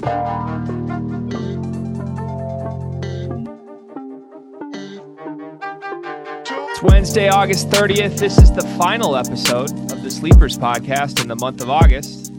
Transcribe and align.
It's 0.00 0.06
Wednesday, 6.82 7.28
August 7.28 7.68
30th. 7.70 8.18
This 8.18 8.38
is 8.38 8.52
the 8.52 8.62
final 8.78 9.16
episode 9.16 9.72
of 9.90 10.04
the 10.04 10.10
Sleepers 10.10 10.56
podcast 10.56 11.20
in 11.20 11.26
the 11.26 11.34
month 11.34 11.60
of 11.62 11.70
August. 11.70 12.32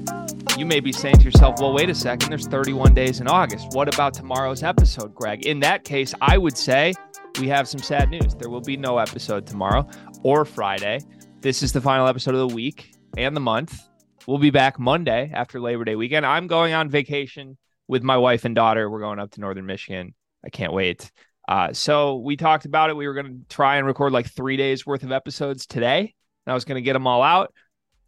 You 0.57 0.65
may 0.65 0.79
be 0.79 0.93
saying 0.93 1.17
to 1.17 1.23
yourself, 1.23 1.59
well, 1.59 1.73
wait 1.73 1.89
a 1.89 1.95
second, 1.95 2.29
there's 2.29 2.47
31 2.47 2.93
days 2.93 3.19
in 3.19 3.27
August. 3.27 3.67
What 3.71 3.93
about 3.93 4.13
tomorrow's 4.13 4.63
episode, 4.63 5.13
Greg? 5.13 5.45
In 5.45 5.59
that 5.59 5.83
case, 5.83 6.13
I 6.21 6.37
would 6.37 6.57
say 6.57 6.93
we 7.41 7.49
have 7.49 7.67
some 7.67 7.81
sad 7.81 8.09
news. 8.09 8.35
There 8.35 8.49
will 8.49 8.61
be 8.61 8.77
no 8.77 8.99
episode 8.99 9.45
tomorrow 9.45 9.85
or 10.23 10.45
Friday. 10.45 11.01
This 11.41 11.61
is 11.61 11.73
the 11.73 11.81
final 11.81 12.07
episode 12.07 12.35
of 12.35 12.49
the 12.49 12.55
week 12.55 12.93
and 13.17 13.35
the 13.35 13.41
month. 13.41 13.88
We'll 14.29 14.37
be 14.37 14.51
back 14.51 14.77
Monday 14.77 15.31
after 15.33 15.59
Labor 15.59 15.83
Day 15.83 15.95
weekend. 15.95 16.23
I'm 16.23 16.45
going 16.45 16.71
on 16.71 16.87
vacation 16.87 17.57
with 17.87 18.03
my 18.03 18.15
wife 18.15 18.45
and 18.45 18.53
daughter. 18.53 18.87
We're 18.87 18.99
going 18.99 19.17
up 19.17 19.31
to 19.31 19.41
Northern 19.41 19.65
Michigan. 19.65 20.13
I 20.45 20.49
can't 20.49 20.71
wait. 20.71 21.11
Uh, 21.47 21.73
so 21.73 22.17
we 22.17 22.37
talked 22.37 22.65
about 22.65 22.91
it. 22.91 22.95
We 22.95 23.07
were 23.07 23.15
going 23.15 23.25
to 23.25 23.39
try 23.49 23.77
and 23.77 23.87
record 23.87 24.13
like 24.13 24.29
three 24.29 24.55
days 24.55 24.85
worth 24.85 25.01
of 25.01 25.11
episodes 25.11 25.65
today. 25.65 26.13
And 26.45 26.51
I 26.51 26.53
was 26.53 26.63
going 26.63 26.75
to 26.75 26.83
get 26.83 26.93
them 26.93 27.07
all 27.07 27.23
out. 27.23 27.55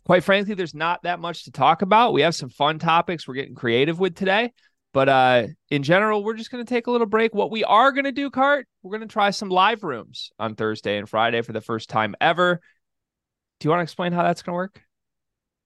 Quite 0.06 0.24
frankly, 0.24 0.54
there's 0.54 0.76
not 0.76 1.02
that 1.02 1.20
much 1.20 1.46
to 1.46 1.52
talk 1.52 1.82
about. 1.82 2.14
We 2.14 2.22
have 2.22 2.36
some 2.36 2.50
fun 2.50 2.78
topics 2.78 3.28
we're 3.28 3.34
getting 3.34 3.56
creative 3.56 4.00
with 4.00 4.14
today. 4.14 4.54
But 4.94 5.10
uh, 5.10 5.48
in 5.72 5.82
general, 5.82 6.24
we're 6.24 6.38
just 6.38 6.52
going 6.52 6.64
to 6.64 6.70
take 6.70 6.86
a 6.86 6.92
little 6.92 7.08
break. 7.08 7.34
What 7.34 7.50
we 7.50 7.64
are 7.64 7.92
going 7.92 8.06
to 8.06 8.12
do, 8.12 8.30
Cart, 8.30 8.68
we're 8.84 8.96
going 8.96 9.10
to 9.10 9.12
try 9.12 9.32
some 9.32 9.50
live 9.50 9.84
rooms 9.84 10.30
on 10.38 10.54
Thursday 10.54 11.00
and 11.00 11.10
Friday 11.10 11.42
for 11.42 11.54
the 11.54 11.62
first 11.62 11.90
time 11.90 12.14
ever. 12.22 12.62
Do 13.60 13.66
you 13.66 13.72
want 13.72 13.80
to 13.80 13.84
explain 13.86 14.12
how 14.12 14.22
that's 14.22 14.44
going 14.44 14.54
to 14.54 14.58
work? 14.58 14.84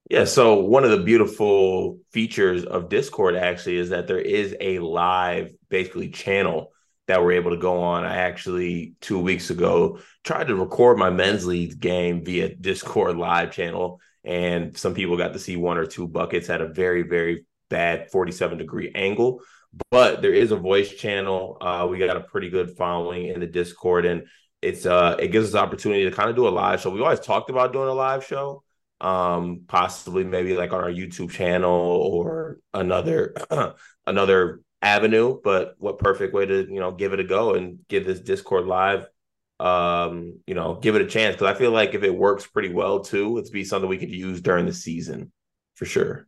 Yeah, 0.09 0.25
so 0.25 0.59
one 0.59 0.83
of 0.83 0.91
the 0.91 0.99
beautiful 0.99 1.97
features 2.11 2.63
of 2.63 2.89
Discord 2.89 3.35
actually 3.35 3.77
is 3.77 3.89
that 3.89 4.05
there 4.07 4.19
is 4.19 4.55
a 4.59 4.77
live 4.79 5.51
basically 5.69 6.09
channel 6.09 6.71
that 7.07 7.21
we're 7.21 7.33
able 7.33 7.51
to 7.51 7.57
go 7.57 7.81
on. 7.81 8.05
I 8.05 8.17
actually 8.17 8.93
two 9.01 9.17
weeks 9.19 9.49
ago 9.49 9.99
tried 10.23 10.47
to 10.47 10.55
record 10.55 10.99
my 10.99 11.09
men's 11.09 11.45
league 11.45 11.79
game 11.79 12.23
via 12.23 12.53
Discord 12.55 13.17
live 13.17 13.51
channel, 13.51 13.99
and 14.23 14.77
some 14.77 14.93
people 14.93 15.17
got 15.17 15.33
to 15.33 15.39
see 15.39 15.55
one 15.55 15.77
or 15.77 15.87
two 15.87 16.07
buckets 16.07 16.49
at 16.49 16.61
a 16.61 16.67
very 16.67 17.01
very 17.01 17.45
bad 17.69 18.11
47 18.11 18.59
degree 18.59 18.91
angle. 18.93 19.41
But 19.89 20.21
there 20.21 20.33
is 20.33 20.51
a 20.51 20.55
voice 20.55 20.93
channel. 20.93 21.57
Uh, 21.59 21.87
we 21.89 21.97
got 21.97 22.15
a 22.15 22.21
pretty 22.21 22.49
good 22.49 22.77
following 22.77 23.27
in 23.27 23.39
the 23.39 23.47
Discord, 23.47 24.05
and 24.05 24.27
it's 24.61 24.85
uh 24.85 25.15
it 25.19 25.29
gives 25.29 25.49
us 25.49 25.55
opportunity 25.59 26.03
to 26.03 26.11
kind 26.11 26.29
of 26.29 26.35
do 26.35 26.47
a 26.47 26.49
live 26.49 26.81
show. 26.81 26.91
We 26.91 27.01
always 27.01 27.19
talked 27.19 27.49
about 27.49 27.73
doing 27.73 27.89
a 27.89 27.93
live 27.93 28.23
show, 28.23 28.63
um, 29.01 29.61
possibly 29.67 30.23
maybe 30.23 30.55
like 30.55 30.73
on 30.73 30.83
our 30.83 30.89
YouTube 30.89 31.31
channel 31.31 31.71
or 31.71 32.59
another 32.73 33.35
another 34.07 34.61
avenue, 34.81 35.39
but 35.43 35.75
what 35.79 35.99
perfect 35.99 36.33
way 36.33 36.45
to, 36.45 36.67
you 36.71 36.79
know, 36.79 36.91
give 36.91 37.13
it 37.13 37.19
a 37.19 37.23
go 37.23 37.55
and 37.55 37.79
give 37.87 38.05
this 38.05 38.19
Discord 38.19 38.65
live 38.65 39.07
um, 39.59 40.39
you 40.45 40.53
know, 40.53 40.75
give 40.75 40.95
it 40.95 41.01
a 41.01 41.07
chance 41.07 41.35
because 41.35 41.53
I 41.53 41.57
feel 41.57 41.71
like 41.71 41.93
if 41.93 42.03
it 42.03 42.15
works 42.15 42.45
pretty 42.45 42.73
well 42.73 42.99
too, 42.99 43.37
it's 43.37 43.49
be 43.49 43.63
something 43.63 43.89
we 43.89 43.97
could 43.97 44.11
use 44.11 44.41
during 44.41 44.65
the 44.65 44.73
season 44.73 45.31
for 45.75 45.85
sure. 45.85 46.27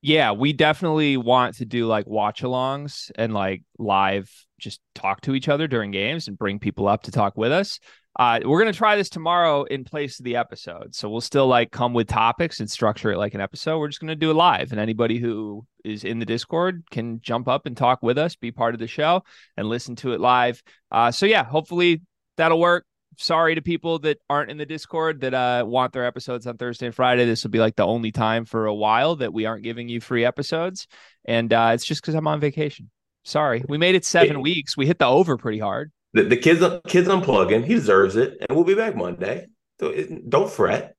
Yeah, 0.00 0.32
we 0.32 0.52
definitely 0.52 1.16
want 1.16 1.56
to 1.56 1.64
do 1.64 1.86
like 1.86 2.06
watch 2.06 2.42
alongs 2.42 3.10
and 3.16 3.32
like 3.32 3.62
live 3.78 4.30
just 4.58 4.80
talk 4.94 5.22
to 5.22 5.34
each 5.34 5.48
other 5.48 5.66
during 5.66 5.90
games 5.90 6.28
and 6.28 6.38
bring 6.38 6.58
people 6.58 6.88
up 6.88 7.04
to 7.04 7.10
talk 7.10 7.36
with 7.36 7.52
us. 7.52 7.80
Uh, 8.16 8.38
we're 8.44 8.60
gonna 8.60 8.72
try 8.72 8.96
this 8.96 9.08
tomorrow 9.08 9.64
in 9.64 9.82
place 9.82 10.20
of 10.20 10.24
the 10.24 10.36
episode, 10.36 10.94
so 10.94 11.08
we'll 11.08 11.20
still 11.20 11.48
like 11.48 11.72
come 11.72 11.92
with 11.92 12.06
topics 12.06 12.60
and 12.60 12.70
structure 12.70 13.10
it 13.10 13.18
like 13.18 13.34
an 13.34 13.40
episode. 13.40 13.78
We're 13.78 13.88
just 13.88 14.00
gonna 14.00 14.14
do 14.14 14.30
it 14.30 14.34
live, 14.34 14.70
and 14.70 14.80
anybody 14.80 15.18
who 15.18 15.66
is 15.84 16.04
in 16.04 16.20
the 16.20 16.26
Discord 16.26 16.84
can 16.92 17.20
jump 17.20 17.48
up 17.48 17.66
and 17.66 17.76
talk 17.76 18.02
with 18.02 18.16
us, 18.16 18.36
be 18.36 18.52
part 18.52 18.74
of 18.74 18.78
the 18.78 18.86
show, 18.86 19.22
and 19.56 19.68
listen 19.68 19.96
to 19.96 20.12
it 20.12 20.20
live. 20.20 20.62
Uh, 20.92 21.10
so 21.10 21.26
yeah, 21.26 21.44
hopefully 21.44 22.02
that'll 22.36 22.60
work. 22.60 22.86
Sorry 23.16 23.56
to 23.56 23.62
people 23.62 23.98
that 24.00 24.18
aren't 24.30 24.50
in 24.50 24.58
the 24.58 24.66
Discord 24.66 25.20
that 25.22 25.34
uh, 25.34 25.64
want 25.66 25.92
their 25.92 26.04
episodes 26.04 26.46
on 26.46 26.56
Thursday 26.56 26.86
and 26.86 26.94
Friday. 26.94 27.24
This 27.24 27.42
will 27.42 27.50
be 27.50 27.60
like 27.60 27.76
the 27.76 27.86
only 27.86 28.12
time 28.12 28.44
for 28.44 28.66
a 28.66 28.74
while 28.74 29.16
that 29.16 29.32
we 29.32 29.44
aren't 29.44 29.64
giving 29.64 29.88
you 29.88 30.00
free 30.00 30.24
episodes, 30.24 30.86
and 31.24 31.52
uh, 31.52 31.72
it's 31.74 31.84
just 31.84 32.00
because 32.00 32.14
I'm 32.14 32.28
on 32.28 32.38
vacation. 32.38 32.90
Sorry, 33.24 33.64
we 33.68 33.76
made 33.76 33.96
it 33.96 34.04
seven 34.04 34.40
weeks. 34.40 34.76
We 34.76 34.86
hit 34.86 35.00
the 35.00 35.06
over 35.06 35.36
pretty 35.36 35.58
hard 35.58 35.90
the, 36.14 36.22
the 36.22 36.36
kids 36.36 36.64
kids 36.86 37.08
unplugging. 37.08 37.64
He 37.64 37.74
deserves 37.74 38.16
it, 38.16 38.38
and 38.40 38.56
we'll 38.56 38.64
be 38.64 38.74
back 38.74 38.96
Monday. 38.96 39.46
So 39.80 39.88
it, 39.88 40.30
don't 40.30 40.50
fret. 40.50 40.96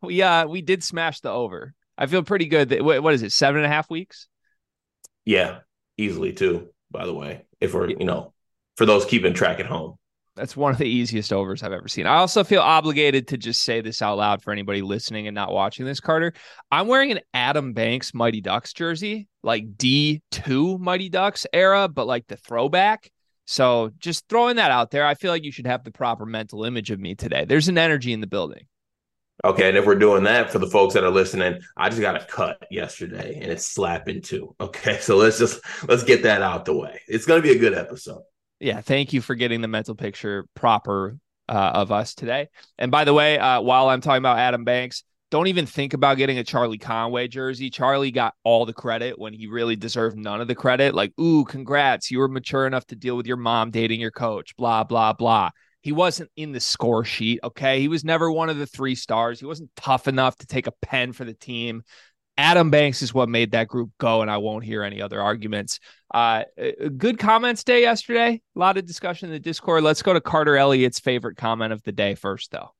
We 0.00 0.22
uh 0.22 0.46
we 0.46 0.62
did 0.62 0.82
smash 0.82 1.20
the 1.20 1.30
over. 1.30 1.74
I 1.98 2.06
feel 2.06 2.22
pretty 2.22 2.46
good. 2.46 2.70
That 2.70 2.82
what, 2.82 3.02
what 3.02 3.14
is 3.14 3.22
it? 3.22 3.32
Seven 3.32 3.58
and 3.58 3.66
a 3.66 3.74
half 3.74 3.90
weeks. 3.90 4.28
Yeah, 5.24 5.58
easily 5.98 6.32
too. 6.32 6.68
By 6.90 7.06
the 7.06 7.14
way, 7.14 7.44
if 7.60 7.74
we're 7.74 7.90
you 7.90 8.04
know 8.04 8.32
for 8.76 8.86
those 8.86 9.04
keeping 9.04 9.34
track 9.34 9.60
at 9.60 9.66
home. 9.66 9.96
That's 10.36 10.56
one 10.56 10.72
of 10.72 10.78
the 10.78 10.86
easiest 10.86 11.32
overs 11.32 11.62
I've 11.62 11.72
ever 11.72 11.86
seen. 11.86 12.06
I 12.06 12.16
also 12.16 12.42
feel 12.42 12.60
obligated 12.60 13.28
to 13.28 13.38
just 13.38 13.62
say 13.62 13.80
this 13.80 14.02
out 14.02 14.18
loud 14.18 14.42
for 14.42 14.52
anybody 14.52 14.82
listening 14.82 15.28
and 15.28 15.34
not 15.34 15.52
watching 15.52 15.86
this, 15.86 16.00
Carter. 16.00 16.32
I'm 16.72 16.88
wearing 16.88 17.12
an 17.12 17.20
Adam 17.32 17.72
Banks 17.72 18.12
Mighty 18.12 18.40
Ducks 18.40 18.72
jersey, 18.72 19.28
like 19.44 19.76
D2 19.76 20.80
Mighty 20.80 21.08
Ducks 21.08 21.46
era, 21.52 21.86
but 21.86 22.08
like 22.08 22.26
the 22.26 22.36
throwback. 22.36 23.12
So 23.46 23.92
just 23.98 24.28
throwing 24.28 24.56
that 24.56 24.70
out 24.70 24.90
there, 24.90 25.06
I 25.06 25.14
feel 25.14 25.30
like 25.30 25.44
you 25.44 25.52
should 25.52 25.66
have 25.66 25.84
the 25.84 25.90
proper 25.90 26.24
mental 26.24 26.64
image 26.64 26.90
of 26.90 26.98
me 26.98 27.14
today. 27.14 27.44
There's 27.44 27.68
an 27.68 27.78
energy 27.78 28.12
in 28.12 28.20
the 28.20 28.26
building. 28.26 28.66
Okay, 29.44 29.68
and 29.68 29.76
if 29.76 29.84
we're 29.84 29.96
doing 29.96 30.24
that 30.24 30.50
for 30.50 30.58
the 30.58 30.66
folks 30.68 30.94
that 30.94 31.04
are 31.04 31.10
listening, 31.10 31.60
I 31.76 31.88
just 31.88 32.00
got 32.00 32.20
a 32.20 32.24
cut 32.24 32.66
yesterday 32.70 33.38
and 33.40 33.50
it's 33.50 33.66
slapping 33.66 34.22
too. 34.22 34.54
Okay, 34.60 34.98
so 35.00 35.16
let's 35.16 35.38
just 35.38 35.60
let's 35.88 36.04
get 36.04 36.22
that 36.22 36.40
out 36.40 36.64
the 36.64 36.76
way. 36.76 37.00
It's 37.08 37.26
going 37.26 37.42
to 37.42 37.46
be 37.46 37.54
a 37.54 37.58
good 37.58 37.74
episode. 37.74 38.22
Yeah, 38.60 38.80
thank 38.80 39.12
you 39.12 39.20
for 39.20 39.34
getting 39.34 39.60
the 39.60 39.68
mental 39.68 39.94
picture 39.94 40.46
proper 40.54 41.18
uh, 41.48 41.72
of 41.74 41.92
us 41.92 42.14
today. 42.14 42.48
And 42.78 42.90
by 42.90 43.04
the 43.04 43.12
way, 43.12 43.38
uh, 43.38 43.60
while 43.60 43.88
I'm 43.88 44.00
talking 44.00 44.22
about 44.22 44.38
Adam 44.38 44.64
Banks, 44.64 45.02
don't 45.30 45.46
even 45.48 45.66
think 45.66 45.94
about 45.94 46.16
getting 46.16 46.38
a 46.38 46.44
Charlie 46.44 46.78
Conway 46.78 47.28
jersey. 47.28 47.70
Charlie 47.70 48.10
got 48.10 48.34
all 48.44 48.66
the 48.66 48.72
credit 48.72 49.18
when 49.18 49.32
he 49.32 49.46
really 49.46 49.76
deserved 49.76 50.16
none 50.16 50.40
of 50.40 50.48
the 50.48 50.54
credit. 50.54 50.94
Like, 50.94 51.12
ooh, 51.20 51.44
congrats. 51.44 52.10
You 52.10 52.20
were 52.20 52.28
mature 52.28 52.66
enough 52.66 52.86
to 52.86 52.96
deal 52.96 53.16
with 53.16 53.26
your 53.26 53.36
mom 53.36 53.70
dating 53.70 54.00
your 54.00 54.10
coach, 54.10 54.54
blah, 54.56 54.84
blah, 54.84 55.12
blah. 55.12 55.50
He 55.80 55.92
wasn't 55.92 56.30
in 56.36 56.52
the 56.52 56.60
score 56.60 57.04
sheet. 57.04 57.40
Okay. 57.42 57.80
He 57.80 57.88
was 57.88 58.04
never 58.04 58.30
one 58.30 58.48
of 58.48 58.58
the 58.58 58.66
three 58.66 58.94
stars. 58.94 59.40
He 59.40 59.46
wasn't 59.46 59.70
tough 59.76 60.08
enough 60.08 60.36
to 60.36 60.46
take 60.46 60.66
a 60.66 60.72
pen 60.82 61.12
for 61.12 61.24
the 61.24 61.34
team. 61.34 61.82
Adam 62.36 62.70
Banks 62.70 63.02
is 63.02 63.14
what 63.14 63.28
made 63.28 63.52
that 63.52 63.68
group 63.68 63.90
go, 63.98 64.20
and 64.22 64.30
I 64.30 64.38
won't 64.38 64.64
hear 64.64 64.82
any 64.82 65.00
other 65.00 65.20
arguments. 65.20 65.78
Uh, 66.12 66.42
good 66.96 67.18
comments 67.18 67.62
day 67.62 67.82
yesterday. 67.82 68.40
A 68.56 68.58
lot 68.58 68.76
of 68.76 68.86
discussion 68.86 69.28
in 69.28 69.32
the 69.32 69.38
Discord. 69.38 69.84
Let's 69.84 70.02
go 70.02 70.12
to 70.12 70.20
Carter 70.20 70.56
Elliott's 70.56 70.98
favorite 70.98 71.36
comment 71.36 71.72
of 71.72 71.82
the 71.82 71.92
day 71.92 72.14
first, 72.16 72.50
though. 72.50 72.70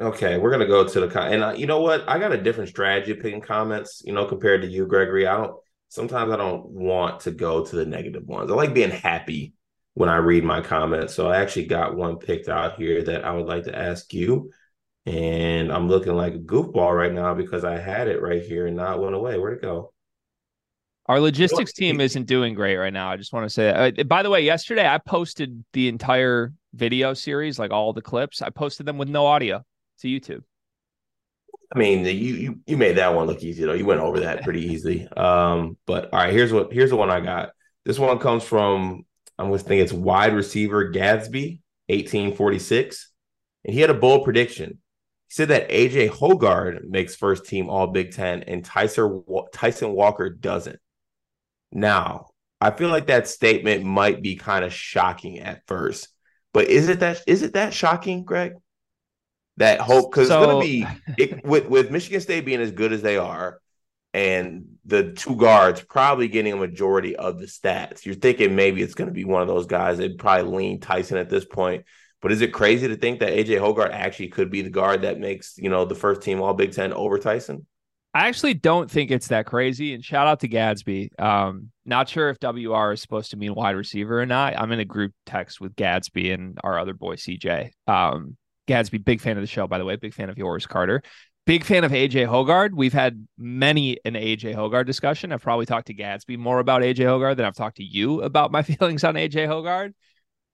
Okay, 0.00 0.38
we're 0.38 0.52
gonna 0.52 0.66
go 0.66 0.86
to 0.86 1.00
the 1.00 1.20
and 1.20 1.42
uh, 1.42 1.54
you 1.56 1.66
know 1.66 1.80
what? 1.80 2.08
I 2.08 2.20
got 2.20 2.32
a 2.32 2.40
different 2.40 2.70
strategy 2.70 3.14
picking 3.14 3.40
comments. 3.40 4.00
You 4.04 4.12
know, 4.12 4.26
compared 4.26 4.62
to 4.62 4.68
you, 4.68 4.86
Gregory. 4.86 5.26
I 5.26 5.36
don't. 5.36 5.56
Sometimes 5.88 6.30
I 6.32 6.36
don't 6.36 6.66
want 6.66 7.20
to 7.20 7.32
go 7.32 7.64
to 7.64 7.76
the 7.76 7.84
negative 7.84 8.24
ones. 8.26 8.50
I 8.50 8.54
like 8.54 8.74
being 8.74 8.90
happy 8.90 9.54
when 9.94 10.08
I 10.08 10.16
read 10.16 10.44
my 10.44 10.60
comments. 10.60 11.14
So 11.14 11.28
I 11.28 11.38
actually 11.38 11.66
got 11.66 11.96
one 11.96 12.18
picked 12.18 12.48
out 12.48 12.76
here 12.76 13.02
that 13.02 13.24
I 13.24 13.32
would 13.32 13.46
like 13.46 13.64
to 13.64 13.76
ask 13.76 14.12
you. 14.14 14.52
And 15.06 15.72
I'm 15.72 15.88
looking 15.88 16.14
like 16.14 16.34
a 16.34 16.38
goofball 16.38 16.96
right 16.96 17.12
now 17.12 17.34
because 17.34 17.64
I 17.64 17.78
had 17.78 18.06
it 18.06 18.22
right 18.22 18.42
here 18.42 18.66
and 18.66 18.76
now 18.76 18.94
it 18.94 19.00
went 19.00 19.16
away. 19.16 19.38
Where'd 19.38 19.58
it 19.58 19.62
go? 19.62 19.92
Our 21.06 21.18
logistics 21.18 21.72
team 21.72 22.00
isn't 22.00 22.26
doing 22.26 22.54
great 22.54 22.76
right 22.76 22.92
now. 22.92 23.10
I 23.10 23.16
just 23.16 23.32
want 23.32 23.46
to 23.46 23.50
say 23.50 23.64
that. 23.64 23.98
Uh, 23.98 24.04
by 24.04 24.22
the 24.22 24.30
way, 24.30 24.42
yesterday 24.42 24.86
I 24.86 24.98
posted 24.98 25.64
the 25.72 25.88
entire 25.88 26.52
video 26.74 27.14
series, 27.14 27.58
like 27.58 27.70
all 27.70 27.94
the 27.94 28.02
clips. 28.02 28.42
I 28.42 28.50
posted 28.50 28.84
them 28.84 28.98
with 28.98 29.08
no 29.08 29.26
audio 29.26 29.64
to 30.00 30.08
YouTube. 30.08 30.42
I 31.74 31.78
mean, 31.78 32.04
you 32.04 32.12
you 32.12 32.60
you 32.66 32.76
made 32.76 32.96
that 32.96 33.14
one 33.14 33.26
look 33.26 33.42
easy 33.42 33.64
though. 33.64 33.74
You 33.74 33.84
went 33.84 34.00
over 34.00 34.20
that 34.20 34.42
pretty 34.42 34.66
easily. 34.66 35.06
Um, 35.16 35.76
but 35.86 36.12
all 36.12 36.20
right, 36.20 36.32
here's 36.32 36.52
what 36.52 36.72
here's 36.72 36.90
the 36.90 36.96
one 36.96 37.10
I 37.10 37.20
got. 37.20 37.50
This 37.84 37.98
one 37.98 38.18
comes 38.18 38.44
from 38.44 39.04
I'm 39.38 39.46
gonna 39.46 39.58
think 39.58 39.82
it's 39.82 39.92
wide 39.92 40.34
receiver 40.34 40.88
Gadsby, 40.88 41.62
1846, 41.88 43.10
and 43.64 43.74
he 43.74 43.80
had 43.80 43.90
a 43.90 43.94
bold 43.94 44.24
prediction. 44.24 44.78
He 45.28 45.34
said 45.34 45.48
that 45.48 45.68
AJ 45.68 46.10
Hoggard 46.10 46.88
makes 46.88 47.14
first 47.14 47.46
team 47.46 47.68
All 47.68 47.86
Big 47.88 48.12
Ten 48.12 48.42
and 48.44 48.64
Tyson 48.64 49.22
Tyson 49.52 49.92
Walker 49.92 50.30
doesn't. 50.30 50.78
Now, 51.70 52.28
I 52.60 52.70
feel 52.70 52.88
like 52.88 53.08
that 53.08 53.28
statement 53.28 53.84
might 53.84 54.22
be 54.22 54.36
kind 54.36 54.64
of 54.64 54.72
shocking 54.72 55.40
at 55.40 55.66
first, 55.66 56.08
but 56.54 56.68
is 56.68 56.88
it 56.88 57.00
that 57.00 57.20
is 57.26 57.42
it 57.42 57.52
that 57.54 57.74
shocking, 57.74 58.24
Greg? 58.24 58.54
That 59.58 59.80
hope 59.80 60.10
because 60.10 60.28
so, 60.28 60.42
it's 60.42 60.46
going 60.46 60.62
to 60.62 60.66
be 60.66 60.86
it, 61.18 61.44
with 61.44 61.66
with 61.66 61.90
Michigan 61.90 62.20
State 62.20 62.44
being 62.44 62.60
as 62.60 62.72
good 62.72 62.92
as 62.92 63.02
they 63.02 63.16
are, 63.16 63.60
and 64.14 64.78
the 64.84 65.12
two 65.12 65.36
guards 65.36 65.82
probably 65.82 66.28
getting 66.28 66.52
a 66.52 66.56
majority 66.56 67.14
of 67.14 67.38
the 67.38 67.46
stats. 67.46 68.04
You're 68.04 68.14
thinking 68.14 68.56
maybe 68.56 68.82
it's 68.82 68.94
going 68.94 69.08
to 69.08 69.14
be 69.14 69.24
one 69.24 69.42
of 69.42 69.48
those 69.48 69.66
guys. 69.66 69.98
They'd 69.98 70.18
probably 70.18 70.56
lean 70.56 70.80
Tyson 70.80 71.18
at 71.18 71.28
this 71.28 71.44
point. 71.44 71.84
But 72.20 72.32
is 72.32 72.40
it 72.40 72.52
crazy 72.52 72.88
to 72.88 72.96
think 72.96 73.20
that 73.20 73.32
AJ 73.32 73.60
Hoggard 73.60 73.92
actually 73.92 74.28
could 74.28 74.50
be 74.50 74.62
the 74.62 74.70
guard 74.70 75.02
that 75.02 75.20
makes 75.20 75.56
you 75.58 75.68
know 75.68 75.84
the 75.84 75.94
first 75.94 76.22
team 76.22 76.40
All 76.40 76.54
Big 76.54 76.72
Ten 76.72 76.92
over 76.92 77.18
Tyson? 77.18 77.66
I 78.14 78.26
actually 78.26 78.54
don't 78.54 78.90
think 78.90 79.10
it's 79.10 79.28
that 79.28 79.46
crazy. 79.46 79.94
And 79.94 80.02
shout 80.02 80.26
out 80.26 80.40
to 80.40 80.48
Gadsby. 80.48 81.10
Um, 81.18 81.70
not 81.84 82.08
sure 82.08 82.30
if 82.30 82.38
WR 82.42 82.92
is 82.92 83.02
supposed 83.02 83.30
to 83.30 83.36
mean 83.36 83.54
wide 83.54 83.76
receiver 83.76 84.20
or 84.20 84.26
not. 84.26 84.58
I'm 84.58 84.72
in 84.72 84.80
a 84.80 84.84
group 84.84 85.12
text 85.26 85.60
with 85.60 85.76
Gadsby 85.76 86.32
and 86.32 86.58
our 86.64 86.78
other 86.78 86.94
boy 86.94 87.16
CJ. 87.16 87.70
Um, 87.86 88.36
Gadsby, 88.68 88.98
big 88.98 89.20
fan 89.20 89.36
of 89.36 89.42
the 89.42 89.48
show, 89.48 89.66
by 89.66 89.78
the 89.78 89.84
way. 89.84 89.96
Big 89.96 90.14
fan 90.14 90.30
of 90.30 90.38
yours, 90.38 90.66
Carter. 90.66 91.02
Big 91.46 91.64
fan 91.64 91.82
of 91.82 91.92
AJ 91.92 92.28
Hoggard. 92.28 92.74
We've 92.74 92.92
had 92.92 93.26
many 93.38 93.98
an 94.04 94.14
AJ 94.14 94.54
Hoggard 94.54 94.86
discussion. 94.86 95.32
I've 95.32 95.42
probably 95.42 95.66
talked 95.66 95.86
to 95.86 95.94
Gadsby 95.94 96.36
more 96.36 96.60
about 96.60 96.82
AJ 96.82 97.06
Hoggard 97.06 97.36
than 97.36 97.46
I've 97.46 97.56
talked 97.56 97.78
to 97.78 97.84
you 97.84 98.22
about 98.22 98.52
my 98.52 98.62
feelings 98.70 99.02
on 99.02 99.14
AJ 99.14 99.48
Hoggard. 99.48 99.94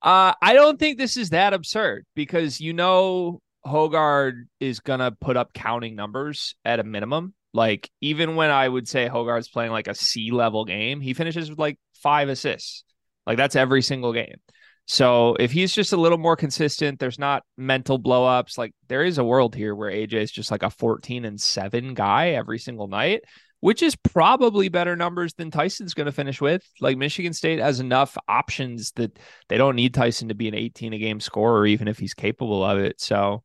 Uh, 0.01 0.35
I 0.41 0.55
don't 0.55 0.79
think 0.79 0.97
this 0.97 1.17
is 1.17 1.31
that 1.31 1.53
absurd 1.53 2.07
because 2.15 2.61
you 2.61 2.73
know 2.73 3.41
Hoggard 3.67 4.45
is 4.61 4.81
gonna 4.81 5.11
put 5.11 5.37
up 5.37 5.53
counting 5.53 5.97
numbers 5.97 6.55
at 6.65 6.79
a 6.79 6.85
minimum. 6.85 7.35
Like 7.53 7.91
even 8.01 8.37
when 8.37 8.51
I 8.51 8.69
would 8.69 8.87
say 8.87 9.09
Hoggard's 9.09 9.49
playing 9.49 9.73
like 9.73 9.89
a 9.89 9.95
C 9.95 10.31
level 10.31 10.65
game, 10.65 11.01
he 11.01 11.15
finishes 11.15 11.51
with 11.51 11.59
like 11.59 11.79
five 12.03 12.29
assists. 12.29 12.85
Like 13.27 13.37
that's 13.37 13.57
every 13.57 13.83
single 13.83 14.13
game. 14.13 14.37
So 14.87 15.35
if 15.41 15.51
he's 15.51 15.73
just 15.73 15.93
a 15.93 15.97
little 15.97 16.19
more 16.19 16.37
consistent, 16.37 16.99
there's 16.99 17.19
not 17.19 17.43
mental 17.57 17.99
blowups. 17.99 18.59
Like 18.59 18.75
there 18.89 19.05
is 19.05 19.19
a 19.19 19.25
world 19.25 19.55
here 19.55 19.75
where 19.75 19.91
AJ 19.91 20.15
is 20.15 20.31
just 20.31 20.51
like 20.51 20.63
a 20.63 20.71
14 20.71 21.25
and 21.25 21.41
7 21.41 21.95
guy 21.95 22.31
every 22.31 22.59
single 22.59 22.87
night, 22.87 23.23
which 23.61 23.83
is 23.83 23.97
probably 23.97 24.69
better 24.69 24.95
numbers 24.95 25.33
than 25.35 25.51
Tyson's 25.51 25.95
going 25.95 26.07
to 26.07 26.13
finish 26.13 26.41
with. 26.41 26.63
Like 26.81 26.99
Michigan 26.99 27.33
State 27.33 27.61
has 27.61 27.81
enough 27.81 28.17
options 28.29 28.93
that 28.93 29.19
they 29.49 29.57
don't 29.57 29.77
need 29.77 29.95
Tyson 29.95 30.29
to 30.29 30.35
be 30.35 30.49
an 30.49 30.55
18 30.55 30.93
a 30.93 30.99
game 30.99 31.21
scorer, 31.21 31.67
even 31.67 31.89
if 31.89 31.99
he's 31.99 32.15
capable 32.15 32.63
of 32.63 32.79
it. 32.79 33.01
So 33.01 33.43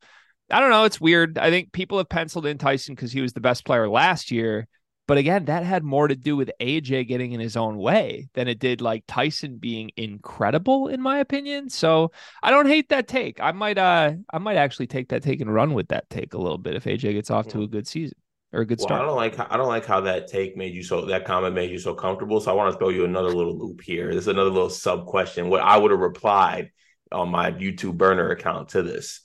I 0.52 0.60
don't 0.60 0.72
know. 0.72 0.84
It's 0.84 1.00
weird. 1.00 1.38
I 1.38 1.50
think 1.52 1.72
people 1.72 2.00
have 2.00 2.10
penciled 2.10 2.48
in 2.48 2.58
Tyson 2.58 2.96
because 2.96 3.14
he 3.14 3.22
was 3.22 3.34
the 3.34 3.40
best 3.40 3.64
player 3.64 3.88
last 3.88 4.30
year. 4.30 4.68
But 5.10 5.18
again, 5.18 5.46
that 5.46 5.64
had 5.64 5.84
more 5.84 6.08
to 6.08 6.16
do 6.16 6.36
with 6.36 6.52
AJ 6.62 7.08
getting 7.08 7.32
in 7.32 7.40
his 7.40 7.58
own 7.58 7.78
way 7.78 8.30
than 8.36 8.48
it 8.48 8.60
did 8.60 8.80
like 8.80 9.06
Tyson 9.08 9.58
being 9.58 9.90
incredible, 9.98 10.88
in 10.88 11.02
my 11.02 11.18
opinion. 11.18 11.72
So 11.72 12.12
I 12.44 12.52
don't 12.52 12.68
hate 12.68 12.90
that 12.90 13.08
take. 13.08 13.42
I 13.42 13.52
might 13.52 13.80
uh 13.80 14.12
I 14.32 14.38
might 14.38 14.58
actually 14.58 14.86
take 14.86 15.10
that 15.10 15.24
take 15.24 15.42
and 15.42 15.52
run 15.52 15.74
with 15.74 15.88
that 15.88 16.08
take 16.12 16.36
a 16.36 16.38
little 16.38 16.60
bit 16.60 16.76
if 16.76 16.84
AJ 16.84 17.14
gets 17.14 17.32
off 17.32 17.48
to 17.48 17.64
a 17.64 17.68
good 17.68 17.88
season 17.88 18.20
or 18.54 18.62
a 18.62 18.66
good 18.68 18.78
well, 18.78 18.86
start. 18.88 19.02
I 19.02 19.06
don't 19.06 19.16
like 19.16 19.52
I 19.52 19.58
don't 19.58 19.68
like 19.68 19.88
how 19.88 20.00
that 20.02 20.28
take 20.28 20.56
made 20.56 20.76
you 20.76 20.84
so 20.84 21.04
that 21.06 21.26
comment 21.26 21.56
made 21.56 21.72
you 21.72 21.80
so 21.80 21.96
comfortable. 21.96 22.40
So 22.40 22.52
I 22.52 22.54
want 22.54 22.72
to 22.72 22.78
throw 22.78 22.90
you 22.90 23.04
another 23.04 23.30
little 23.30 23.58
loop 23.58 23.82
here. 23.82 24.10
This 24.10 24.26
is 24.26 24.28
another 24.28 24.52
little 24.52 24.70
sub 24.70 25.08
question. 25.08 25.50
What 25.50 25.62
I 25.62 25.76
would 25.76 25.90
have 25.90 26.02
replied 26.02 26.70
on 27.12 27.30
my 27.30 27.52
YouTube 27.52 27.98
burner 27.98 28.30
account 28.30 28.70
to 28.70 28.84
this. 28.84 29.22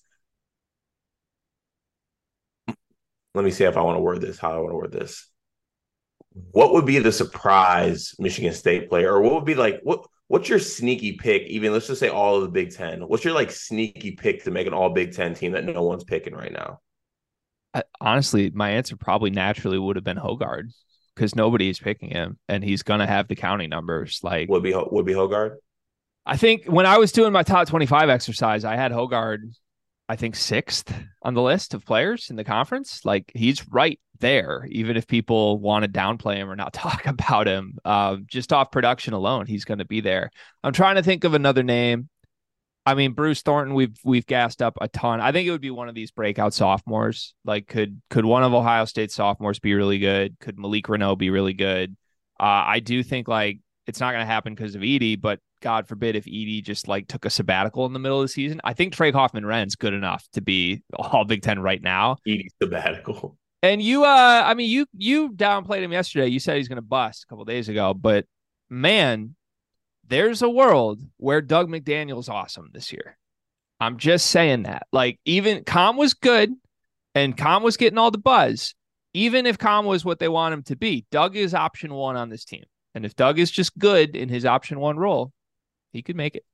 let 3.34 3.44
me 3.44 3.50
see 3.50 3.64
if 3.64 3.76
I 3.76 3.82
want 3.82 3.96
to 3.98 4.00
word 4.00 4.22
this, 4.22 4.38
how 4.38 4.52
I 4.52 4.58
want 4.58 4.70
to 4.70 4.76
word 4.76 4.92
this. 4.92 5.28
What 6.50 6.72
would 6.72 6.84
be 6.84 6.98
the 6.98 7.12
surprise 7.12 8.14
Michigan 8.18 8.52
State 8.52 8.88
player, 8.88 9.12
or 9.12 9.22
what 9.22 9.34
would 9.34 9.44
be 9.44 9.54
like 9.54 9.80
what 9.82 10.06
what's 10.28 10.48
your 10.48 10.58
sneaky 10.58 11.12
pick? 11.12 11.42
Even 11.42 11.72
let's 11.72 11.86
just 11.86 12.00
say 12.00 12.08
all 12.08 12.36
of 12.36 12.42
the 12.42 12.48
Big 12.48 12.74
Ten. 12.74 13.02
What's 13.02 13.24
your 13.24 13.34
like 13.34 13.50
sneaky 13.50 14.12
pick 14.12 14.44
to 14.44 14.50
make 14.50 14.66
an 14.66 14.74
all 14.74 14.90
Big 14.90 15.12
Ten 15.12 15.34
team 15.34 15.52
that 15.52 15.64
no 15.64 15.82
one's 15.82 16.04
picking 16.04 16.34
right 16.34 16.52
now? 16.52 16.80
I, 17.72 17.82
honestly, 18.00 18.50
my 18.50 18.70
answer 18.70 18.96
probably 18.96 19.30
naturally 19.30 19.78
would 19.78 19.96
have 19.96 20.04
been 20.04 20.16
Hoggard 20.16 20.72
because 21.14 21.36
nobody's 21.36 21.78
picking 21.78 22.10
him, 22.10 22.38
and 22.48 22.64
he's 22.64 22.82
gonna 22.82 23.06
have 23.06 23.28
the 23.28 23.36
counting 23.36 23.70
numbers. 23.70 24.20
Like 24.22 24.48
would 24.48 24.62
be 24.62 24.74
would 24.74 25.06
be 25.06 25.14
Hoggard. 25.14 25.56
I 26.26 26.36
think 26.36 26.64
when 26.66 26.86
I 26.86 26.98
was 26.98 27.12
doing 27.12 27.32
my 27.32 27.42
top 27.42 27.68
twenty 27.68 27.86
five 27.86 28.08
exercise, 28.08 28.64
I 28.64 28.76
had 28.76 28.92
Hoggard 28.92 29.54
I 30.08 30.16
think 30.16 30.36
sixth 30.36 30.94
on 31.22 31.34
the 31.34 31.42
list 31.42 31.72
of 31.72 31.84
players 31.84 32.30
in 32.30 32.36
the 32.36 32.44
conference. 32.44 33.04
Like 33.04 33.30
he's 33.34 33.66
right 33.68 33.98
there, 34.20 34.66
even 34.70 34.96
if 34.96 35.06
people 35.06 35.58
want 35.58 35.84
to 35.84 35.90
downplay 35.90 36.36
him 36.36 36.50
or 36.50 36.56
not 36.56 36.72
talk 36.74 37.06
about 37.06 37.46
him. 37.46 37.78
Uh, 37.84 38.16
just 38.26 38.52
off 38.52 38.70
production 38.70 39.14
alone, 39.14 39.46
he's 39.46 39.64
going 39.64 39.78
to 39.78 39.84
be 39.84 40.00
there. 40.00 40.30
I'm 40.62 40.72
trying 40.72 40.96
to 40.96 41.02
think 41.02 41.24
of 41.24 41.34
another 41.34 41.62
name. 41.62 42.08
I 42.86 42.94
mean, 42.94 43.12
Bruce 43.12 43.40
Thornton, 43.40 43.74
we've 43.74 43.96
we've 44.04 44.26
gassed 44.26 44.60
up 44.60 44.76
a 44.78 44.88
ton. 44.88 45.20
I 45.20 45.32
think 45.32 45.48
it 45.48 45.50
would 45.50 45.62
be 45.62 45.70
one 45.70 45.88
of 45.88 45.94
these 45.94 46.10
breakout 46.10 46.52
sophomores. 46.52 47.34
Like, 47.42 47.66
could 47.66 48.02
could 48.10 48.26
one 48.26 48.42
of 48.42 48.52
Ohio 48.52 48.84
State's 48.84 49.14
sophomores 49.14 49.58
be 49.58 49.72
really 49.72 49.98
good? 49.98 50.38
Could 50.38 50.58
Malik 50.58 50.84
Reneau 50.86 51.16
be 51.16 51.30
really 51.30 51.54
good? 51.54 51.96
Uh, 52.38 52.64
I 52.66 52.80
do 52.80 53.02
think 53.02 53.26
like 53.26 53.60
it's 53.86 54.00
not 54.00 54.10
going 54.10 54.20
to 54.20 54.26
happen 54.26 54.54
because 54.54 54.74
of 54.74 54.82
Edey, 54.82 55.18
but 55.18 55.40
God 55.64 55.88
forbid 55.88 56.14
if 56.14 56.26
Edey 56.26 56.62
just 56.62 56.86
like 56.86 57.08
took 57.08 57.24
a 57.24 57.30
sabbatical 57.30 57.86
in 57.86 57.94
the 57.94 57.98
middle 57.98 58.20
of 58.20 58.24
the 58.24 58.28
season. 58.28 58.60
I 58.62 58.74
think 58.74 58.92
Trey 58.92 59.10
Kaufman-Renn's 59.10 59.76
good 59.76 59.94
enough 59.94 60.28
to 60.34 60.42
be 60.42 60.82
all 60.94 61.24
Big 61.24 61.42
Ten 61.42 61.58
right 61.58 61.82
now. 61.82 62.18
Edey 62.28 62.48
sabbatical. 62.62 63.36
And 63.62 63.80
you, 63.80 64.04
uh, 64.04 64.42
I 64.44 64.52
mean, 64.52 64.68
you 64.68 64.86
you 64.96 65.30
downplayed 65.30 65.80
him 65.82 65.90
yesterday. 65.90 66.28
You 66.28 66.38
said 66.38 66.58
he's 66.58 66.68
going 66.68 66.76
to 66.76 66.82
bust 66.82 67.24
a 67.24 67.26
couple 67.26 67.46
days 67.46 67.70
ago, 67.70 67.94
but 67.94 68.26
man, 68.68 69.34
there's 70.06 70.42
a 70.42 70.50
world 70.50 71.00
where 71.16 71.40
Doug 71.40 71.70
McDaniel's 71.70 72.28
awesome 72.28 72.68
this 72.74 72.92
year. 72.92 73.16
I'm 73.80 73.96
just 73.96 74.26
saying 74.26 74.64
that. 74.64 74.86
Like, 74.92 75.18
even 75.24 75.64
Com 75.64 75.96
was 75.96 76.12
good, 76.12 76.52
and 77.14 77.36
Com 77.36 77.62
was 77.62 77.78
getting 77.78 77.98
all 77.98 78.10
the 78.10 78.18
buzz. 78.18 78.74
Even 79.14 79.46
if 79.46 79.56
Com 79.56 79.86
was 79.86 80.04
what 80.04 80.18
they 80.18 80.28
want 80.28 80.52
him 80.52 80.62
to 80.64 80.76
be, 80.76 81.06
Doug 81.10 81.34
is 81.34 81.54
option 81.54 81.94
one 81.94 82.16
on 82.16 82.28
this 82.28 82.44
team. 82.44 82.64
And 82.94 83.06
if 83.06 83.16
Doug 83.16 83.38
is 83.38 83.50
just 83.50 83.78
good 83.78 84.14
in 84.14 84.28
his 84.28 84.44
option 84.44 84.78
one 84.78 84.98
role, 84.98 85.32
he 85.94 86.02
could 86.02 86.16
make 86.16 86.36
it. 86.36 86.44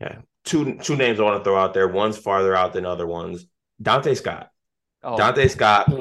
Yeah. 0.00 0.18
Two 0.44 0.78
two 0.78 0.96
names 0.96 1.18
I 1.18 1.24
want 1.24 1.40
to 1.40 1.44
throw 1.44 1.56
out 1.56 1.74
there. 1.74 1.88
One's 1.88 2.16
farther 2.16 2.54
out 2.54 2.72
than 2.72 2.86
other 2.86 3.06
ones. 3.06 3.46
Dante 3.82 4.14
Scott. 4.14 4.50
Oh. 5.02 5.16
Donta 5.16 5.48
Scott. 5.50 5.92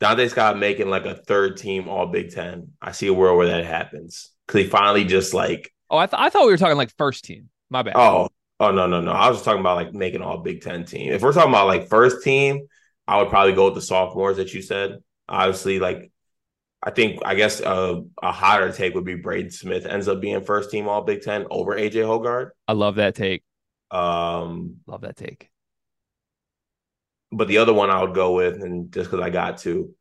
Dante 0.00 0.28
Scott 0.28 0.58
making 0.58 0.90
like 0.90 1.06
a 1.06 1.14
third 1.14 1.56
team 1.56 1.88
all 1.88 2.06
Big 2.06 2.32
Ten. 2.32 2.72
I 2.82 2.92
see 2.92 3.06
a 3.06 3.14
world 3.14 3.38
where 3.38 3.46
that 3.46 3.64
happens. 3.64 4.32
Cause 4.46 4.62
he 4.62 4.66
finally 4.68 5.04
just 5.04 5.32
like 5.32 5.72
Oh, 5.88 5.98
I, 5.98 6.06
th- 6.06 6.20
I 6.20 6.30
thought 6.30 6.44
we 6.44 6.50
were 6.50 6.56
talking 6.56 6.76
like 6.76 6.94
first 6.96 7.24
team. 7.24 7.48
My 7.70 7.82
bad. 7.82 7.94
Oh, 7.96 8.28
oh 8.58 8.70
no, 8.72 8.86
no, 8.86 9.00
no. 9.00 9.12
I 9.12 9.28
was 9.28 9.38
just 9.38 9.44
talking 9.44 9.60
about 9.60 9.76
like 9.76 9.94
making 9.94 10.22
all 10.22 10.38
Big 10.38 10.60
Ten 10.62 10.84
team. 10.84 11.12
If 11.12 11.22
we're 11.22 11.32
talking 11.32 11.50
about 11.50 11.68
like 11.68 11.88
first 11.88 12.22
team, 12.24 12.66
I 13.06 13.18
would 13.18 13.30
probably 13.30 13.52
go 13.52 13.66
with 13.66 13.74
the 13.74 13.82
sophomores 13.82 14.36
that 14.38 14.52
you 14.52 14.62
said. 14.62 14.98
Obviously, 15.28 15.78
like 15.78 16.10
I 16.82 16.90
think 16.90 17.20
I 17.24 17.34
guess 17.34 17.60
uh, 17.60 18.00
a 18.22 18.32
hotter 18.32 18.70
take 18.72 18.94
would 18.94 19.04
be 19.04 19.14
Braden 19.14 19.50
Smith 19.50 19.86
ends 19.86 20.08
up 20.08 20.20
being 20.20 20.42
first 20.42 20.70
team 20.70 20.88
All 20.88 21.02
Big 21.02 21.22
Ten 21.22 21.46
over 21.50 21.74
AJ 21.74 22.04
Hoggard. 22.04 22.50
I 22.68 22.72
love 22.74 22.96
that 22.96 23.14
take. 23.14 23.42
Um, 23.90 24.76
love 24.86 25.00
that 25.02 25.16
take. 25.16 25.50
But 27.32 27.48
the 27.48 27.58
other 27.58 27.72
one 27.74 27.90
I 27.90 28.02
would 28.02 28.14
go 28.14 28.34
with, 28.34 28.62
and 28.62 28.92
just 28.92 29.10
because 29.10 29.24
I 29.24 29.30
got 29.30 29.58
to, 29.58 29.94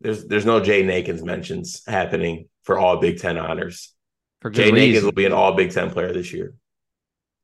there's 0.00 0.24
there's 0.24 0.46
no 0.46 0.60
Jay 0.60 0.88
Akins 0.88 1.22
mentions 1.22 1.82
happening 1.86 2.48
for 2.62 2.78
All 2.78 2.98
Big 2.98 3.18
Ten 3.18 3.36
honors. 3.36 3.94
For 4.40 4.50
Jaden 4.50 4.78
Akins 4.78 5.04
will 5.04 5.12
be 5.12 5.26
an 5.26 5.32
All 5.32 5.54
Big 5.54 5.72
Ten 5.72 5.90
player 5.90 6.12
this 6.12 6.32
year 6.32 6.54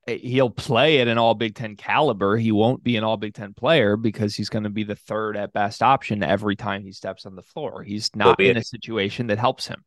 Eh, 0.07 0.19
he'll 0.19 0.51
play 0.51 1.01
at 1.01 1.09
an 1.09 1.19
all 1.19 1.35
Big 1.35 1.55
Ten 1.55 1.77
caliber. 1.77 2.37
He 2.37 2.53
won't 2.53 2.83
be 2.83 2.97
an 2.97 3.05
all 3.05 3.17
Big 3.17 3.35
Ten 3.35 3.55
player 3.55 3.97
because 3.97 4.35
he's 4.35 4.49
going 4.49 4.65
to 4.65 4.71
be 4.71 4.85
the 4.85 4.97
third 4.97 5.37
at 5.37 5.53
best 5.53 5.83
option 5.83 6.23
every 6.23 6.57
time 6.57 6.83
he 6.83 6.93
steps 6.93 7.27
on 7.27 7.35
the 7.35 7.43
floor. 7.43 7.83
He's 7.83 8.11
not 8.15 8.41
in 8.41 8.57
a, 8.57 8.61
a 8.61 8.65
situation 8.65 9.29
that 9.29 9.39
helps 9.39 9.67
him. 9.67 9.85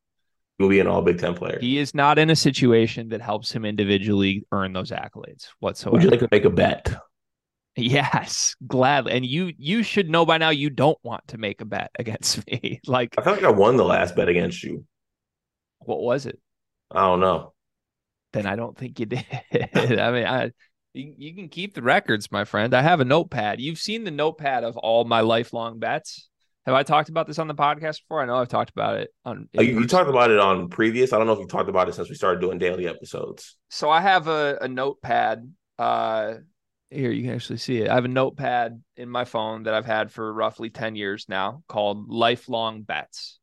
He'll 0.58 0.70
be 0.70 0.80
an 0.80 0.88
all 0.88 1.02
Big 1.02 1.20
Ten 1.20 1.36
player. 1.36 1.60
He 1.60 1.78
is 1.78 1.94
not 1.94 2.18
in 2.18 2.30
a 2.30 2.36
situation 2.36 3.10
that 3.10 3.22
helps 3.22 3.52
him 3.52 3.64
individually 3.64 4.46
earn 4.52 4.74
those 4.74 4.92
accolades 4.92 5.48
whatsoever. 5.60 5.94
Would 5.94 6.04
you 6.04 6.10
like 6.10 6.20
to 6.22 6.30
make 6.32 6.46
a 6.46 6.50
bet? 6.50 6.96
Yes, 7.76 8.56
gladly. 8.66 9.12
And 9.12 9.24
you 9.24 9.54
you 9.56 9.84
should 9.84 10.10
know 10.10 10.26
by 10.26 10.40
now 10.40 10.50
you 10.50 10.72
don't 10.72 10.98
want 11.04 11.28
to 11.28 11.38
make 11.38 11.62
a 11.62 11.66
bet 11.66 11.92
against 12.00 12.46
me. 12.48 12.80
like 12.88 13.14
I 13.20 13.22
feel 13.22 13.34
like 13.34 13.44
I 13.44 13.52
won 13.52 13.78
the 13.78 13.86
last 13.86 14.16
bet 14.16 14.30
against 14.30 14.64
you. 14.64 14.84
What 15.80 16.02
was 16.02 16.26
it? 16.26 16.40
I 16.90 17.02
don't 17.02 17.20
know 17.20 17.54
then 18.38 18.46
I 18.46 18.56
don't 18.56 18.77
think 18.77 19.00
you 19.00 19.08
did. 19.08 19.25
I 19.53 20.12
mean, 20.12 20.25
I 20.25 20.51
you, 20.94 21.13
you 21.17 21.36
can 21.36 21.50
keep 21.50 21.74
the 21.74 21.82
records, 21.82 22.32
my 22.32 22.46
friend. 22.46 22.74
I 22.74 22.82
have 22.82 23.00
a 23.00 23.06
notepad. 23.06 23.60
You've 23.60 23.79
seen 23.79 24.03
the 24.03 24.12
notepad 24.12 24.63
of 24.63 24.77
all 24.77 25.03
my 25.03 25.22
lifelong 25.22 25.79
bets. 25.79 26.29
Have 26.65 26.75
I 26.75 26.84
talked 26.84 27.08
about 27.10 27.27
this 27.27 27.39
on 27.39 27.48
the 27.48 27.56
podcast 27.56 28.01
before? 28.01 28.22
I 28.22 28.25
know 28.25 28.36
I've 28.36 28.50
talked 28.50 28.72
about 28.72 28.98
it 28.98 29.10
on. 29.24 29.48
Oh, 29.58 29.62
you, 29.62 29.79
you, 29.79 29.88
talked 29.88 30.10
about 30.10 30.32
it 30.32 30.39
on 30.39 30.67
previous. 30.67 31.13
I 31.13 31.17
don't 31.17 31.25
know 31.25 31.34
if 31.34 31.39
you 31.39 31.48
talked 31.48 31.70
about 31.70 31.88
it 31.88 31.96
since 31.96 32.10
we 32.10 32.15
started 32.15 32.41
doing 32.41 32.58
daily 32.58 32.88
episodes. 32.88 33.56
So 33.70 33.89
I 33.89 34.01
have 34.01 34.27
a, 34.27 34.58
a 34.62 34.67
notepad. 34.67 35.50
Uh, 35.79 36.34
here 36.89 37.12
you 37.12 37.24
can 37.24 37.34
actually 37.34 37.60
see 37.60 37.77
it. 37.82 37.89
I 37.89 37.96
have 37.96 38.06
a 38.06 38.10
notepad 38.10 38.82
in 38.98 39.10
my 39.10 39.24
phone 39.24 39.63
that 39.63 39.74
I've 39.74 39.86
had 39.86 40.12
for 40.12 40.34
roughly 40.34 40.70
ten 40.70 40.98
years 40.98 41.27
now, 41.29 41.63
called 41.70 42.10
Lifelong 42.10 42.82
Bets. 42.82 43.39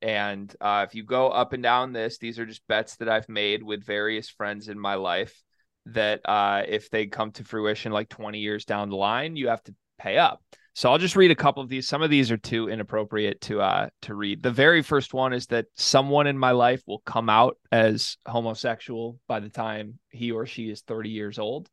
And 0.00 0.54
uh, 0.60 0.84
if 0.88 0.94
you 0.94 1.02
go 1.02 1.28
up 1.28 1.52
and 1.52 1.62
down 1.62 1.92
this, 1.92 2.18
these 2.18 2.38
are 2.38 2.46
just 2.46 2.66
bets 2.68 2.96
that 2.96 3.08
I've 3.08 3.28
made 3.28 3.62
with 3.62 3.84
various 3.84 4.28
friends 4.28 4.68
in 4.68 4.78
my 4.78 4.94
life 4.94 5.42
that 5.86 6.20
uh, 6.24 6.62
if 6.66 6.90
they 6.90 7.06
come 7.06 7.32
to 7.32 7.44
fruition 7.44 7.92
like 7.92 8.08
20 8.08 8.38
years 8.38 8.64
down 8.64 8.90
the 8.90 8.96
line, 8.96 9.36
you 9.36 9.48
have 9.48 9.62
to 9.64 9.74
pay 9.98 10.18
up. 10.18 10.42
So 10.74 10.92
I'll 10.92 10.98
just 10.98 11.16
read 11.16 11.32
a 11.32 11.36
couple 11.36 11.60
of 11.60 11.68
these. 11.68 11.88
Some 11.88 12.02
of 12.02 12.10
these 12.10 12.30
are 12.30 12.36
too 12.36 12.68
inappropriate 12.68 13.40
to 13.42 13.60
uh, 13.60 13.88
to 14.02 14.14
read. 14.14 14.44
The 14.44 14.52
very 14.52 14.82
first 14.82 15.12
one 15.12 15.32
is 15.32 15.46
that 15.48 15.66
someone 15.74 16.28
in 16.28 16.38
my 16.38 16.52
life 16.52 16.82
will 16.86 17.00
come 17.00 17.28
out 17.28 17.56
as 17.72 18.16
homosexual 18.24 19.18
by 19.26 19.40
the 19.40 19.48
time 19.48 19.98
he 20.10 20.30
or 20.30 20.46
she 20.46 20.70
is 20.70 20.82
30 20.82 21.10
years 21.10 21.40
old. 21.40 21.68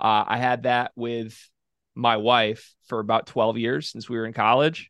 Uh, 0.00 0.24
I 0.26 0.38
had 0.38 0.64
that 0.64 0.90
with 0.96 1.38
my 1.94 2.16
wife 2.16 2.74
for 2.86 2.98
about 2.98 3.26
12 3.26 3.58
years 3.58 3.88
since 3.88 4.08
we 4.08 4.16
were 4.16 4.26
in 4.26 4.32
college 4.32 4.89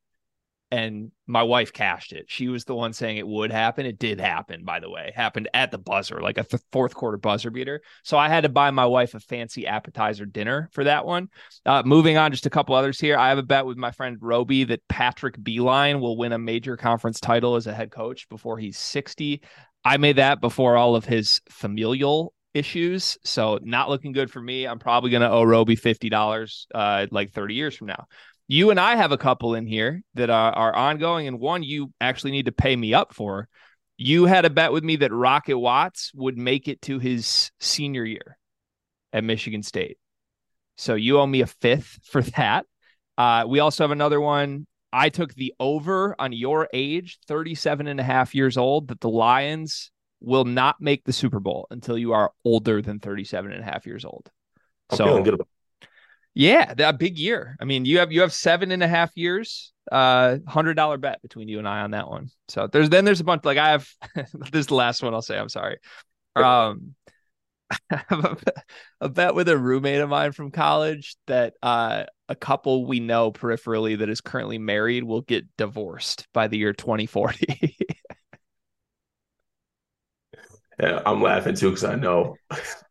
and 0.70 1.10
my 1.26 1.42
wife 1.42 1.72
cashed 1.72 2.12
it. 2.12 2.26
She 2.28 2.48
was 2.48 2.64
the 2.64 2.74
one 2.74 2.92
saying 2.92 3.16
it 3.16 3.26
would 3.26 3.50
happen. 3.50 3.86
It 3.86 3.98
did 3.98 4.20
happen, 4.20 4.64
by 4.64 4.78
the 4.78 4.88
way. 4.88 5.12
happened 5.14 5.48
at 5.52 5.70
the 5.70 5.78
buzzer, 5.78 6.20
like 6.20 6.38
a 6.38 6.44
th- 6.44 6.62
fourth 6.70 6.94
quarter 6.94 7.16
buzzer 7.16 7.50
beater. 7.50 7.80
So 8.04 8.16
I 8.16 8.28
had 8.28 8.42
to 8.42 8.48
buy 8.48 8.70
my 8.70 8.86
wife 8.86 9.14
a 9.14 9.20
fancy 9.20 9.66
appetizer 9.66 10.26
dinner 10.26 10.68
for 10.72 10.84
that 10.84 11.04
one. 11.04 11.28
Uh, 11.66 11.82
moving 11.84 12.16
on, 12.16 12.30
just 12.30 12.46
a 12.46 12.50
couple 12.50 12.74
others 12.76 13.00
here. 13.00 13.16
I 13.16 13.30
have 13.30 13.38
a 13.38 13.42
bet 13.42 13.66
with 13.66 13.78
my 13.78 13.90
friend 13.90 14.16
Roby 14.20 14.64
that 14.64 14.86
Patrick 14.88 15.36
Beilein 15.38 16.00
will 16.00 16.16
win 16.16 16.32
a 16.32 16.38
major 16.38 16.76
conference 16.76 17.18
title 17.18 17.56
as 17.56 17.66
a 17.66 17.74
head 17.74 17.90
coach 17.90 18.28
before 18.28 18.58
he's 18.58 18.78
60. 18.78 19.42
I 19.84 19.96
made 19.96 20.16
that 20.16 20.40
before 20.40 20.76
all 20.76 20.94
of 20.94 21.04
his 21.04 21.40
familial 21.50 22.32
issues. 22.54 23.18
So 23.24 23.58
not 23.62 23.88
looking 23.88 24.12
good 24.12 24.30
for 24.30 24.40
me. 24.40 24.66
I'm 24.66 24.78
probably 24.78 25.10
going 25.10 25.22
to 25.22 25.30
owe 25.30 25.44
Roby 25.44 25.76
$50 25.76 26.66
uh, 26.74 27.06
like 27.10 27.30
30 27.32 27.54
years 27.54 27.76
from 27.76 27.88
now 27.88 28.06
you 28.50 28.70
and 28.70 28.80
I 28.80 28.96
have 28.96 29.12
a 29.12 29.16
couple 29.16 29.54
in 29.54 29.64
here 29.64 30.02
that 30.14 30.28
are, 30.28 30.52
are 30.52 30.74
ongoing, 30.74 31.28
and 31.28 31.38
one 31.38 31.62
you 31.62 31.92
actually 32.00 32.32
need 32.32 32.46
to 32.46 32.52
pay 32.52 32.74
me 32.74 32.92
up 32.92 33.14
for. 33.14 33.48
You 33.96 34.24
had 34.24 34.44
a 34.44 34.50
bet 34.50 34.72
with 34.72 34.82
me 34.82 34.96
that 34.96 35.12
Rocket 35.12 35.56
Watts 35.56 36.10
would 36.14 36.36
make 36.36 36.66
it 36.66 36.82
to 36.82 36.98
his 36.98 37.52
senior 37.60 38.04
year 38.04 38.36
at 39.12 39.22
Michigan 39.22 39.62
State. 39.62 39.98
So 40.76 40.96
you 40.96 41.20
owe 41.20 41.26
me 41.28 41.42
a 41.42 41.46
fifth 41.46 42.00
for 42.10 42.22
that. 42.22 42.66
Uh, 43.16 43.44
we 43.46 43.60
also 43.60 43.84
have 43.84 43.92
another 43.92 44.20
one. 44.20 44.66
I 44.92 45.10
took 45.10 45.32
the 45.34 45.54
over 45.60 46.16
on 46.18 46.32
your 46.32 46.68
age, 46.72 47.20
37 47.28 47.86
and 47.86 48.00
a 48.00 48.02
half 48.02 48.34
years 48.34 48.56
old, 48.56 48.88
that 48.88 49.00
the 49.00 49.10
Lions 49.10 49.92
will 50.20 50.44
not 50.44 50.80
make 50.80 51.04
the 51.04 51.12
Super 51.12 51.38
Bowl 51.38 51.68
until 51.70 51.96
you 51.96 52.14
are 52.14 52.32
older 52.44 52.82
than 52.82 52.98
37 52.98 53.52
and 53.52 53.60
a 53.60 53.64
half 53.64 53.86
years 53.86 54.04
old. 54.04 54.28
I'm 54.90 54.96
so, 54.96 55.04
feeling 55.04 55.22
good 55.22 55.34
about 55.34 55.46
yeah, 56.34 56.74
that 56.74 56.98
big 56.98 57.18
year. 57.18 57.56
I 57.60 57.64
mean, 57.64 57.84
you 57.84 57.98
have 57.98 58.12
you 58.12 58.20
have 58.20 58.32
seven 58.32 58.70
and 58.70 58.82
a 58.82 58.88
half 58.88 59.10
years, 59.16 59.72
uh, 59.90 60.38
hundred 60.46 60.74
dollar 60.74 60.96
bet 60.96 61.20
between 61.22 61.48
you 61.48 61.58
and 61.58 61.68
I 61.68 61.80
on 61.80 61.92
that 61.92 62.08
one. 62.08 62.30
So 62.48 62.66
there's 62.66 62.90
then 62.90 63.04
there's 63.04 63.20
a 63.20 63.24
bunch 63.24 63.44
like 63.44 63.58
I 63.58 63.70
have 63.70 63.88
this 64.14 64.60
is 64.60 64.66
the 64.66 64.74
last 64.74 65.02
one 65.02 65.14
I'll 65.14 65.22
say. 65.22 65.38
I'm 65.38 65.48
sorry. 65.48 65.78
Um, 66.36 66.94
a 69.00 69.08
bet 69.08 69.34
with 69.34 69.48
a 69.48 69.58
roommate 69.58 70.00
of 70.00 70.08
mine 70.08 70.32
from 70.32 70.50
college 70.50 71.16
that 71.26 71.54
uh, 71.62 72.04
a 72.28 72.34
couple 72.34 72.86
we 72.86 73.00
know 73.00 73.32
peripherally 73.32 73.98
that 73.98 74.08
is 74.08 74.20
currently 74.20 74.58
married 74.58 75.04
will 75.04 75.22
get 75.22 75.44
divorced 75.56 76.26
by 76.32 76.48
the 76.48 76.58
year 76.58 76.72
2040. 76.72 77.76
yeah, 80.80 81.02
I'm 81.04 81.22
laughing 81.22 81.54
too 81.54 81.70
because 81.70 81.84
I 81.84 81.96
know. 81.96 82.36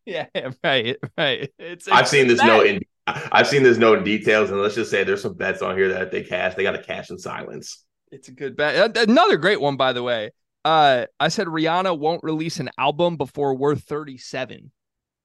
yeah, 0.06 0.26
right, 0.62 0.96
right. 1.16 1.50
It's, 1.58 1.88
I've 1.88 2.08
seen 2.08 2.26
this 2.26 2.42
note 2.42 2.66
in 2.66 2.80
I've 3.32 3.46
seen 3.46 3.62
there's 3.62 3.78
no 3.78 3.96
details, 4.00 4.50
and 4.50 4.60
let's 4.60 4.74
just 4.74 4.90
say 4.90 5.04
there's 5.04 5.22
some 5.22 5.34
bets 5.34 5.62
on 5.62 5.76
here 5.76 5.88
that 5.88 6.10
they 6.10 6.22
cash, 6.22 6.54
they 6.54 6.62
got 6.62 6.72
to 6.72 6.82
cash 6.82 7.10
in 7.10 7.18
silence. 7.18 7.84
It's 8.10 8.28
a 8.28 8.32
good 8.32 8.56
bet. 8.56 8.96
Another 8.96 9.36
great 9.36 9.60
one, 9.60 9.76
by 9.76 9.92
the 9.92 10.02
way. 10.02 10.30
Uh, 10.64 11.06
I 11.18 11.28
said 11.28 11.46
Rihanna 11.46 11.98
won't 11.98 12.22
release 12.22 12.60
an 12.60 12.70
album 12.76 13.16
before 13.16 13.54
we're 13.54 13.76
37. 13.76 14.70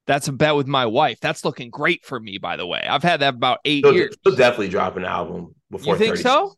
That's 0.08 0.28
a 0.28 0.32
bet 0.32 0.56
with 0.56 0.68
my 0.68 0.86
wife. 0.86 1.20
That's 1.20 1.44
looking 1.44 1.72
great 1.72 2.06
for 2.06 2.20
me, 2.20 2.38
by 2.38 2.58
the 2.58 2.68
way. 2.68 2.86
I've 2.88 3.04
had 3.04 3.22
that 3.22 3.34
about 3.34 3.60
8 3.66 3.84
she'll, 3.84 3.94
years. 3.94 4.16
She'll 4.24 4.36
definitely 4.36 4.70
drop 4.70 4.98
an 4.98 5.06
album 5.06 5.56
before. 5.72 5.94
You 5.94 6.00
think 6.00 6.12
30, 6.12 6.22
so? 6.22 6.54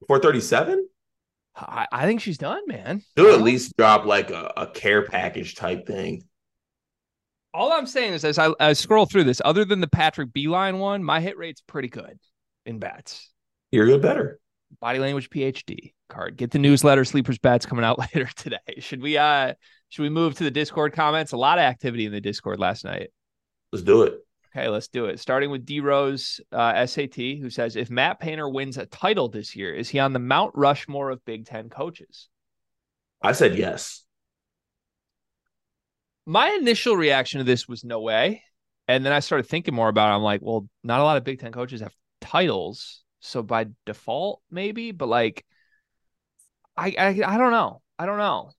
Before 0.00 0.18
37? 0.18 0.86
I, 1.56 1.86
I, 1.90 2.06
think 2.06 2.20
she's 2.20 2.38
done, 2.38 2.62
man. 2.66 3.02
She'll 3.16 3.32
at 3.34 3.40
least 3.40 3.76
drop 3.76 4.04
like 4.04 4.30
a, 4.30 4.52
a 4.56 4.66
care 4.66 5.04
package 5.06 5.54
type 5.54 5.86
thing 5.86 6.22
all 7.52 7.72
I'm 7.72 7.86
saying 7.86 8.14
is, 8.14 8.24
as 8.24 8.38
I, 8.38 8.50
I, 8.60 8.72
scroll 8.74 9.06
through 9.06 9.24
this, 9.24 9.40
other 9.44 9.64
than 9.64 9.80
the 9.80 9.88
Patrick 9.88 10.30
Beilein 10.30 10.78
one, 10.78 11.02
my 11.02 11.20
hit 11.20 11.36
rate's 11.36 11.60
pretty 11.60 11.88
good 11.88 12.18
in 12.64 12.78
bats. 12.78 13.30
You're 13.70 13.86
good 13.86 14.02
better. 14.02 14.38
Body 14.80 14.98
language 14.98 15.30
PhD 15.30 15.92
card. 16.08 16.36
Get 16.36 16.52
the 16.52 16.58
newsletter. 16.58 17.04
Sleepers 17.04 17.38
bats 17.38 17.66
coming 17.66 17.84
out 17.84 17.98
later 18.14 18.30
today. 18.36 18.58
Should 18.78 19.02
we 19.02 19.16
uh 19.16 19.54
should 19.88 20.02
we 20.02 20.08
move 20.08 20.36
to 20.36 20.44
the 20.44 20.50
Discord 20.50 20.92
comments? 20.92 21.32
A 21.32 21.36
lot 21.36 21.58
of 21.58 21.62
activity 21.62 22.06
in 22.06 22.12
the 22.12 22.20
Discord 22.20 22.60
last 22.60 22.84
night. 22.84 23.10
Let's 23.72 23.84
do 23.84 24.02
it. 24.02 24.14
Okay, 24.54 24.68
let's 24.68 24.88
do 24.88 25.06
it. 25.06 25.18
Starting 25.20 25.50
with 25.50 25.64
D 25.64 25.80
Rose 25.80 26.40
uh, 26.50 26.84
SAT, 26.84 27.14
who 27.14 27.50
says, 27.50 27.76
if 27.76 27.88
Matt 27.88 28.18
Painter 28.18 28.48
wins 28.48 28.78
a 28.78 28.86
title 28.86 29.28
this 29.28 29.54
year, 29.54 29.72
is 29.72 29.88
he 29.88 30.00
on 30.00 30.12
the 30.12 30.18
Mount 30.18 30.52
Rushmore 30.56 31.10
of 31.10 31.24
Big 31.24 31.46
Ten 31.46 31.68
coaches? 31.68 32.28
I 33.22 33.30
said 33.30 33.56
yes 33.56 34.04
my 36.30 36.50
initial 36.50 36.96
reaction 36.96 37.38
to 37.38 37.44
this 37.44 37.66
was 37.66 37.82
no 37.82 38.00
way. 38.00 38.44
And 38.86 39.04
then 39.04 39.12
I 39.12 39.18
started 39.18 39.48
thinking 39.48 39.74
more 39.74 39.88
about 39.88 40.12
it. 40.12 40.14
I'm 40.14 40.22
like, 40.22 40.40
well, 40.42 40.68
not 40.84 41.00
a 41.00 41.04
lot 41.04 41.16
of 41.16 41.24
Big 41.24 41.40
Ten 41.40 41.50
coaches 41.50 41.80
have 41.80 41.92
titles. 42.20 43.02
So 43.18 43.42
by 43.42 43.66
default, 43.84 44.40
maybe, 44.48 44.92
but 44.92 45.08
like 45.08 45.44
I 46.76 46.94
I, 46.96 47.08
I 47.26 47.36
don't 47.36 47.50
know. 47.50 47.82
I 47.98 48.06
don't 48.06 48.18
know. 48.18 48.52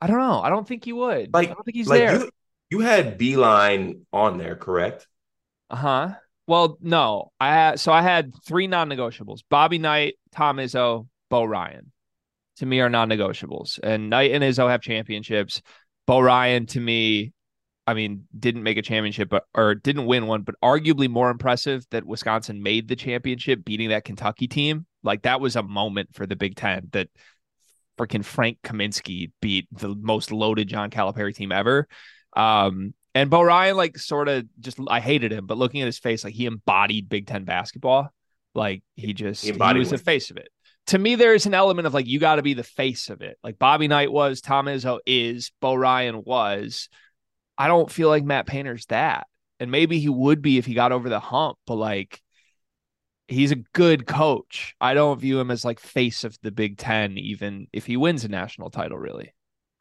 I 0.00 0.06
don't 0.06 0.18
know. 0.18 0.40
I 0.40 0.48
don't 0.48 0.66
think 0.66 0.84
he 0.84 0.92
would. 0.92 1.34
Like, 1.34 1.50
I 1.50 1.54
don't 1.54 1.64
think 1.64 1.76
he's 1.76 1.88
like 1.88 1.98
there. 2.00 2.18
You, 2.20 2.30
you 2.70 2.80
had 2.80 3.18
Beilein 3.18 4.02
on 4.12 4.38
there, 4.38 4.54
correct? 4.54 5.08
Uh-huh. 5.70 6.14
Well, 6.46 6.78
no. 6.80 7.32
I 7.40 7.52
had 7.52 7.80
so 7.80 7.90
I 7.92 8.02
had 8.02 8.32
three 8.46 8.68
non-negotiables. 8.68 9.40
Bobby 9.50 9.78
Knight, 9.78 10.14
Tom 10.32 10.58
Izzo, 10.58 11.08
Bo 11.30 11.42
Ryan. 11.42 11.90
To 12.58 12.66
me 12.66 12.80
are 12.80 12.88
non-negotiables. 12.88 13.80
And 13.82 14.08
Knight 14.08 14.30
and 14.30 14.44
Izzo 14.44 14.70
have 14.70 14.82
championships. 14.82 15.62
Bo 16.08 16.20
Ryan 16.20 16.64
to 16.68 16.80
me, 16.80 17.34
I 17.86 17.92
mean, 17.92 18.24
didn't 18.36 18.62
make 18.62 18.78
a 18.78 18.82
championship, 18.82 19.28
but 19.28 19.44
or 19.54 19.74
didn't 19.74 20.06
win 20.06 20.26
one, 20.26 20.40
but 20.40 20.54
arguably 20.64 21.06
more 21.06 21.28
impressive 21.28 21.86
that 21.90 22.06
Wisconsin 22.06 22.62
made 22.62 22.88
the 22.88 22.96
championship, 22.96 23.62
beating 23.62 23.90
that 23.90 24.06
Kentucky 24.06 24.48
team. 24.48 24.86
Like 25.02 25.22
that 25.22 25.38
was 25.38 25.54
a 25.54 25.62
moment 25.62 26.14
for 26.14 26.26
the 26.26 26.34
Big 26.34 26.56
Ten 26.56 26.88
that 26.92 27.08
freaking 27.98 28.24
Frank 28.24 28.56
Kaminsky 28.64 29.32
beat 29.42 29.68
the 29.70 29.94
most 30.00 30.32
loaded 30.32 30.66
John 30.68 30.88
Calipari 30.88 31.34
team 31.34 31.52
ever. 31.52 31.86
Um, 32.34 32.94
and 33.14 33.28
Bo 33.28 33.42
Ryan, 33.42 33.76
like, 33.76 33.98
sort 33.98 34.28
of 34.28 34.46
just 34.60 34.78
I 34.88 35.00
hated 35.00 35.30
him, 35.30 35.44
but 35.44 35.58
looking 35.58 35.82
at 35.82 35.86
his 35.86 35.98
face, 35.98 36.24
like 36.24 36.32
he 36.32 36.46
embodied 36.46 37.10
Big 37.10 37.26
Ten 37.26 37.44
basketball. 37.44 38.08
Like 38.54 38.82
he 38.94 39.12
just 39.12 39.44
he, 39.44 39.52
he 39.52 39.78
was 39.78 39.90
the 39.90 39.98
face 39.98 40.30
of 40.30 40.38
it 40.38 40.48
to 40.88 40.98
me, 40.98 41.16
there 41.16 41.34
is 41.34 41.44
an 41.44 41.52
element 41.52 41.86
of 41.86 41.92
like 41.92 42.06
you 42.06 42.18
got 42.18 42.36
to 42.36 42.42
be 42.42 42.54
the 42.54 42.62
face 42.62 43.10
of 43.10 43.20
it. 43.20 43.38
Like 43.44 43.58
Bobby 43.58 43.88
Knight 43.88 44.10
was, 44.10 44.40
Tom 44.40 44.66
Izzo 44.66 44.98
is, 45.06 45.52
Bo 45.60 45.74
Ryan 45.74 46.24
was. 46.24 46.88
I 47.58 47.68
don't 47.68 47.90
feel 47.90 48.08
like 48.08 48.24
Matt 48.24 48.46
Painter's 48.46 48.86
that, 48.86 49.26
and 49.60 49.70
maybe 49.70 49.98
he 49.98 50.08
would 50.08 50.40
be 50.40 50.56
if 50.56 50.64
he 50.64 50.72
got 50.72 50.92
over 50.92 51.10
the 51.10 51.20
hump. 51.20 51.58
But 51.66 51.74
like, 51.74 52.22
he's 53.26 53.52
a 53.52 53.56
good 53.74 54.06
coach. 54.06 54.74
I 54.80 54.94
don't 54.94 55.20
view 55.20 55.38
him 55.38 55.50
as 55.50 55.62
like 55.62 55.78
face 55.78 56.24
of 56.24 56.38
the 56.42 56.50
Big 56.50 56.78
Ten, 56.78 57.18
even 57.18 57.68
if 57.70 57.84
he 57.84 57.98
wins 57.98 58.24
a 58.24 58.28
national 58.28 58.70
title. 58.70 58.96
Really, 58.96 59.34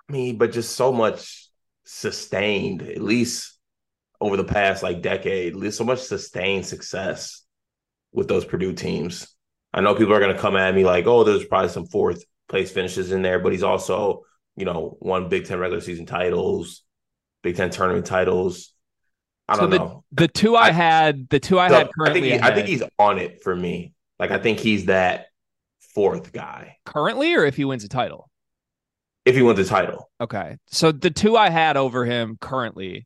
I 0.09 0.11
mean, 0.11 0.37
but 0.37 0.51
just 0.51 0.75
so 0.75 0.91
much 0.91 1.47
sustained, 1.85 2.81
at 2.81 3.01
least 3.01 3.57
over 4.19 4.35
the 4.35 4.43
past 4.43 4.83
like 4.83 5.01
decade, 5.01 5.73
so 5.73 5.85
much 5.85 5.99
sustained 5.99 6.65
success 6.65 7.45
with 8.11 8.27
those 8.27 8.43
Purdue 8.43 8.73
teams. 8.73 9.36
I 9.77 9.81
know 9.81 9.93
people 9.93 10.15
are 10.15 10.19
going 10.19 10.33
to 10.33 10.41
come 10.41 10.55
at 10.55 10.73
me 10.73 10.83
like, 10.83 11.05
oh, 11.05 11.23
there's 11.23 11.45
probably 11.45 11.69
some 11.69 11.85
fourth 11.85 12.23
place 12.49 12.71
finishes 12.71 13.11
in 13.11 13.21
there, 13.21 13.37
but 13.37 13.51
he's 13.51 13.61
also, 13.61 14.23
you 14.55 14.65
know, 14.65 14.97
won 14.99 15.29
Big 15.29 15.45
Ten 15.45 15.59
regular 15.59 15.81
season 15.81 16.07
titles, 16.07 16.81
Big 17.43 17.57
Ten 17.57 17.69
tournament 17.69 18.07
titles. 18.07 18.73
I 19.47 19.55
don't 19.55 19.69
the, 19.69 19.77
know. 19.77 20.03
The 20.13 20.27
two 20.29 20.55
I, 20.55 20.69
I, 20.69 20.71
had, 20.71 21.29
the 21.29 21.39
two 21.39 21.59
I 21.59 21.69
had 21.69 21.89
currently. 21.95 22.33
I 22.33 22.37
think, 22.37 22.43
he, 22.43 22.49
I 22.51 22.55
think 22.55 22.67
he's 22.67 22.81
on 22.97 23.19
it 23.19 23.43
for 23.43 23.55
me. 23.55 23.93
Like 24.17 24.31
I 24.31 24.39
think 24.39 24.57
he's 24.57 24.85
that 24.85 25.27
fourth 25.93 26.31
guy 26.31 26.77
currently, 26.83 27.35
or 27.35 27.45
if 27.45 27.55
he 27.55 27.63
wins 27.63 27.83
a 27.83 27.87
title. 27.87 28.31
If 29.25 29.35
he 29.35 29.43
wins 29.43 29.59
a 29.59 29.65
title. 29.65 30.09
Okay, 30.19 30.57
so 30.71 30.91
the 30.91 31.11
two 31.11 31.37
I 31.37 31.51
had 31.51 31.77
over 31.77 32.03
him 32.03 32.39
currently, 32.41 33.05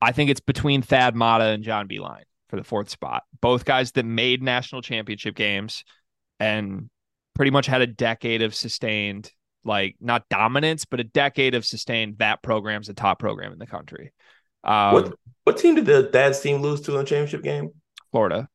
I 0.00 0.12
think 0.12 0.30
it's 0.30 0.38
between 0.38 0.80
Thad 0.80 1.16
Matta 1.16 1.46
and 1.46 1.64
John 1.64 1.88
Beilein 1.88 2.22
for 2.50 2.54
the 2.54 2.62
fourth 2.62 2.88
spot. 2.88 3.24
Both 3.40 3.64
guys 3.64 3.90
that 3.92 4.04
made 4.04 4.44
national 4.44 4.80
championship 4.80 5.34
games 5.34 5.82
and 6.40 6.88
pretty 7.34 7.50
much 7.50 7.66
had 7.66 7.82
a 7.82 7.86
decade 7.86 8.42
of 8.42 8.54
sustained 8.54 9.30
like 9.64 9.96
not 10.00 10.28
dominance, 10.28 10.84
but 10.84 11.00
a 11.00 11.04
decade 11.04 11.54
of 11.54 11.64
sustained 11.64 12.18
that 12.18 12.42
program's 12.42 12.86
the 12.86 12.94
top 12.94 13.18
program 13.18 13.52
in 13.52 13.58
the 13.58 13.66
country. 13.66 14.12
Um, 14.62 14.94
what 14.94 15.14
what 15.44 15.58
team 15.58 15.74
did 15.74 15.86
the 15.86 16.04
Thad's 16.04 16.40
team 16.40 16.60
lose 16.62 16.80
to 16.82 16.92
in 16.92 16.98
the 16.98 17.04
championship 17.04 17.42
game? 17.42 17.70
Florida. 18.12 18.48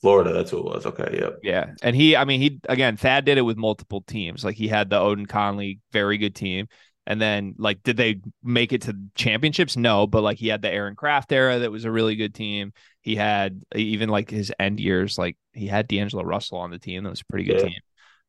Florida, 0.00 0.32
that's 0.32 0.50
who 0.50 0.58
it 0.58 0.64
was. 0.64 0.84
Okay, 0.84 1.18
yep. 1.20 1.38
Yeah. 1.44 1.74
And 1.80 1.94
he, 1.94 2.16
I 2.16 2.24
mean, 2.24 2.40
he 2.40 2.60
again, 2.68 2.96
Thad 2.96 3.24
did 3.24 3.38
it 3.38 3.42
with 3.42 3.56
multiple 3.56 4.02
teams. 4.02 4.44
Like 4.44 4.56
he 4.56 4.66
had 4.66 4.90
the 4.90 4.98
Oden 4.98 5.28
Conley, 5.28 5.80
very 5.92 6.18
good 6.18 6.34
team. 6.34 6.66
And 7.06 7.20
then 7.20 7.54
like 7.58 7.82
did 7.82 7.96
they 7.96 8.20
make 8.42 8.72
it 8.72 8.82
to 8.82 8.96
championships? 9.14 9.76
No, 9.76 10.06
but 10.06 10.22
like 10.22 10.38
he 10.38 10.48
had 10.48 10.62
the 10.62 10.70
Aaron 10.70 10.96
Craft 10.96 11.32
era 11.32 11.60
that 11.60 11.70
was 11.70 11.84
a 11.84 11.90
really 11.90 12.16
good 12.16 12.34
team. 12.34 12.72
He 13.02 13.16
had 13.16 13.62
even 13.74 14.08
like 14.08 14.30
his 14.30 14.52
end 14.58 14.80
years, 14.80 15.18
like 15.18 15.36
he 15.52 15.66
had 15.66 15.88
D'Angelo 15.88 16.22
Russell 16.22 16.58
on 16.58 16.70
the 16.70 16.78
team. 16.78 17.04
That 17.04 17.10
was 17.10 17.20
a 17.20 17.26
pretty 17.26 17.44
good 17.44 17.58
yeah. 17.58 17.64
team. 17.64 17.80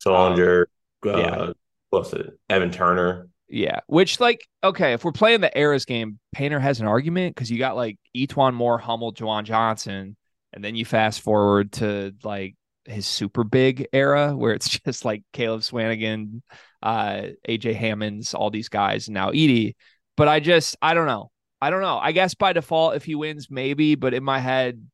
Sullinger, 0.06 0.66
um, 1.06 1.10
uh, 1.10 1.18
yeah. 1.18 1.50
what's 1.92 2.12
it? 2.14 2.38
Evan 2.50 2.72
Turner. 2.72 3.30
Yeah, 3.48 3.82
which 3.86 4.20
like 4.20 4.48
okay, 4.64 4.94
if 4.94 5.06
we're 5.06 5.12
playing 5.12 5.42
the 5.42 5.56
eras 5.58 5.86
game, 5.86 6.20
Painter 6.34 6.60
has 6.60 6.80
an 6.80 6.88
argument 6.88 7.36
because 7.36 7.52
you 7.52 7.60
got 7.60 7.76
like 7.76 8.00
E'Twaun 8.16 8.56
Moore, 8.56 8.80
Hummel, 8.80 9.14
JaJuan 9.14 9.44
Johnson, 9.44 10.18
and 10.52 10.64
then 10.64 10.76
you 10.76 10.86
fast 10.86 11.22
forward 11.22 11.74
to 11.74 12.16
like 12.24 12.56
his 12.86 13.06
super 13.06 13.44
big 13.44 13.88
era 13.94 14.36
where 14.36 14.54
it's 14.54 14.68
just 14.86 15.06
like 15.06 15.24
Caleb 15.34 15.62
Swanigan, 15.62 16.42
uh, 16.82 17.28
AJ 17.48 17.76
Hammons, 17.76 18.34
all 18.34 18.50
these 18.50 18.70
guys, 18.70 19.08
and 19.08 19.14
now 19.14 19.30
Edey. 19.30 19.76
But 20.18 20.28
I 20.28 20.40
just 20.40 20.76
I 20.82 20.96
don't 20.96 21.08
know. 21.08 21.30
I 21.64 21.70
don't 21.70 21.80
know. 21.80 21.98
I 21.98 22.12
guess 22.12 22.34
by 22.34 22.52
default, 22.52 22.98
if 22.98 23.06
he 23.06 23.16
wins, 23.16 23.50
maybe. 23.50 23.96
But 23.96 24.14
in 24.14 24.22
my 24.22 24.40
head, 24.40 24.86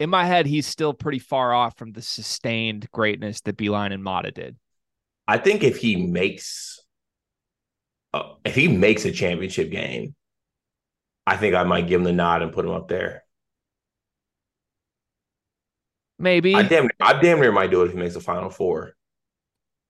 in 0.00 0.08
my 0.08 0.24
head, 0.24 0.46
he's 0.46 0.66
still 0.66 0.94
pretty 0.94 1.18
far 1.18 1.52
off 1.52 1.76
from 1.76 1.92
the 1.92 2.00
sustained 2.00 2.90
greatness 2.92 3.42
that 3.42 3.58
Beilein 3.58 3.92
and 3.92 4.02
Matta 4.02 4.30
did. 4.30 4.56
I 5.26 5.36
think 5.36 5.62
if 5.62 5.76
he 5.76 5.96
makes, 5.96 6.80
uh, 8.14 8.32
if 8.42 8.54
he 8.54 8.68
makes 8.68 9.04
a 9.04 9.12
championship 9.12 9.70
game, 9.70 10.14
I 11.26 11.36
think 11.36 11.54
I 11.54 11.64
might 11.64 11.88
give 11.88 12.00
him 12.00 12.04
the 12.04 12.12
nod 12.14 12.40
and 12.40 12.54
put 12.54 12.64
him 12.64 12.70
up 12.70 12.88
there. 12.88 13.24
Maybe 16.18 16.54
I 16.54 16.62
damn, 16.62 16.88
I 17.00 17.20
damn 17.20 17.38
near 17.38 17.52
might 17.52 17.70
do 17.70 17.82
it 17.82 17.88
if 17.88 17.92
he 17.92 17.98
makes 17.98 18.16
a 18.16 18.20
Final 18.20 18.48
Four. 18.48 18.94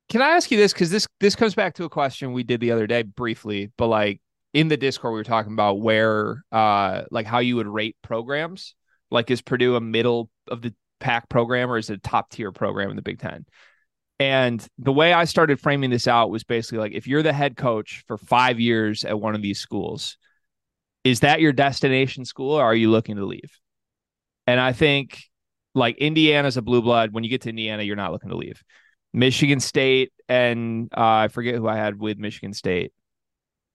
Can 0.08 0.20
I 0.20 0.30
ask 0.30 0.50
you 0.50 0.58
this? 0.58 0.72
Because 0.72 0.90
this 0.90 1.06
this 1.20 1.36
comes 1.36 1.54
back 1.54 1.74
to 1.74 1.84
a 1.84 1.88
question 1.88 2.32
we 2.32 2.42
did 2.42 2.58
the 2.58 2.72
other 2.72 2.88
day 2.88 3.02
briefly, 3.02 3.70
but 3.78 3.86
like 3.86 4.20
in 4.58 4.66
the 4.66 4.76
Discord, 4.76 5.12
we 5.12 5.20
were 5.20 5.24
talking 5.24 5.52
about 5.52 5.80
where, 5.80 6.42
uh, 6.50 7.02
like 7.12 7.26
how 7.26 7.38
you 7.38 7.54
would 7.54 7.68
rate 7.68 7.96
programs. 8.02 8.74
Like, 9.08 9.30
is 9.30 9.40
Purdue 9.40 9.76
a 9.76 9.80
middle 9.80 10.30
of 10.48 10.62
the 10.62 10.74
pack 10.98 11.28
program 11.28 11.70
or 11.70 11.78
is 11.78 11.90
it 11.90 11.94
a 11.94 11.98
top 11.98 12.30
tier 12.30 12.50
program 12.50 12.90
in 12.90 12.96
the 12.96 13.02
Big 13.02 13.20
Ten? 13.20 13.46
And 14.18 14.66
the 14.76 14.92
way 14.92 15.12
I 15.12 15.26
started 15.26 15.60
framing 15.60 15.90
this 15.90 16.08
out 16.08 16.30
was 16.30 16.42
basically 16.42 16.78
like 16.78 16.92
if 16.92 17.06
you're 17.06 17.22
the 17.22 17.32
head 17.32 17.56
coach 17.56 18.02
for 18.08 18.18
five 18.18 18.58
years 18.58 19.04
at 19.04 19.20
one 19.20 19.36
of 19.36 19.42
these 19.42 19.60
schools, 19.60 20.18
is 21.04 21.20
that 21.20 21.40
your 21.40 21.52
destination 21.52 22.24
school 22.24 22.54
or 22.54 22.64
are 22.64 22.74
you 22.74 22.90
looking 22.90 23.14
to 23.14 23.24
leave? 23.24 23.60
And 24.48 24.58
I 24.58 24.72
think 24.72 25.22
like 25.76 25.98
Indiana's 25.98 26.56
a 26.56 26.62
blue 26.62 26.82
blood. 26.82 27.12
When 27.12 27.22
you 27.22 27.30
get 27.30 27.42
to 27.42 27.50
Indiana, 27.50 27.84
you're 27.84 27.94
not 27.94 28.10
looking 28.10 28.30
to 28.30 28.36
leave. 28.36 28.60
Michigan 29.12 29.60
State 29.60 30.10
and 30.28 30.88
uh, 30.96 31.00
I 31.00 31.28
forget 31.28 31.54
who 31.54 31.68
I 31.68 31.76
had 31.76 31.96
with 32.00 32.18
Michigan 32.18 32.52
State. 32.52 32.92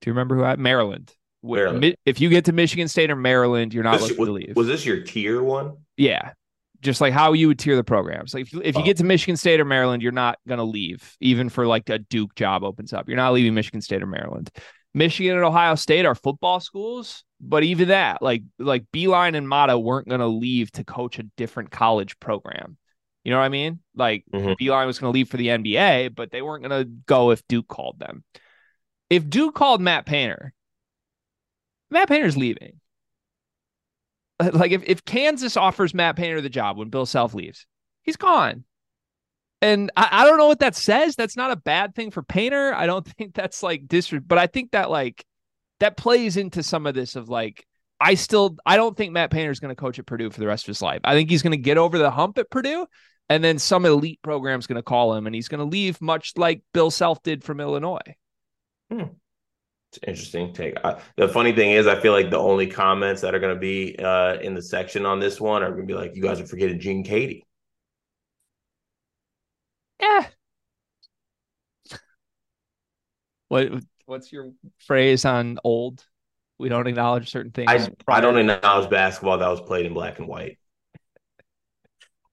Do 0.03 0.10
you 0.10 0.13
remember 0.13 0.36
who 0.36 0.43
I? 0.43 0.57
Maryland. 0.57 1.13
Maryland. 1.41 1.95
If 2.05 2.19
you 2.19 2.27
get 2.27 2.43
to 2.45 2.51
Michigan 2.51 2.89
State 2.89 3.10
or 3.10 3.15
Maryland, 3.15 3.74
you're 3.74 3.86
not 3.86 4.00
this, 4.00 4.01
looking 4.10 4.17
was, 4.17 4.27
to 4.27 4.33
leave. 4.33 4.55
Was 4.57 4.67
this 4.67 4.86
your 4.86 5.01
tier 5.01 5.41
one? 5.41 5.77
Yeah. 5.95 6.33
Just 6.81 7.00
like 7.00 7.13
how 7.13 7.31
you 7.31 7.48
would 7.48 7.57
tier 7.57 7.77
the 7.77 7.86
programs. 7.86 8.33
Like 8.33 8.41
if 8.41 8.51
you, 8.51 8.62
if 8.62 8.75
you 8.75 8.81
oh. 8.81 8.86
get 8.86 8.98
to 8.98 9.05
Michigan 9.05 9.38
State 9.38 9.62
or 9.62 9.65
Maryland, 9.65 10.03
you're 10.03 10.12
not 10.12 10.39
going 10.45 10.57
to 10.57 10.65
leave, 10.65 11.15
even 11.22 11.48
for 11.48 11.65
like 11.65 11.88
a 11.88 12.00
Duke 12.00 12.36
job 12.36 12.65
opens 12.65 12.91
up. 12.91 13.07
You're 13.07 13.15
not 13.15 13.31
leaving 13.31 13.53
Michigan 13.53 13.79
State 13.79 14.03
or 14.03 14.07
Maryland. 14.07 14.50
Michigan 14.93 15.38
and 15.38 15.45
Ohio 15.45 15.75
State 15.75 16.05
are 16.05 16.15
football 16.15 16.60
schools, 16.60 17.24
but 17.39 17.63
even 17.63 17.88
that, 17.88 18.22
like 18.22 18.43
like 18.60 18.83
Beilein 18.93 19.38
and 19.38 19.48
Matta 19.48 19.79
weren't 19.79 20.10
going 20.10 20.19
to 20.19 20.27
leave 20.27 20.69
to 20.74 20.83
coach 20.83 21.17
a 21.17 21.24
different 21.38 21.72
college 21.72 22.19
program. 22.19 22.77
You 23.24 23.31
know 23.31 23.39
what 23.39 23.45
I 23.45 23.50
mean? 23.50 23.79
Like 23.95 24.25
mm-hmm. 24.33 24.51
Beilein 24.62 24.86
was 24.86 25.00
going 25.00 25.12
to 25.12 25.17
leave 25.17 25.29
for 25.29 25.38
the 25.38 25.48
NBA, 25.48 26.13
but 26.13 26.29
they 26.29 26.41
weren't 26.41 26.63
going 26.63 26.83
to 26.83 26.91
go 27.07 27.31
if 27.31 27.41
Duke 27.48 27.69
called 27.69 28.00
them. 28.00 28.25
If 29.13 29.29
Duke 29.29 29.53
called 29.53 29.79
Matt 29.79 30.08
Painter, 30.08 30.53
Matt 31.91 32.08
Painter's 32.08 32.36
leaving. 32.36 32.79
Like 34.51 34.72
if, 34.72 34.84
if 34.88 35.05
Kansas 35.05 35.55
offers 35.55 35.93
Matt 35.93 36.15
Painter 36.15 36.41
the 36.41 36.50
job 36.50 36.77
when 36.77 36.89
Bill 36.89 37.05
Self 37.05 37.36
leaves, 37.36 37.67
he's 38.01 38.17
gone. 38.17 38.65
And 39.62 39.91
I, 39.96 40.10
I 40.12 40.25
don't 40.25 40.39
know 40.39 40.48
what 40.48 40.60
that 40.60 40.75
says. 40.75 41.15
That's 41.15 41.38
not 41.38 41.51
a 41.51 41.55
bad 41.55 41.93
thing 41.93 42.10
for 42.10 42.24
Painter. 42.24 42.74
I 42.74 42.88
don't 42.88 43.08
think 43.17 43.36
that's 43.36 43.62
like 43.62 43.88
disrespect, 43.88 44.27
but 44.27 44.39
I 44.39 44.48
think 44.48 44.72
that 44.72 44.89
like 44.89 45.24
that 45.79 45.96
plays 45.96 46.36
into 46.36 46.63
some 46.63 46.88
of 46.88 46.96
this 46.96 47.15
of 47.15 47.29
like 47.29 47.65
I 48.01 48.15
still 48.15 48.58
I 48.65 48.75
don't 48.75 48.98
think 48.98 49.13
Matt 49.13 49.29
Painter 49.29 49.51
is 49.51 49.60
going 49.60 49.74
to 49.74 49.79
coach 49.79 50.00
at 50.00 50.08
Purdue 50.08 50.32
for 50.32 50.39
the 50.39 50.48
rest 50.48 50.63
of 50.63 50.70
his 50.70 50.82
life. 50.82 51.01
I 51.03 51.13
think 51.13 51.29
he's 51.29 51.43
going 51.43 51.51
to 51.51 51.58
get 51.58 51.77
over 51.77 52.00
the 52.00 52.12
hump 52.12 52.39
at 52.39 52.50
Purdue 52.50 52.88
and 53.29 53.43
then 53.43 53.60
some 53.60 53.86
elite 53.86 54.20
program's 54.24 54.65
going 54.65 54.77
to 54.77 54.84
call 54.84 55.13
him 55.13 55.27
and 55.27 55.36
he's 55.36 55.48
going 55.48 55.60
to 55.60 55.72
leave 55.72 56.01
much 56.01 56.34
like 56.38 56.63
Bill 56.74 56.89
Self 56.89 57.22
did 57.22 57.43
from 57.43 57.60
Illinois. 57.60 58.15
Hmm. 58.93 59.13
It's 59.89 60.00
interesting 60.07 60.53
take. 60.53 60.75
I, 60.83 61.01
the 61.17 61.27
funny 61.27 61.51
thing 61.51 61.71
is, 61.71 61.88
I 61.88 62.00
feel 62.00 62.13
like 62.13 62.29
the 62.29 62.38
only 62.38 62.67
comments 62.67 63.21
that 63.21 63.33
are 63.33 63.39
going 63.39 63.53
to 63.53 63.59
be 63.59 63.95
uh, 63.97 64.39
in 64.39 64.53
the 64.53 64.62
section 64.62 65.06
on 65.06 65.19
this 65.19 65.39
one 65.39 65.63
are 65.63 65.69
going 65.69 65.82
to 65.82 65.88
be 65.88 65.93
like, 65.93 66.15
"You 66.15 66.21
guys 66.21 66.39
are 66.39 66.47
forgetting 66.47 66.79
Gene 66.79 67.03
Keady." 67.03 67.41
Yeah. 69.99 70.27
What 73.49 73.84
what's 74.06 74.32
your 74.32 74.51
phrase 74.79 75.25
on 75.25 75.60
old? 75.63 76.03
We 76.58 76.69
don't 76.69 76.88
acknowledge 76.88 77.29
certain 77.29 77.51
things. 77.51 77.69
I, 77.69 77.89
I 78.08 78.21
don't 78.21 78.38
acknowledge 78.38 78.89
basketball 78.89 79.39
that 79.39 79.47
was 79.47 79.62
played 79.62 79.86
in 79.86 79.93
black 79.93 80.19
and 80.19 80.27
white. 80.27 80.58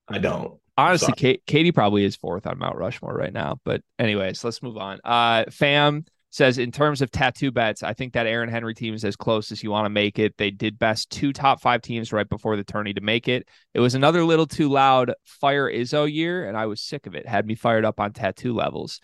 I 0.08 0.18
don't. 0.18 0.58
Honestly, 0.78 1.12
Kate, 1.14 1.44
Keady 1.46 1.74
probably 1.74 2.04
is 2.04 2.16
fourth 2.16 2.46
on 2.46 2.58
Mount 2.58 2.76
Rushmore 2.76 3.14
right 3.14 3.32
now. 3.32 3.60
But 3.64 3.82
anyways, 3.98 4.42
let's 4.44 4.62
move 4.62 4.78
on. 4.78 4.98
Uh, 5.04 5.44
fam 5.50 6.04
says 6.30 6.58
in 6.58 6.70
terms 6.70 7.02
of 7.02 7.10
tattoo 7.10 7.50
bets, 7.50 7.82
I 7.82 7.92
think 7.92 8.12
that 8.12 8.26
Aaron 8.26 8.48
Henry 8.48 8.74
team 8.74 8.94
is 8.94 9.04
as 9.04 9.16
close 9.16 9.50
as 9.50 9.62
you 9.62 9.70
want 9.70 9.84
to 9.84 9.90
make 9.90 10.18
it. 10.18 10.36
They 10.38 10.50
did 10.50 10.78
best 10.78 11.10
two 11.10 11.32
top 11.32 11.60
five 11.60 11.82
teams 11.82 12.12
right 12.12 12.28
before 12.28 12.56
the 12.56 12.64
tourney 12.64 12.94
to 12.94 13.00
make 13.00 13.28
it. 13.28 13.48
It 13.74 13.80
was 13.80 13.94
another 13.94 14.24
little 14.24 14.46
too 14.46 14.68
loud 14.68 15.12
fire 15.24 15.70
Izzo 15.70 16.10
year, 16.10 16.48
and 16.48 16.56
I 16.56 16.66
was 16.66 16.80
sick 16.80 17.06
of 17.06 17.14
it. 17.14 17.26
Had 17.26 17.46
me 17.46 17.56
fired 17.56 17.84
up 17.84 18.00
on 18.00 18.12
tattoo 18.12 18.54
levels. 18.54 19.00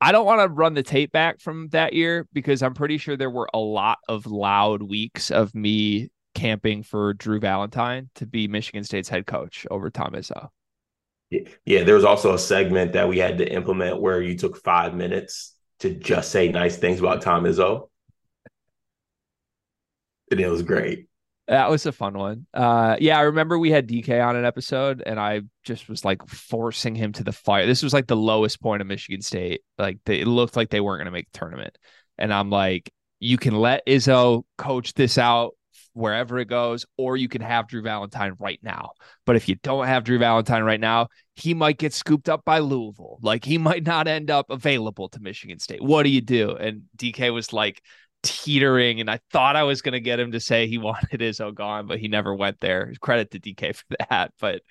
I 0.00 0.12
don't 0.12 0.26
want 0.26 0.40
to 0.40 0.48
run 0.48 0.74
the 0.74 0.84
tape 0.84 1.10
back 1.10 1.40
from 1.40 1.68
that 1.70 1.92
year 1.92 2.28
because 2.32 2.62
I'm 2.62 2.74
pretty 2.74 2.98
sure 2.98 3.16
there 3.16 3.30
were 3.30 3.48
a 3.52 3.58
lot 3.58 3.98
of 4.08 4.26
loud 4.26 4.82
weeks 4.82 5.32
of 5.32 5.54
me 5.56 6.10
camping 6.36 6.84
for 6.84 7.14
Drew 7.14 7.40
Valentine 7.40 8.08
to 8.14 8.26
be 8.26 8.46
Michigan 8.46 8.84
State's 8.84 9.08
head 9.08 9.26
coach 9.26 9.66
over 9.70 9.90
Tom 9.90 10.12
Izzo. 10.12 10.48
Yeah, 11.66 11.82
there 11.82 11.96
was 11.96 12.04
also 12.04 12.32
a 12.32 12.38
segment 12.38 12.92
that 12.92 13.08
we 13.08 13.18
had 13.18 13.38
to 13.38 13.52
implement 13.52 14.00
where 14.00 14.22
you 14.22 14.38
took 14.38 14.56
five 14.56 14.94
minutes 14.94 15.54
to 15.80 15.90
just 15.90 16.30
say 16.30 16.48
nice 16.48 16.76
things 16.76 17.00
about 17.00 17.22
Tom 17.22 17.44
Izzo. 17.44 17.88
And 20.30 20.40
it 20.40 20.48
was 20.48 20.62
great. 20.62 21.06
That 21.46 21.70
was 21.70 21.86
a 21.86 21.92
fun 21.92 22.18
one. 22.18 22.46
Uh, 22.52 22.96
yeah, 23.00 23.18
I 23.18 23.22
remember 23.22 23.58
we 23.58 23.70
had 23.70 23.88
DK 23.88 24.22
on 24.22 24.36
an 24.36 24.44
episode, 24.44 25.02
and 25.04 25.18
I 25.18 25.42
just 25.64 25.88
was 25.88 26.04
like 26.04 26.26
forcing 26.28 26.94
him 26.94 27.12
to 27.14 27.24
the 27.24 27.32
fire. 27.32 27.64
This 27.64 27.82
was 27.82 27.94
like 27.94 28.06
the 28.06 28.16
lowest 28.16 28.60
point 28.60 28.82
of 28.82 28.86
Michigan 28.86 29.22
State. 29.22 29.62
Like 29.78 29.98
they, 30.04 30.20
it 30.20 30.26
looked 30.26 30.56
like 30.56 30.68
they 30.68 30.82
weren't 30.82 30.98
going 30.98 31.06
to 31.06 31.10
make 31.10 31.30
the 31.32 31.38
tournament, 31.38 31.78
and 32.18 32.34
I'm 32.34 32.50
like, 32.50 32.92
you 33.18 33.38
can 33.38 33.54
let 33.54 33.86
Izzo 33.86 34.44
coach 34.58 34.92
this 34.92 35.16
out 35.16 35.54
wherever 35.98 36.38
it 36.38 36.46
goes, 36.46 36.86
or 36.96 37.16
you 37.16 37.28
can 37.28 37.42
have 37.42 37.68
Drew 37.68 37.82
Valentine 37.82 38.34
right 38.38 38.60
now. 38.62 38.92
But 39.26 39.36
if 39.36 39.48
you 39.48 39.56
don't 39.56 39.86
have 39.86 40.04
Drew 40.04 40.18
Valentine 40.18 40.62
right 40.62 40.80
now, 40.80 41.08
he 41.34 41.54
might 41.54 41.78
get 41.78 41.92
scooped 41.92 42.28
up 42.28 42.44
by 42.44 42.60
Louisville. 42.60 43.18
Like 43.20 43.44
he 43.44 43.58
might 43.68 43.84
not 43.84 44.08
end 44.08 44.30
up 44.30 44.50
available 44.50 45.08
to 45.10 45.20
Michigan 45.20 45.58
State. 45.58 45.82
What 45.82 46.04
do 46.04 46.10
you 46.10 46.20
do? 46.20 46.52
And 46.52 46.82
DK 46.96 47.32
was 47.34 47.52
like 47.52 47.82
teetering, 48.22 49.00
and 49.00 49.10
I 49.10 49.20
thought 49.32 49.56
I 49.56 49.64
was 49.64 49.82
going 49.82 49.92
to 49.92 50.00
get 50.00 50.20
him 50.20 50.32
to 50.32 50.40
say 50.40 50.66
he 50.66 50.78
wanted 50.78 51.20
Izzo 51.20 51.52
gone, 51.52 51.86
but 51.86 51.98
he 51.98 52.08
never 52.08 52.34
went 52.34 52.60
there. 52.60 52.92
Credit 53.00 53.30
to 53.32 53.40
DK 53.40 53.74
for 53.74 53.84
that. 54.10 54.32
But 54.40 54.62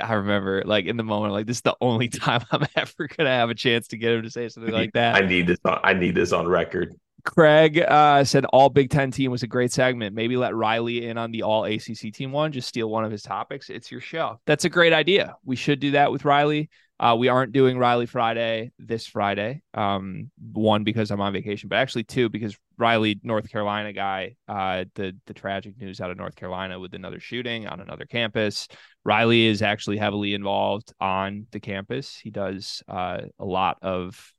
I 0.00 0.14
remember 0.14 0.62
like 0.66 0.86
in 0.86 0.96
the 0.96 1.04
moment, 1.04 1.32
like 1.32 1.46
this 1.46 1.58
is 1.58 1.62
the 1.62 1.76
only 1.80 2.08
time 2.08 2.44
I'm 2.50 2.66
ever 2.74 3.08
gonna 3.16 3.30
have 3.30 3.50
a 3.50 3.54
chance 3.54 3.88
to 3.88 3.96
get 3.96 4.12
him 4.12 4.22
to 4.22 4.30
say 4.30 4.48
something 4.48 4.72
like 4.72 4.92
that. 4.92 5.14
I 5.14 5.20
need 5.20 5.46
this 5.46 5.58
on 5.64 5.80
I 5.82 5.94
need 5.94 6.14
this 6.14 6.32
on 6.32 6.46
record. 6.46 6.94
Craig 7.26 7.78
uh, 7.80 8.24
said 8.24 8.44
all 8.46 8.70
Big 8.70 8.88
Ten 8.88 9.10
team 9.10 9.30
was 9.30 9.42
a 9.42 9.46
great 9.46 9.72
segment. 9.72 10.14
Maybe 10.14 10.36
let 10.36 10.54
Riley 10.54 11.06
in 11.06 11.18
on 11.18 11.32
the 11.32 11.42
all 11.42 11.64
ACC 11.64 12.12
team 12.12 12.32
one. 12.32 12.52
Just 12.52 12.68
steal 12.68 12.88
one 12.88 13.04
of 13.04 13.10
his 13.10 13.22
topics. 13.22 13.68
It's 13.68 13.90
your 13.90 14.00
show. 14.00 14.40
That's 14.46 14.64
a 14.64 14.70
great 14.70 14.92
idea. 14.92 15.36
We 15.44 15.56
should 15.56 15.80
do 15.80 15.90
that 15.90 16.10
with 16.12 16.24
Riley. 16.24 16.70
Uh, 16.98 17.14
we 17.18 17.28
aren't 17.28 17.52
doing 17.52 17.76
Riley 17.76 18.06
Friday 18.06 18.70
this 18.78 19.06
Friday. 19.06 19.60
Um, 19.74 20.30
one 20.52 20.82
because 20.82 21.10
I'm 21.10 21.20
on 21.20 21.32
vacation, 21.32 21.68
but 21.68 21.76
actually 21.76 22.04
two 22.04 22.30
because 22.30 22.56
Riley, 22.78 23.20
North 23.22 23.50
Carolina 23.50 23.92
guy. 23.92 24.36
Uh, 24.48 24.84
the 24.94 25.14
the 25.26 25.34
tragic 25.34 25.78
news 25.78 26.00
out 26.00 26.10
of 26.10 26.16
North 26.16 26.36
Carolina 26.36 26.80
with 26.80 26.94
another 26.94 27.20
shooting 27.20 27.66
on 27.66 27.80
another 27.80 28.06
campus. 28.06 28.68
Riley 29.04 29.46
is 29.46 29.62
actually 29.62 29.98
heavily 29.98 30.32
involved 30.32 30.92
on 31.00 31.46
the 31.50 31.60
campus. 31.60 32.16
He 32.16 32.30
does 32.30 32.82
uh, 32.88 33.22
a 33.38 33.44
lot 33.44 33.78
of 33.82 34.32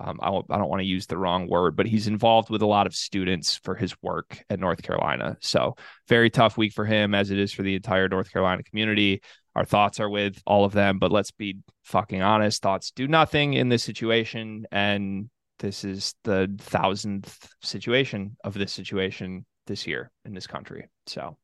um, 0.00 0.18
I, 0.22 0.28
I 0.28 0.58
don't 0.58 0.68
want 0.68 0.80
to 0.80 0.86
use 0.86 1.06
the 1.06 1.18
wrong 1.18 1.48
word, 1.48 1.76
but 1.76 1.86
he's 1.86 2.06
involved 2.06 2.50
with 2.50 2.62
a 2.62 2.66
lot 2.66 2.86
of 2.86 2.94
students 2.94 3.56
for 3.56 3.74
his 3.74 3.94
work 4.02 4.42
at 4.48 4.60
North 4.60 4.82
Carolina. 4.82 5.36
So, 5.40 5.76
very 6.08 6.30
tough 6.30 6.56
week 6.56 6.72
for 6.72 6.84
him, 6.84 7.14
as 7.14 7.30
it 7.30 7.38
is 7.38 7.52
for 7.52 7.62
the 7.62 7.74
entire 7.74 8.08
North 8.08 8.32
Carolina 8.32 8.62
community. 8.62 9.22
Our 9.54 9.64
thoughts 9.64 9.98
are 9.98 10.08
with 10.08 10.40
all 10.46 10.64
of 10.64 10.72
them, 10.72 10.98
but 10.98 11.10
let's 11.10 11.32
be 11.32 11.58
fucking 11.82 12.22
honest. 12.22 12.62
Thoughts 12.62 12.92
do 12.92 13.08
nothing 13.08 13.54
in 13.54 13.68
this 13.68 13.82
situation. 13.82 14.66
And 14.70 15.30
this 15.58 15.84
is 15.84 16.14
the 16.22 16.54
thousandth 16.58 17.48
situation 17.62 18.36
of 18.44 18.54
this 18.54 18.72
situation 18.72 19.44
this 19.66 19.86
year 19.86 20.12
in 20.24 20.32
this 20.32 20.46
country. 20.46 20.88
So, 21.06 21.36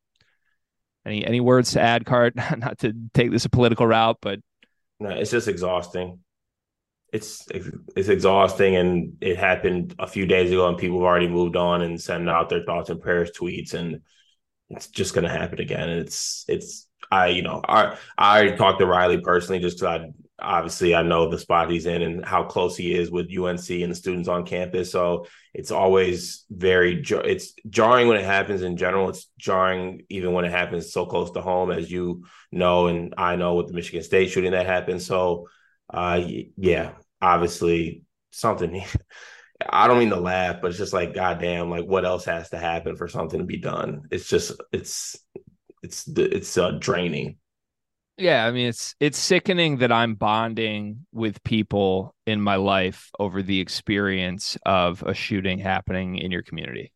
any 1.04 1.26
any 1.26 1.40
words 1.40 1.72
to 1.72 1.80
add, 1.80 2.06
Cart? 2.06 2.34
Not 2.56 2.78
to 2.80 2.92
take 3.14 3.30
this 3.30 3.46
a 3.46 3.50
political 3.50 3.86
route, 3.86 4.18
but 4.22 4.38
no, 5.00 5.10
it's 5.10 5.30
just 5.30 5.48
exhausting 5.48 6.20
it's 7.14 7.46
it's 7.96 8.08
exhausting 8.08 8.76
and 8.76 9.16
it 9.20 9.36
happened 9.36 9.94
a 9.98 10.06
few 10.06 10.26
days 10.26 10.50
ago 10.50 10.68
and 10.68 10.76
people 10.76 10.98
have 10.98 11.06
already 11.06 11.28
moved 11.28 11.56
on 11.56 11.82
and 11.82 12.00
sending 12.00 12.28
out 12.28 12.48
their 12.48 12.64
thoughts 12.64 12.90
and 12.90 13.00
prayers 13.00 13.30
tweets 13.30 13.72
and 13.72 14.00
it's 14.70 14.88
just 14.88 15.14
going 15.14 15.24
to 15.24 15.30
happen 15.30 15.60
again 15.60 15.88
and 15.88 16.00
it's 16.00 16.44
it's 16.48 16.88
I, 17.10 17.28
you 17.28 17.42
know, 17.42 17.60
I 17.66 17.96
I 18.16 18.50
talked 18.50 18.80
to 18.80 18.86
Riley 18.86 19.20
personally 19.20 19.60
just 19.60 19.78
because 19.78 20.00
I 20.00 20.10
obviously 20.40 20.94
I 20.94 21.02
know 21.02 21.28
the 21.28 21.38
spot 21.38 21.70
he's 21.70 21.86
in 21.86 22.02
and 22.02 22.24
how 22.24 22.44
close 22.44 22.76
he 22.76 22.94
is 22.94 23.10
with 23.10 23.26
UNC 23.26 23.70
and 23.70 23.90
the 23.90 23.94
students 23.94 24.28
on 24.28 24.44
campus. 24.44 24.90
So 24.90 25.26
it's 25.52 25.70
always 25.70 26.44
very 26.50 27.02
it's 27.02 27.54
jarring 27.68 28.08
when 28.08 28.16
it 28.16 28.24
happens 28.24 28.62
in 28.62 28.76
general. 28.76 29.08
It's 29.08 29.30
jarring 29.38 30.02
even 30.08 30.32
when 30.32 30.44
it 30.44 30.50
happens 30.50 30.92
so 30.92 31.06
close 31.06 31.30
to 31.32 31.40
home, 31.40 31.70
as 31.70 31.90
you 31.90 32.24
know, 32.50 32.88
and 32.88 33.14
I 33.16 33.36
know 33.36 33.54
with 33.54 33.68
the 33.68 33.74
Michigan 33.74 34.02
State 34.02 34.30
shooting 34.30 34.52
that 34.52 34.66
happened. 34.66 35.02
So, 35.02 35.48
uh, 35.90 36.20
yeah, 36.56 36.92
obviously 37.24 38.02
something. 38.30 38.84
I 39.68 39.86
don't 39.86 39.98
mean 39.98 40.10
to 40.10 40.20
laugh, 40.20 40.56
but 40.60 40.68
it's 40.68 40.78
just 40.78 40.92
like, 40.92 41.14
goddamn, 41.14 41.70
like 41.70 41.84
what 41.84 42.04
else 42.04 42.24
has 42.26 42.50
to 42.50 42.58
happen 42.58 42.96
for 42.96 43.08
something 43.08 43.38
to 43.38 43.46
be 43.46 43.56
done? 43.56 44.02
It's 44.10 44.28
just, 44.28 44.52
it's, 44.72 45.16
it's, 45.82 46.06
it's 46.08 46.58
uh, 46.58 46.72
draining. 46.72 47.36
Yeah, 48.16 48.46
I 48.46 48.52
mean 48.52 48.68
it's 48.68 48.94
it's 49.00 49.18
sickening 49.18 49.78
that 49.78 49.90
I'm 49.90 50.14
bonding 50.14 51.04
with 51.12 51.42
people 51.42 52.14
in 52.26 52.40
my 52.40 52.54
life 52.54 53.10
over 53.18 53.42
the 53.42 53.58
experience 53.58 54.56
of 54.64 55.02
a 55.02 55.14
shooting 55.14 55.58
happening 55.58 56.18
in 56.18 56.30
your 56.30 56.42
community. 56.42 56.92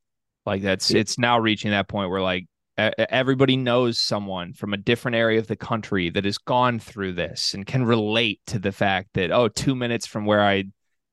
Like 0.46 0.62
that's 0.62 0.92
yeah. 0.92 1.00
it's 1.00 1.18
now 1.18 1.40
reaching 1.40 1.72
that 1.72 1.88
point 1.88 2.10
where 2.10 2.22
like 2.22 2.46
everybody 2.78 3.56
knows 3.56 3.98
someone 3.98 4.52
from 4.52 4.72
a 4.72 4.78
different 4.78 5.16
area 5.16 5.38
of 5.38 5.48
the 5.48 5.56
country 5.56 6.10
that 6.10 6.24
has 6.24 6.38
gone 6.38 6.78
through 6.78 7.12
this 7.12 7.54
and 7.54 7.66
can 7.66 7.84
relate 7.84 8.40
to 8.46 8.58
the 8.58 8.72
fact 8.72 9.10
that 9.14 9.32
oh, 9.32 9.48
two 9.48 9.74
minutes 9.74 10.06
from 10.06 10.24
where 10.24 10.42
I 10.42 10.64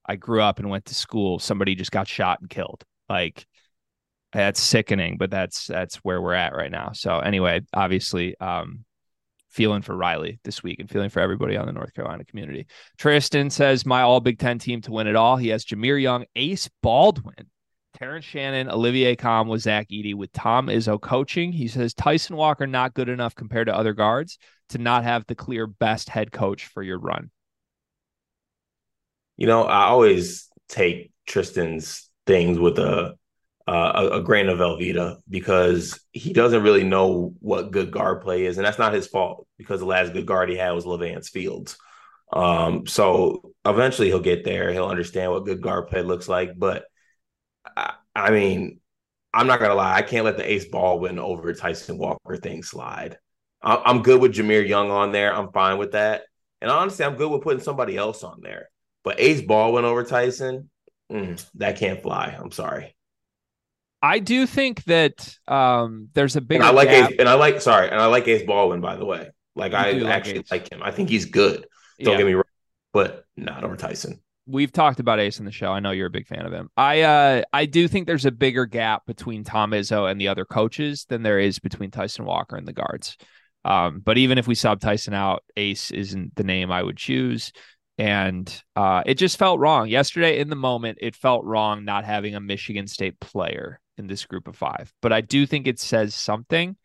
I 0.06 0.16
grew 0.16 0.42
up 0.42 0.60
and 0.60 0.70
went 0.70 0.86
to 0.86 0.96
school 0.96 1.40
somebody 1.40 1.76
just 1.76 1.92
got 1.92 2.08
shot 2.08 2.40
and 2.42 2.50
killed. 2.50 2.84
Like 3.10 3.46
that's 4.32 4.62
sickening, 4.62 5.18
but 5.18 5.32
that's 5.32 5.68
that's 5.68 5.98
where 5.98 6.22
we're 6.22 6.34
at 6.34 6.56
right 6.56 6.72
now. 6.72 6.92
So 6.94 7.20
anyway, 7.20 7.62
obviously 7.74 8.38
um 8.40 8.86
feeling 9.56 9.82
for 9.82 9.96
Riley 9.96 10.38
this 10.44 10.62
week 10.62 10.80
and 10.82 10.90
feeling 10.90 11.10
for 11.10 11.22
everybody 11.22 11.56
on 11.56 11.66
the 11.66 11.72
North 11.72 11.94
Carolina 11.94 12.26
community. 12.26 12.68
Tristan 12.98 13.50
says, 13.50 13.86
My 13.86 14.02
all 14.02 14.20
Big 14.20 14.38
Ten 14.38 14.60
team 14.60 14.82
to 14.82 14.92
win 14.92 15.08
it 15.08 15.16
all. 15.16 15.38
He 15.38 15.48
has 15.48 15.64
Jameer 15.64 16.00
Young, 16.00 16.26
Ace 16.36 16.70
Baldwin, 16.84 17.50
Terrence 17.96 18.26
Shannon, 18.26 18.70
Olivier 18.70 19.16
Kahn 19.16 19.48
with 19.48 19.62
Zach 19.62 19.88
Edey 19.90 20.14
with 20.14 20.32
Tom 20.34 20.68
Izzo 20.68 21.00
coaching. 21.00 21.52
He 21.52 21.68
says, 21.68 21.94
Tyson 21.94 22.36
Walker 22.36 22.68
not 22.68 22.94
good 22.94 23.10
enough 23.10 23.36
compared 23.36 23.68
to 23.68 23.76
other 23.76 23.94
guards 23.94 24.38
to 24.70 24.78
not 24.78 25.04
have 25.04 25.26
the 25.28 25.36
clear 25.36 25.66
best 25.66 26.10
head 26.10 26.32
coach 26.32 26.66
for 26.66 26.84
your 26.84 27.00
run. 27.00 27.32
You 29.38 29.48
know, 29.48 29.64
I 29.64 29.86
always 29.86 30.50
take 30.68 31.12
Tristan's 31.26 32.10
things 32.26 32.60
with 32.60 32.80
a 32.80 33.16
a, 33.68 34.10
a, 34.14 34.22
grain 34.22 34.48
of 34.48 34.60
Velveeta 34.60 35.18
because 35.28 36.00
he 36.12 36.34
doesn't 36.34 36.62
really 36.62 36.84
know 36.84 37.34
what 37.40 37.72
good 37.72 37.90
guard 37.90 38.22
play 38.22 38.46
is, 38.46 38.58
and 38.58 38.66
that's 38.66 38.78
not 38.78 38.94
his 38.94 39.08
fault 39.08 39.48
because 39.58 39.80
the 39.80 39.88
last 39.88 40.14
good 40.14 40.28
guard 40.28 40.50
he 40.50 40.56
had 40.56 40.72
was 40.72 40.86
Levance 40.86 41.30
Fields. 41.30 41.76
Um, 42.32 42.86
so 42.86 43.54
eventually 43.66 44.10
he'll 44.10 44.20
get 44.20 44.44
there. 44.44 44.72
He'll 44.72 44.86
understand 44.86 45.32
what 45.32 45.46
good 45.46 45.62
guard 45.62 45.88
play 45.88 46.04
looks 46.04 46.30
like. 46.30 46.52
But 46.58 46.86
I, 48.16 48.32
mean, 48.32 48.80
I'm 49.34 49.48
not 49.48 49.60
gonna 49.60 49.76
lie, 49.76 49.96
I 49.96 50.02
can't 50.02 50.26
let 50.26 50.38
the 50.38 50.50
Ace 50.50 50.66
Baldwin 50.66 51.20
over 51.20 51.54
Tyson 51.54 51.98
Walker 51.98 52.38
thing 52.38 52.64
slide. 52.64 53.18
I, 53.62 53.82
I'm 53.86 54.02
good 54.02 54.22
with 54.22 54.34
Jahmir 54.34 54.68
Young 54.68 54.92
on 54.92 55.12
there. 55.12 55.34
I'm 55.34 55.52
fine 55.52 55.78
with 55.78 55.92
that, 55.92 56.24
and 56.62 56.72
honestly, 56.72 57.06
I'm 57.06 57.16
good 57.16 57.32
with 57.32 57.42
putting 57.42 57.64
somebody 57.64 57.98
else 57.98 58.24
on 58.24 58.40
there. 58.42 58.70
But 59.04 59.20
Ace 59.20 59.42
Baldwin 59.42 59.86
over 59.86 60.04
Tyson, 60.04 60.70
mm, 61.12 61.46
that 61.56 61.78
can't 61.78 62.02
fly. 62.02 62.36
I'm 62.40 62.52
sorry. 62.52 62.96
I 64.02 64.20
do 64.20 64.46
think 64.46 64.84
that 64.86 65.36
um, 65.48 66.10
there's 66.14 66.36
a 66.36 66.42
big. 66.42 66.62
I 66.62 66.72
like 66.72 66.90
gap. 66.90 67.12
Ace, 67.12 67.18
and 67.20 67.28
I 67.28 67.34
like 67.34 67.60
sorry, 67.62 67.90
and 67.90 68.00
I 68.00 68.06
like 68.06 68.28
Ace 68.28 68.44
Baldwin 68.44 68.82
by 68.82 68.96
the 68.96 69.06
way. 69.06 69.30
Like 69.56 69.72
you 69.72 69.78
I 69.78 70.12
actually 70.12 70.40
like, 70.40 70.52
like, 70.52 70.72
him. 70.72 70.84
I 70.84 70.92
think 70.92 71.10
he's 71.10 71.26
good. 71.26 71.66
Don't 72.00 72.14
yeah. 72.14 72.18
get 72.18 72.26
me 72.26 72.34
wrong, 72.34 72.44
but 72.94 73.26
not 73.38 73.64
over 73.64 73.76
Tyson. 73.76 74.20
We've 74.48 74.72
talked 74.72 75.00
about 75.00 75.20
Ace 75.20 75.40
in 75.40 75.46
the 75.46 75.52
show. 75.52 75.72
I 75.72 75.80
know 75.80 75.92
you're 75.92 76.08
a 76.08 76.12
big 76.12 76.28
fan 76.28 76.46
of 76.46 76.54
him. 76.54 76.70
I 76.78 77.02
uh, 77.02 77.44
I 77.52 77.66
do 77.66 77.88
think 77.88 78.06
there's 78.06 78.26
a 78.26 78.32
bigger 78.32 78.66
gap 78.66 79.06
between 79.06 79.44
Tom 79.44 79.72
Izzo 79.72 80.10
and 80.10 80.22
the 80.22 80.28
other 80.28 80.46
coaches 80.46 81.06
than 81.10 81.24
there 81.24 81.40
is 81.40 81.60
between 81.60 81.92
Tyson 81.92 82.26
Walker 82.26 82.56
and 82.56 82.68
the 82.68 82.74
guards. 82.74 83.18
Um, 83.64 84.02
but 84.06 84.20
even 84.20 84.38
if 84.38 84.48
we 84.48 84.54
sub 84.54 84.80
Tyson 84.80 85.16
out, 85.16 85.44
Ace 85.58 85.90
isn't 85.90 86.36
the 86.36 86.44
name 86.44 86.72
I 86.72 86.84
would 86.84 86.98
choose. 86.98 87.52
And 87.98 88.64
uh, 88.76 89.04
it 89.06 89.16
just 89.16 89.40
felt 89.40 89.60
wrong 89.60 89.88
yesterday 89.88 90.40
in 90.40 90.50
the 90.50 90.56
moment. 90.56 91.00
It 91.02 91.16
felt 91.16 91.46
wrong 91.46 91.86
not 91.86 92.06
having 92.06 92.36
a 92.36 92.42
Michigan 92.42 92.88
State 92.88 93.20
player 93.20 93.80
in 93.98 94.08
this 94.08 94.26
group 94.26 94.48
of 94.48 94.56
five. 94.56 94.94
But 95.02 95.14
I 95.14 95.22
do 95.22 95.46
think 95.46 95.66
it 95.66 95.80
says 95.80 96.14
something 96.14 96.76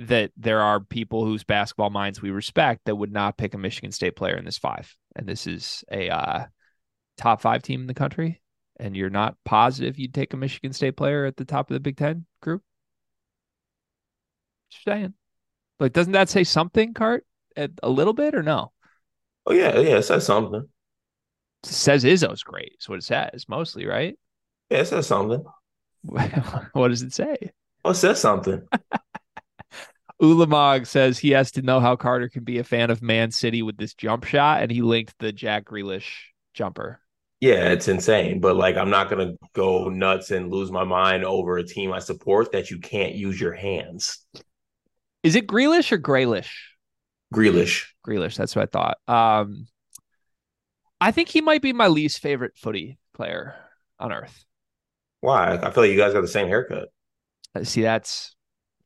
that 0.00 0.30
there 0.36 0.60
are 0.60 0.80
people 0.80 1.24
whose 1.24 1.44
basketball 1.44 1.90
minds 1.90 2.20
we 2.20 2.30
respect 2.30 2.82
that 2.84 2.96
would 2.96 3.12
not 3.12 3.36
pick 3.36 3.54
a 3.54 3.58
Michigan 3.58 3.92
State 3.92 4.16
player 4.16 4.36
in 4.36 4.44
this 4.44 4.58
five. 4.58 4.94
And 5.16 5.26
this 5.26 5.46
is 5.46 5.84
a 5.90 6.10
uh, 6.10 6.44
top 7.18 7.40
five 7.40 7.62
team 7.62 7.82
in 7.82 7.86
the 7.86 7.94
country. 7.94 8.40
And 8.80 8.96
you're 8.96 9.10
not 9.10 9.36
positive 9.44 9.98
you'd 9.98 10.14
take 10.14 10.32
a 10.32 10.36
Michigan 10.36 10.72
State 10.72 10.96
player 10.96 11.24
at 11.24 11.36
the 11.36 11.44
top 11.44 11.68
of 11.68 11.74
the 11.74 11.80
Big 11.80 11.96
Ten 11.96 12.26
group. 12.40 12.62
Just 14.70 14.84
saying. 14.84 15.14
Like, 15.80 15.92
doesn't 15.92 16.12
that 16.12 16.28
say 16.28 16.44
something, 16.44 16.94
Cart, 16.94 17.26
a 17.56 17.88
little 17.88 18.12
bit 18.12 18.34
or 18.34 18.42
no? 18.42 18.72
Oh, 19.46 19.52
yeah. 19.52 19.78
Yeah. 19.78 19.96
It 19.96 20.02
says 20.04 20.26
something. 20.26 20.68
It 21.64 21.68
says 21.68 22.04
Izzo's 22.04 22.42
great. 22.42 22.76
Is 22.80 22.88
what 22.88 22.98
it 22.98 23.04
says 23.04 23.46
mostly, 23.48 23.86
right? 23.86 24.16
Yeah. 24.70 24.78
It 24.78 24.86
says 24.86 25.06
something. 25.06 25.44
what 26.02 26.88
does 26.88 27.02
it 27.02 27.12
say? 27.12 27.36
Oh, 27.84 27.90
it 27.90 27.94
says 27.94 28.20
something. 28.20 28.62
Ulamog 30.22 30.86
says 30.86 31.18
he 31.18 31.30
has 31.30 31.52
to 31.52 31.62
know 31.62 31.78
how 31.80 31.94
Carter 31.94 32.28
can 32.28 32.42
be 32.42 32.58
a 32.58 32.64
fan 32.64 32.90
of 32.90 33.02
Man 33.02 33.30
City 33.30 33.62
with 33.62 33.76
this 33.76 33.94
jump 33.94 34.24
shot, 34.24 34.62
and 34.62 34.70
he 34.70 34.82
linked 34.82 35.14
the 35.18 35.32
Jack 35.32 35.64
Grealish 35.66 36.10
jumper. 36.54 37.00
Yeah, 37.40 37.70
it's 37.70 37.88
insane. 37.88 38.40
But 38.40 38.56
like, 38.56 38.76
I'm 38.76 38.90
not 38.90 39.08
gonna 39.08 39.34
go 39.54 39.88
nuts 39.88 40.30
and 40.30 40.50
lose 40.50 40.72
my 40.72 40.84
mind 40.84 41.24
over 41.24 41.58
a 41.58 41.64
team 41.64 41.92
I 41.92 42.00
support 42.00 42.52
that 42.52 42.70
you 42.70 42.78
can't 42.78 43.14
use 43.14 43.40
your 43.40 43.52
hands. 43.52 44.24
Is 45.22 45.36
it 45.36 45.46
Grealish 45.46 45.92
or 45.92 45.98
Graylish? 45.98 46.50
Grealish. 47.34 47.86
Grealish. 48.06 48.36
That's 48.36 48.56
what 48.56 48.62
I 48.62 48.66
thought. 48.66 48.98
Um, 49.06 49.66
I 51.00 51.12
think 51.12 51.28
he 51.28 51.40
might 51.40 51.62
be 51.62 51.72
my 51.72 51.88
least 51.88 52.20
favorite 52.20 52.56
footy 52.56 52.98
player 53.14 53.54
on 54.00 54.12
earth. 54.12 54.44
Why? 55.20 55.56
I 55.56 55.70
feel 55.70 55.84
like 55.84 55.92
you 55.92 55.98
guys 55.98 56.12
got 56.12 56.22
the 56.22 56.28
same 56.28 56.48
haircut. 56.48 56.88
Uh, 57.54 57.64
see, 57.64 57.82
that's 57.82 58.34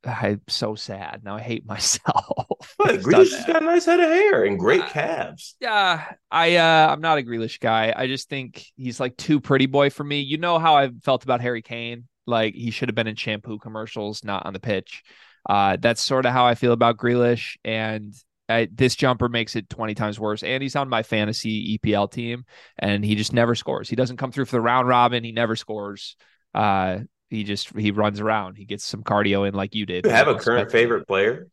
I'm 0.04 0.40
so 0.48 0.74
sad. 0.74 1.22
Now 1.24 1.36
I 1.36 1.40
hate 1.40 1.66
myself. 1.66 2.74
But 2.78 3.00
Grealish 3.00 3.34
has 3.34 3.44
got 3.44 3.62
a 3.62 3.64
nice 3.64 3.86
head 3.86 4.00
of 4.00 4.08
hair 4.08 4.44
and 4.44 4.58
great 4.58 4.86
calves. 4.86 5.54
Yeah, 5.60 6.04
I 6.30 6.56
uh 6.56 6.88
I'm 6.90 7.00
not 7.00 7.18
a 7.18 7.22
Grealish 7.22 7.60
guy. 7.60 7.92
I 7.96 8.06
just 8.06 8.28
think 8.28 8.64
he's 8.76 9.00
like 9.00 9.16
too 9.16 9.40
pretty 9.40 9.66
boy 9.66 9.90
for 9.90 10.04
me. 10.04 10.20
You 10.20 10.38
know 10.38 10.58
how 10.58 10.76
I 10.76 10.90
felt 11.02 11.24
about 11.24 11.40
Harry 11.40 11.62
Kane? 11.62 12.08
Like 12.26 12.54
he 12.54 12.70
should 12.70 12.88
have 12.88 12.94
been 12.94 13.06
in 13.06 13.16
shampoo 13.16 13.58
commercials, 13.58 14.24
not 14.24 14.46
on 14.46 14.52
the 14.52 14.60
pitch. 14.60 15.02
Uh, 15.48 15.76
that's 15.80 16.00
sort 16.02 16.24
of 16.24 16.32
how 16.32 16.46
I 16.46 16.54
feel 16.54 16.72
about 16.72 16.96
Grealish, 16.96 17.56
and 17.64 18.14
I, 18.48 18.68
this 18.72 18.94
jumper 18.94 19.28
makes 19.28 19.56
it 19.56 19.68
20 19.68 19.94
times 19.94 20.20
worse. 20.20 20.44
And 20.44 20.62
he's 20.62 20.76
on 20.76 20.88
my 20.88 21.02
fantasy 21.02 21.78
EPL 21.78 22.10
team, 22.10 22.44
and 22.78 23.04
he 23.04 23.16
just 23.16 23.32
never 23.32 23.56
scores. 23.56 23.88
He 23.88 23.96
doesn't 23.96 24.18
come 24.18 24.30
through 24.30 24.44
for 24.44 24.56
the 24.56 24.60
round 24.60 24.86
robin. 24.86 25.24
He 25.24 25.32
never 25.32 25.56
scores. 25.56 26.16
Uh, 26.54 27.00
he 27.32 27.44
just 27.44 27.76
he 27.76 27.90
runs 27.90 28.20
around. 28.20 28.56
He 28.56 28.66
gets 28.66 28.84
some 28.84 29.02
cardio 29.02 29.48
in 29.48 29.54
like 29.54 29.74
you 29.74 29.86
did. 29.86 30.04
You 30.04 30.10
have 30.10 30.28
a 30.28 30.34
current 30.34 30.70
favorite 30.70 31.06
player 31.06 31.48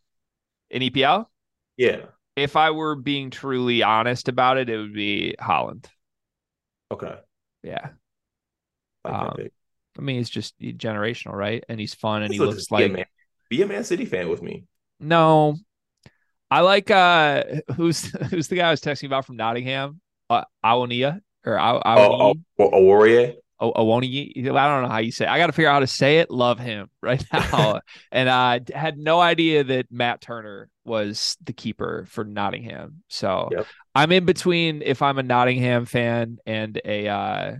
in 0.70 0.82
EPL? 0.82 1.26
Yeah. 1.78 2.02
If 2.36 2.58
I 2.58 2.72
were 2.72 2.96
being 2.96 3.30
truly 3.30 3.82
honest 3.82 4.28
about 4.28 4.58
it, 4.58 4.70
it 4.70 4.78
would 4.78 4.94
be 4.94 5.36
Haaland. 5.39 5.86
Okay. 6.92 7.15
Yeah. 7.63 7.92
Um, 9.06 9.34
I 9.98 10.02
mean, 10.02 10.18
he's 10.18 10.30
just 10.30 10.60
generational, 10.60 11.34
right? 11.34 11.63
And 11.70 11.80
he's 11.80 11.94
fun, 11.94 12.24
and 12.24 12.34
he 12.34 12.39
looks 12.39 12.70
like 12.72 12.82
be 12.82 12.86
a, 12.86 12.98
Man, 12.98 13.06
be 13.50 13.62
a 13.62 13.68
Man 13.68 13.84
City 13.86 14.06
fan 14.06 14.28
with 14.30 14.42
me. 14.42 14.65
No, 15.00 15.56
I 16.52 16.60
like 16.60 16.92
uh 16.92 17.44
who's 17.78 18.04
who's 18.30 18.50
the 18.50 18.58
guy 18.58 18.68
I 18.68 18.72
was 18.72 18.82
texting 18.82 19.06
about 19.06 19.26
from 19.26 19.38
Nottingham? 19.38 20.02
Uh, 20.30 20.44
Awonia 20.63 21.22
or 21.46 21.58
Aw- 21.58 21.82
Oh, 21.86 22.34
oh, 22.60 22.70
Aworie. 22.70 23.38
Oh, 23.62 23.74
Awoni. 23.74 24.38
I 24.38 24.41
don't 24.41 24.84
know 24.84 24.89
how 24.89 25.00
you 25.00 25.12
say. 25.12 25.26
It. 25.26 25.30
I 25.30 25.38
got 25.38 25.48
to 25.48 25.54
figure 25.54 25.69
out 25.69 25.74
how 25.74 25.80
to 25.80 25.88
say 25.88 26.19
it. 26.19 26.32
Love 26.32 26.60
him 26.60 26.89
right 27.02 27.24
now, 27.34 27.82
and 28.12 28.30
I 28.30 28.62
had 28.74 28.98
no 28.98 29.19
idea 29.19 29.63
that 29.63 29.91
Matt 29.91 30.22
Turner 30.22 30.69
was 30.86 31.38
the 31.43 31.54
keeper 31.54 32.06
for 32.10 32.24
Nottingham. 32.24 33.04
So 33.10 33.50
yep. 33.52 33.67
I'm 33.93 34.12
in 34.12 34.26
between. 34.26 34.82
If 34.82 35.02
I'm 35.02 35.19
a 35.19 35.24
Nottingham 35.24 35.86
fan 35.86 36.38
and 36.45 36.80
a 36.86 37.08
uh, 37.08 37.56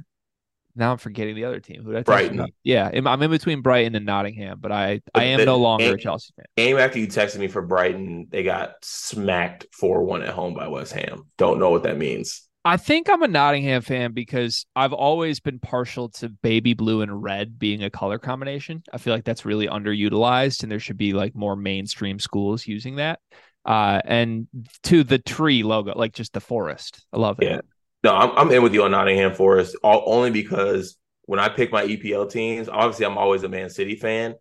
now 0.80 0.94
I'm 0.94 0.98
forgetting 0.98 1.36
the 1.36 1.46
other 1.46 1.60
team. 1.60 1.84
Who 1.84 1.92
did 1.92 2.00
I 2.00 2.04
Brighton. 2.04 2.48
Yeah, 2.64 2.90
I'm 2.94 3.22
in 3.22 3.30
between 3.32 3.62
Brighton 3.62 3.96
and 3.96 4.06
Nottingham, 4.06 4.60
but 4.62 4.72
I 4.72 5.02
I 5.14 5.26
am 5.26 5.44
no 5.46 5.58
longer 5.58 5.84
game, 5.84 5.94
a 5.96 5.98
Chelsea 5.98 6.32
fan. 6.36 6.46
Game 6.56 6.78
after 6.78 7.00
you 7.00 7.08
texted 7.08 7.40
me 7.40 7.48
for 7.50 7.62
Brighton, 7.62 8.28
they 8.30 8.44
got 8.44 8.76
smacked 8.84 9.68
four 9.74 10.04
one 10.04 10.24
at 10.24 10.30
home 10.30 10.54
by 10.54 10.68
West 10.68 10.94
Ham. 10.94 11.24
Don't 11.38 11.60
know 11.60 11.70
what 11.70 11.84
that 11.84 11.98
means. 11.98 12.49
I 12.70 12.78
think 12.78 13.10
I'm 13.10 13.24
a 13.24 13.28
Nottingham 13.28 13.82
fan 13.82 14.12
because 14.12 14.68
I've 14.76 14.94
always 14.94 15.40
been 15.40 15.58
partial 15.58 16.10
to 16.10 16.30
baby 16.30 16.76
blue 16.76 17.02
and 17.02 17.24
red 17.24 17.58
being 17.58 17.84
a 17.84 17.90
color 17.90 18.20
combination. 18.20 18.84
I 18.94 19.00
feel 19.00 19.12
like 19.12 19.24
that's 19.24 19.44
really 19.44 19.66
underutilized, 19.68 20.62
and 20.62 20.72
there 20.72 20.80
should 20.80 20.96
be 20.96 21.14
like 21.14 21.34
more 21.34 21.56
mainstream 21.56 22.20
schools 22.20 22.68
using 22.68 22.98
that. 22.98 23.22
Uh, 23.66 24.02
and 24.06 24.48
to 24.84 25.04
the 25.04 25.18
tree 25.18 25.64
logo, 25.64 25.94
like 25.96 26.14
just 26.14 26.34
the 26.34 26.40
forest. 26.40 27.04
I 27.12 27.18
love 27.18 27.42
it. 27.42 27.46
Yeah. 27.46 27.62
No, 28.04 28.14
I'm, 28.14 28.38
I'm 28.38 28.52
in 28.52 28.62
with 28.62 28.76
you 28.76 28.84
on 28.84 28.92
Nottingham 28.92 29.34
Forest, 29.34 29.76
all, 29.82 30.04
only 30.06 30.30
because 30.30 30.96
when 31.26 31.40
I 31.40 31.50
pick 31.50 31.72
my 31.72 31.88
EPL 31.88 32.30
teams, 32.30 32.70
obviously 32.70 33.08
I'm 33.08 33.18
always 33.18 33.42
a 33.42 33.50
Man 33.50 33.72
City 33.72 33.96
fan, 33.96 34.36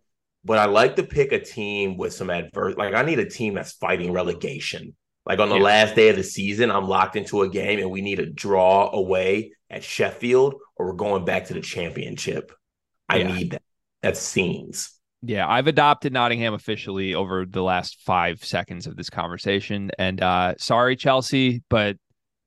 but 0.45 0.59
I 0.59 0.65
like 0.65 0.97
to 0.97 1.03
pick 1.03 1.31
a 1.31 1.39
team 1.39 1.97
with 1.97 2.13
some 2.13 2.29
adverse. 2.29 2.75
Like 2.77 2.93
I 2.93 3.01
need 3.01 3.17
a 3.17 3.27
team 3.27 3.55
that's 3.55 3.71
fighting 3.71 4.11
relegation. 4.11 4.95
Like 5.29 5.37
on 5.37 5.49
the 5.49 5.57
yeah. 5.57 5.63
last 5.63 5.95
day 5.95 6.09
of 6.09 6.15
the 6.15 6.23
season, 6.23 6.71
I'm 6.71 6.87
locked 6.87 7.15
into 7.15 7.43
a 7.43 7.49
game 7.49 7.77
and 7.77 7.91
we 7.91 8.01
need 8.01 8.17
a 8.17 8.25
draw 8.25 8.89
away 8.91 9.51
at 9.69 9.83
Sheffield 9.83 10.55
or 10.75 10.87
we're 10.87 10.93
going 10.93 11.23
back 11.23 11.45
to 11.45 11.53
the 11.53 11.61
championship. 11.61 12.51
I 13.07 13.17
yeah. 13.17 13.35
need 13.35 13.51
that. 13.51 13.61
That's 14.01 14.19
scenes. 14.19 14.91
Yeah, 15.21 15.47
I've 15.47 15.67
adopted 15.67 16.13
Nottingham 16.13 16.55
officially 16.55 17.13
over 17.13 17.45
the 17.45 17.61
last 17.61 17.99
five 18.01 18.43
seconds 18.43 18.87
of 18.87 18.95
this 18.95 19.11
conversation. 19.11 19.91
And 19.99 20.19
uh 20.19 20.55
sorry, 20.57 20.95
Chelsea, 20.95 21.61
but 21.69 21.97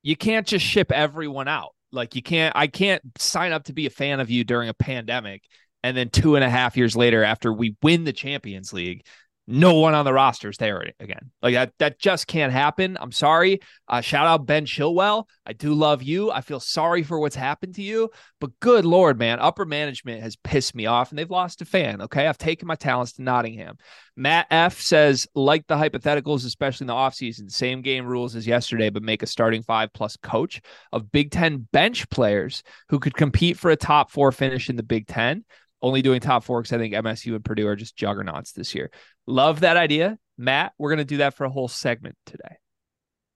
you 0.03 0.17
can't 0.17 0.47
just 0.47 0.67
ship 0.67 0.91
everyone 0.91 1.47
out. 1.47 1.77
Like 1.93 2.17
you 2.17 2.23
can't 2.23 2.57
I 2.57 2.67
can't 2.67 3.03
sign 3.17 3.53
up 3.53 3.65
to 3.65 3.73
be 3.73 3.87
a 3.87 3.91
fan 3.91 4.19
of 4.19 4.29
you 4.29 4.43
during 4.43 4.69
a 4.69 4.75
pandemic 4.75 5.45
and 5.85 5.97
then 5.97 6.09
two 6.09 6.35
and 6.35 6.45
a 6.45 6.51
half 6.51 6.77
years 6.77 6.97
later 6.97 7.23
after 7.23 7.53
we 7.53 7.77
win 7.81 8.03
the 8.03 8.13
Champions 8.13 8.73
League, 8.73 9.05
no 9.53 9.75
one 9.75 9.93
on 9.93 10.07
the 10.07 10.13
roster 10.15 10.49
is 10.49 10.57
there 10.57 10.83
again. 10.99 11.31
Like 11.43 11.53
that, 11.53 11.73
that 11.79 11.99
just 11.99 12.27
can't 12.27 12.53
happen. 12.53 12.97
I'm 12.99 13.13
sorry. 13.13 13.61
Uh, 13.87 14.01
shout 14.01 14.27
out 14.27 14.47
Ben 14.47 14.65
Chilwell. 14.65 15.25
I 15.45 15.53
do 15.53 15.75
love 15.75 16.03
you. 16.03 16.31
I 16.31 16.41
feel 16.41 16.59
sorry 16.59 17.03
for 17.03 17.19
what's 17.19 17.37
happened 17.37 17.75
to 17.75 17.83
you, 17.83 18.11
but 18.41 18.59
good 18.61 18.87
lord, 18.87 19.19
man, 19.19 19.41
upper 19.41 19.67
management 19.67 20.23
has 20.23 20.37
pissed 20.37 20.75
me 20.75 20.87
off, 20.87 21.11
and 21.11 21.19
they've 21.19 21.31
lost 21.31 21.61
a 21.61 21.67
fan. 21.67 22.01
Okay, 22.01 22.27
I've 22.27 22.39
taken 22.39 22.67
my 22.67 22.77
talents 22.77 23.13
to 23.15 23.23
Nottingham. 23.23 23.77
Matt 24.17 24.47
F 24.51 24.81
says, 24.81 25.27
like 25.35 25.67
the 25.67 25.77
hypotheticals, 25.77 26.47
especially 26.47 26.85
in 26.85 26.89
the 26.89 26.95
offseason, 26.95 27.51
same 27.51 27.83
game 27.83 28.07
rules 28.07 28.35
as 28.35 28.47
yesterday, 28.47 28.89
but 28.89 29.03
make 29.03 29.23
a 29.23 29.27
starting 29.27 29.63
five 29.63 29.93
plus 29.93 30.17
coach 30.17 30.63
of 30.93 31.13
Big 31.13 31.31
Ten 31.31 31.69
bench 31.73 32.09
players 32.09 32.63
who 32.89 32.99
could 32.99 33.15
compete 33.15 33.59
for 33.59 33.71
a 33.71 33.77
top 33.77 34.11
four 34.11 34.33
finish 34.33 34.71
in 34.71 34.77
the 34.77 34.83
Big 34.83 35.07
Ten 35.07 35.45
only 35.83 36.03
doing 36.03 36.21
top 36.21 36.45
four 36.45 36.63
because 36.63 36.73
I 36.73 36.79
think 36.79 36.95
MSU 36.95 37.35
and 37.35 37.45
Purdue 37.45 37.67
are 37.67 37.77
just 37.77 37.97
juggernauts 37.97 38.53
this 38.53 38.75
year. 38.75 38.91
Love 39.27 39.61
that 39.61 39.77
idea. 39.77 40.19
Matt, 40.39 40.73
we're 40.79 40.91
going 40.91 40.99
to 40.99 41.05
do 41.05 41.19
that 41.19 41.35
for 41.35 41.45
a 41.45 41.51
whole 41.51 41.69
segment 41.69 42.17
today. 42.25 42.57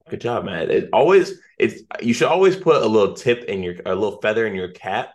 Good 0.09 0.21
job, 0.21 0.45
Matt. 0.45 0.71
It 0.71 0.89
always 0.93 1.41
it's 1.59 1.83
you 2.01 2.15
should 2.15 2.29
always 2.29 2.55
put 2.55 2.83
a 2.83 2.87
little 2.87 3.15
tip 3.15 3.45
in 3.45 3.63
your 3.63 3.75
a 3.85 3.95
little 3.95 4.21
feather 4.21 4.47
in 4.47 4.55
your 4.55 4.69
cap 4.69 5.11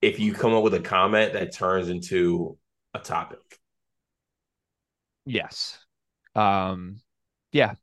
if 0.00 0.18
you 0.18 0.32
come 0.32 0.54
up 0.54 0.62
with 0.62 0.74
a 0.74 0.80
comment 0.80 1.34
that 1.34 1.54
turns 1.54 1.88
into 1.88 2.56
a 2.94 2.98
topic. 3.00 3.38
Yes. 5.26 5.78
Um 6.34 7.00
yeah. 7.52 7.74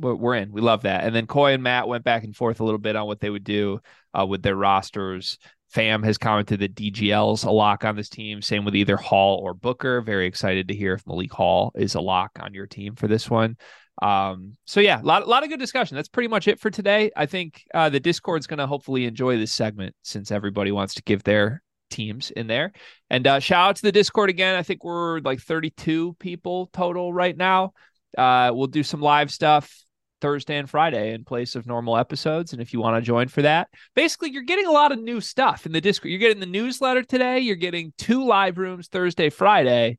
We're, 0.00 0.34
in. 0.34 0.50
We 0.50 0.60
love 0.60 0.82
that. 0.82 1.04
And 1.04 1.14
then 1.14 1.26
Coy 1.26 1.52
and 1.52 1.62
Matt 1.62 1.86
went 1.86 2.04
back 2.04 2.24
and 2.24 2.34
forth 2.34 2.60
a 2.60 2.64
little 2.64 2.78
bit 2.78 2.96
on 2.96 3.06
what 3.06 3.20
they 3.20 3.30
would 3.30 3.44
do 3.44 3.80
uh, 4.18 4.26
with 4.26 4.42
their 4.42 4.56
rosters. 4.56 5.38
Fam 5.70 6.02
has 6.02 6.18
commented 6.18 6.60
that 6.60 6.74
DGL's 6.74 7.44
a 7.44 7.50
lock 7.50 7.84
on 7.84 7.94
this 7.94 8.08
team. 8.08 8.42
Same 8.42 8.64
with 8.64 8.74
either 8.74 8.96
Hall 8.96 9.38
or 9.38 9.54
Booker. 9.54 10.00
Very 10.00 10.26
excited 10.26 10.68
to 10.68 10.74
hear 10.74 10.94
if 10.94 11.06
Malik 11.06 11.32
Hall 11.32 11.70
is 11.76 11.94
a 11.94 12.00
lock 12.00 12.32
on 12.40 12.54
your 12.54 12.66
team 12.66 12.96
for 12.96 13.06
this 13.06 13.30
one. 13.30 13.56
Um, 14.02 14.56
so 14.64 14.80
yeah, 14.80 15.00
a 15.00 15.04
lot, 15.04 15.28
lot 15.28 15.44
of 15.44 15.50
good 15.50 15.60
discussion. 15.60 15.94
That's 15.94 16.08
pretty 16.08 16.28
much 16.28 16.48
it 16.48 16.58
for 16.58 16.70
today. 16.70 17.10
I 17.16 17.26
think 17.26 17.64
uh, 17.74 17.88
the 17.88 18.00
Discord's 18.00 18.46
going 18.46 18.58
to 18.58 18.66
hopefully 18.66 19.04
enjoy 19.04 19.36
this 19.36 19.52
segment 19.52 19.94
since 20.02 20.32
everybody 20.32 20.72
wants 20.72 20.94
to 20.94 21.02
give 21.02 21.22
their 21.22 21.62
teams 21.90 22.30
in 22.30 22.46
there. 22.46 22.72
And 23.10 23.26
uh, 23.26 23.40
shout 23.40 23.68
out 23.68 23.76
to 23.76 23.82
the 23.82 23.92
Discord 23.92 24.30
again. 24.30 24.56
I 24.56 24.62
think 24.62 24.82
we're 24.82 25.20
like 25.20 25.40
32 25.40 26.16
people 26.18 26.70
total 26.72 27.12
right 27.12 27.36
now. 27.36 27.74
Uh, 28.16 28.50
we'll 28.52 28.66
do 28.66 28.82
some 28.82 29.00
live 29.00 29.30
stuff 29.30 29.84
Thursday 30.20 30.58
and 30.58 30.68
Friday 30.68 31.12
in 31.12 31.24
place 31.24 31.54
of 31.54 31.66
normal 31.66 31.96
episodes. 31.96 32.52
And 32.52 32.60
if 32.60 32.72
you 32.72 32.80
want 32.80 32.96
to 32.96 33.06
join 33.06 33.28
for 33.28 33.42
that, 33.42 33.68
basically, 33.94 34.30
you're 34.30 34.42
getting 34.42 34.66
a 34.66 34.72
lot 34.72 34.92
of 34.92 35.00
new 35.00 35.20
stuff 35.20 35.66
in 35.66 35.72
the 35.72 35.80
Discord. 35.80 36.10
You're 36.10 36.20
getting 36.20 36.40
the 36.40 36.46
newsletter 36.46 37.02
today. 37.02 37.40
You're 37.40 37.56
getting 37.56 37.92
two 37.98 38.24
live 38.24 38.58
rooms 38.58 38.88
Thursday, 38.88 39.30
Friday. 39.30 39.98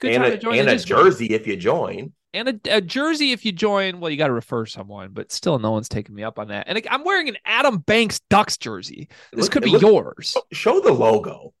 Good 0.00 0.12
and 0.12 0.22
time 0.22 0.32
a, 0.32 0.36
to 0.36 0.42
join 0.42 0.58
and 0.58 0.68
a 0.68 0.78
jersey 0.78 1.26
if 1.26 1.46
you 1.46 1.56
join. 1.56 2.12
And 2.34 2.48
a, 2.48 2.76
a 2.76 2.80
jersey 2.82 3.32
if 3.32 3.44
you 3.44 3.52
join. 3.52 3.98
Well, 4.00 4.10
you 4.10 4.18
got 4.18 4.26
to 4.26 4.32
refer 4.34 4.66
someone, 4.66 5.10
but 5.12 5.32
still, 5.32 5.58
no 5.58 5.70
one's 5.70 5.88
taking 5.88 6.14
me 6.14 6.22
up 6.22 6.38
on 6.38 6.48
that. 6.48 6.66
And 6.68 6.86
I'm 6.90 7.02
wearing 7.02 7.28
an 7.28 7.38
Adam 7.46 7.78
Banks 7.78 8.20
Ducks 8.28 8.58
jersey. 8.58 9.08
This 9.32 9.44
look, 9.44 9.52
could 9.52 9.62
be 9.62 9.70
look, 9.70 9.82
yours. 9.82 10.36
Show 10.52 10.80
the 10.80 10.92
logo. 10.92 11.54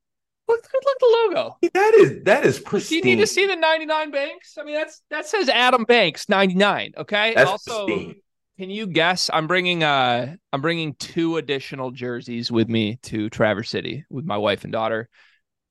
Look, 0.48 0.64
look 0.72 0.98
the 1.00 1.18
logo. 1.34 1.56
That 1.74 1.94
is 1.94 2.22
that 2.24 2.46
is 2.46 2.60
pristine. 2.60 3.02
Do 3.02 3.08
you 3.08 3.16
need 3.16 3.22
to 3.22 3.26
see 3.26 3.46
the 3.46 3.56
99 3.56 4.10
Banks? 4.10 4.56
I 4.58 4.64
mean, 4.64 4.76
that's 4.76 5.02
that 5.10 5.26
says 5.26 5.48
Adam 5.48 5.84
Banks 5.84 6.28
99. 6.28 6.92
Okay. 6.96 7.34
That's 7.34 7.50
also, 7.50 7.86
pristine. 7.86 8.14
can 8.58 8.70
you 8.70 8.86
guess? 8.86 9.28
I'm 9.32 9.48
bringing 9.48 9.82
uh 9.82 10.36
I'm 10.52 10.62
bringing 10.62 10.94
two 10.94 11.36
additional 11.36 11.90
jerseys 11.90 12.52
with 12.52 12.68
me 12.68 12.98
to 13.04 13.28
Traverse 13.28 13.70
City 13.70 14.04
with 14.08 14.24
my 14.24 14.36
wife 14.36 14.62
and 14.62 14.72
daughter. 14.72 15.08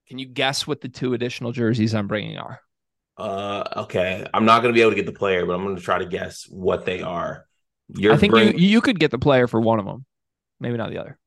Can 0.10 0.20
you 0.20 0.28
guess 0.28 0.68
what 0.68 0.82
the 0.82 0.90
two 0.90 1.14
additional 1.14 1.52
jerseys 1.52 1.96
I'm 1.96 2.08
bringing 2.08 2.38
are? 2.38 2.60
Uh, 3.18 3.64
okay. 3.78 4.28
I'm 4.34 4.46
not 4.46 4.62
gonna 4.62 4.74
be 4.74 4.82
able 4.82 4.92
to 4.92 4.98
get 4.98 5.06
the 5.06 5.14
player, 5.14 5.46
but 5.46 5.54
I'm 5.54 5.64
gonna 5.64 5.80
try 5.80 6.00
to 6.00 6.06
guess 6.06 6.48
what 6.50 6.86
they 6.86 7.02
are. 7.02 7.46
You're 7.88 8.14
I 8.14 8.18
think 8.18 8.36
you 8.36 8.52
you 8.58 8.82
could 8.82 9.00
get 9.00 9.12
the 9.12 9.20
player 9.20 9.48
for 9.48 9.62
one 9.62 9.80
of 9.80 9.86
them, 9.86 10.06
maybe 10.60 10.76
not 10.76 10.90
the 10.90 10.98
other. 10.98 11.18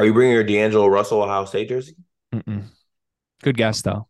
Are 0.00 0.06
you 0.06 0.14
bringing 0.14 0.32
your 0.32 0.44
D'Angelo 0.44 0.86
Russell 0.86 1.20
Ohio 1.20 1.44
State 1.44 1.68
jersey? 1.68 1.94
Mm-mm. 2.34 2.64
Good 3.42 3.58
guess 3.58 3.82
though. 3.82 4.08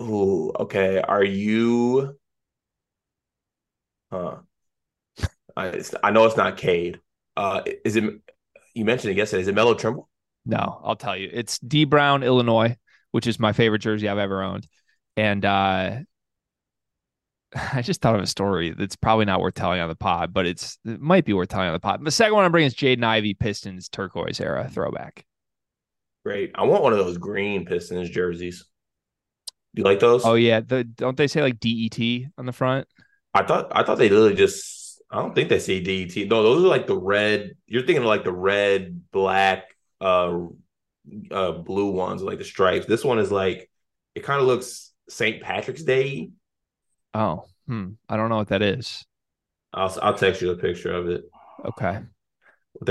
Ooh, 0.00 0.50
okay. 0.58 1.02
Are 1.02 1.22
you? 1.22 2.16
Huh. 4.10 4.36
I, 5.54 5.82
I 6.02 6.12
know 6.12 6.24
it's 6.24 6.38
not 6.38 6.56
Cade. 6.56 6.98
Uh, 7.36 7.60
is 7.84 7.96
it? 7.96 8.04
You 8.72 8.86
mentioned 8.86 9.10
it 9.10 9.18
yesterday. 9.18 9.42
Is 9.42 9.48
it 9.48 9.54
Melo 9.54 9.74
Trimble? 9.74 10.08
No, 10.46 10.80
I'll 10.82 10.96
tell 10.96 11.14
you. 11.14 11.28
It's 11.30 11.58
Dee 11.58 11.84
Brown, 11.84 12.22
Illinois, 12.22 12.74
which 13.10 13.26
is 13.26 13.38
my 13.38 13.52
favorite 13.52 13.80
jersey 13.80 14.08
I've 14.08 14.16
ever 14.16 14.42
owned, 14.42 14.66
and 15.18 15.44
uh, 15.44 15.96
I 17.72 17.82
just 17.82 18.00
thought 18.00 18.14
of 18.14 18.22
a 18.22 18.26
story 18.26 18.74
that's 18.76 18.96
probably 18.96 19.24
not 19.24 19.40
worth 19.40 19.54
telling 19.54 19.80
on 19.80 19.88
the 19.88 19.94
pod, 19.94 20.32
but 20.32 20.46
it's 20.46 20.78
it 20.84 21.00
might 21.00 21.24
be 21.24 21.32
worth 21.32 21.48
telling 21.48 21.68
on 21.68 21.72
the 21.72 21.80
pod. 21.80 22.04
The 22.04 22.10
second 22.10 22.34
one 22.34 22.44
I'm 22.44 22.52
bringing 22.52 22.66
is 22.66 22.74
Jaden 22.74 23.04
Ivey 23.04 23.34
Pistons 23.34 23.88
turquoise 23.88 24.40
era 24.40 24.68
throwback. 24.70 25.24
Great. 26.24 26.52
I 26.54 26.64
want 26.64 26.82
one 26.82 26.92
of 26.92 26.98
those 26.98 27.18
green 27.18 27.64
Pistons 27.64 28.10
jerseys. 28.10 28.64
Do 29.74 29.80
you 29.80 29.84
like 29.84 30.00
those? 30.00 30.24
Oh 30.24 30.34
yeah. 30.34 30.60
The 30.60 30.84
don't 30.84 31.16
they 31.16 31.28
say 31.28 31.42
like 31.42 31.60
DET 31.60 31.98
on 32.36 32.46
the 32.46 32.52
front? 32.52 32.88
I 33.34 33.44
thought 33.44 33.68
I 33.70 33.84
thought 33.84 33.98
they 33.98 34.08
literally 34.08 34.34
just 34.34 35.02
I 35.10 35.20
don't 35.20 35.34
think 35.34 35.48
they 35.48 35.60
say 35.60 35.80
DET. 35.80 36.28
No, 36.28 36.42
those 36.42 36.64
are 36.64 36.68
like 36.68 36.86
the 36.86 36.98
red. 36.98 37.52
You're 37.66 37.82
thinking 37.82 38.02
of 38.02 38.08
like 38.08 38.24
the 38.24 38.32
red, 38.32 39.02
black, 39.12 39.66
uh 40.00 40.38
uh 41.30 41.52
blue 41.52 41.92
ones, 41.92 42.22
like 42.22 42.38
the 42.38 42.44
stripes. 42.44 42.86
This 42.86 43.04
one 43.04 43.18
is 43.18 43.30
like 43.30 43.70
it 44.14 44.24
kind 44.24 44.40
of 44.40 44.46
looks 44.46 44.92
St. 45.08 45.42
Patrick's 45.42 45.84
Day 45.84 46.30
Oh, 47.16 47.44
hmm. 47.66 47.92
I 48.10 48.18
don't 48.18 48.28
know 48.28 48.36
what 48.36 48.48
that 48.48 48.60
is. 48.60 49.06
I'll 49.72 49.96
I'll 50.02 50.14
text 50.14 50.42
you 50.42 50.50
a 50.50 50.56
picture 50.56 50.92
of 50.92 51.08
it. 51.08 51.24
Okay. 51.64 52.00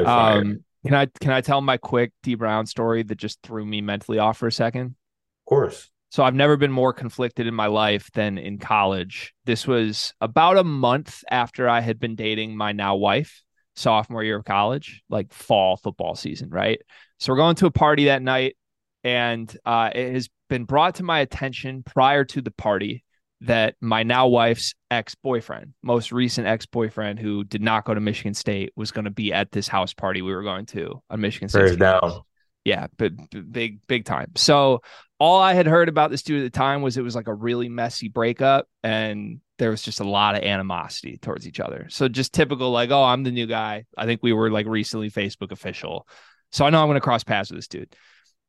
Um, 0.04 0.64
can 0.84 0.96
I 0.96 1.06
can 1.20 1.32
I 1.32 1.42
tell 1.42 1.62
my 1.62 1.78
quick 1.78 2.12
Dee 2.24 2.34
Brown 2.34 2.66
story 2.66 3.04
that 3.04 3.20
just 3.20 3.40
threw 3.44 3.64
me 3.64 3.82
mentally 3.82 4.18
off 4.18 4.38
for 4.38 4.48
a 4.48 4.52
second? 4.52 4.86
Of 4.88 5.50
course. 5.50 5.92
So 6.10 6.24
I've 6.24 6.34
never 6.34 6.58
been 6.58 6.72
more 6.72 6.92
conflicted 6.92 7.46
in 7.46 7.54
my 7.54 7.68
life 7.68 8.10
than 8.14 8.40
in 8.40 8.58
college. 8.58 9.36
This 9.46 9.68
was 9.68 10.14
about 10.22 10.58
a 10.58 10.64
month 10.64 11.24
after 11.30 11.70
I 11.70 11.82
had 11.82 12.00
been 12.00 12.16
dating 12.16 12.58
my 12.58 12.72
now 12.72 12.96
wife, 12.96 13.44
sophomore 13.76 14.24
year 14.24 14.38
of 14.38 14.46
college, 14.46 15.04
like 15.08 15.32
fall 15.34 15.78
football 15.78 16.16
season, 16.16 16.50
right? 16.50 16.82
So 17.20 17.32
we're 17.32 17.38
going 17.38 17.58
to 17.58 17.68
a 17.68 17.72
party 17.72 18.06
that 18.06 18.24
night, 18.24 18.58
and 19.04 19.56
uh, 19.66 19.92
it 19.94 20.14
has 20.14 20.30
been 20.50 20.64
brought 20.64 20.96
to 20.96 21.04
my 21.04 21.20
attention 21.20 21.84
prior 21.84 22.26
to 22.26 22.42
the 22.42 22.52
party 22.52 23.05
that 23.41 23.76
my 23.82 24.04
now 24.04 24.28
wife's 24.28 24.74
ex 24.89 25.15
boyfriend, 25.15 25.74
most 25.84 26.12
recent 26.12 26.48
ex 26.48 26.65
boyfriend, 26.65 27.19
who 27.19 27.43
did 27.43 27.62
not 27.62 27.86
go 27.86 27.93
to 27.93 28.00
Michigan 28.00 28.34
State, 28.34 28.71
was 28.76 28.91
going 28.91 29.06
to 29.06 29.12
be 29.12 29.34
at 29.34 29.52
this 29.52 29.67
house 29.67 29.93
party 29.93 30.21
we 30.21 30.34
were 30.34 30.43
going 30.43 30.65
to 30.67 31.02
on 31.10 31.21
Michigan 31.21 31.50
State. 31.50 31.78
down. 31.80 32.21
Yeah, 32.63 32.88
but 32.98 33.12
big, 33.52 33.80
big 33.88 34.06
time. 34.06 34.32
So 34.36 34.82
all 35.19 35.39
I 35.39 35.54
had 35.54 35.67
heard 35.67 35.88
about 35.88 36.10
this 36.10 36.24
dude 36.24 36.41
at 36.41 36.52
the 36.52 36.58
time 36.58 36.82
was 36.82 36.98
it 36.98 37.04
was 37.04 37.15
like 37.15 37.28
a 37.28 37.34
really 37.34 37.69
messy 37.69 38.08
breakup, 38.10 38.67
and 38.84 39.39
there 39.60 39.69
was 39.69 39.84
just 39.84 40.00
a 40.00 40.10
lot 40.10 40.36
of 40.36 40.43
animosity 40.43 41.17
towards 41.17 41.48
each 41.48 41.60
other. 41.60 41.88
So 41.89 42.08
just 42.08 42.34
typical, 42.34 42.71
like, 42.71 42.89
oh, 42.89 43.04
I'm 43.04 43.24
the 43.24 43.32
new 43.32 43.45
guy. 43.45 43.86
I 43.95 44.06
think 44.06 44.21
we 44.24 44.34
were 44.34 44.50
like 44.50 44.65
recently 44.65 45.12
Facebook 45.12 45.52
official, 45.52 46.08
so 46.52 46.65
I 46.65 46.71
know 46.71 46.82
I'm 46.82 46.88
going 46.88 46.95
to 46.95 47.02
cross 47.02 47.24
paths 47.24 47.52
with 47.52 47.60
this 47.60 47.67
dude. 47.67 47.95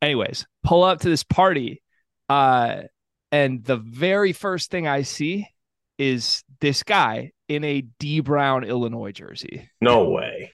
Anyways, 0.01 0.47
pull 0.65 0.83
up 0.83 1.01
to 1.01 1.09
this 1.09 1.25
party. 1.25 1.83
Uh, 2.29 2.83
and 3.33 3.65
the 3.65 3.77
very 3.77 4.33
first 4.33 4.71
thing 4.71 4.87
I 4.87 5.03
see 5.03 5.49
is 5.99 6.43
this 6.61 6.83
guy 6.83 7.33
in 7.49 7.65
a 7.65 7.83
Dee 7.99 8.21
Brown, 8.21 8.65
Illinois 8.65 9.13
jersey. 9.13 9.71
No 9.81 10.11
way. 10.11 10.53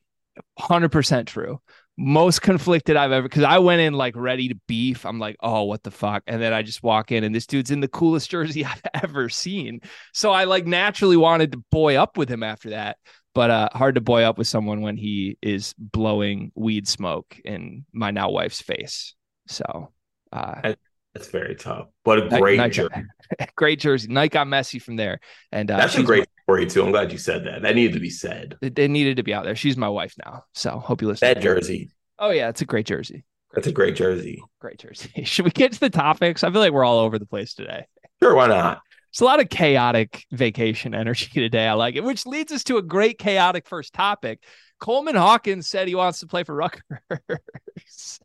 100% 0.58 1.26
true. 1.26 1.60
most 1.98 2.40
conflicted 2.40 2.96
I've 2.96 3.12
ever 3.12 3.28
because 3.28 3.42
I 3.44 3.58
went 3.58 3.82
in 3.82 3.92
like 3.92 4.16
ready 4.16 4.48
to 4.48 4.54
beef. 4.66 5.04
I'm 5.04 5.18
like, 5.18 5.36
oh, 5.40 5.64
what 5.64 5.82
the 5.82 5.90
fuck? 5.90 6.22
And 6.26 6.40
then 6.40 6.52
I 6.52 6.62
just 6.62 6.82
walk 6.82 7.12
in 7.12 7.22
and 7.22 7.34
this 7.34 7.46
dude's 7.46 7.70
in 7.70 7.80
the 7.80 7.88
coolest 7.88 8.30
jersey 8.30 8.64
I've 8.64 8.82
ever 8.94 9.28
seen. 9.28 9.80
So 10.12 10.30
I 10.30 10.44
like 10.44 10.66
naturally 10.66 11.16
wanted 11.16 11.52
to 11.52 11.62
boy 11.70 11.96
up 11.96 12.16
with 12.16 12.30
him 12.30 12.42
after 12.42 12.70
that. 12.70 12.96
But 13.34 13.50
uh 13.50 13.68
hard 13.72 13.94
to 13.94 14.00
boy 14.00 14.22
up 14.24 14.36
with 14.36 14.46
someone 14.46 14.82
when 14.82 14.96
he 14.96 15.38
is 15.42 15.74
blowing 15.78 16.52
weed 16.54 16.86
smoke 16.86 17.38
in 17.44 17.86
my 17.92 18.10
now 18.10 18.30
wife's 18.30 18.60
face. 18.60 19.14
So 19.48 19.92
uh 20.32 20.74
that's 21.14 21.28
very 21.28 21.54
tough. 21.54 21.88
But 22.04 22.32
a 22.32 22.38
great 22.38 22.56
Nike, 22.56 22.74
jersey. 22.74 23.04
great 23.56 23.80
jersey. 23.80 24.08
Nike 24.08 24.32
got 24.32 24.48
messy 24.48 24.78
from 24.78 24.96
there. 24.96 25.20
And 25.50 25.70
uh, 25.70 25.76
that's 25.76 25.96
a 25.96 26.02
great 26.02 26.26
story 26.44 26.66
too. 26.66 26.84
I'm 26.84 26.90
glad 26.90 27.12
you 27.12 27.18
said 27.18 27.44
that. 27.44 27.62
That 27.62 27.74
needed 27.74 27.94
to 27.94 28.00
be 28.00 28.10
said. 28.10 28.56
It, 28.62 28.78
it 28.78 28.88
needed 28.88 29.16
to 29.18 29.22
be 29.22 29.34
out 29.34 29.44
there. 29.44 29.56
She's 29.56 29.76
my 29.76 29.88
wife 29.88 30.14
now. 30.24 30.44
So 30.54 30.78
hope 30.78 31.02
you 31.02 31.08
listen. 31.08 31.26
That 31.26 31.40
jersey. 31.40 31.90
Oh 32.18 32.30
yeah, 32.30 32.48
it's 32.48 32.62
a 32.62 32.66
great 32.66 32.86
jersey. 32.86 33.24
That's 33.52 33.66
a 33.66 33.72
great 33.72 33.96
jersey. 33.96 34.42
Great 34.60 34.78
jersey. 34.78 35.10
Should 35.24 35.44
we 35.44 35.50
get 35.50 35.72
to 35.72 35.80
the 35.80 35.90
topics? 35.90 36.42
I 36.42 36.50
feel 36.50 36.60
like 36.60 36.72
we're 36.72 36.84
all 36.84 37.00
over 37.00 37.18
the 37.18 37.26
place 37.26 37.54
today. 37.54 37.86
Sure, 38.22 38.34
why 38.34 38.46
not? 38.46 38.80
It's 39.10 39.20
a 39.20 39.26
lot 39.26 39.40
of 39.40 39.50
chaotic 39.50 40.24
vacation 40.32 40.94
energy 40.94 41.28
today. 41.34 41.66
I 41.66 41.74
like 41.74 41.96
it, 41.96 42.04
which 42.04 42.24
leads 42.24 42.50
us 42.52 42.64
to 42.64 42.78
a 42.78 42.82
great 42.82 43.18
chaotic 43.18 43.68
first 43.68 43.92
topic. 43.92 44.42
Coleman 44.80 45.14
Hawkins 45.14 45.68
said 45.68 45.86
he 45.86 45.94
wants 45.94 46.20
to 46.20 46.26
play 46.26 46.44
for 46.44 46.54
Rutgers. 46.54 48.20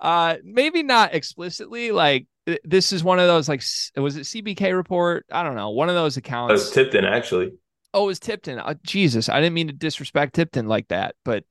Uh, 0.00 0.36
maybe 0.44 0.82
not 0.82 1.14
explicitly. 1.14 1.90
Like 1.92 2.26
this 2.64 2.92
is 2.92 3.04
one 3.04 3.18
of 3.18 3.26
those 3.26 3.48
like 3.48 3.62
was 3.96 4.16
it 4.16 4.22
CBK 4.22 4.74
report? 4.74 5.26
I 5.30 5.42
don't 5.42 5.56
know. 5.56 5.70
One 5.70 5.88
of 5.88 5.94
those 5.94 6.16
accounts. 6.16 6.50
It 6.50 6.54
was 6.54 6.70
Tipton 6.70 7.04
actually. 7.04 7.52
Oh, 7.94 8.04
it 8.04 8.06
was 8.06 8.20
Tipton. 8.20 8.58
Uh, 8.58 8.74
Jesus, 8.84 9.28
I 9.28 9.40
didn't 9.40 9.54
mean 9.54 9.68
to 9.68 9.72
disrespect 9.72 10.34
Tipton 10.34 10.68
like 10.68 10.88
that, 10.88 11.14
but 11.24 11.44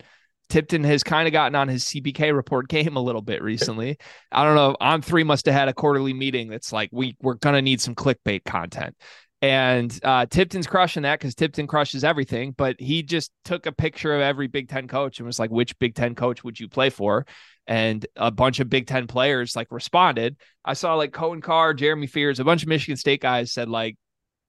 Tipton 0.49 0.83
has 0.83 1.03
kind 1.03 1.27
of 1.27 1.31
gotten 1.31 1.55
on 1.55 1.67
his 1.67 1.83
CBK 1.85 2.33
report 2.35 2.67
game 2.69 2.95
a 2.95 3.01
little 3.01 3.21
bit 3.21 3.41
recently. 3.41 3.97
I 4.31 4.43
don't 4.43 4.55
know. 4.55 4.75
On 4.79 5.01
three 5.01 5.23
must 5.23 5.45
have 5.45 5.55
had 5.55 5.67
a 5.67 5.73
quarterly 5.73 6.13
meeting 6.13 6.49
that's 6.49 6.71
like 6.71 6.89
we 6.91 7.15
we're 7.21 7.35
gonna 7.35 7.61
need 7.61 7.81
some 7.81 7.95
clickbait 7.95 8.45
content. 8.45 8.95
And 9.41 9.97
uh, 10.03 10.25
Tipton's 10.25 10.65
crushing 10.65 11.03
that 11.03 11.19
because 11.19 11.35
Tipton 11.35 11.67
crushes 11.67 12.03
everything. 12.03 12.53
But 12.57 12.79
he 12.79 13.03
just 13.03 13.31
took 13.45 13.65
a 13.67 13.71
picture 13.71 14.15
of 14.15 14.21
every 14.21 14.47
Big 14.47 14.67
Ten 14.67 14.87
coach 14.87 15.19
and 15.19 15.27
was 15.27 15.39
like, 15.39 15.51
"Which 15.51 15.77
Big 15.77 15.93
Ten 15.93 16.15
coach 16.15 16.43
would 16.43 16.59
you 16.59 16.67
play 16.67 16.89
for?" 16.89 17.25
And 17.67 18.05
a 18.15 18.31
bunch 18.31 18.59
of 18.59 18.69
Big 18.69 18.87
Ten 18.87 19.05
players 19.05 19.55
like 19.55 19.71
responded. 19.71 20.37
I 20.65 20.73
saw 20.73 20.95
like 20.95 21.11
Coen 21.11 21.41
Carr, 21.41 21.73
Jeremy 21.73 22.07
Fears, 22.07 22.39
a 22.39 22.45
bunch 22.45 22.63
of 22.63 22.69
Michigan 22.69 22.97
State 22.97 23.21
guys 23.21 23.51
said 23.51 23.69
like, 23.69 23.97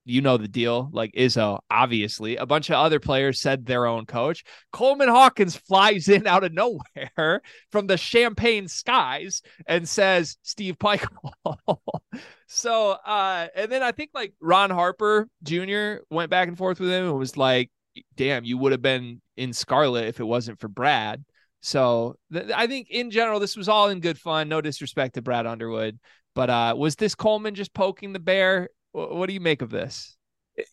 you 0.08 0.22
know 0.22 0.38
the 0.38 0.48
deal. 0.48 0.88
Like 0.92 1.12
Izzo, 1.12 1.60
obviously. 1.70 2.36
A 2.36 2.46
bunch 2.46 2.70
of 2.70 2.76
other 2.76 2.98
players 2.98 3.38
said 3.38 3.66
their 3.66 3.86
own 3.86 4.06
coach. 4.06 4.42
Coleman 4.72 5.08
Hawkins 5.08 5.54
flies 5.54 6.08
in 6.08 6.26
out 6.26 6.44
of 6.44 6.52
nowhere 6.52 7.42
from 7.70 7.86
the 7.86 7.98
Champaign 7.98 8.68
skies 8.68 9.42
and 9.66 9.88
says 9.88 10.38
Steve 10.42 10.78
Pikiell. 10.78 11.47
so 12.46 12.90
uh 12.90 13.48
and 13.54 13.70
then 13.70 13.82
I 13.82 13.92
think 13.92 14.10
like 14.14 14.32
Ron 14.40 14.70
Harper 14.70 15.28
Jr. 15.42 16.02
went 16.10 16.30
back 16.30 16.48
and 16.48 16.56
forth 16.56 16.80
with 16.80 16.90
him 16.90 17.06
and 17.06 17.18
was 17.18 17.36
like, 17.36 17.70
damn, 18.16 18.44
you 18.44 18.58
would 18.58 18.72
have 18.72 18.82
been 18.82 19.20
in 19.36 19.52
Scarlet 19.52 20.06
if 20.06 20.20
it 20.20 20.24
wasn't 20.24 20.60
for 20.60 20.68
Brad. 20.68 21.24
So 21.60 22.16
th- 22.32 22.50
I 22.54 22.66
think 22.66 22.88
in 22.90 23.10
general, 23.10 23.40
this 23.40 23.56
was 23.56 23.68
all 23.68 23.88
in 23.88 24.00
good 24.00 24.18
fun. 24.18 24.48
No 24.48 24.60
disrespect 24.60 25.14
to 25.14 25.22
Brad 25.22 25.46
Underwood. 25.46 25.98
But 26.34 26.50
uh, 26.50 26.74
was 26.78 26.96
this 26.96 27.14
Coleman 27.14 27.54
just 27.54 27.74
poking 27.74 28.12
the 28.12 28.20
bear? 28.20 28.68
What 28.92 29.26
do 29.26 29.32
you 29.32 29.40
make 29.40 29.62
of 29.62 29.70
this? 29.70 30.16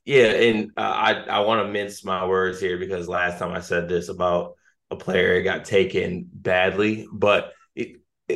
Yeah, 0.03 0.27
and 0.27 0.71
uh, 0.77 0.81
I 0.81 1.13
I 1.13 1.39
want 1.41 1.65
to 1.65 1.71
mince 1.71 2.03
my 2.03 2.25
words 2.25 2.60
here 2.60 2.77
because 2.77 3.08
last 3.08 3.39
time 3.39 3.51
I 3.51 3.60
said 3.60 3.88
this 3.88 4.10
about 4.10 4.53
a 4.89 4.95
player 4.95 5.41
got 5.41 5.65
taken 5.65 6.27
badly, 6.31 7.08
but 7.12 7.53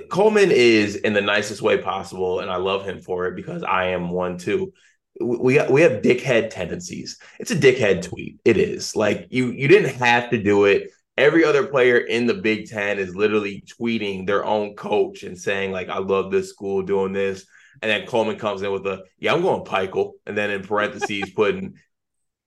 Coleman 0.09 0.51
is 0.51 0.95
in 0.95 1.13
the 1.13 1.21
nicest 1.21 1.61
way 1.61 1.77
possible, 1.79 2.41
and 2.41 2.51
I 2.51 2.57
love 2.57 2.85
him 2.85 3.01
for 3.01 3.27
it 3.27 3.35
because 3.35 3.63
I 3.63 3.87
am 3.87 4.11
one 4.11 4.37
too. 4.37 4.71
We 5.19 5.59
we 5.69 5.81
have 5.81 6.01
dickhead 6.01 6.51
tendencies. 6.51 7.17
It's 7.39 7.51
a 7.51 7.55
dickhead 7.55 8.03
tweet. 8.03 8.39
It 8.45 8.57
is 8.57 8.95
like 8.95 9.27
you 9.31 9.51
you 9.51 9.67
didn't 9.67 9.95
have 9.95 10.29
to 10.29 10.41
do 10.41 10.65
it. 10.65 10.91
Every 11.17 11.43
other 11.43 11.65
player 11.67 11.97
in 11.97 12.27
the 12.27 12.35
Big 12.35 12.69
Ten 12.69 12.99
is 12.99 13.15
literally 13.15 13.63
tweeting 13.79 14.25
their 14.25 14.45
own 14.45 14.75
coach 14.75 15.23
and 15.23 15.37
saying 15.37 15.71
like, 15.71 15.89
"I 15.89 15.97
love 15.97 16.31
this 16.31 16.49
school 16.49 16.83
doing 16.83 17.13
this." 17.13 17.45
And 17.81 17.89
then 17.89 18.05
Coleman 18.05 18.37
comes 18.37 18.61
in 18.61 18.71
with 18.71 18.85
a, 18.87 19.03
yeah, 19.19 19.33
I'm 19.33 19.41
going 19.41 19.63
Pikiell. 19.63 20.13
And 20.25 20.37
then 20.37 20.51
in 20.51 20.63
parentheses, 20.63 21.29
putting, 21.31 21.75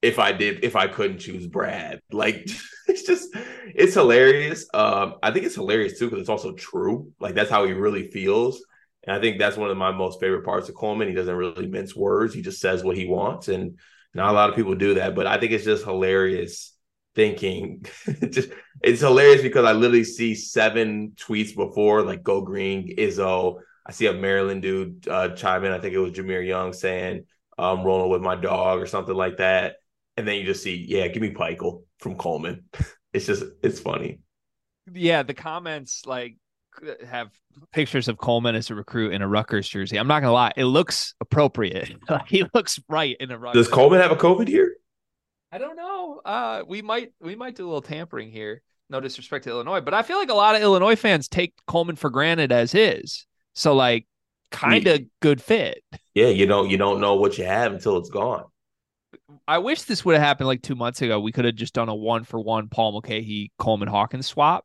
if 0.02 0.18
I 0.18 0.32
did, 0.32 0.64
if 0.64 0.76
I 0.76 0.88
couldn't 0.88 1.18
choose 1.18 1.46
Brad. 1.46 2.00
Like, 2.10 2.48
it's 2.88 3.02
just, 3.04 3.28
it's 3.74 3.94
hilarious. 3.94 4.66
Um, 4.74 5.14
I 5.22 5.30
think 5.30 5.46
it's 5.46 5.54
hilarious 5.54 5.98
too, 5.98 6.06
because 6.06 6.20
it's 6.20 6.28
also 6.28 6.52
true. 6.52 7.12
Like, 7.20 7.34
that's 7.34 7.50
how 7.50 7.64
he 7.64 7.72
really 7.72 8.10
feels. 8.10 8.64
And 9.04 9.16
I 9.16 9.20
think 9.20 9.38
that's 9.38 9.56
one 9.56 9.70
of 9.70 9.76
my 9.76 9.92
most 9.92 10.20
favorite 10.20 10.44
parts 10.44 10.68
of 10.68 10.74
Coleman. 10.74 11.08
He 11.08 11.14
doesn't 11.14 11.34
really 11.34 11.66
mince 11.66 11.96
words, 11.96 12.34
he 12.34 12.42
just 12.42 12.60
says 12.60 12.84
what 12.84 12.96
he 12.96 13.06
wants. 13.06 13.48
And 13.48 13.78
not 14.14 14.30
a 14.30 14.32
lot 14.32 14.50
of 14.50 14.56
people 14.56 14.74
do 14.74 14.94
that. 14.94 15.14
But 15.14 15.26
I 15.26 15.38
think 15.38 15.52
it's 15.52 15.64
just 15.64 15.84
hilarious 15.84 16.74
thinking. 17.14 17.86
just, 18.30 18.50
it's 18.82 19.00
hilarious 19.00 19.42
because 19.42 19.64
I 19.64 19.72
literally 19.72 20.04
see 20.04 20.34
seven 20.34 21.12
tweets 21.16 21.54
before, 21.54 22.02
like, 22.02 22.22
go 22.22 22.40
green, 22.42 22.96
Izzo 22.96 23.60
I 23.84 23.92
see 23.92 24.06
a 24.06 24.12
Maryland 24.12 24.62
dude 24.62 25.08
uh, 25.08 25.30
chime 25.30 25.64
in. 25.64 25.72
I 25.72 25.78
think 25.78 25.94
it 25.94 25.98
was 25.98 26.12
Jahmir 26.12 26.46
Young 26.46 26.72
saying, 26.72 27.24
"I'm 27.58 27.84
rolling 27.84 28.10
with 28.10 28.22
my 28.22 28.36
dog" 28.36 28.80
or 28.80 28.86
something 28.86 29.14
like 29.14 29.38
that. 29.38 29.76
And 30.16 30.28
then 30.28 30.36
you 30.36 30.44
just 30.44 30.62
see, 30.62 30.84
yeah, 30.88 31.08
give 31.08 31.22
me 31.22 31.30
Pikiell 31.30 31.84
from 31.98 32.16
Coleman. 32.16 32.64
it's 33.12 33.26
just, 33.26 33.44
it's 33.62 33.80
funny. 33.80 34.20
Yeah, 34.92 35.22
the 35.22 35.34
comments 35.34 36.02
like 36.06 36.36
have 37.06 37.30
pictures 37.72 38.08
of 38.08 38.18
Coleman 38.18 38.54
as 38.54 38.70
a 38.70 38.74
recruit 38.74 39.12
in 39.12 39.22
a 39.22 39.28
Rutgers 39.28 39.68
jersey. 39.68 39.98
I'm 39.98 40.08
not 40.08 40.20
gonna 40.20 40.32
lie, 40.32 40.52
it 40.56 40.64
looks 40.64 41.14
appropriate. 41.20 41.94
he 42.26 42.44
looks 42.54 42.80
right 42.88 43.16
in 43.20 43.30
a 43.30 43.38
Rutgers. 43.38 43.66
Does 43.66 43.74
Coleman 43.74 44.00
have 44.00 44.10
a 44.10 44.16
COVID 44.16 44.48
here? 44.48 44.76
I 45.50 45.58
don't 45.58 45.76
know. 45.76 46.20
Uh, 46.24 46.62
we 46.66 46.82
might 46.82 47.12
we 47.20 47.36
might 47.36 47.54
do 47.54 47.64
a 47.64 47.68
little 47.68 47.82
tampering 47.82 48.30
here. 48.30 48.62
No 48.88 49.00
disrespect 49.00 49.44
to 49.44 49.50
Illinois, 49.50 49.80
but 49.80 49.94
I 49.94 50.02
feel 50.02 50.18
like 50.18 50.30
a 50.30 50.34
lot 50.34 50.54
of 50.54 50.62
Illinois 50.62 50.96
fans 50.96 51.28
take 51.28 51.54
Coleman 51.66 51.96
for 51.96 52.10
granted 52.10 52.52
as 52.52 52.74
is. 52.74 53.26
So 53.54 53.74
like 53.74 54.06
kind 54.50 54.86
of 54.86 55.02
good 55.20 55.42
fit. 55.42 55.82
Yeah, 56.14 56.28
you 56.28 56.46
don't 56.46 56.70
you 56.70 56.76
don't 56.76 57.00
know 57.00 57.16
what 57.16 57.38
you 57.38 57.44
have 57.44 57.72
until 57.72 57.98
it's 57.98 58.10
gone. 58.10 58.44
I 59.46 59.58
wish 59.58 59.82
this 59.82 60.04
would 60.04 60.14
have 60.14 60.22
happened 60.22 60.46
like 60.46 60.62
two 60.62 60.74
months 60.74 61.02
ago. 61.02 61.20
We 61.20 61.32
could 61.32 61.44
have 61.44 61.54
just 61.54 61.74
done 61.74 61.88
a 61.88 61.94
one 61.94 62.24
for 62.24 62.40
one 62.40 62.68
Paul 62.68 62.92
Mulcahy 62.92 63.52
Coleman 63.58 63.88
Hawkins 63.88 64.26
swap, 64.26 64.64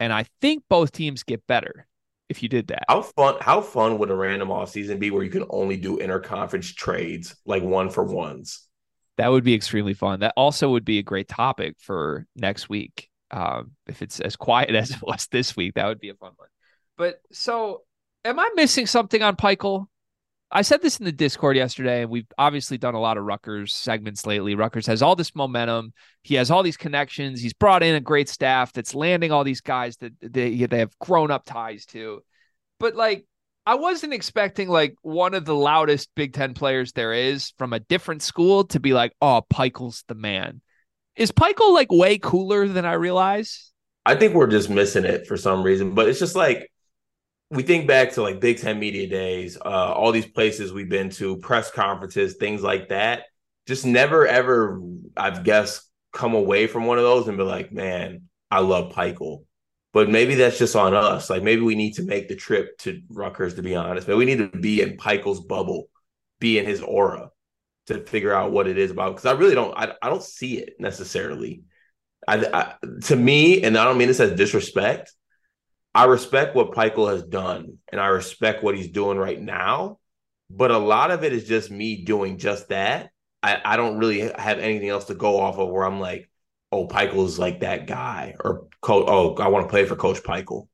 and 0.00 0.12
I 0.12 0.26
think 0.40 0.64
both 0.68 0.92
teams 0.92 1.22
get 1.22 1.46
better 1.46 1.86
if 2.28 2.42
you 2.42 2.48
did 2.48 2.68
that. 2.68 2.84
How 2.88 3.02
fun? 3.02 3.36
How 3.40 3.60
fun 3.60 3.98
would 3.98 4.10
a 4.10 4.14
random 4.14 4.50
off 4.50 4.70
season 4.70 4.98
be 4.98 5.10
where 5.10 5.22
you 5.22 5.30
can 5.30 5.44
only 5.50 5.76
do 5.76 5.98
interconference 5.98 6.74
trades 6.74 7.36
like 7.46 7.62
one 7.62 7.90
for 7.90 8.04
ones? 8.04 8.66
That 9.16 9.28
would 9.28 9.44
be 9.44 9.54
extremely 9.54 9.94
fun. 9.94 10.20
That 10.20 10.34
also 10.36 10.70
would 10.70 10.84
be 10.84 10.98
a 10.98 11.02
great 11.02 11.28
topic 11.28 11.76
for 11.80 12.26
next 12.36 12.68
week. 12.68 13.08
Um, 13.30 13.72
if 13.86 14.00
it's 14.00 14.20
as 14.20 14.36
quiet 14.36 14.70
as 14.74 14.90
it 14.90 15.02
was 15.02 15.26
this 15.30 15.56
week, 15.56 15.74
that 15.74 15.86
would 15.86 16.00
be 16.00 16.10
a 16.10 16.14
fun 16.14 16.32
one. 16.36 16.48
But 16.96 17.20
so 17.32 17.82
am 18.24 18.38
I 18.38 18.50
missing 18.54 18.86
something 18.86 19.22
on 19.22 19.36
Pikiell? 19.36 19.86
I 20.50 20.62
said 20.62 20.80
this 20.80 20.98
in 20.98 21.04
the 21.04 21.12
Discord 21.12 21.56
yesterday, 21.56 22.02
and 22.02 22.10
we've 22.10 22.26
obviously 22.38 22.78
done 22.78 22.94
a 22.94 23.00
lot 23.00 23.18
of 23.18 23.24
Rutgers 23.24 23.74
segments 23.74 24.26
lately. 24.26 24.54
Rutgers 24.54 24.86
has 24.86 25.02
all 25.02 25.14
this 25.14 25.34
momentum. 25.34 25.92
He 26.22 26.36
has 26.36 26.50
all 26.50 26.62
these 26.62 26.78
connections. 26.78 27.40
He's 27.40 27.52
brought 27.52 27.82
in 27.82 27.94
a 27.94 28.00
great 28.00 28.30
staff 28.30 28.72
that's 28.72 28.94
landing 28.94 29.30
all 29.30 29.44
these 29.44 29.60
guys 29.60 29.98
that 29.98 30.12
they, 30.22 30.64
they 30.64 30.78
have 30.78 30.98
grown 30.98 31.30
up 31.30 31.44
ties 31.44 31.84
to. 31.86 32.22
But 32.80 32.94
like, 32.96 33.26
I 33.66 33.74
wasn't 33.74 34.14
expecting 34.14 34.70
like 34.70 34.94
one 35.02 35.34
of 35.34 35.44
the 35.44 35.54
loudest 35.54 36.08
Big 36.14 36.32
Ten 36.32 36.54
players 36.54 36.92
there 36.92 37.12
is 37.12 37.52
from 37.58 37.74
a 37.74 37.80
different 37.80 38.22
school 38.22 38.64
to 38.68 38.80
be 38.80 38.94
like, 38.94 39.12
oh, 39.20 39.42
Pikiell's 39.52 40.04
the 40.08 40.14
man. 40.14 40.62
Is 41.14 41.30
Pikiell 41.30 41.74
like 41.74 41.92
way 41.92 42.16
cooler 42.16 42.66
than 42.66 42.86
I 42.86 42.94
realize? 42.94 43.70
I 44.06 44.14
think 44.14 44.32
we're 44.32 44.46
just 44.46 44.70
missing 44.70 45.04
it 45.04 45.26
for 45.26 45.36
some 45.36 45.62
reason, 45.62 45.94
but 45.94 46.08
it's 46.08 46.18
just 46.18 46.36
like 46.36 46.70
we 47.50 47.62
think 47.62 47.86
back 47.86 48.12
to 48.12 48.22
like 48.22 48.40
Big 48.40 48.58
Ten 48.58 48.78
media 48.78 49.08
days, 49.08 49.56
uh, 49.56 49.92
all 49.94 50.12
these 50.12 50.26
places 50.26 50.72
we've 50.72 50.88
been 50.88 51.10
to, 51.10 51.36
press 51.38 51.70
conferences, 51.70 52.34
things 52.34 52.62
like 52.62 52.88
that. 52.88 53.24
Just 53.66 53.86
never 53.86 54.26
ever, 54.26 54.80
I've 55.16 55.44
guessed, 55.44 55.82
come 56.12 56.34
away 56.34 56.66
from 56.66 56.86
one 56.86 56.98
of 56.98 57.04
those 57.04 57.28
and 57.28 57.36
be 57.36 57.44
like, 57.44 57.72
man, 57.72 58.22
I 58.50 58.60
love 58.60 58.94
Pikiell. 58.94 59.44
But 59.92 60.08
maybe 60.10 60.34
that's 60.34 60.58
just 60.58 60.76
on 60.76 60.94
us. 60.94 61.30
Like 61.30 61.42
maybe 61.42 61.62
we 61.62 61.74
need 61.74 61.94
to 61.94 62.02
make 62.02 62.28
the 62.28 62.36
trip 62.36 62.76
to 62.78 63.00
Rutgers, 63.08 63.54
to 63.54 63.62
be 63.62 63.74
honest. 63.74 64.08
Maybe 64.08 64.18
we 64.18 64.24
need 64.24 64.38
to 64.38 64.58
be 64.58 64.82
in 64.82 64.96
Pikiell's 64.96 65.40
bubble, 65.40 65.88
be 66.40 66.58
in 66.58 66.66
his 66.66 66.82
aura 66.82 67.30
to 67.86 68.04
figure 68.04 68.34
out 68.34 68.52
what 68.52 68.68
it 68.68 68.76
is 68.76 68.90
about. 68.90 69.16
Because 69.16 69.26
I 69.26 69.32
really 69.32 69.54
don't, 69.54 69.76
I, 69.76 69.94
I 70.02 70.10
don't 70.10 70.22
see 70.22 70.58
it 70.58 70.74
necessarily. 70.78 71.62
I, 72.26 72.44
I, 72.52 72.74
to 73.04 73.16
me, 73.16 73.62
and 73.62 73.78
I 73.78 73.84
don't 73.84 73.96
mean 73.96 74.08
this 74.08 74.20
as 74.20 74.32
disrespect, 74.32 75.12
I 75.98 76.04
respect 76.04 76.54
what 76.54 76.70
Pikiell 76.70 77.10
has 77.10 77.24
done 77.24 77.78
and 77.90 78.00
I 78.00 78.06
respect 78.06 78.62
what 78.62 78.76
he's 78.76 78.86
doing 78.86 79.18
right 79.18 79.40
now. 79.40 79.98
But 80.48 80.70
a 80.70 80.78
lot 80.78 81.10
of 81.10 81.24
it 81.24 81.32
is 81.32 81.42
just 81.42 81.72
me 81.72 82.04
doing 82.04 82.38
just 82.38 82.68
that. 82.68 83.10
I, 83.42 83.60
I 83.64 83.76
don't 83.76 83.98
really 83.98 84.20
have 84.20 84.60
anything 84.60 84.90
else 84.90 85.06
to 85.06 85.16
go 85.16 85.40
off 85.40 85.58
of 85.58 85.68
where 85.68 85.84
I'm 85.84 85.98
like, 85.98 86.30
oh, 86.70 86.86
Pikiell's 86.86 87.36
like 87.36 87.60
that 87.60 87.88
guy, 87.88 88.36
or 88.38 88.68
coach. 88.80 89.06
Oh, 89.08 89.34
I 89.38 89.48
want 89.48 89.66
to 89.66 89.70
play 89.70 89.86
for 89.86 89.96
Coach 89.96 90.22
Pikiell. 90.22 90.68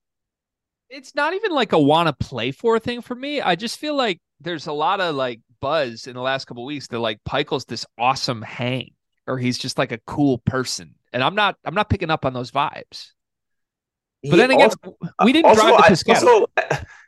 It's 0.90 1.14
not 1.14 1.32
even 1.32 1.52
like 1.52 1.72
a 1.72 1.78
want 1.78 2.08
to 2.08 2.26
play 2.26 2.50
for 2.50 2.78
thing 2.78 3.00
for 3.00 3.14
me. 3.14 3.40
I 3.40 3.54
just 3.54 3.78
feel 3.78 3.96
like 3.96 4.20
there's 4.40 4.66
a 4.66 4.74
lot 4.74 5.00
of 5.00 5.14
like 5.14 5.40
buzz 5.58 6.06
in 6.06 6.16
the 6.16 6.20
last 6.20 6.44
couple 6.44 6.66
weeks. 6.66 6.86
They're 6.86 6.98
like 6.98 7.24
Pikiell's 7.26 7.64
this 7.64 7.86
awesome 7.98 8.42
hang, 8.42 8.90
or 9.26 9.38
he's 9.38 9.56
just 9.56 9.78
like 9.78 9.90
a 9.90 10.00
cool 10.06 10.36
person, 10.36 10.96
and 11.14 11.24
I'm 11.24 11.34
not. 11.34 11.56
I'm 11.64 11.74
not 11.74 11.88
picking 11.88 12.10
up 12.10 12.26
on 12.26 12.34
those 12.34 12.50
vibes. 12.50 13.12
But 14.30 14.36
then 14.36 14.50
again, 14.50 14.70
also, 14.70 14.96
we 15.24 15.32
didn't 15.32 15.46
also, 15.46 15.68
drive 15.68 15.76
the 15.76 15.94
Piscataway. 15.94 16.22
Also, 16.22 16.46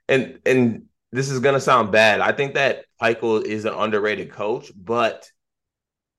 and 0.08 0.38
and 0.44 0.84
this 1.12 1.30
is 1.30 1.40
gonna 1.40 1.60
sound 1.60 1.92
bad. 1.92 2.20
I 2.20 2.32
think 2.32 2.54
that 2.54 2.84
Pikiell 3.00 3.44
is 3.44 3.64
an 3.64 3.74
underrated 3.74 4.30
coach, 4.30 4.70
but 4.76 5.30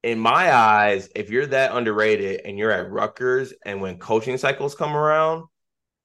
in 0.03 0.19
my 0.19 0.53
eyes, 0.53 1.09
if 1.15 1.29
you're 1.29 1.45
that 1.47 1.75
underrated 1.75 2.41
and 2.45 2.57
you're 2.57 2.71
at 2.71 2.89
Rutgers, 2.89 3.53
and 3.65 3.81
when 3.81 3.97
coaching 3.97 4.37
cycles 4.37 4.75
come 4.75 4.95
around, 4.95 5.45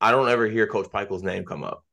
I 0.01 0.11
don't 0.11 0.29
ever 0.29 0.47
hear 0.47 0.67
Coach 0.67 0.89
Pikiell's 0.89 1.23
name 1.23 1.45
come 1.45 1.65
up. 1.65 1.85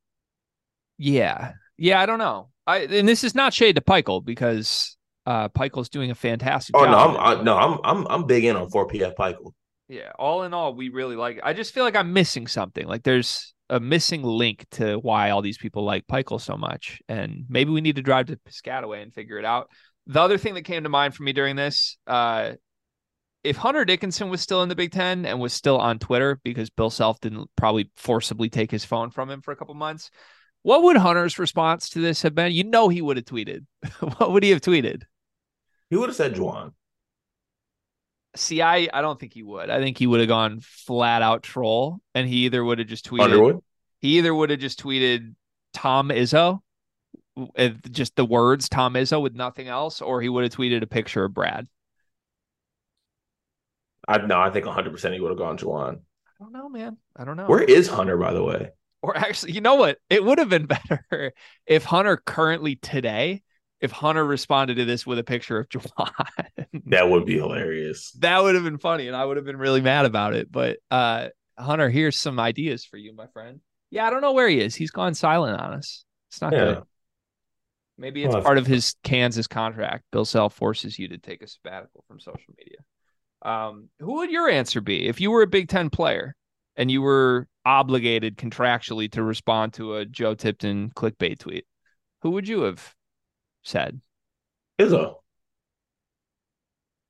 Yeah, 0.98 1.54
yeah, 1.78 2.02
I 2.02 2.06
don't 2.06 2.20
know. 2.20 2.50
I 2.68 2.80
and 2.80 3.08
this 3.08 3.24
is 3.24 3.36
not 3.36 3.54
shade 3.54 3.76
to 3.76 3.82
Pikiell 3.82 4.24
because 4.24 4.98
uh 5.26 5.48
Pikiell's 5.50 5.90
doing 5.90 6.12
a 6.12 6.16
fantastic. 6.16 6.76
Oh 6.76 6.86
job. 6.86 6.92
no, 6.92 7.20
I'm 7.20 7.40
I, 7.40 7.44
no, 7.44 7.58
I'm 7.58 7.80
I'm 7.84 8.08
I'm 8.10 8.28
big 8.28 8.44
in 8.44 8.56
on 8.56 8.70
four 8.70 8.88
PF 8.88 9.16
Pikiell. 9.16 9.54
Yeah, 9.90 10.12
all 10.20 10.44
in 10.44 10.54
all, 10.54 10.76
we 10.76 10.90
really 10.90 11.16
like. 11.16 11.40
I 11.44 11.54
just 11.54 11.74
feel 11.74 11.84
like 11.84 11.96
I'm 11.96 12.14
missing 12.14 12.46
something. 12.46 12.86
Like 12.88 13.02
there's 13.02 13.56
a 13.72 13.80
missing 13.80 14.22
link 14.22 14.66
to 14.72 14.98
why 14.98 15.32
all 15.32 15.42
these 15.42 15.58
people 15.58 15.84
like 15.84 16.06
Pikiell 16.06 16.40
so 16.40 16.56
much, 16.56 17.02
and 17.10 17.46
maybe 17.50 17.72
we 17.72 17.82
need 17.82 17.96
to 17.96 18.04
drive 18.04 18.28
to 18.28 18.38
Piscataway 18.38 19.02
and 19.02 19.12
figure 19.12 19.40
it 19.40 19.46
out. 19.46 19.68
The 20.06 20.22
other 20.22 20.38
thing 20.38 20.54
that 20.54 20.62
came 20.62 20.84
to 20.84 20.90
mind 20.90 21.16
for 21.16 21.24
me 21.24 21.34
during 21.34 21.56
this, 21.56 21.98
uh, 22.06 22.54
if 23.44 23.58
Hunter 23.58 23.84
Dickinson 23.84 24.30
was 24.30 24.42
still 24.42 24.62
in 24.62 24.70
the 24.70 24.76
Big 24.76 24.92
Ten 24.92 25.26
and 25.26 25.40
was 25.40 25.54
still 25.54 25.80
on 25.80 25.98
Twitter 25.98 26.40
because 26.44 26.70
Bill 26.70 26.92
Self 26.92 27.20
didn't 27.20 27.50
probably 27.56 27.90
forcibly 27.98 28.50
take 28.50 28.70
his 28.70 28.86
phone 28.86 29.10
from 29.10 29.30
him 29.32 29.42
for 29.42 29.52
a 29.52 29.56
couple 29.56 29.74
months, 29.74 30.12
what 30.62 30.84
would 30.84 30.98
Hunter's 30.98 31.40
response 31.40 31.90
to 31.90 32.00
this 32.00 32.22
have 32.22 32.36
been? 32.36 32.52
You 32.52 32.66
know, 32.66 32.90
he 32.90 33.02
would 33.02 33.18
have 33.18 33.26
tweeted. 33.26 33.66
what 34.18 34.32
would 34.32 34.44
he 34.44 34.52
have 34.52 34.62
tweeted? 34.62 35.04
He 35.90 35.96
would 35.96 36.10
have 36.10 36.16
said 36.16 36.36
Juwan. 36.36 36.74
See, 38.36 38.62
I, 38.62 38.88
I 38.94 39.02
don't 39.02 39.20
think 39.20 39.34
he 39.34 39.44
would. 39.44 39.70
I 39.70 39.80
think 39.80 39.98
he 39.98 40.08
would 40.08 40.20
have 40.20 40.30
gone 40.30 40.60
flat 40.62 41.22
out 41.22 41.44
troll, 41.44 42.00
and 42.14 42.28
he 42.28 42.46
either 42.46 42.64
would 42.64 42.80
have 42.80 42.88
just 42.88 43.10
tweeted. 43.10 43.24
Underwood. 43.24 43.60
He 44.00 44.18
either 44.18 44.34
would 44.34 44.50
have 44.52 44.60
just 44.60 44.82
tweeted 44.82 45.34
Tom 45.74 46.10
Izzo, 46.10 46.62
just 47.92 48.16
the 48.16 48.26
words 48.26 48.70
Tom 48.70 48.94
Izzo 48.94 49.22
with 49.22 49.34
nothing 49.34 49.68
else, 49.68 50.02
or 50.02 50.22
he 50.22 50.30
would 50.30 50.44
have 50.44 50.54
tweeted 50.54 50.84
a 50.84 50.88
picture 50.88 51.26
of 51.26 51.34
Brad. 51.34 51.68
I 54.08 54.18
no, 54.18 54.40
I 54.40 54.50
think 54.50 54.66
100 54.66 54.92
percent 54.92 55.14
he 55.14 55.20
would 55.20 55.30
have 55.30 55.38
gone 55.38 55.58
Juwan. 55.58 56.00
I 56.40 56.44
don't 56.44 56.54
know, 56.54 56.70
man. 56.70 56.98
I 57.16 57.26
don't 57.26 57.36
know. 57.36 57.46
Where 57.48 57.64
is 57.64 57.88
Hunter, 57.88 58.18
by 58.18 58.34
the 58.34 58.44
way? 58.44 58.70
Or 59.02 59.16
actually, 59.18 59.54
you 59.54 59.62
know 59.62 59.76
what? 59.76 59.98
It 60.10 60.24
would 60.24 60.38
have 60.38 60.50
been 60.50 60.66
better 60.90 61.34
if 61.66 61.84
Hunter 61.84 62.18
currently 62.18 62.76
today 62.76 63.44
if 63.82 63.92
Hunter 63.92 64.26
responded 64.26 64.76
to 64.76 64.86
this 64.86 65.06
with 65.06 65.20
a 65.20 65.24
picture 65.24 65.60
of 65.60 65.70
Juwan. 65.70 66.12
that 66.88 67.10
would 67.10 67.26
be 67.26 67.38
hilarious. 67.38 68.12
That 68.20 68.44
would 68.44 68.56
have 68.56 68.64
been 68.64 68.78
funny, 68.78 69.08
and 69.08 69.16
I 69.16 69.26
would 69.26 69.38
have 69.38 69.46
been 69.46 69.58
really 69.58 69.82
mad 69.82 70.06
about 70.06 70.34
it. 70.34 70.52
But 70.52 70.78
uh, 70.92 71.30
Hunter, 71.58 71.90
here's 71.90 72.18
some 72.18 72.40
ideas 72.40 72.86
for 72.86 72.98
you, 72.98 73.14
my 73.14 73.28
friend. 73.28 73.62
Yeah, 73.92 74.06
I 74.06 74.10
don't 74.10 74.22
know 74.22 74.34
where 74.34 74.48
he 74.48 74.60
is. 74.60 74.76
He's 74.76 74.92
gone 74.92 75.14
silent 75.14 75.60
on 75.60 75.74
us. 75.74 76.06
It's 76.30 76.42
not 76.42 76.54
yeah. 76.54 76.60
good. 76.60 76.84
Maybe 77.98 78.24
it's 78.24 78.34
well, 78.34 78.44
part 78.44 78.58
of 78.58 78.66
his 78.66 78.96
Kansas 79.04 79.48
contract. 79.48 80.06
Bill 80.12 80.26
Self 80.26 80.54
forces 80.54 80.98
you 80.98 81.10
to 81.10 81.18
take 81.18 81.42
a 81.42 81.48
sabbatical 81.48 82.04
from 82.08 82.20
social 82.20 82.54
media. 82.58 82.78
Um, 83.42 83.90
who 84.00 84.16
would 84.16 84.32
your 84.32 84.50
answer 84.50 84.80
be 84.80 85.08
if 85.08 85.20
you 85.20 85.32
were 85.32 85.42
a 85.42 85.48
Big 85.48 85.70
Ten 85.70 85.90
player 85.90 86.36
and 86.76 86.90
you 86.90 87.02
were 87.02 87.48
obligated 87.66 88.38
contractually 88.38 89.12
to 89.12 89.24
respond 89.24 89.74
to 89.74 89.96
a 89.96 90.06
Joe 90.06 90.34
Tipton 90.34 90.92
clickbait 90.92 91.40
tweet? 91.40 91.66
Who 92.22 92.32
would 92.32 92.48
you 92.48 92.62
have 92.62 92.96
said. 93.64 94.02
Izzo. 94.80 95.16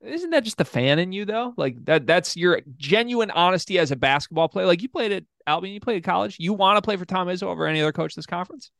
Isn't 0.01 0.29
that 0.29 0.45
just 0.45 0.57
the 0.57 0.65
fan 0.65 0.97
in 0.97 1.11
you 1.11 1.25
though? 1.25 1.53
Like 1.57 1.83
that 1.85 2.07
that's 2.07 2.37
your 2.37 2.61
genuine 2.77 3.31
honesty 3.31 3.77
as 3.79 3.91
a 3.91 3.95
basketball 3.97 4.47
player. 4.47 4.65
Like 4.65 4.81
you 4.81 4.87
played 4.87 5.11
at 5.11 5.23
Albion, 5.45 5.73
you 5.73 5.81
played 5.81 5.97
at 5.97 6.03
college. 6.03 6.37
You 6.39 6.53
want 6.53 6.77
to 6.77 6.81
play 6.81 6.95
for 6.95 7.05
Tom 7.05 7.27
Izzo 7.27 7.43
over 7.43 7.67
any 7.67 7.81
other 7.81 7.91
coach 7.91 8.15
this 8.15 8.25
conference? 8.25 8.71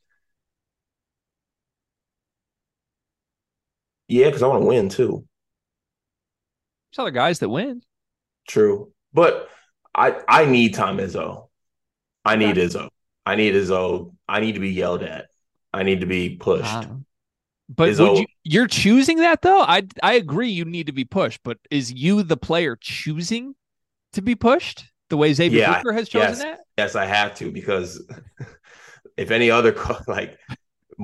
Yeah, 4.08 4.26
because 4.26 4.42
I 4.42 4.48
want 4.48 4.62
to 4.62 4.68
win 4.68 4.90
too. 4.90 5.26
There's 6.92 7.00
other 7.04 7.12
guys 7.12 7.40
that 7.40 7.50
win. 7.50 7.82
True. 8.48 8.94
But 9.14 9.50
I 9.94 10.16
I 10.28 10.46
need 10.46 10.74
Tom 10.74 10.98
Izzo. 10.98 11.50
I 12.24 12.38
need 12.38 12.56
Izzo. 12.56 12.90
I 13.26 13.36
need 13.36 13.56
Izzo. 13.56 14.16
I 14.28 14.40
need 14.40 14.54
to 14.54 14.62
be 14.62 14.72
yelled 14.72 15.04
at. 15.04 15.28
I 15.74 15.84
need 15.84 16.00
to 16.00 16.08
be 16.08 16.38
pushed. 16.38 16.64
Wow. 16.64 17.02
But 17.70 17.98
would 18.00 18.18
you, 18.18 18.26
you're 18.44 18.68
choosing 18.68 19.18
that 19.18 19.44
though? 19.44 19.62
I 19.62 19.84
I 20.02 20.14
agree 20.14 20.50
you 20.50 20.66
need 20.66 20.88
to 20.88 20.92
be 20.92 21.06
pushed, 21.06 21.42
but 21.44 21.60
is 21.70 21.94
you 21.94 22.24
the 22.24 22.36
player 22.36 22.76
choosing 22.76 23.54
to 24.14 24.24
be 24.24 24.34
pushed 24.34 24.86
the 25.10 25.18
way 25.18 25.32
Xavier 25.34 25.60
yeah, 25.60 25.84
has 25.94 26.10
chosen 26.10 26.30
yes, 26.30 26.40
that? 26.40 26.60
Yes, 26.78 26.96
I 26.96 27.06
have 27.06 27.36
to 27.36 27.52
because 27.52 28.04
if 29.18 29.30
any 29.30 29.52
other 29.52 29.76
like 30.08 30.40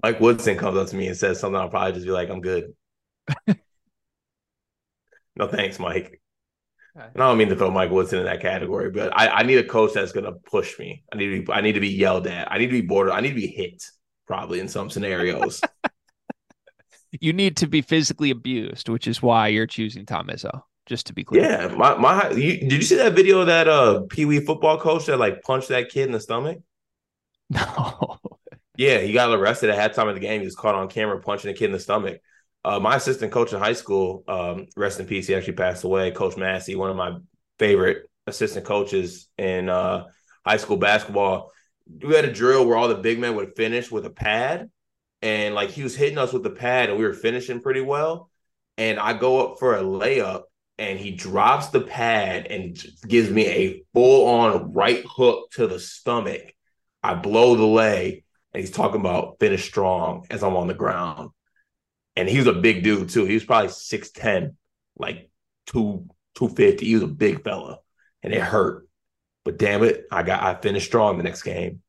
Mike 0.04 0.20
Woodson 0.20 0.58
comes 0.58 0.78
up 0.78 0.88
to 0.88 0.96
me 0.96 1.08
and 1.08 1.16
says 1.16 1.40
something, 1.40 1.60
I'll 1.60 1.70
probably 1.70 1.94
just 1.94 2.08
be 2.08 2.12
like, 2.12 2.30
"I'm 2.30 2.42
good." 2.42 2.74
no 5.36 5.48
thanks, 5.48 5.78
Mike. 5.78 6.20
And 6.96 7.22
I 7.22 7.28
don't 7.28 7.38
mean 7.38 7.50
to 7.50 7.56
throw 7.56 7.70
Mike 7.70 7.92
Woodson 7.92 8.20
in 8.20 8.26
that 8.26 8.42
category, 8.42 8.90
but 8.90 9.12
I, 9.16 9.28
I 9.28 9.44
need 9.44 9.58
a 9.58 9.64
coach 9.64 9.94
that's 9.94 10.14
going 10.14 10.24
to 10.24 10.32
push 10.32 10.80
me. 10.80 11.04
I 11.14 11.18
need 11.18 11.26
to 11.28 11.44
be 11.44 11.52
I 11.52 11.62
need 11.62 11.74
to 11.74 11.80
be 11.80 11.90
yelled 11.90 12.26
at. 12.26 12.52
I 12.52 12.58
need 12.58 12.68
to 12.68 12.72
be 12.72 12.82
border. 12.82 13.12
I 13.12 13.22
need 13.22 13.30
to 13.30 13.36
be 13.36 13.48
hit 13.48 13.84
probably 14.26 14.60
in 14.60 14.68
some 14.68 14.90
scenarios 14.90 15.62
you 17.22 17.34
need 17.34 17.58
to 17.58 17.68
be 17.68 17.82
physically 17.82 18.32
abused, 18.32 18.90
which 18.90 19.08
is 19.08 19.22
why 19.22 19.48
you're 19.48 19.68
choosing 19.68 20.06
Tom 20.06 20.28
Izzo. 20.28 20.62
Just 20.86 21.08
to 21.08 21.14
be 21.14 21.24
clear. 21.24 21.42
Yeah, 21.42 21.68
my 21.76 21.96
my. 21.98 22.30
You, 22.30 22.60
did 22.60 22.74
you 22.74 22.82
see 22.84 22.98
that 22.98 23.14
video 23.14 23.42
of 23.42 23.48
that 23.48 23.68
uh 23.68 24.02
Pee 24.08 24.26
Wee 24.26 24.40
football 24.40 24.80
coach 24.80 25.08
that 25.08 25.18
like 25.18 25.42
punched 25.42 25.70
that 25.70 25.90
kid 25.90 26.06
in 26.06 26.12
the 26.12 26.20
stomach? 26.20 26.60
No. 27.50 28.20
Yeah, 28.78 29.00
he 29.00 29.14
got 29.14 29.34
arrested 29.34 29.70
at 29.70 29.96
halftime 29.96 30.10
of 30.10 30.16
the 30.16 30.20
game. 30.20 30.42
He 30.42 30.46
was 30.46 30.56
caught 30.56 30.76
on 30.76 30.90
camera 30.90 31.20
punching 31.20 31.50
a 31.50 31.54
kid 31.54 31.66
in 31.66 31.72
the 31.72 31.80
stomach. 31.80 32.20
Uh, 32.64 32.80
my 32.80 32.96
assistant 32.96 33.32
coach 33.32 33.54
in 33.54 33.60
high 33.60 33.74
school, 33.74 34.24
um, 34.28 34.68
rest 34.76 35.00
in 35.00 35.06
peace, 35.06 35.28
he 35.28 35.36
actually 35.36 35.54
passed 35.54 35.84
away. 35.84 36.12
Coach 36.12 36.36
Massey, 36.36 36.76
one 36.76 36.90
of 36.90 36.96
my 36.96 37.18
favorite 37.60 38.10
assistant 38.28 38.66
coaches 38.66 39.28
in 39.38 39.70
uh, 39.70 40.06
high 40.46 40.58
school 40.58 40.78
basketball. 40.78 41.52
We 41.88 42.16
had 42.16 42.26
a 42.26 42.34
drill 42.34 42.66
where 42.66 42.76
all 42.76 42.88
the 42.88 42.96
big 42.96 43.20
men 43.20 43.36
would 43.36 43.56
finish 43.56 43.92
with 43.92 44.06
a 44.06 44.10
pad, 44.10 44.70
and 45.22 45.56
like 45.56 45.72
he 45.72 45.84
was 45.84 45.96
hitting 45.96 46.18
us 46.18 46.34
with 46.34 46.44
the 46.44 46.50
pad 46.50 46.90
and 46.90 46.98
we 46.98 47.06
were 47.06 47.14
finishing 47.14 47.62
pretty 47.62 47.82
well. 47.82 48.30
And 48.78 49.00
I 49.00 49.14
go 49.14 49.46
up 49.46 49.60
for 49.60 49.76
a 49.76 49.82
layup 49.82 50.44
and 50.78 51.00
he 51.00 51.12
drops 51.12 51.68
the 51.68 51.82
pad 51.82 52.48
and 52.48 52.78
gives 53.08 53.30
me 53.30 53.48
a 53.48 53.84
full 53.94 54.28
on 54.28 54.74
right 54.74 55.04
hook 55.08 55.52
to 55.52 55.68
the 55.68 55.80
stomach. 55.80 56.54
I 57.02 57.16
blow 57.16 57.56
the 57.56 57.66
lay 57.66 58.24
and 58.54 58.62
he's 58.62 58.72
talking 58.72 59.00
about 59.00 59.38
finish 59.40 59.66
strong 59.66 60.26
as 60.30 60.44
I'm 60.44 60.56
on 60.56 60.68
the 60.68 60.74
ground. 60.74 61.30
And 62.16 62.28
he 62.30 62.38
was 62.38 62.48
a 62.48 62.54
big 62.54 62.84
dude 62.84 63.10
too. 63.10 63.26
He 63.26 63.34
was 63.34 63.44
probably 63.44 63.70
6'10, 63.70 64.56
like 64.98 65.30
two, 65.68 66.08
250. 66.36 66.86
He 66.86 66.94
was 66.94 67.04
a 67.04 67.08
big 67.08 67.44
fella 67.44 67.80
and 68.24 68.34
it 68.34 68.42
hurt. 68.42 68.88
But 69.44 69.58
damn 69.58 69.84
it, 69.84 70.06
I 70.12 70.24
got 70.24 70.44
I 70.44 70.60
finished 70.60 70.88
strong 70.88 71.18
the 71.18 71.24
next 71.24 71.44
game. 71.44 71.82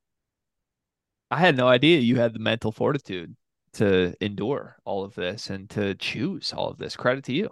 I 1.31 1.39
had 1.39 1.57
no 1.57 1.67
idea 1.69 1.99
you 1.99 2.17
had 2.17 2.35
the 2.35 2.39
mental 2.39 2.73
fortitude 2.73 3.35
to 3.75 4.15
endure 4.21 4.77
all 4.85 5.05
of 5.05 5.15
this 5.15 5.51
and 5.51 5.69
to 5.71 5.95
choose 5.95 6.53
all 6.53 6.69
of 6.69 6.79
this. 6.79 6.97
Credit 6.97 7.25
to 7.25 7.33
you. 7.33 7.51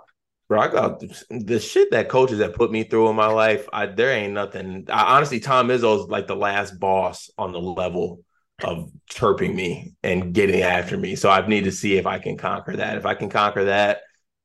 Bro, 0.49 0.61
I 0.61 0.69
got 0.69 1.03
the 1.31 1.59
shit 1.59 1.91
that 1.91 2.09
coaches 2.09 2.41
have 2.41 2.55
put 2.55 2.71
me 2.71 2.85
through 2.85 3.09
in 3.09 3.17
my 3.17 3.27
life. 3.27 3.69
I 3.73 3.87
there 3.87 4.11
ain't 4.11 4.35
nothing. 4.35 4.87
I, 4.91 5.17
honestly, 5.17 5.41
Tom 5.41 5.69
Izzo's 5.69 6.09
like 6.09 6.27
the 6.27 6.37
last 6.37 6.79
boss 6.79 7.31
on 7.39 7.53
the 7.53 7.61
level 7.61 8.21
of 8.63 8.91
chirping 9.09 9.57
me 9.57 9.95
and 10.03 10.33
getting 10.33 10.63
after 10.63 10.97
me. 10.97 11.17
So 11.17 11.31
I 11.31 11.47
need 11.47 11.65
to 11.65 11.73
see 11.73 11.97
if 11.97 12.07
I 12.07 12.19
can 12.19 12.37
conquer 12.37 12.77
that. 12.77 12.99
If 12.99 13.07
I 13.07 13.15
can 13.15 13.31
conquer 13.31 13.65
that, 13.65 14.03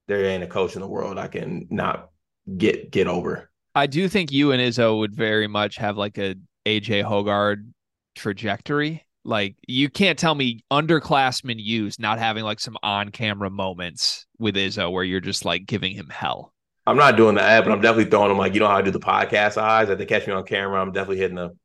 there 0.08 0.26
ain't 0.26 0.44
a 0.44 0.48
coach 0.48 0.76
in 0.76 0.82
the 0.82 0.88
world 0.88 1.18
I 1.18 1.28
can 1.28 1.68
not 1.70 2.10
get 2.58 2.92
get 2.92 3.08
over. 3.08 3.52
I 3.76 3.86
do 3.86 4.08
think 4.08 4.32
you 4.32 4.52
and 4.52 4.62
Izzo 4.62 4.98
would 5.00 5.14
very 5.14 5.48
much 5.48 5.76
have 5.78 5.98
like 5.98 6.18
a 6.18 6.36
AJ 6.66 7.04
Hoggard 7.04 7.72
trajectory 8.16 9.06
like 9.24 9.56
you 9.68 9.90
can't 9.90 10.18
tell 10.18 10.36
me 10.36 10.64
underclassmen 10.72 11.56
use 11.58 12.00
not 12.00 12.20
having 12.20 12.44
like 12.44 12.60
some 12.60 12.78
on-camera 12.82 13.50
moments 13.50 14.26
with 14.38 14.56
Izzo 14.56 14.92
where 14.92 15.04
you're 15.04 15.20
just 15.20 15.46
like 15.46 15.66
giving 15.66 15.94
him 15.94 16.10
hell. 16.10 16.54
I'm 16.88 16.98
not 16.98 17.18
doing 17.18 17.36
that, 17.36 17.64
but 17.64 17.72
I'm 17.72 17.82
definitely 17.82 18.10
throwing 18.10 18.32
him 18.32 18.38
like 18.38 18.54
you 18.54 18.60
know 18.60 18.68
how 18.68 18.78
I 18.78 18.82
do 18.82 18.92
the 18.92 19.00
podcast 19.00 19.58
eyes. 19.58 19.90
If 19.90 19.98
they 19.98 20.06
catch 20.06 20.26
me 20.26 20.34
on 20.34 20.44
camera, 20.44 20.82
I'm 20.82 20.92
definitely 20.92 21.18
hitting 21.18 21.36
them. 21.36 21.60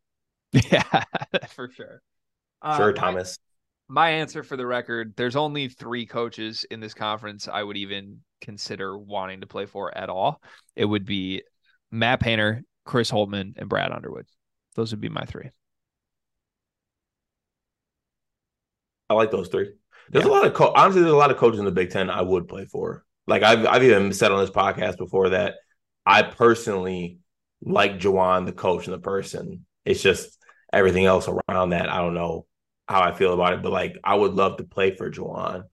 Yeah, 0.52 0.82
for 1.48 1.68
sure. 1.68 2.02
Sure, 2.76 2.90
uh, 2.90 2.92
Thomas. 2.92 3.38
My, 3.88 4.10
my 4.10 4.10
answer 4.10 4.42
for 4.42 4.56
the 4.56 4.66
record: 4.66 5.14
There's 5.16 5.36
only 5.36 5.68
three 5.68 6.06
coaches 6.06 6.66
in 6.70 6.80
this 6.80 6.94
conference 6.94 7.48
I 7.48 7.62
would 7.62 7.76
even 7.76 8.20
consider 8.40 8.98
wanting 8.98 9.40
to 9.40 9.46
play 9.46 9.66
for 9.66 9.96
at 9.96 10.10
all. 10.10 10.42
It 10.76 10.84
would 10.84 11.06
be 11.06 11.42
Matt 11.90 12.20
Painter, 12.20 12.62
Chris 12.84 13.10
Holtmann, 13.10 13.54
and 13.56 13.68
Brad 13.68 13.92
Underwood. 13.92 14.26
Those 14.74 14.90
would 14.92 15.00
be 15.00 15.08
my 15.08 15.24
three. 15.24 15.50
I 19.14 19.16
like 19.16 19.30
those 19.30 19.48
three. 19.48 19.70
There's 20.10 20.24
yeah. 20.24 20.30
a 20.30 20.32
lot 20.32 20.46
of 20.46 20.54
co- 20.54 20.72
honestly, 20.74 21.00
there's 21.02 21.12
a 21.12 21.16
lot 21.16 21.30
of 21.30 21.36
coaches 21.36 21.58
in 21.58 21.64
the 21.64 21.72
Big 21.72 21.90
Ten 21.90 22.10
I 22.10 22.22
would 22.22 22.48
play 22.48 22.66
for. 22.66 23.04
Like 23.26 23.42
I've 23.42 23.66
I've 23.66 23.82
even 23.82 24.12
said 24.12 24.32
on 24.32 24.40
this 24.40 24.50
podcast 24.50 24.98
before 24.98 25.30
that 25.30 25.54
I 26.04 26.22
personally 26.22 27.18
like 27.62 27.98
Juwan, 27.98 28.46
the 28.46 28.52
coach 28.52 28.86
and 28.86 28.94
the 28.94 28.98
person. 28.98 29.64
It's 29.84 30.02
just 30.02 30.38
everything 30.72 31.06
else 31.06 31.28
around 31.28 31.70
that. 31.70 31.88
I 31.88 31.98
don't 31.98 32.14
know 32.14 32.46
how 32.86 33.00
I 33.00 33.12
feel 33.12 33.32
about 33.32 33.54
it, 33.54 33.62
but 33.62 33.72
like 33.72 33.96
I 34.04 34.14
would 34.14 34.34
love 34.34 34.58
to 34.58 34.64
play 34.64 34.94
for 34.94 35.10
Juwan. 35.10 35.64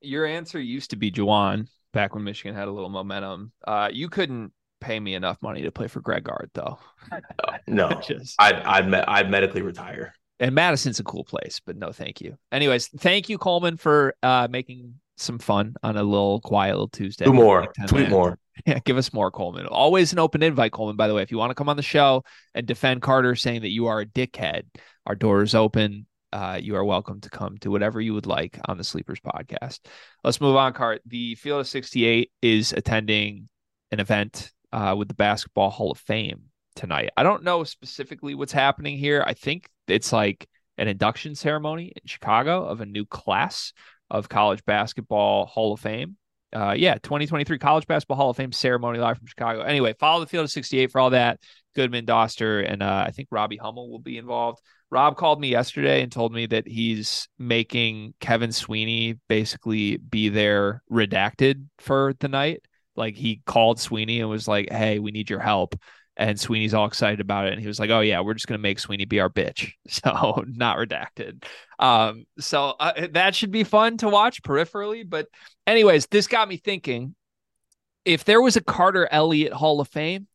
Your 0.00 0.26
answer 0.26 0.60
used 0.60 0.90
to 0.90 0.96
be 0.96 1.12
Juwan 1.12 1.68
back 1.92 2.14
when 2.14 2.24
Michigan 2.24 2.54
had 2.54 2.68
a 2.68 2.72
little 2.72 2.88
momentum. 2.88 3.52
Uh, 3.66 3.90
you 3.92 4.08
couldn't 4.08 4.52
pay 4.80 4.98
me 4.98 5.14
enough 5.14 5.40
money 5.42 5.62
to 5.62 5.70
play 5.70 5.88
for 5.88 6.00
Greg 6.00 6.24
Gard, 6.24 6.50
though. 6.54 6.78
no, 7.66 7.88
just... 8.06 8.34
I'd 8.38 8.56
I'd, 8.56 8.94
I'd 8.94 9.30
medically 9.30 9.62
retire. 9.62 10.14
And 10.42 10.56
Madison's 10.56 10.98
a 10.98 11.04
cool 11.04 11.22
place, 11.22 11.60
but 11.64 11.76
no, 11.76 11.92
thank 11.92 12.20
you. 12.20 12.36
Anyways, 12.50 12.88
thank 12.88 13.28
you, 13.28 13.38
Coleman, 13.38 13.76
for 13.76 14.16
uh, 14.24 14.48
making 14.50 14.94
some 15.16 15.38
fun 15.38 15.76
on 15.84 15.96
a 15.96 16.02
little 16.02 16.40
quiet 16.40 16.72
little 16.72 16.88
Tuesday. 16.88 17.26
Two 17.26 17.32
more, 17.32 17.72
tweet 17.86 18.10
more. 18.10 18.38
Yeah, 18.66 18.80
give 18.84 18.98
us 18.98 19.14
more, 19.14 19.30
Coleman. 19.30 19.64
Always 19.66 20.12
an 20.12 20.18
open 20.18 20.42
invite, 20.42 20.72
Coleman. 20.72 20.94
By 20.94 21.08
the 21.08 21.14
way, 21.14 21.22
if 21.22 21.30
you 21.30 21.38
want 21.38 21.50
to 21.50 21.54
come 21.54 21.70
on 21.70 21.76
the 21.76 21.82
show 21.82 22.22
and 22.54 22.66
defend 22.66 23.00
Carter 23.00 23.34
saying 23.34 23.62
that 23.62 23.70
you 23.70 23.86
are 23.86 24.00
a 24.00 24.06
dickhead, 24.06 24.64
our 25.06 25.14
door 25.14 25.42
is 25.42 25.54
open. 25.54 26.06
Uh, 26.34 26.58
you 26.60 26.76
are 26.76 26.84
welcome 26.84 27.18
to 27.22 27.30
come 27.30 27.56
to 27.58 27.70
whatever 27.70 27.98
you 27.98 28.12
would 28.12 28.26
like 28.26 28.60
on 28.66 28.76
the 28.76 28.84
Sleepers 28.84 29.20
podcast. 29.20 29.78
Let's 30.22 30.38
move 30.38 30.54
on, 30.56 30.74
Cart. 30.74 31.00
The 31.06 31.34
Field 31.36 31.60
of 31.60 31.66
68 31.66 32.30
is 32.42 32.74
attending 32.74 33.48
an 33.90 34.00
event 34.00 34.52
uh, 34.70 34.96
with 34.98 35.08
the 35.08 35.14
Basketball 35.14 35.70
Hall 35.70 35.92
of 35.92 35.98
Fame 35.98 36.42
tonight. 36.74 37.10
I 37.16 37.22
don't 37.22 37.44
know 37.44 37.64
specifically 37.64 38.34
what's 38.34 38.52
happening 38.52 38.96
here. 38.98 39.22
I 39.26 39.34
think 39.34 39.68
it's 39.88 40.12
like 40.12 40.48
an 40.78 40.88
induction 40.88 41.34
ceremony 41.34 41.92
in 41.94 42.02
Chicago 42.06 42.64
of 42.64 42.80
a 42.80 42.86
new 42.86 43.04
class 43.04 43.72
of 44.10 44.28
college 44.28 44.64
basketball 44.64 45.46
Hall 45.46 45.72
of 45.72 45.80
Fame. 45.80 46.16
Uh, 46.52 46.74
yeah, 46.76 46.94
2023 46.94 47.58
College 47.58 47.86
Basketball 47.86 48.16
Hall 48.18 48.30
of 48.30 48.36
Fame 48.36 48.52
ceremony 48.52 48.98
live 48.98 49.16
from 49.16 49.26
Chicago. 49.26 49.62
Anyway, 49.62 49.94
follow 49.98 50.20
the 50.20 50.26
field 50.26 50.44
of 50.44 50.50
68 50.50 50.90
for 50.90 51.00
all 51.00 51.10
that. 51.10 51.40
Goodman, 51.74 52.04
Doster, 52.04 52.70
and 52.70 52.82
uh, 52.82 53.04
I 53.06 53.10
think 53.10 53.28
Robbie 53.30 53.56
Hummel 53.56 53.90
will 53.90 53.98
be 53.98 54.18
involved. 54.18 54.60
Rob 54.90 55.16
called 55.16 55.40
me 55.40 55.48
yesterday 55.48 56.02
and 56.02 56.12
told 56.12 56.34
me 56.34 56.44
that 56.46 56.68
he's 56.68 57.26
making 57.38 58.12
Kevin 58.20 58.52
Sweeney 58.52 59.18
basically 59.26 59.96
be 59.96 60.28
there 60.28 60.82
redacted 60.92 61.64
for 61.78 62.12
the 62.20 62.28
night. 62.28 62.62
Like 62.94 63.16
he 63.16 63.40
called 63.46 63.80
Sweeney 63.80 64.20
and 64.20 64.28
was 64.28 64.46
like, 64.46 64.70
"Hey, 64.70 64.98
we 64.98 65.10
need 65.10 65.30
your 65.30 65.40
help." 65.40 65.74
And 66.16 66.38
Sweeney's 66.38 66.74
all 66.74 66.86
excited 66.86 67.20
about 67.20 67.46
it. 67.46 67.52
And 67.52 67.60
he 67.60 67.66
was 67.66 67.80
like, 67.80 67.90
Oh, 67.90 68.00
yeah, 68.00 68.20
we're 68.20 68.34
just 68.34 68.46
to 68.48 68.58
make 68.58 68.78
Sweeney 68.78 69.06
be 69.06 69.20
our 69.20 69.30
bitch. 69.30 69.72
So, 69.88 70.44
not 70.46 70.78
redacted. 70.78 71.44
Um, 71.78 72.24
so 72.38 72.74
uh, 72.78 73.08
that 73.12 73.34
should 73.34 73.50
be 73.50 73.64
fun 73.64 73.96
to 73.98 74.08
watch 74.08 74.42
peripherally. 74.42 75.08
But, 75.08 75.28
anyways, 75.66 76.06
this 76.06 76.26
got 76.26 76.48
me 76.48 76.56
thinking 76.56 77.14
if 78.04 78.24
there 78.24 78.42
was 78.42 78.56
a 78.56 78.62
Carter 78.62 79.08
Elliott 79.10 79.52
Hall 79.52 79.80
of 79.80 79.88
Fame, 79.88 80.26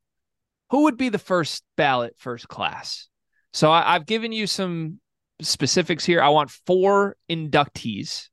who 0.71 0.83
would 0.83 0.97
be 0.97 1.09
the 1.09 1.19
first 1.19 1.63
ballot, 1.75 2.15
first 2.17 2.47
class? 2.47 3.07
So, 3.53 3.71
I, 3.71 3.95
I've 3.95 4.05
given 4.05 4.31
you 4.31 4.47
some 4.47 4.99
specifics 5.41 6.05
here. 6.05 6.21
I 6.21 6.29
want 6.29 6.49
four 6.49 7.15
inductees. 7.29 8.29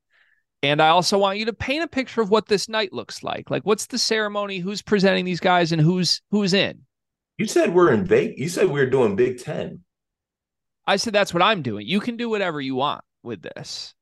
And 0.62 0.80
I 0.80 0.88
also 0.88 1.18
want 1.18 1.38
you 1.38 1.44
to 1.44 1.52
paint 1.52 1.84
a 1.84 1.88
picture 1.88 2.22
of 2.22 2.30
what 2.30 2.46
this 2.46 2.70
night 2.70 2.90
looks 2.90 3.22
like. 3.22 3.50
Like, 3.50 3.64
what's 3.64 3.84
the 3.84 3.98
ceremony? 3.98 4.60
Who's 4.60 4.80
presenting 4.80 5.26
these 5.26 5.40
guys, 5.40 5.72
and 5.72 5.80
who's 5.80 6.22
who's 6.30 6.54
in? 6.54 6.80
You 7.38 7.46
said 7.46 7.74
we're 7.74 7.92
in 7.92 8.04
Vegas. 8.04 8.38
You 8.38 8.48
said 8.48 8.70
we 8.70 8.80
are 8.80 8.88
doing 8.88 9.16
Big 9.16 9.42
Ten. 9.42 9.80
I 10.86 10.96
said 10.96 11.12
that's 11.12 11.34
what 11.34 11.42
I'm 11.42 11.62
doing. 11.62 11.86
You 11.86 12.00
can 12.00 12.16
do 12.16 12.28
whatever 12.28 12.60
you 12.60 12.74
want 12.74 13.02
with 13.22 13.42
this. 13.42 13.94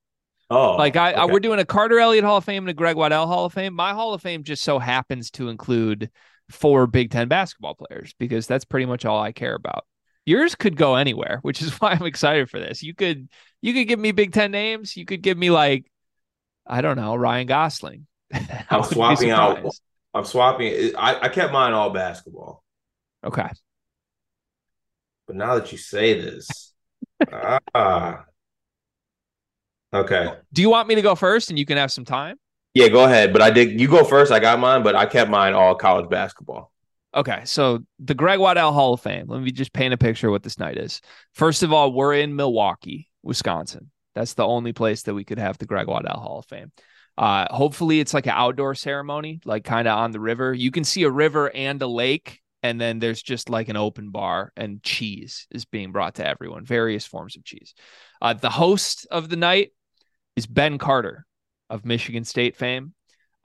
Oh, 0.50 0.76
like 0.76 0.96
I, 0.96 1.12
okay. 1.12 1.20
I, 1.20 1.24
we're 1.26 1.40
doing 1.40 1.60
a 1.60 1.64
Carter 1.64 1.98
Elliott 1.98 2.24
Hall 2.24 2.36
of 2.36 2.44
Fame 2.44 2.64
and 2.64 2.70
a 2.70 2.74
Greg 2.74 2.96
Waddell 2.96 3.26
Hall 3.26 3.46
of 3.46 3.54
Fame. 3.54 3.74
My 3.74 3.94
Hall 3.94 4.12
of 4.12 4.20
Fame 4.20 4.44
just 4.44 4.62
so 4.62 4.78
happens 4.78 5.30
to 5.32 5.48
include 5.48 6.10
four 6.50 6.86
Big 6.86 7.10
Ten 7.10 7.28
basketball 7.28 7.74
players 7.74 8.14
because 8.18 8.46
that's 8.46 8.64
pretty 8.64 8.86
much 8.86 9.06
all 9.06 9.22
I 9.22 9.32
care 9.32 9.54
about. 9.54 9.86
Yours 10.26 10.54
could 10.54 10.76
go 10.76 10.96
anywhere, 10.96 11.38
which 11.42 11.62
is 11.62 11.70
why 11.80 11.92
I'm 11.92 12.04
excited 12.04 12.50
for 12.50 12.58
this. 12.60 12.82
You 12.82 12.94
could 12.94 13.28
you 13.62 13.72
could 13.72 13.88
give 13.88 13.98
me 13.98 14.12
Big 14.12 14.32
Ten 14.32 14.50
names. 14.50 14.96
You 14.96 15.06
could 15.06 15.22
give 15.22 15.38
me 15.38 15.50
like 15.50 15.90
I 16.66 16.82
don't 16.82 16.96
know 16.96 17.14
Ryan 17.14 17.46
Gosling. 17.46 18.06
I'm 18.70 18.84
swapping 18.84 19.30
out. 19.30 19.64
I'm 20.12 20.24
swapping. 20.24 20.94
I, 20.96 21.20
I 21.22 21.28
kept 21.28 21.52
mine 21.52 21.72
all 21.72 21.90
basketball. 21.90 22.61
Okay. 23.24 23.48
But 25.26 25.36
now 25.36 25.54
that 25.54 25.72
you 25.72 25.78
say 25.78 26.20
this, 26.20 26.72
ah, 27.74 28.24
okay. 29.94 30.34
Do 30.52 30.62
you 30.62 30.70
want 30.70 30.88
me 30.88 30.96
to 30.96 31.02
go 31.02 31.14
first 31.14 31.50
and 31.50 31.58
you 31.58 31.66
can 31.66 31.76
have 31.76 31.92
some 31.92 32.04
time? 32.04 32.36
Yeah, 32.74 32.88
go 32.88 33.04
ahead. 33.04 33.32
But 33.32 33.42
I 33.42 33.50
did. 33.50 33.80
You 33.80 33.88
go 33.88 34.04
first. 34.04 34.32
I 34.32 34.40
got 34.40 34.58
mine, 34.58 34.82
but 34.82 34.96
I 34.96 35.06
kept 35.06 35.30
mine 35.30 35.54
all 35.54 35.74
college 35.74 36.08
basketball. 36.08 36.72
Okay, 37.14 37.42
so 37.44 37.80
the 37.98 38.14
Greg 38.14 38.38
Waddell 38.38 38.72
Hall 38.72 38.94
of 38.94 39.00
Fame. 39.00 39.26
Let 39.28 39.42
me 39.42 39.52
just 39.52 39.74
paint 39.74 39.92
a 39.92 39.98
picture 39.98 40.28
of 40.28 40.32
what 40.32 40.42
this 40.42 40.58
night 40.58 40.78
is. 40.78 41.00
First 41.34 41.62
of 41.62 41.72
all, 41.72 41.92
we're 41.92 42.14
in 42.14 42.34
Milwaukee, 42.34 43.10
Wisconsin. 43.22 43.90
That's 44.14 44.34
the 44.34 44.46
only 44.46 44.72
place 44.72 45.02
that 45.02 45.14
we 45.14 45.24
could 45.24 45.38
have 45.38 45.58
the 45.58 45.66
Greg 45.66 45.86
Waddell 45.86 46.20
Hall 46.20 46.38
of 46.38 46.46
Fame. 46.46 46.72
Uh, 47.18 47.46
hopefully, 47.54 48.00
it's 48.00 48.14
like 48.14 48.26
an 48.26 48.32
outdoor 48.34 48.74
ceremony, 48.74 49.40
like 49.44 49.64
kind 49.64 49.86
of 49.86 49.98
on 49.98 50.12
the 50.12 50.20
river. 50.20 50.54
You 50.54 50.70
can 50.70 50.84
see 50.84 51.02
a 51.02 51.10
river 51.10 51.54
and 51.54 51.80
a 51.82 51.86
lake 51.86 52.41
and 52.62 52.80
then 52.80 52.98
there's 52.98 53.22
just 53.22 53.50
like 53.50 53.68
an 53.68 53.76
open 53.76 54.10
bar 54.10 54.52
and 54.56 54.82
cheese 54.82 55.46
is 55.50 55.64
being 55.64 55.92
brought 55.92 56.16
to 56.16 56.26
everyone 56.26 56.64
various 56.64 57.04
forms 57.04 57.36
of 57.36 57.44
cheese. 57.44 57.74
Uh, 58.20 58.34
the 58.34 58.50
host 58.50 59.06
of 59.10 59.28
the 59.28 59.36
night 59.36 59.72
is 60.36 60.46
ben 60.46 60.78
carter 60.78 61.26
of 61.68 61.84
michigan 61.84 62.24
state 62.24 62.56
fame. 62.56 62.94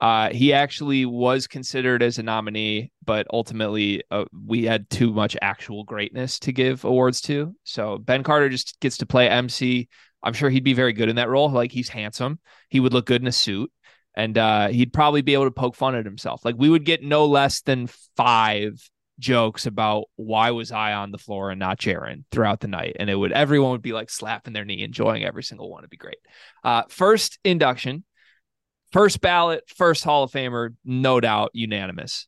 Uh, 0.00 0.30
he 0.30 0.52
actually 0.52 1.04
was 1.04 1.48
considered 1.48 2.02
as 2.02 2.18
a 2.18 2.22
nominee 2.22 2.92
but 3.04 3.26
ultimately 3.32 4.02
uh, 4.10 4.24
we 4.46 4.64
had 4.64 4.88
too 4.90 5.12
much 5.12 5.36
actual 5.42 5.82
greatness 5.82 6.38
to 6.38 6.52
give 6.52 6.84
awards 6.84 7.20
to. 7.22 7.54
So 7.64 7.98
ben 7.98 8.22
carter 8.22 8.48
just 8.48 8.78
gets 8.80 8.98
to 8.98 9.06
play 9.06 9.28
mc 9.28 9.88
i'm 10.22 10.32
sure 10.32 10.50
he'd 10.50 10.64
be 10.64 10.74
very 10.74 10.92
good 10.92 11.08
in 11.08 11.16
that 11.16 11.28
role. 11.28 11.50
Like 11.50 11.72
he's 11.72 11.88
handsome. 11.88 12.38
He 12.68 12.80
would 12.80 12.92
look 12.92 13.06
good 13.06 13.22
in 13.22 13.28
a 13.28 13.32
suit. 13.32 13.72
And 14.14 14.36
uh, 14.36 14.68
he'd 14.68 14.92
probably 14.92 15.22
be 15.22 15.34
able 15.34 15.44
to 15.44 15.52
poke 15.52 15.76
fun 15.76 15.94
at 15.94 16.04
himself. 16.04 16.44
Like 16.44 16.56
we 16.58 16.68
would 16.68 16.84
get 16.84 17.04
no 17.04 17.26
less 17.26 17.60
than 17.60 17.88
five 18.16 18.74
jokes 19.18 19.66
about 19.66 20.04
why 20.16 20.50
was 20.52 20.70
I 20.70 20.92
on 20.92 21.10
the 21.10 21.18
floor 21.18 21.50
and 21.50 21.58
not 21.58 21.78
Jaren 21.78 22.24
throughout 22.30 22.60
the 22.60 22.68
night. 22.68 22.96
And 22.98 23.10
it 23.10 23.14
would 23.14 23.32
everyone 23.32 23.72
would 23.72 23.82
be 23.82 23.92
like 23.92 24.10
slapping 24.10 24.52
their 24.52 24.64
knee, 24.64 24.82
enjoying 24.82 25.24
every 25.24 25.42
single 25.42 25.70
one. 25.70 25.80
It'd 25.80 25.90
be 25.90 25.96
great. 25.96 26.18
Uh, 26.62 26.82
first 26.88 27.38
induction, 27.44 28.04
first 28.92 29.20
ballot, 29.20 29.64
first 29.76 30.04
Hall 30.04 30.24
of 30.24 30.32
Famer, 30.32 30.74
no 30.84 31.20
doubt 31.20 31.50
unanimous. 31.52 32.26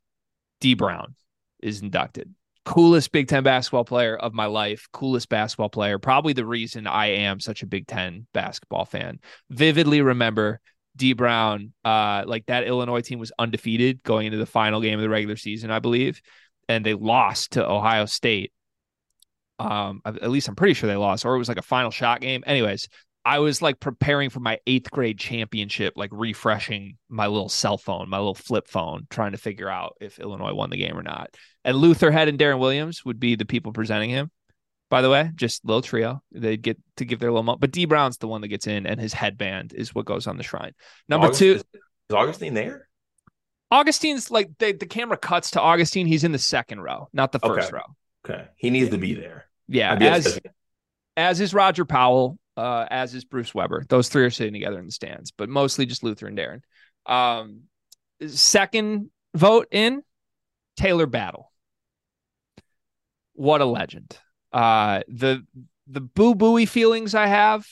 Dee 0.61 0.74
Brown 0.74 1.14
is 1.62 1.80
inducted. 1.80 2.34
Coolest 2.66 3.11
Big 3.11 3.26
Ten 3.26 3.43
basketball 3.43 3.84
player 3.84 4.16
of 4.16 4.34
my 4.34 4.47
life, 4.47 4.86
coolest 4.93 5.28
basketball 5.28 5.70
player, 5.70 5.99
probably 5.99 6.34
the 6.34 6.45
reason 6.45 6.86
I 6.86 7.07
am 7.07 7.41
such 7.41 7.62
a 7.62 7.66
Big 7.66 7.86
Ten 7.86 8.26
basketball 8.34 8.84
fan. 8.84 9.18
Vividly 9.49 10.03
remember 10.03 10.61
Dee 10.95 11.14
Brown, 11.14 11.72
uh, 11.84 12.24
like 12.26 12.47
that 12.47 12.64
Illinois 12.64 13.01
team 13.01 13.18
was 13.18 13.32
undefeated 13.38 14.03
going 14.03 14.26
into 14.26 14.38
the 14.38 14.45
final 14.45 14.82
game 14.82 14.99
of 14.99 15.03
the 15.03 15.09
regular 15.09 15.36
season, 15.36 15.70
I 15.70 15.78
believe 15.78 16.20
and 16.71 16.87
they 16.87 16.95
lost 16.95 17.53
to 17.53 17.68
Ohio 17.68 18.07
State. 18.07 18.53
Um, 19.59 20.01
at 20.05 20.31
least 20.31 20.49
I'm 20.49 20.57
pretty 20.57 20.75
sure 20.75 20.89
they 20.89 20.97
lost, 20.97 21.27
or 21.27 21.35
it 21.35 21.39
was 21.39 21.49
like 21.49 21.59
a 21.59 21.62
final 21.62 21.91
shot 21.91 22.21
game. 22.21 22.43
Anyways, 22.47 22.89
I 23.25 23.41
was 23.41 23.61
like 23.61 23.81
preparing 23.81 24.31
for 24.31 24.41
my 24.41 24.59
eighth 24.66 24.91
grade 24.91 25.18
championship, 25.18 25.95
like 25.97 26.11
refreshing 26.12 26.97
my 27.09 27.27
little 27.27 27.51
cell 27.51 27.77
phone, 27.77 28.09
my 28.09 28.16
little 28.16 28.35
flip 28.35 28.68
phone, 28.68 29.07
trying 29.11 29.33
to 29.33 29.39
figure 29.39 29.68
out 29.68 29.97
if 30.01 30.18
Illinois 30.18 30.55
won 30.55 30.71
the 30.71 30.79
game 30.79 30.97
or 30.97 31.03
not. 31.03 31.37
And 31.64 31.77
Luther 31.77 32.11
Head 32.11 32.29
and 32.29 32.39
Deron 32.39 32.61
Williams 32.61 33.05
would 33.05 33.21
be 33.21 33.35
the 33.35 33.45
people 33.45 33.73
presenting 33.73 34.09
him. 34.09 34.31
By 34.89 35.03
the 35.03 35.11
way, 35.11 35.31
just 35.35 35.64
little 35.64 35.83
trio. 35.83 36.23
They 36.33 36.57
get 36.57 36.79
to 36.97 37.05
give 37.05 37.18
their 37.18 37.31
little 37.31 37.43
moment, 37.43 37.61
but 37.61 37.73
Dee 37.73 37.85
Brown's 37.85 38.16
the 38.16 38.29
one 38.29 38.41
that 38.41 38.49
gets 38.49 38.66
in, 38.66 38.87
and 38.87 38.99
his 38.99 39.12
headband 39.12 39.73
is 39.75 39.95
what 39.95 40.07
goes 40.07 40.27
on 40.27 40.37
the 40.37 40.43
shrine. 40.43 40.73
Number 41.09 41.27
August, 41.27 41.39
two, 41.41 41.53
is 41.53 41.64
Augustine 42.12 42.55
there? 42.55 42.89
Augustine's 43.71 44.31
like 44.31 44.51
they, 44.59 44.73
the 44.73 44.87
camera 44.87 45.16
cuts 45.16 45.53
to 45.53 45.61
Augustine. 45.61 46.07
He's 46.07 46.25
in 46.25 46.33
the 46.33 46.39
second 46.39 46.81
row, 46.81 47.09
not 47.12 47.33
the 47.33 47.39
first 47.39 47.68
okay. 47.68 47.77
row. 47.77 47.95
Okay, 48.25 48.49
he 48.57 48.71
needs 48.71 48.91
to 48.91 48.99
be 48.99 49.14
there. 49.14 49.47
Yeah, 49.68 49.95
as 49.95 50.41
as 51.16 51.41
is 51.41 51.55
Roger 51.55 51.85
Powell, 51.85 52.39
uh, 52.57 52.87
as 52.91 53.14
is 53.14 53.25
Bruce 53.25 53.55
Weber. 53.55 53.85
Those 53.89 54.09
three 54.09 54.25
are 54.25 54.31
sitting 54.31 54.53
together 54.53 54.79
in 54.79 54.87
the 54.87 54.93
stands, 54.93 55.31
but 55.31 55.49
mostly 55.49 55.87
just 55.87 56.03
Luther 56.03 56.27
and 56.27 56.37
Deron. 56.37 56.62
Um, 57.07 57.62
second 58.27 59.11
vote 59.35 59.68
in 59.71 60.03
Talor 60.79 61.11
Battle. 61.11 61.53
What 63.35 63.61
a 63.61 63.66
legend! 63.66 64.18
Uh, 64.53 65.03
the 65.07 65.47
the 65.87 66.01
Boo 66.01 66.35
Buie 66.35 66.66
feelings 66.66 67.14
I 67.14 67.29
have 67.29 67.66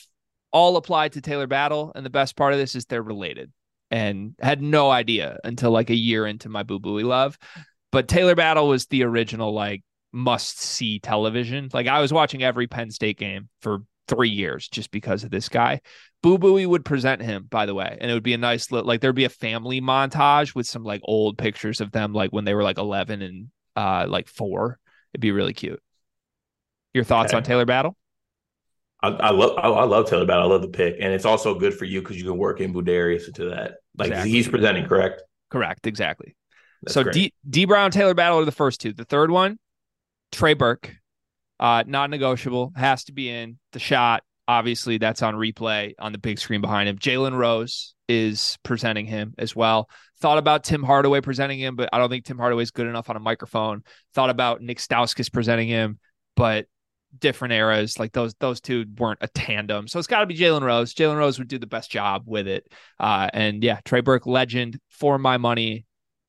all 0.51 0.77
apply 0.77 1.09
to 1.09 1.21
Talor 1.21 1.49
Battle, 1.49 1.91
and 1.93 2.05
the 2.05 2.09
best 2.09 2.37
part 2.37 2.53
of 2.53 2.59
this 2.59 2.73
is 2.73 2.85
they're 2.85 3.03
related 3.03 3.51
and 3.91 4.35
had 4.39 4.61
no 4.61 4.89
idea 4.89 5.37
until 5.43 5.71
like 5.71 5.89
a 5.89 5.95
year 5.95 6.25
into 6.25 6.49
my 6.49 6.63
Boo 6.63 6.79
Buie 6.79 7.03
love. 7.03 7.37
but 7.91 8.07
Talor 8.07 8.35
Battle 8.35 8.67
was 8.67 8.85
the 8.85 9.03
original 9.03 9.53
like 9.53 9.83
must 10.11 10.59
see 10.59 10.99
television. 10.99 11.69
Like 11.73 11.87
I 11.87 11.99
was 11.99 12.13
watching 12.13 12.43
every 12.43 12.67
Penn 12.67 12.91
State 12.91 13.17
game 13.17 13.49
for 13.61 13.79
three 14.07 14.29
years 14.29 14.67
just 14.67 14.91
because 14.91 15.23
of 15.23 15.31
this 15.31 15.49
guy. 15.49 15.81
Boo 16.21 16.37
Buie 16.37 16.65
would 16.65 16.83
present 16.83 17.21
him, 17.21 17.47
by 17.49 17.65
the 17.65 17.75
way, 17.75 17.97
and 17.99 18.09
it 18.09 18.13
would 18.13 18.23
be 18.23 18.33
a 18.33 18.37
nice 18.37 18.71
like 18.71 19.01
there'd 19.01 19.15
be 19.15 19.25
a 19.25 19.29
family 19.29 19.81
montage 19.81 20.55
with 20.55 20.67
some 20.67 20.83
like 20.83 21.01
old 21.03 21.37
pictures 21.37 21.79
of 21.79 21.91
them 21.91 22.13
like 22.13 22.31
when 22.31 22.45
they 22.45 22.53
were 22.53 22.63
like 22.63 22.77
eleven 22.77 23.21
and 23.21 23.49
uh 23.75 24.05
like 24.07 24.27
four. 24.27 24.79
It'd 25.13 25.21
be 25.21 25.31
really 25.31 25.53
cute. 25.53 25.81
Your 26.93 27.03
thoughts 27.03 27.33
okay. 27.33 27.37
on 27.37 27.43
Talor 27.43 27.67
Battle? 27.67 27.95
I, 29.01 29.07
I 29.09 29.29
love 29.31 29.57
I, 29.57 29.69
I, 29.69 29.85
love 29.85 30.07
Talor 30.07 30.27
Battle. 30.27 30.43
I 30.43 30.47
love 30.47 30.61
the 30.61 30.67
pick, 30.67 30.97
and 30.99 31.13
it's 31.13 31.25
also 31.25 31.55
good 31.55 31.73
for 31.73 31.85
you 31.85 32.01
because 32.01 32.17
you 32.17 32.25
can 32.25 32.37
work 32.37 32.59
in 32.59 32.73
Budarius 32.73 33.27
into 33.27 33.45
that. 33.49 33.75
Like 33.97 34.09
exactly. 34.09 34.31
he's 34.31 34.47
presenting, 34.47 34.85
correct? 34.85 35.23
Correct, 35.49 35.87
exactly. 35.87 36.35
That's 36.83 36.93
so 36.93 37.03
great. 37.03 37.13
D 37.13 37.33
Dee 37.49 37.65
Brown, 37.65 37.91
Talor 37.91 38.15
Battle 38.15 38.39
are 38.39 38.45
the 38.45 38.51
first 38.51 38.81
two. 38.81 38.91
The 38.91 39.05
third 39.05 39.31
one, 39.31 39.57
Trey 40.31 40.53
Burke, 40.53 40.95
uh, 41.59 41.83
not 41.87 42.09
negotiable, 42.09 42.73
has 42.75 43.05
to 43.05 43.13
be 43.13 43.29
in 43.29 43.57
the 43.71 43.79
shot. 43.79 44.23
Obviously, 44.47 44.97
that's 44.97 45.21
on 45.21 45.35
replay 45.35 45.93
on 45.99 46.11
the 46.11 46.17
big 46.17 46.39
screen 46.39 46.59
behind 46.59 46.89
him. 46.89 46.97
Jalen 46.97 47.37
Rose 47.37 47.93
is 48.09 48.57
presenting 48.63 49.05
him 49.05 49.35
as 49.37 49.55
well. 49.55 49.87
Thought 50.19 50.39
about 50.39 50.63
Tim 50.63 50.83
Hardaway 50.83 51.21
presenting 51.21 51.59
him, 51.59 51.75
but 51.75 51.89
I 51.93 51.99
don't 51.99 52.09
think 52.09 52.25
Tim 52.25 52.39
Hardaway 52.39 52.63
is 52.63 52.71
good 52.71 52.87
enough 52.87 53.09
on 53.09 53.15
a 53.15 53.19
microphone. 53.19 53.83
Thought 54.15 54.31
about 54.31 54.61
Nick 54.61 54.79
Stauskas 54.79 55.31
presenting 55.31 55.67
him, 55.67 55.99
but 56.35 56.65
different 57.17 57.53
eras. 57.53 57.99
Like 57.99 58.11
those 58.13 58.33
those 58.39 58.61
two 58.61 58.85
weren't 58.97 59.19
a 59.21 59.27
tandem. 59.27 59.87
So 59.87 59.99
it's 59.99 60.07
got 60.07 60.19
to 60.21 60.25
be 60.25 60.37
Jalen 60.37 60.61
Rose. 60.61 60.93
Jalen 60.93 61.17
Rose 61.17 61.39
would 61.39 61.47
do 61.47 61.57
the 61.57 61.67
best 61.67 61.91
job 61.91 62.23
with 62.25 62.47
it. 62.47 62.67
Uh, 62.99 63.29
and 63.33 63.63
yeah, 63.63 63.79
Trey 63.85 64.01
Burke, 64.01 64.27
legend 64.27 64.79
for 64.89 65.17
my 65.17 65.37
money, 65.37 65.85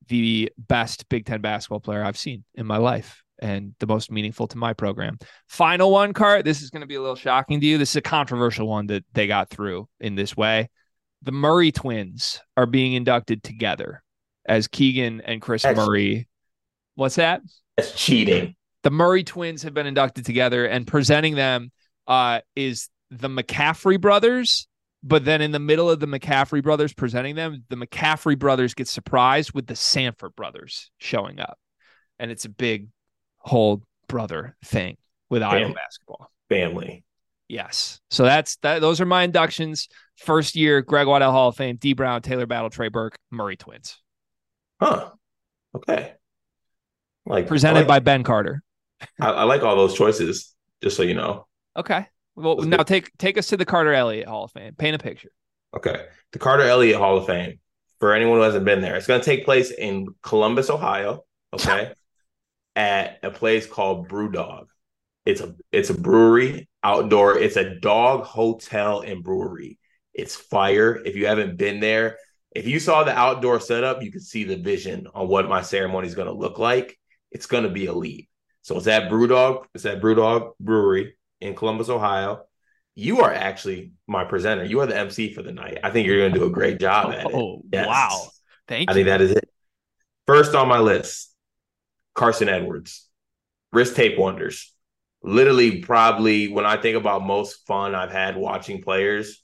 the 0.08 0.50
best 0.58 1.08
Big 1.08 1.26
Ten 1.26 1.40
basketball 1.40 1.80
player 1.80 2.02
I've 2.02 2.18
seen 2.18 2.44
in 2.54 2.66
my 2.66 2.78
life. 2.78 3.22
And 3.42 3.74
the 3.80 3.86
most 3.86 4.10
meaningful 4.10 4.48
to 4.48 4.58
my 4.58 4.74
program. 4.74 5.16
Final 5.48 5.90
one, 5.90 6.12
Cart. 6.12 6.44
This 6.44 6.60
is 6.60 6.68
going 6.68 6.82
to 6.82 6.86
be 6.86 6.96
a 6.96 7.00
little 7.00 7.16
shocking 7.16 7.58
to 7.58 7.66
you. 7.66 7.78
This 7.78 7.90
is 7.90 7.96
a 7.96 8.02
controversial 8.02 8.68
one 8.68 8.88
that 8.88 9.02
they 9.14 9.26
got 9.26 9.48
through 9.48 9.88
in 9.98 10.14
this 10.14 10.36
way. 10.36 10.68
The 11.22 11.32
Murray 11.32 11.72
twins 11.72 12.42
are 12.58 12.66
being 12.66 12.92
inducted 12.92 13.42
together 13.42 14.02
as 14.44 14.68
Keegan 14.68 15.22
and 15.22 15.40
Kris 15.40 15.62
That's, 15.62 15.74
Murray. 15.74 16.28
What's 16.96 17.14
that? 17.14 17.40
That's 17.78 17.92
cheating 17.92 18.56
the 18.82 18.90
Murray 18.90 19.24
twins 19.24 19.62
have 19.62 19.74
been 19.74 19.86
inducted 19.86 20.24
together, 20.24 20.66
and 20.66 20.86
presenting 20.86 21.34
them 21.34 21.70
uh, 22.06 22.40
is 22.56 22.88
the 23.10 23.28
McCaffrey 23.28 24.00
brothers. 24.00 24.66
But 25.02 25.24
then 25.24 25.40
in 25.40 25.50
the 25.50 25.58
middle 25.58 25.88
of 25.88 25.98
the 25.98 26.06
McCaffrey 26.06 26.62
brothers 26.62 26.92
presenting 26.92 27.34
them, 27.34 27.64
the 27.70 27.76
McCaffrey 27.76 28.38
brothers 28.38 28.74
get 28.74 28.86
surprised 28.86 29.52
with 29.52 29.66
the 29.66 29.74
Sandfort 29.74 30.36
brothers 30.36 30.90
showing 30.98 31.40
up. 31.40 31.58
And 32.18 32.30
it's 32.30 32.44
a 32.44 32.50
big 32.50 32.88
whole 33.38 33.82
brother 34.08 34.56
thing 34.62 34.98
with 35.30 35.40
Family. 35.40 35.62
Iowa 35.62 35.74
basketball. 35.74 36.30
Family. 36.50 37.04
Yes. 37.48 38.00
So 38.10 38.24
that's 38.24 38.56
that. 38.56 38.80
Those 38.80 39.00
are 39.00 39.06
my 39.06 39.22
inductions. 39.22 39.88
First 40.16 40.54
year, 40.54 40.82
Greg 40.82 41.06
Waddell 41.06 41.32
Hall 41.32 41.48
of 41.48 41.56
Fame, 41.56 41.76
Dee 41.76 41.94
Brown, 41.94 42.20
Talor 42.20 42.46
Battle, 42.46 42.68
Trey 42.68 42.88
Burke, 42.88 43.18
Murray 43.30 43.56
twins. 43.56 43.98
Huh. 44.80 45.10
Okay. 45.74 46.12
Like 47.24 47.46
presented 47.46 47.80
like, 47.80 47.88
by 47.88 47.98
Ben 48.00 48.22
Carter. 48.22 48.62
I, 49.20 49.30
I, 49.30 49.42
like 49.44 49.62
all 49.62 49.76
those 49.76 49.94
choices, 49.94 50.54
just 50.82 50.96
so 50.96 51.02
you 51.02 51.14
know. 51.14 51.46
Okay. 51.76 52.06
Well, 52.36 52.56
Let's 52.56 52.68
now 52.68 52.82
take 52.82 53.16
take 53.18 53.38
us 53.38 53.48
to 53.48 53.56
the 53.56 53.64
Carter 53.64 53.92
Elliott 53.92 54.28
Hall 54.28 54.44
of 54.44 54.52
Fame. 54.52 54.74
Paint 54.74 54.96
a 54.96 54.98
picture. 54.98 55.30
Okay. 55.76 56.06
The 56.32 56.38
Carter 56.38 56.64
Elliott 56.64 56.98
Hall 56.98 57.16
of 57.18 57.26
Fame. 57.26 57.58
For 57.98 58.14
anyone 58.14 58.38
who 58.38 58.42
hasn't 58.42 58.64
been 58.64 58.80
there, 58.80 58.96
it's 58.96 59.06
going 59.06 59.20
to 59.20 59.24
take 59.24 59.44
place 59.44 59.70
in 59.70 60.06
Columbus, 60.22 60.70
Ohio. 60.70 61.24
Okay. 61.52 61.92
at 62.76 63.18
a 63.24 63.30
place 63.32 63.66
called 63.66 64.08
Brewdog. 64.08 64.66
It's 65.26 65.40
a 65.40 65.54
it's 65.72 65.90
a 65.90 65.94
brewery 65.98 66.68
outdoor. 66.84 67.36
It's 67.38 67.56
a 67.56 67.78
dog 67.80 68.22
hotel 68.24 69.00
and 69.00 69.24
brewery. 69.24 69.78
It's 70.14 70.36
fire. 70.36 70.96
If 71.04 71.16
you 71.16 71.26
haven't 71.26 71.56
been 71.58 71.80
there, 71.80 72.18
if 72.52 72.66
you 72.68 72.80
saw 72.80 73.04
the 73.04 73.16
outdoor 73.16 73.60
setup, 73.60 74.02
you 74.02 74.12
can 74.12 74.20
see 74.20 74.44
the 74.44 74.56
vision 74.56 75.08
on 75.12 75.28
what 75.28 75.48
my 75.48 75.62
ceremony 75.62 76.06
is 76.06 76.14
going 76.14 76.28
to 76.28 76.32
look 76.32 76.58
like. 76.58 76.96
It's 77.32 77.46
going 77.46 77.64
to 77.64 77.70
be 77.70 77.86
elite. 77.86 78.29
So 78.62 78.76
it's 78.76 78.86
at 78.86 79.10
Brewdog. 79.10 79.64
It's 79.74 79.86
at 79.86 80.00
Brewdog 80.00 80.52
Brewery 80.60 81.14
in 81.40 81.54
Columbus, 81.54 81.88
Ohio. 81.88 82.44
You 82.94 83.20
are 83.20 83.32
actually 83.32 83.92
my 84.06 84.24
presenter. 84.24 84.64
You 84.64 84.80
are 84.80 84.86
the 84.86 84.96
MC 84.96 85.32
for 85.32 85.42
the 85.42 85.52
night. 85.52 85.78
I 85.82 85.90
think 85.90 86.06
you're 86.06 86.18
going 86.18 86.32
to 86.32 86.38
do 86.38 86.46
a 86.46 86.50
great 86.50 86.78
job 86.78 87.12
at 87.12 87.26
oh, 87.26 87.56
it. 87.56 87.62
Yes. 87.72 87.86
wow. 87.86 88.28
Thank 88.68 88.88
you. 88.88 88.92
I 88.92 88.92
you. 88.92 88.94
think 88.94 89.06
that 89.06 89.20
is 89.20 89.30
it. 89.32 89.50
First 90.26 90.54
on 90.54 90.68
my 90.68 90.78
list, 90.78 91.34
Carson 92.14 92.48
Edwards, 92.48 93.08
wrist 93.72 93.96
tape 93.96 94.18
wonders. 94.18 94.72
Literally, 95.22 95.80
probably 95.80 96.48
when 96.48 96.64
I 96.64 96.80
think 96.80 96.96
about 96.96 97.26
most 97.26 97.66
fun 97.66 97.94
I've 97.94 98.12
had 98.12 98.36
watching 98.36 98.82
players, 98.82 99.42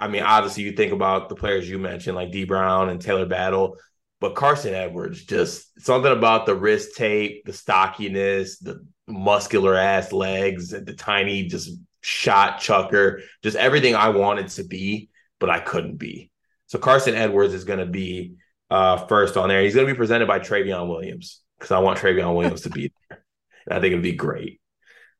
I 0.00 0.08
mean, 0.08 0.22
obviously, 0.22 0.64
you 0.64 0.72
think 0.72 0.92
about 0.92 1.28
the 1.28 1.34
players 1.34 1.68
you 1.68 1.78
mentioned, 1.78 2.16
like 2.16 2.30
Dee 2.30 2.44
Brown 2.44 2.88
and 2.88 3.00
Talor 3.00 3.28
Battle. 3.28 3.76
But 4.20 4.34
Carson 4.34 4.74
Edwards, 4.74 5.24
just 5.24 5.80
something 5.80 6.10
about 6.10 6.46
the 6.46 6.54
wrist 6.54 6.96
tape, 6.96 7.44
the 7.44 7.52
stockiness, 7.52 8.58
the 8.58 8.84
muscular 9.06 9.76
ass 9.76 10.12
legs, 10.12 10.70
the 10.70 10.94
tiny 10.94 11.44
just 11.44 11.70
shot 12.00 12.60
chucker, 12.60 13.20
just 13.42 13.56
everything 13.56 13.94
I 13.94 14.08
wanted 14.08 14.48
to 14.48 14.64
be, 14.64 15.10
but 15.38 15.50
I 15.50 15.60
couldn't 15.60 15.96
be. 15.96 16.30
So 16.66 16.78
Carson 16.78 17.14
Edwards 17.14 17.54
is 17.54 17.64
going 17.64 17.78
to 17.78 17.86
be 17.86 18.34
uh, 18.70 19.06
first 19.06 19.36
on 19.36 19.48
there. 19.48 19.62
He's 19.62 19.74
going 19.74 19.86
to 19.86 19.92
be 19.92 19.96
presented 19.96 20.26
by 20.26 20.40
Trevion 20.40 20.88
Williams 20.88 21.40
because 21.58 21.70
I 21.70 21.78
want 21.78 21.98
Trevion 21.98 22.34
Williams 22.34 22.62
to 22.62 22.70
be 22.70 22.92
there. 23.08 23.24
And 23.66 23.78
I 23.78 23.80
think 23.80 23.92
it'd 23.92 24.02
be 24.02 24.12
great. 24.12 24.60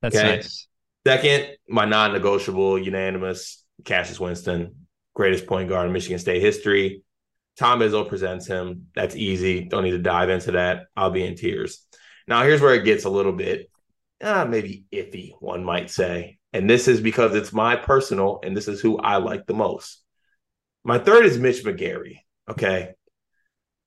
That's 0.03 0.16
okay? 0.16 0.36
nice. 0.36 0.66
Second, 1.07 1.57
my 1.68 1.84
non-negotiable, 1.84 2.78
unanimous, 2.78 3.64
Cassius 3.84 4.20
Winston, 4.20 4.86
greatest 5.14 5.46
point 5.46 5.68
guard 5.68 5.86
in 5.86 5.92
Michigan 5.92 6.18
State 6.18 6.42
history. 6.42 7.03
Tom 7.59 7.80
Izzo 7.80 8.09
presents 8.09 8.46
him. 8.46 8.86
That's 8.94 9.16
easy. 9.16 9.64
Don't 9.64 9.84
need 9.84 9.90
to 9.92 9.98
dive 9.98 10.30
into 10.30 10.52
that. 10.52 10.86
I'll 10.96 11.11
be 11.11 11.24
in 11.24 11.34
tears. 11.34 11.84
Now, 12.26 12.42
here's 12.42 12.61
where 12.61 12.74
it 12.74 12.84
gets 12.84 13.04
a 13.04 13.11
little 13.11 13.32
bit 13.32 13.70
uh, 14.20 14.44
maybe 14.48 14.84
iffy, 14.92 15.32
one 15.40 15.64
might 15.64 15.90
say. 15.90 16.38
And 16.52 16.68
this 16.68 16.88
is 16.88 17.00
because 17.00 17.34
it's 17.34 17.52
my 17.52 17.76
personal, 17.76 18.40
and 18.42 18.56
this 18.56 18.68
is 18.68 18.80
who 18.80 18.98
I 18.98 19.16
like 19.16 19.46
the 19.46 19.54
most. 19.54 20.02
My 20.84 20.98
third 20.98 21.26
is 21.26 21.38
Mitch 21.38 21.64
McGary. 21.64 22.20
Okay. 22.48 22.94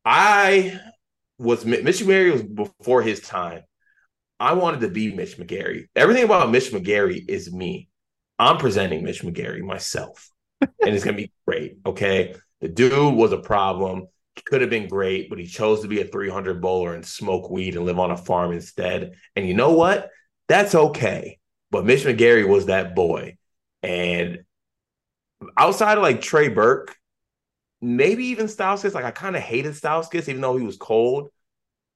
I 0.06 0.80
was 1.38 1.66
Mitch 1.66 2.00
McGary 2.00 2.32
was 2.32 2.44
before 2.44 3.02
his 3.02 3.20
time. 3.20 3.64
I 4.40 4.54
wanted 4.54 4.82
to 4.82 4.90
be 4.90 5.14
Mitch 5.14 5.38
McGary. 5.38 5.86
Everything 5.96 6.24
about 6.24 6.52
Mitch 6.52 6.72
McGary 6.72 7.24
is 7.28 7.52
me. 7.52 7.90
I'm 8.40 8.58
presenting 8.58 9.04
Mitch 9.04 9.22
McGary 9.22 9.62
myself, 9.62 10.30
and 10.62 10.72
it's 10.82 11.04
gonna 11.04 11.18
be 11.18 11.32
great. 11.46 11.78
Okay. 11.86 12.36
The 12.62 12.70
dude 12.70 13.16
was 13.16 13.32
a 13.32 13.38
problem. 13.38 14.08
Could 14.46 14.62
have 14.62 14.70
been 14.70 14.88
great, 14.88 15.30
but 15.30 15.40
he 15.40 15.46
chose 15.46 15.82
to 15.82 15.88
be 15.88 16.02
a 16.02 16.06
300 16.06 16.62
bowler 16.62 16.94
and 16.94 17.06
smoke 17.06 17.50
weed 17.50 17.76
and 17.76 17.86
live 17.86 18.00
on 18.00 18.12
a 18.12 18.18
farm 18.18 18.54
instead. 18.54 19.14
And 19.36 19.48
you 19.48 19.54
know 19.54 19.74
what? 19.74 20.10
That's 20.48 20.74
okay. 20.74 21.40
But 21.70 21.86
Mitch 21.86 22.04
McGary 22.04 22.48
was 22.48 22.68
that 22.68 22.96
boy. 22.96 23.38
And 23.84 24.44
outside 25.58 25.98
of 25.98 26.04
like 26.04 26.22
Trey 26.22 26.48
Burke, 26.50 26.96
maybe 27.82 28.28
even 28.28 28.46
Stauskas, 28.46 28.94
like 28.94 29.06
I 29.06 29.12
kind 29.12 29.36
of 29.36 29.42
hated 29.42 29.74
Stauskas, 29.74 30.30
even 30.30 30.42
though 30.42 30.58
he 30.58 30.66
was 30.66 30.78
cold. 30.78 31.30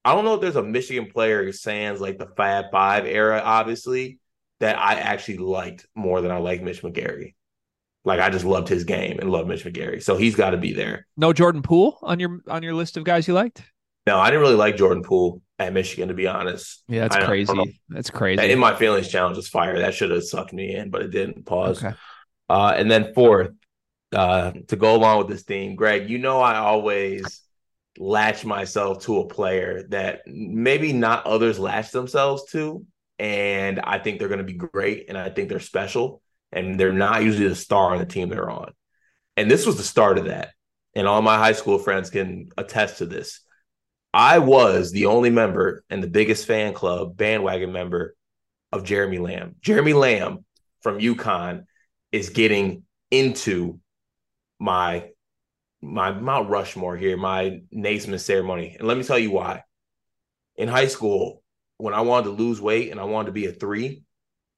I 0.04 0.14
don't 0.14 0.26
know 0.26 0.36
if 0.36 0.42
there's 0.42 0.56
a 0.56 0.64
Michigan 0.64 1.10
player 1.12 1.44
who 1.44 1.52
sans 1.52 2.02
like 2.02 2.18
the 2.18 2.28
Fab 2.38 2.66
Five 2.72 3.06
era, 3.06 3.42
obviously, 3.44 4.20
that 4.60 4.78
I 4.78 4.96
actually 4.96 5.38
liked 5.38 5.88
more 5.96 6.22
than 6.22 6.32
I 6.32 6.38
like 6.38 6.62
Mitch 6.62 6.82
McGary. 6.82 7.34
Like 8.06 8.20
I 8.20 8.30
just 8.30 8.46
loved 8.46 8.70
his 8.70 8.84
game 8.84 9.20
and 9.20 9.32
loved 9.32 9.50
Mitch 9.50 9.66
McGary. 9.66 10.02
So 10.02 10.16
he's 10.16 10.36
got 10.36 10.52
to 10.52 10.58
be 10.58 10.74
there. 10.74 11.08
No 11.18 11.34
Jordan 11.34 11.64
Poole 11.64 11.98
on 12.04 12.20
your 12.20 12.40
on 12.48 12.64
your 12.64 12.74
list 12.74 12.98
of 12.98 13.04
guys 13.04 13.28
you 13.28 13.34
liked? 13.34 13.64
No, 14.06 14.20
I 14.20 14.28
didn't 14.28 14.42
really 14.42 14.56
like 14.56 14.78
Jordan 14.78 15.04
Poole 15.04 15.42
at 15.58 15.74
Michigan, 15.74 16.10
to 16.10 16.14
be 16.14 16.28
honest. 16.28 16.84
Yeah, 16.88 17.08
that's 17.08 17.16
I, 17.16 17.26
crazy. 17.26 17.82
that's 17.90 18.12
crazy. 18.12 18.52
In 18.52 18.60
my 18.60 18.76
feelings 18.76 19.08
challenge 19.08 19.38
was 19.38 19.48
fire. 19.48 19.80
That 19.80 19.96
should 19.96 20.12
have 20.12 20.24
sucked 20.24 20.54
me 20.54 20.76
in, 20.76 20.92
but 20.92 21.02
it 21.02 21.10
didn't. 21.10 21.46
Pause. 21.46 21.84
Okay. 21.84 21.96
Uh, 22.48 22.74
and 22.78 22.92
then 22.92 23.14
fourth, 23.16 23.52
uh, 24.14 24.52
to 24.68 24.76
go 24.76 24.96
along 24.96 25.18
with 25.18 25.28
this 25.30 25.42
theme, 25.42 25.76
Greg, 25.76 26.08
you 26.08 26.20
know 26.20 26.40
I 26.40 26.58
always 26.58 27.42
latch 27.98 28.46
myself 28.46 29.04
to 29.06 29.20
a 29.20 29.28
player 29.28 29.84
that 29.90 30.22
maybe 30.28 30.94
not 30.94 31.26
others 31.26 31.58
latch 31.58 31.92
themselves 31.92 32.44
to. 32.52 32.86
And 33.18 33.80
I 33.80 33.98
think 33.98 34.20
they're 34.20 34.28
going 34.28 34.40
to 34.40 34.44
be 34.44 34.54
great 34.54 35.06
and 35.08 35.18
I 35.18 35.30
think 35.30 35.50
they're 35.50 35.60
special 35.60 36.22
and 36.52 36.80
they're 36.80 36.94
not 36.94 37.24
usually 37.24 37.48
the 37.48 37.56
star 37.56 37.94
on 37.94 38.00
the 38.00 38.06
team 38.06 38.30
they're 38.30 38.50
on. 38.50 38.72
And 39.38 39.50
this 39.52 39.66
was 39.66 39.78
the 39.78 39.84
start 39.84 40.18
of 40.18 40.26
that. 40.26 40.52
And 40.96 41.08
all 41.08 41.22
my 41.22 41.38
high 41.38 41.54
school 41.54 41.78
friends 41.78 42.10
can 42.10 42.50
attest 42.58 43.00
to 43.00 43.06
this. 43.06 43.42
I 44.14 44.40
was 44.40 44.92
the 44.92 45.08
only 45.08 45.30
member 45.30 45.84
and 45.90 46.02
the 46.02 46.08
biggest 46.08 46.46
fan 46.48 46.74
club 46.74 47.18
bandwagon 47.18 47.72
member 47.74 48.16
of 48.72 48.84
Jeremy 48.86 49.18
Lamb. 49.18 49.56
Jeremy 49.62 49.94
Lamb 49.94 50.46
from 50.82 51.00
UConn 51.00 51.66
is 52.12 52.30
getting 52.30 52.84
into 53.12 53.80
my 54.60 55.10
my 55.82 56.12
Mount 56.12 56.50
Rushmore 56.50 56.98
here, 56.98 57.18
my 57.18 57.62
Naismith 57.72 58.22
ceremony. 58.22 58.76
And 58.80 58.88
let 58.88 58.98
me 58.98 59.04
tell 59.04 59.20
you 59.20 59.32
why. 59.32 59.64
in 60.56 60.68
high 60.68 60.88
school, 60.88 61.44
when 61.78 61.94
I 61.94 62.02
wanted 62.02 62.26
to 62.26 62.32
lose 62.32 62.62
weight 62.62 62.92
and 62.92 63.00
I 63.00 63.04
wanted 63.04 63.28
to 63.28 63.32
be 63.34 63.46
a 63.48 63.52
three, 63.52 64.04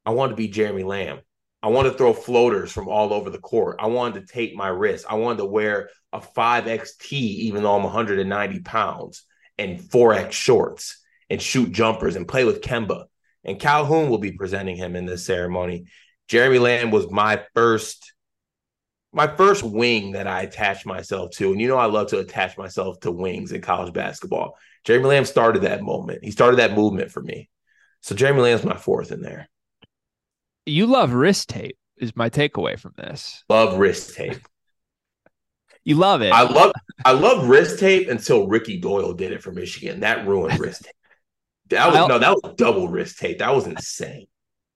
I 0.06 0.12
wanted 0.12 0.32
to 0.32 0.38
be 0.38 0.48
Jeremy 0.48 0.84
Lamb. 0.84 1.20
I 1.64 1.70
wanted 1.70 1.92
to 1.92 1.98
throw 1.98 2.14
floaters 2.14 2.72
from 2.72 2.88
all 2.88 3.14
over 3.14 3.30
the 3.30 3.40
court. 3.40 3.78
I 3.80 3.88
wanted 3.88 4.26
to 4.28 4.34
take 4.34 4.56
my 4.56 4.68
wrist. 4.68 5.06
I 5.10 5.16
wanted 5.16 5.40
to 5.40 5.46
wear 5.46 5.90
a 6.14 6.20
5XT, 6.20 7.12
even 7.12 7.64
though 7.64 7.76
I'm 7.76 7.84
190 7.84 8.60
pounds, 8.62 9.24
and 9.58 9.80
4X 9.80 10.32
shorts 10.32 11.04
and 11.30 11.42
shoot 11.42 11.72
jumpers 11.72 12.16
and 12.16 12.28
play 12.28 12.46
with 12.46 12.62
Kemba. 12.62 13.06
And 13.44 13.60
Calhoun 13.60 14.10
will 14.10 14.20
be 14.20 14.34
presenting 14.34 14.76
him 14.76 14.96
in 14.96 15.06
this 15.06 15.26
ceremony. 15.26 15.86
Jeremy 16.28 16.60
Lamb 16.60 16.92
was 16.92 17.10
my 17.10 17.44
first 17.54 18.14
my 19.14 19.26
first 19.26 19.64
wing 19.64 20.12
that 20.12 20.28
I 20.28 20.42
attached 20.42 20.86
myself 20.86 21.32
to. 21.38 21.52
And 21.52 21.60
you 21.60 21.68
know 21.68 21.78
I 21.78 21.86
love 21.86 22.08
to 22.08 22.20
attach 22.20 22.58
myself 22.58 23.00
to 23.00 23.12
wings 23.12 23.52
in 23.52 23.62
college 23.62 23.94
basketball. 23.94 24.58
Jeremy 24.84 25.08
Lamb 25.08 25.26
started 25.26 25.64
that 25.64 25.82
moment. 25.82 26.24
He 26.24 26.30
started 26.30 26.58
that 26.58 26.76
movement 26.76 27.10
for 27.10 27.22
me. 27.22 27.50
So 28.02 28.14
Jeremy 28.14 28.42
Lamb's 28.42 28.64
my 28.64 28.78
fourth 28.78 29.12
in 29.12 29.22
there. 29.22 29.50
You 30.68 30.86
love 30.86 31.14
wrist 31.14 31.50
tape, 31.50 31.78
is 31.98 32.16
my 32.16 32.30
takeaway 32.30 32.78
from 32.78 32.94
this. 32.98 33.44
Love 33.50 33.80
wrist 33.80 34.16
tape. 34.16 34.40
you 35.86 35.96
love 35.96 36.22
it. 36.22 36.32
I 36.32 36.44
love 36.44 36.74
I 37.06 37.14
love 37.14 37.48
wrist 37.48 37.80
tape 37.80 38.10
until 38.10 38.48
Ricky 38.48 38.78
Doyle 38.78 39.14
did 39.14 39.32
it 39.32 39.42
for 39.42 39.52
Michigan. 39.52 40.02
That 40.02 40.28
ruined 40.28 40.60
wrist 40.60 40.84
tape. 40.84 40.94
That 41.70 41.88
was 41.88 41.96
I'll, 41.96 42.08
no, 42.10 42.20
that 42.20 42.32
was 42.32 42.56
double 42.56 42.90
wrist 42.90 43.18
tape. 43.18 43.40
That 43.40 43.56
was 43.56 43.66
insane. 43.66 44.28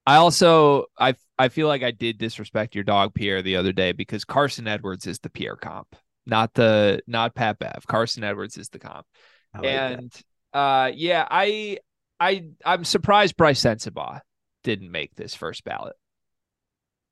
I 0.06 0.16
also 0.16 0.86
I 0.98 1.14
I 1.38 1.48
feel 1.48 1.68
like 1.68 1.82
I 1.82 1.90
did 1.90 2.18
disrespect 2.18 2.74
your 2.74 2.84
dog 2.84 3.14
Pierre 3.14 3.42
the 3.42 3.56
other 3.56 3.72
day 3.72 3.92
because 3.92 4.24
Carson 4.24 4.66
Edwards 4.66 5.06
is 5.06 5.18
the 5.18 5.30
Pierre 5.30 5.56
comp, 5.56 5.94
not 6.26 6.54
the 6.54 7.02
not 7.06 7.34
Pat 7.34 7.58
Bev. 7.58 7.84
Carson 7.86 8.24
Edwards 8.24 8.56
is 8.56 8.70
the 8.70 8.78
comp. 8.78 9.06
Like 9.54 9.66
and 9.66 10.22
that. 10.54 10.58
uh 10.58 10.90
yeah, 10.94 11.26
I 11.30 11.78
I 12.18 12.46
I'm 12.64 12.84
surprised 12.84 13.36
Brice 13.36 13.60
Sensabaugh 13.60 14.20
didn't 14.62 14.90
make 14.90 15.14
this 15.14 15.34
first 15.34 15.64
ballot. 15.64 15.96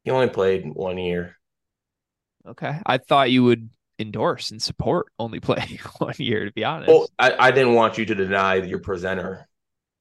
He 0.04 0.10
only 0.10 0.28
played 0.28 0.64
one 0.66 0.98
year. 0.98 1.36
Okay. 2.46 2.78
I 2.86 2.98
thought 2.98 3.30
you 3.30 3.44
would 3.44 3.70
endorse 3.98 4.50
and 4.50 4.62
support 4.62 5.06
only 5.18 5.40
playing 5.40 5.78
one 5.98 6.14
year, 6.18 6.46
to 6.46 6.52
be 6.52 6.64
honest. 6.64 6.88
Well, 6.88 7.08
I, 7.18 7.34
I 7.38 7.50
didn't 7.50 7.74
want 7.74 7.98
you 7.98 8.06
to 8.06 8.14
deny 8.14 8.56
your 8.56 8.78
presenter 8.78 9.46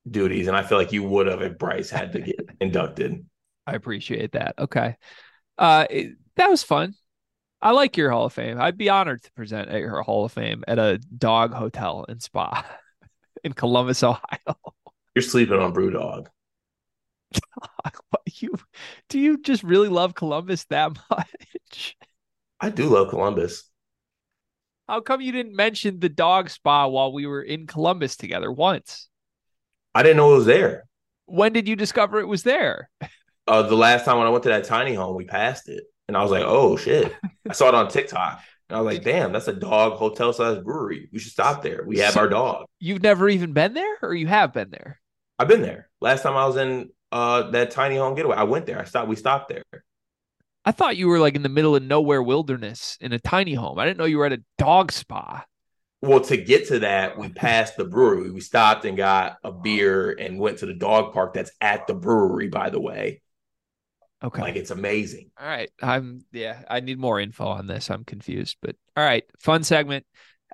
duties, 0.09 0.47
and 0.47 0.55
I 0.55 0.63
feel 0.63 0.77
like 0.77 0.93
you 0.93 1.03
would 1.03 1.27
have 1.27 1.41
if 1.41 1.57
Brice 1.57 1.89
had 1.89 2.13
to 2.13 2.21
get 2.21 2.49
inducted. 2.61 3.25
I 3.67 3.73
appreciate 3.73 4.31
that. 4.31 4.55
Okay. 4.57 4.95
Uh 5.57 5.85
it, 5.89 6.13
that 6.37 6.49
was 6.49 6.63
fun. 6.63 6.95
I 7.61 7.71
like 7.71 7.97
your 7.97 8.09
Hall 8.09 8.25
of 8.25 8.33
Fame. 8.33 8.59
I'd 8.59 8.77
be 8.77 8.89
honored 8.89 9.21
to 9.23 9.31
present 9.33 9.69
at 9.69 9.79
your 9.79 10.01
Hall 10.01 10.23
of 10.23 10.31
Fame 10.31 10.63
at 10.67 10.79
a 10.79 10.97
dog 10.97 11.53
hotel 11.53 12.05
and 12.07 12.23
spa 12.23 12.65
in 13.43 13.51
Columbus, 13.53 14.01
Ohio. 14.01 14.55
You're 15.13 15.23
sleeping 15.23 15.59
on 15.59 15.73
Brewdog. 15.73 16.27
you 18.41 18.51
do 19.09 19.19
you 19.19 19.41
just 19.41 19.63
really 19.63 19.89
love 19.89 20.15
Columbus 20.15 20.65
that 20.65 20.97
much? 21.09 21.97
I 22.59 22.69
do 22.69 22.85
love 22.85 23.09
Columbus. 23.09 23.69
How 24.87 25.01
come 25.01 25.21
you 25.21 25.31
didn't 25.31 25.55
mention 25.55 25.99
the 25.99 26.09
dog 26.09 26.49
spa 26.49 26.87
while 26.87 27.13
we 27.13 27.25
were 27.27 27.43
in 27.43 27.67
Columbus 27.67 28.17
together 28.17 28.51
once? 28.51 29.07
I 29.93 30.03
didn't 30.03 30.17
know 30.17 30.33
it 30.33 30.37
was 30.37 30.45
there. 30.45 30.85
When 31.25 31.53
did 31.53 31.67
you 31.67 31.75
discover 31.75 32.19
it 32.19 32.27
was 32.27 32.43
there? 32.43 32.89
Uh, 33.47 33.63
the 33.63 33.75
last 33.75 34.05
time 34.05 34.17
when 34.17 34.27
I 34.27 34.31
went 34.31 34.43
to 34.43 34.49
that 34.49 34.65
tiny 34.65 34.93
home, 34.93 35.15
we 35.15 35.25
passed 35.25 35.69
it, 35.69 35.83
and 36.07 36.15
I 36.15 36.21
was 36.21 36.31
like, 36.31 36.43
"Oh 36.45 36.77
shit!" 36.77 37.15
I 37.49 37.53
saw 37.53 37.69
it 37.69 37.75
on 37.75 37.87
TikTok, 37.87 38.41
and 38.69 38.77
I 38.77 38.81
was 38.81 38.93
like, 38.93 39.03
"Damn, 39.03 39.31
that's 39.31 39.47
a 39.47 39.53
dog 39.53 39.93
hotel 39.93 40.33
size 40.33 40.59
brewery. 40.59 41.09
We 41.11 41.19
should 41.19 41.31
stop 41.31 41.63
there. 41.63 41.83
We 41.85 41.99
have 41.99 42.13
so 42.13 42.21
our 42.21 42.29
dog." 42.29 42.65
You've 42.79 43.01
never 43.01 43.27
even 43.29 43.53
been 43.53 43.73
there, 43.73 43.97
or 44.01 44.13
you 44.13 44.27
have 44.27 44.53
been 44.53 44.69
there? 44.69 44.99
I've 45.39 45.47
been 45.47 45.61
there. 45.61 45.89
Last 45.99 46.21
time 46.21 46.35
I 46.35 46.45
was 46.45 46.57
in 46.57 46.89
uh 47.11 47.51
that 47.51 47.71
tiny 47.71 47.97
home 47.97 48.15
getaway, 48.15 48.35
I 48.37 48.43
went 48.43 48.65
there. 48.65 48.79
I 48.79 48.85
stopped. 48.85 49.07
We 49.07 49.15
stopped 49.15 49.49
there. 49.49 49.63
I 50.65 50.71
thought 50.71 50.97
you 50.97 51.07
were 51.07 51.19
like 51.19 51.35
in 51.35 51.41
the 51.41 51.49
middle 51.49 51.75
of 51.75 51.83
nowhere 51.83 52.21
wilderness 52.21 52.97
in 53.01 53.13
a 53.13 53.19
tiny 53.19 53.53
home. 53.53 53.79
I 53.79 53.85
didn't 53.85 53.97
know 53.97 54.05
you 54.05 54.17
were 54.17 54.25
at 54.25 54.33
a 54.33 54.43
dog 54.57 54.91
spa. 54.91 55.45
Well, 56.01 56.21
to 56.21 56.37
get 56.37 56.67
to 56.67 56.79
that, 56.79 57.17
we 57.17 57.29
passed 57.29 57.75
the 57.75 57.83
brewery. 57.83 58.31
We 58.31 58.39
stopped 58.39 58.85
and 58.85 58.95
got 58.95 59.37
a 59.43 59.51
beer 59.51 60.11
and 60.11 60.39
went 60.39 60.59
to 60.59 60.65
the 60.65 60.73
dog 60.73 61.13
park 61.13 61.33
that's 61.33 61.51
at 61.59 61.87
the 61.87 61.93
brewery, 61.93 62.47
by 62.47 62.69
the 62.69 62.79
way. 62.79 63.21
Okay. 64.23 64.41
Like 64.41 64.55
it's 64.55 64.71
amazing. 64.71 65.31
All 65.39 65.47
right. 65.47 65.71
I'm 65.81 66.25
yeah, 66.31 66.63
I 66.69 66.81
need 66.81 66.99
more 66.99 67.19
info 67.19 67.45
on 67.45 67.67
this. 67.67 67.89
I'm 67.89 68.03
confused. 68.03 68.57
But 68.61 68.75
all 68.95 69.03
right, 69.03 69.23
fun 69.39 69.63
segment. 69.63 70.05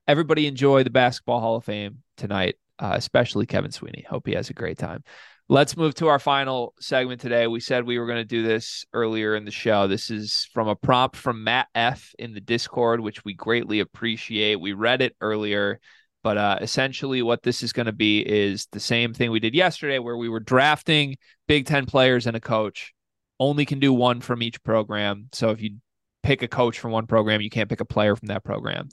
Everybody 0.08 0.46
enjoy 0.46 0.84
the 0.84 0.92
basketball 0.92 1.40
Hall 1.40 1.56
of 1.56 1.66
Fame 1.66 2.04
tonight, 2.16 2.56
uh, 2.78 2.94
especially 2.96 3.48
Kevin 3.48 3.72
Sweeney. 3.72 4.06
Hope 4.08 4.28
he 4.28 4.34
has 4.34 4.52
a 4.52 4.54
great 4.54 4.78
time. 4.78 5.04
Let's 5.48 5.78
move 5.78 5.94
to 5.96 6.08
our 6.08 6.18
final 6.18 6.74
segment 6.80 7.22
today. 7.22 7.46
We 7.46 7.60
said 7.60 7.86
we 7.86 8.00
were 8.00 8.08
going 8.08 8.18
to 8.18 8.26
do 8.26 8.42
this 8.42 8.84
earlier 8.94 9.36
in 9.36 9.46
the 9.46 9.52
show. 9.52 9.88
This 9.88 10.10
is 10.10 10.50
from 10.52 10.68
a 10.68 10.76
prompt 10.76 11.16
from 11.16 11.44
Matt 11.44 11.68
F 11.76 12.16
in 12.18 12.34
the 12.34 12.42
Discord, 12.42 13.00
which 13.00 13.24
we 13.24 13.36
greatly 13.36 13.80
appreciate. 13.80 14.60
We 14.60 14.74
read 14.74 15.04
it 15.04 15.16
earlier, 15.22 15.80
but 16.24 16.38
uh, 16.38 16.58
essentially, 16.62 17.22
what 17.22 17.44
this 17.44 17.62
is 17.62 17.74
going 17.74 17.86
to 17.86 17.92
be 17.92 18.22
is 18.22 18.66
the 18.72 18.80
same 18.80 19.14
thing 19.14 19.30
we 19.30 19.40
did 19.40 19.54
yesterday, 19.54 20.00
where 20.00 20.18
we 20.18 20.30
were 20.30 20.40
drafting 20.40 21.16
Big 21.48 21.68
Ten 21.68 21.86
players 21.86 22.26
and 22.26 22.36
a 22.36 22.42
coach. 22.42 22.92
Only 23.40 23.66
can 23.66 23.80
do 23.80 23.94
one 23.94 24.22
from 24.22 24.42
each 24.42 24.64
program. 24.64 25.30
So 25.32 25.52
if 25.52 25.62
you 25.62 25.76
pick 26.24 26.42
a 26.42 26.48
coach 26.48 26.80
from 26.80 26.90
one 26.90 27.06
program, 27.06 27.42
you 27.42 27.52
can't 27.52 27.70
pick 27.70 27.82
a 27.82 27.86
player 27.86 28.16
from 28.16 28.30
that 28.30 28.44
program. 28.44 28.90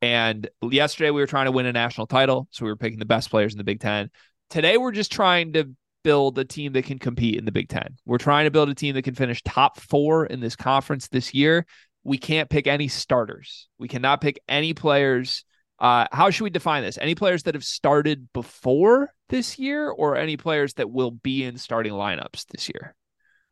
And 0.00 0.48
yesterday 0.62 1.10
we 1.10 1.20
were 1.20 1.26
trying 1.26 1.46
to 1.46 1.52
win 1.52 1.66
a 1.66 1.72
national 1.72 2.06
title, 2.06 2.46
so 2.52 2.64
we 2.64 2.70
were 2.70 2.76
picking 2.76 3.00
the 3.00 3.04
best 3.04 3.30
players 3.30 3.52
in 3.52 3.58
the 3.58 3.64
Big 3.64 3.80
Ten. 3.80 4.10
Today 4.48 4.76
we're 4.76 4.92
just 4.92 5.10
trying 5.10 5.54
to 5.54 5.74
build 6.08 6.38
a 6.38 6.44
team 6.46 6.72
that 6.72 6.86
can 6.86 6.98
compete 6.98 7.36
in 7.36 7.44
the 7.44 7.52
Big 7.52 7.68
Ten. 7.68 7.98
We're 8.06 8.16
trying 8.16 8.46
to 8.46 8.50
build 8.50 8.70
a 8.70 8.74
team 8.74 8.94
that 8.94 9.02
can 9.02 9.14
finish 9.14 9.42
top 9.42 9.78
four 9.78 10.24
in 10.24 10.40
this 10.40 10.56
conference 10.56 11.08
this 11.08 11.34
year. 11.34 11.66
We 12.02 12.16
can't 12.16 12.48
pick 12.48 12.66
any 12.66 12.88
starters. 12.88 13.68
We 13.78 13.88
cannot 13.88 14.22
pick 14.22 14.40
any 14.48 14.72
players. 14.72 15.44
Uh, 15.78 16.06
how 16.10 16.30
should 16.30 16.44
we 16.44 16.50
define 16.50 16.82
this? 16.82 16.96
Any 16.96 17.14
players 17.14 17.42
that 17.42 17.54
have 17.54 17.62
started 17.62 18.32
before 18.32 19.12
this 19.28 19.58
year, 19.58 19.90
or 19.90 20.16
any 20.16 20.38
players 20.38 20.72
that 20.74 20.90
will 20.90 21.10
be 21.10 21.44
in 21.44 21.58
starting 21.58 21.92
lineups 21.92 22.46
this 22.46 22.70
year? 22.70 22.94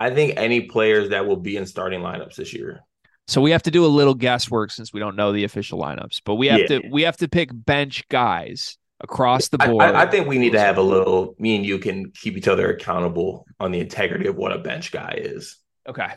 I 0.01 0.09
think 0.09 0.39
any 0.39 0.63
players 0.63 1.11
that 1.11 1.27
will 1.27 1.37
be 1.37 1.59
in 1.59 1.67
starting 1.67 2.01
lineups 2.01 2.37
this 2.37 2.55
year. 2.55 2.81
So 3.27 3.43
we 3.43 3.51
have 3.51 3.65
to 3.65 3.71
do 3.71 3.85
a 3.85 3.87
little 3.87 4.15
guesswork 4.15 4.71
since 4.71 4.95
we 4.95 5.01
don't 5.01 5.17
know 5.17 5.33
the 5.33 5.45
official 5.45 5.79
lineups, 5.79 6.23
but 6.25 6.37
we 6.37 6.47
have 6.47 6.61
yeah. 6.61 6.67
to 6.69 6.89
we 6.91 7.03
have 7.03 7.19
to 7.19 7.29
pick 7.29 7.51
bench 7.53 8.09
guys 8.09 8.79
across 9.01 9.49
the 9.49 9.59
board. 9.59 9.95
I, 9.95 10.03
I, 10.03 10.07
think 10.07 10.27
we 10.27 10.39
need 10.39 10.53
to 10.53 10.61
have 10.61 10.79
a 10.79 10.83
little. 10.83 11.35
Me 11.39 11.57
and 11.57 11.65
you 11.65 11.79
can 11.79 12.11
keep 12.11 12.37
each 12.37 12.49
other 12.49 12.71
accountable 12.71 13.47
on 13.61 13.73
the 13.73 13.81
integrity 13.81 14.27
of 14.27 14.37
what 14.37 14.53
a 14.53 14.59
bench 14.59 14.93
guy 14.93 15.19
is. 15.19 15.57
Okay, 15.89 16.09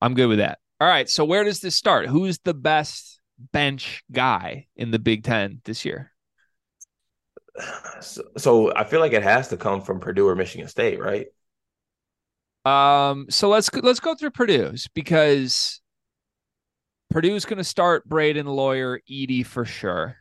I'm 0.00 0.14
good 0.14 0.26
with 0.26 0.38
that. 0.38 0.58
All 0.80 0.88
right, 0.88 1.08
so 1.08 1.24
where 1.24 1.44
does 1.44 1.60
this 1.60 1.74
start? 1.74 2.06
Who's 2.06 2.38
the 2.38 2.54
best 2.54 3.20
bench 3.52 4.02
guy 4.10 4.66
in 4.76 4.90
the 4.90 4.98
Big 4.98 5.24
Ten 5.24 5.60
this 5.64 5.84
year? 5.84 6.12
So, 8.00 8.22
so 8.36 8.74
I 8.74 8.84
feel 8.84 9.00
like 9.00 9.12
it 9.12 9.22
has 9.22 9.48
to 9.48 9.56
come 9.56 9.80
from 9.80 10.00
Purdue 10.00 10.28
or 10.28 10.34
Michigan 10.34 10.68
State, 10.68 11.00
right? 11.00 11.26
Um. 12.64 13.26
So 13.30 13.48
let's 13.48 13.72
let's 13.74 14.00
go 14.00 14.14
through 14.14 14.32
Purdue's 14.32 14.88
because 14.92 15.80
Purdue's 17.10 17.44
going 17.44 17.58
to 17.58 17.64
start 17.64 18.04
Braden 18.06 18.46
Loyer 18.46 19.00
Edey 19.10 19.46
for 19.46 19.64
sure. 19.64 20.18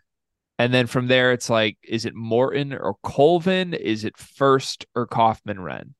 And 0.57 0.73
then 0.73 0.87
from 0.87 1.07
there, 1.07 1.33
it's 1.33 1.49
like, 1.49 1.77
is 1.83 2.05
it 2.05 2.15
Morton 2.15 2.73
or 2.73 2.95
Colvin? 3.03 3.73
Is 3.73 4.05
it 4.05 4.17
Furst 4.17 4.85
or 4.95 5.05
Kaufman-Renn? 5.05 5.93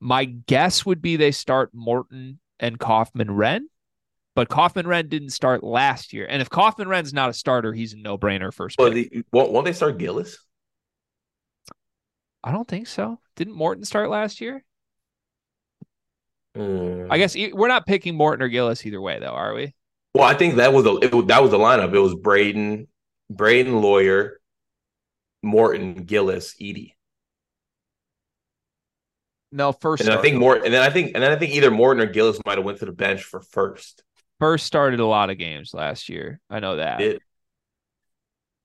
My 0.00 0.24
guess 0.24 0.84
would 0.84 1.00
be 1.00 1.16
they 1.16 1.30
start 1.30 1.70
Morton 1.72 2.38
and 2.60 2.78
Kaufman-Renn, 2.78 3.62
but 4.34 4.48
Kaufman-Renn 4.48 5.08
didn't 5.08 5.30
start 5.30 5.64
last 5.64 6.12
year. 6.12 6.26
And 6.28 6.42
if 6.42 6.50
Kaufman-Renn's 6.50 7.14
not 7.14 7.30
a 7.30 7.32
starter, 7.32 7.72
he's 7.72 7.94
a 7.94 7.96
no 7.96 8.18
brainer 8.18 8.52
first. 8.52 8.78
Well, 8.78 8.90
the, 8.90 9.24
won't, 9.32 9.52
won't 9.52 9.64
they 9.64 9.72
start 9.72 9.98
Gillis? 9.98 10.36
I 12.44 12.52
don't 12.52 12.68
think 12.68 12.88
so. 12.88 13.18
Didn't 13.36 13.54
Morton 13.54 13.84
start 13.84 14.10
last 14.10 14.40
year? 14.40 14.64
Mm. 16.56 17.06
I 17.08 17.16
guess 17.16 17.34
we're 17.34 17.68
not 17.68 17.86
picking 17.86 18.14
Morton 18.14 18.42
or 18.42 18.48
Gillis 18.48 18.84
either 18.84 19.00
way, 19.00 19.18
though, 19.20 19.28
are 19.28 19.54
we? 19.54 19.74
Well, 20.14 20.24
I 20.24 20.34
think 20.34 20.56
that 20.56 20.74
was 20.74 20.84
a 20.84 20.96
it, 20.96 21.28
that 21.28 21.40
was 21.40 21.52
the 21.52 21.58
lineup. 21.58 21.94
It 21.94 21.98
was 21.98 22.14
Braden, 22.14 22.88
Braden 23.36 23.80
Loyer, 23.80 24.40
Morton, 25.42 26.04
Gillis, 26.04 26.54
Edey. 26.60 26.94
No, 29.50 29.72
Furst. 29.72 30.02
And 30.02 30.12
I 30.12 30.20
think 30.20 30.38
more, 30.38 30.56
and 30.56 30.72
then 30.72 30.82
I 30.82 30.90
think, 30.90 31.12
and 31.14 31.22
then 31.22 31.30
I 31.30 31.36
think 31.36 31.52
either 31.52 31.70
Morton 31.70 32.02
or 32.02 32.10
Gillis 32.10 32.40
might 32.46 32.56
have 32.56 32.64
went 32.64 32.78
to 32.78 32.86
the 32.86 32.92
bench 32.92 33.22
for 33.22 33.40
Furst. 33.40 34.02
Furst 34.38 34.66
started 34.66 34.98
a 35.00 35.06
lot 35.06 35.30
of 35.30 35.38
games 35.38 35.74
last 35.74 36.08
year. 36.08 36.40
I 36.48 36.60
know 36.60 36.76
that. 36.76 37.00
It, 37.00 37.22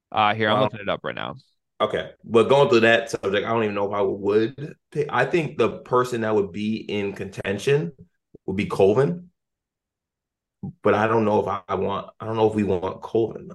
uh 0.10 0.34
here 0.34 0.50
I'm 0.50 0.58
um, 0.58 0.64
looking 0.64 0.80
it 0.80 0.88
up 0.88 1.02
right 1.04 1.14
now. 1.14 1.36
Okay, 1.80 2.12
but 2.24 2.50
going 2.50 2.70
through 2.70 2.80
that 2.82 3.12
subject, 3.12 3.46
I 3.46 3.50
don't 3.50 3.64
even 3.64 3.76
know 3.76 3.88
if 3.88 3.94
I 3.94 4.02
would 4.02 4.76
pick. 4.92 5.08
I 5.10 5.26
think 5.26 5.58
the 5.58 5.80
person 5.80 6.22
that 6.22 6.34
would 6.34 6.52
be 6.52 6.78
in 6.78 7.14
contention 7.14 7.92
would 8.46 8.56
be 8.56 8.66
Colvin, 8.66 9.30
but 10.82 10.94
I 10.94 11.08
don't 11.08 11.26
know 11.26 11.42
if 11.42 11.48
I, 11.48 11.62
I 11.68 11.76
want. 11.76 12.10
I 12.20 12.26
don't 12.26 12.38
know 12.38 12.50
if 12.50 12.56
we 12.56 12.64
want 12.64 13.02
Colvin. 13.02 13.52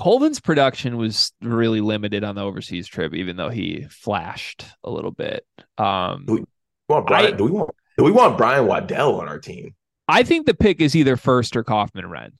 Colvin's 0.00 0.40
production 0.40 0.96
was 0.96 1.32
really 1.40 1.80
limited 1.80 2.24
on 2.24 2.34
the 2.34 2.42
overseas 2.42 2.88
trip, 2.88 3.14
even 3.14 3.36
though 3.36 3.48
he 3.48 3.86
flashed 3.90 4.64
a 4.82 4.90
little 4.90 5.12
bit. 5.12 5.46
Um, 5.78 6.24
do, 6.26 6.32
we 6.34 6.44
want 6.88 7.06
Brian, 7.06 7.34
I, 7.34 7.36
do 7.36 7.44
we 7.44 7.50
want 7.50 7.70
do 7.96 8.04
we 8.04 8.10
want 8.10 8.36
Brian 8.36 8.66
Waddell 8.66 9.20
on 9.20 9.28
our 9.28 9.38
team? 9.38 9.74
I 10.08 10.22
think 10.22 10.46
the 10.46 10.54
pick 10.54 10.80
is 10.80 10.96
either 10.96 11.16
Furst 11.16 11.56
or 11.56 11.64
Kaufman-Renn. 11.64 12.32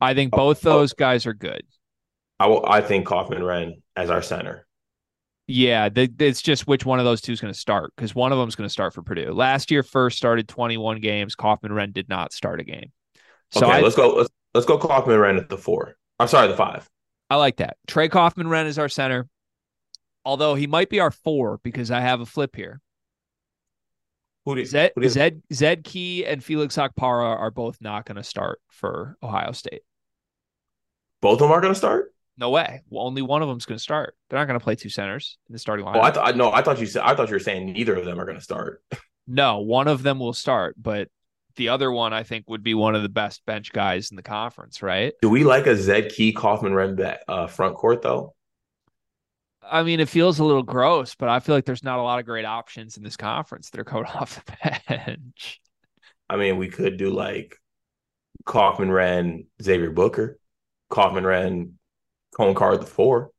I 0.00 0.14
think 0.14 0.30
oh, 0.32 0.36
both 0.38 0.66
oh, 0.66 0.70
those 0.70 0.92
oh. 0.92 0.96
guys 0.98 1.26
are 1.26 1.34
good. 1.34 1.62
I, 2.40 2.46
will, 2.46 2.64
I 2.66 2.80
think 2.80 3.06
Kaufman 3.06 3.42
Wren 3.42 3.82
as 3.96 4.10
our 4.10 4.22
center. 4.22 4.66
Yeah, 5.46 5.88
the, 5.88 6.12
it's 6.18 6.42
just 6.42 6.66
which 6.66 6.84
one 6.84 6.98
of 6.98 7.04
those 7.04 7.20
two 7.20 7.32
is 7.32 7.40
going 7.40 7.52
to 7.52 7.58
start 7.58 7.92
because 7.96 8.14
one 8.14 8.32
of 8.32 8.38
them 8.38 8.48
is 8.48 8.54
going 8.54 8.68
to 8.68 8.72
start 8.72 8.94
for 8.94 9.02
Purdue. 9.02 9.32
Last 9.32 9.70
year, 9.70 9.82
Furst 9.82 10.16
started 10.16 10.46
21 10.48 11.00
games. 11.00 11.34
Kaufman-Renn 11.34 11.92
did 11.92 12.08
not 12.08 12.32
start 12.32 12.60
a 12.60 12.64
game. 12.64 12.92
So 13.50 13.66
okay, 13.66 13.78
I, 13.78 13.80
let's 13.80 13.96
go. 13.96 14.14
Let's, 14.14 14.30
let's 14.54 14.66
go 14.66 14.78
Kaufman-Renn 14.78 15.38
at 15.38 15.48
the 15.48 15.56
four. 15.56 15.96
I'm 16.18 16.28
sorry, 16.28 16.48
the 16.48 16.56
five. 16.56 16.88
I 17.30 17.36
like 17.36 17.56
that. 17.56 17.76
Trey 17.86 18.08
Kaufman-Renn 18.08 18.66
is 18.66 18.78
our 18.78 18.88
center, 18.88 19.28
although 20.24 20.54
he 20.54 20.66
might 20.66 20.88
be 20.88 21.00
our 21.00 21.10
four 21.10 21.60
because 21.62 21.90
I 21.90 22.00
have 22.00 22.20
a 22.20 22.26
flip 22.26 22.56
here. 22.56 22.80
Who 24.44 24.54
do 24.54 24.60
you, 24.62 24.66
Zed, 24.66 24.92
who 24.94 25.02
do 25.02 25.06
you... 25.06 25.10
Zed, 25.10 25.42
Zed 25.52 25.84
Key 25.84 26.24
and 26.24 26.42
Felix 26.42 26.76
Okpara 26.76 27.38
are 27.38 27.50
both 27.50 27.78
not 27.80 28.06
going 28.06 28.16
to 28.16 28.22
start 28.22 28.60
for 28.70 29.16
Ohio 29.22 29.52
State. 29.52 29.82
Both 31.20 31.34
of 31.34 31.40
them 31.40 31.50
are 31.50 31.60
going 31.60 31.74
to 31.74 31.78
start. 31.78 32.14
No 32.38 32.50
way. 32.50 32.82
Well, 32.88 33.04
only 33.04 33.20
one 33.20 33.42
of 33.42 33.48
them's 33.48 33.66
going 33.66 33.76
to 33.76 33.82
start. 33.82 34.16
They're 34.30 34.38
not 34.38 34.46
going 34.46 34.58
to 34.58 34.62
play 34.62 34.76
two 34.76 34.88
centers 34.88 35.38
in 35.48 35.52
the 35.52 35.58
starting 35.58 35.84
line. 35.84 35.96
Oh, 35.96 36.00
I 36.00 36.12
thought 36.12 36.36
no. 36.36 36.52
I 36.52 36.62
thought 36.62 36.78
you 36.78 36.86
said. 36.86 37.02
I 37.02 37.14
thought 37.16 37.28
you 37.28 37.34
were 37.34 37.40
saying 37.40 37.72
neither 37.72 37.96
of 37.96 38.04
them 38.04 38.20
are 38.20 38.24
going 38.24 38.38
to 38.38 38.44
start. 38.44 38.80
no, 39.26 39.58
one 39.58 39.88
of 39.88 40.04
them 40.04 40.20
will 40.20 40.32
start, 40.32 40.76
but 40.80 41.08
the 41.58 41.68
other 41.68 41.92
one 41.92 42.14
I 42.14 42.22
think 42.22 42.48
would 42.48 42.62
be 42.62 42.72
one 42.72 42.94
of 42.94 43.02
the 43.02 43.10
best 43.10 43.44
bench 43.44 43.72
guys 43.72 44.10
in 44.10 44.16
the 44.16 44.22
conference. 44.22 44.82
Right? 44.82 45.12
Do 45.20 45.28
we 45.28 45.44
like 45.44 45.66
a 45.66 45.76
Zed 45.76 46.10
Key 46.10 46.32
Kaufman-Renn 46.32 47.18
uh, 47.28 47.46
front 47.48 47.76
court 47.76 48.00
though? 48.00 48.34
I 49.70 49.82
mean, 49.82 50.00
it 50.00 50.08
feels 50.08 50.38
a 50.38 50.44
little 50.44 50.62
gross, 50.62 51.14
but 51.14 51.28
I 51.28 51.40
feel 51.40 51.54
like 51.54 51.66
there's 51.66 51.84
not 51.84 51.98
a 51.98 52.02
lot 52.02 52.18
of 52.18 52.24
great 52.24 52.46
options 52.46 52.96
in 52.96 53.02
this 53.02 53.18
conference 53.18 53.68
that 53.70 53.80
are 53.80 53.84
coming 53.84 54.06
off 54.14 54.42
the 54.46 54.80
bench. 54.86 55.60
I 56.30 56.36
mean, 56.36 56.56
we 56.56 56.68
could 56.68 56.96
do 56.96 57.10
like 57.10 57.56
Kaufman-Renn, 58.46 59.46
Xavier 59.62 59.90
Booker, 59.90 60.38
Kaufman-Renn, 60.90 61.72
Coen 62.34 62.56
Carr 62.56 62.78
the 62.78 62.86
four. 62.86 63.30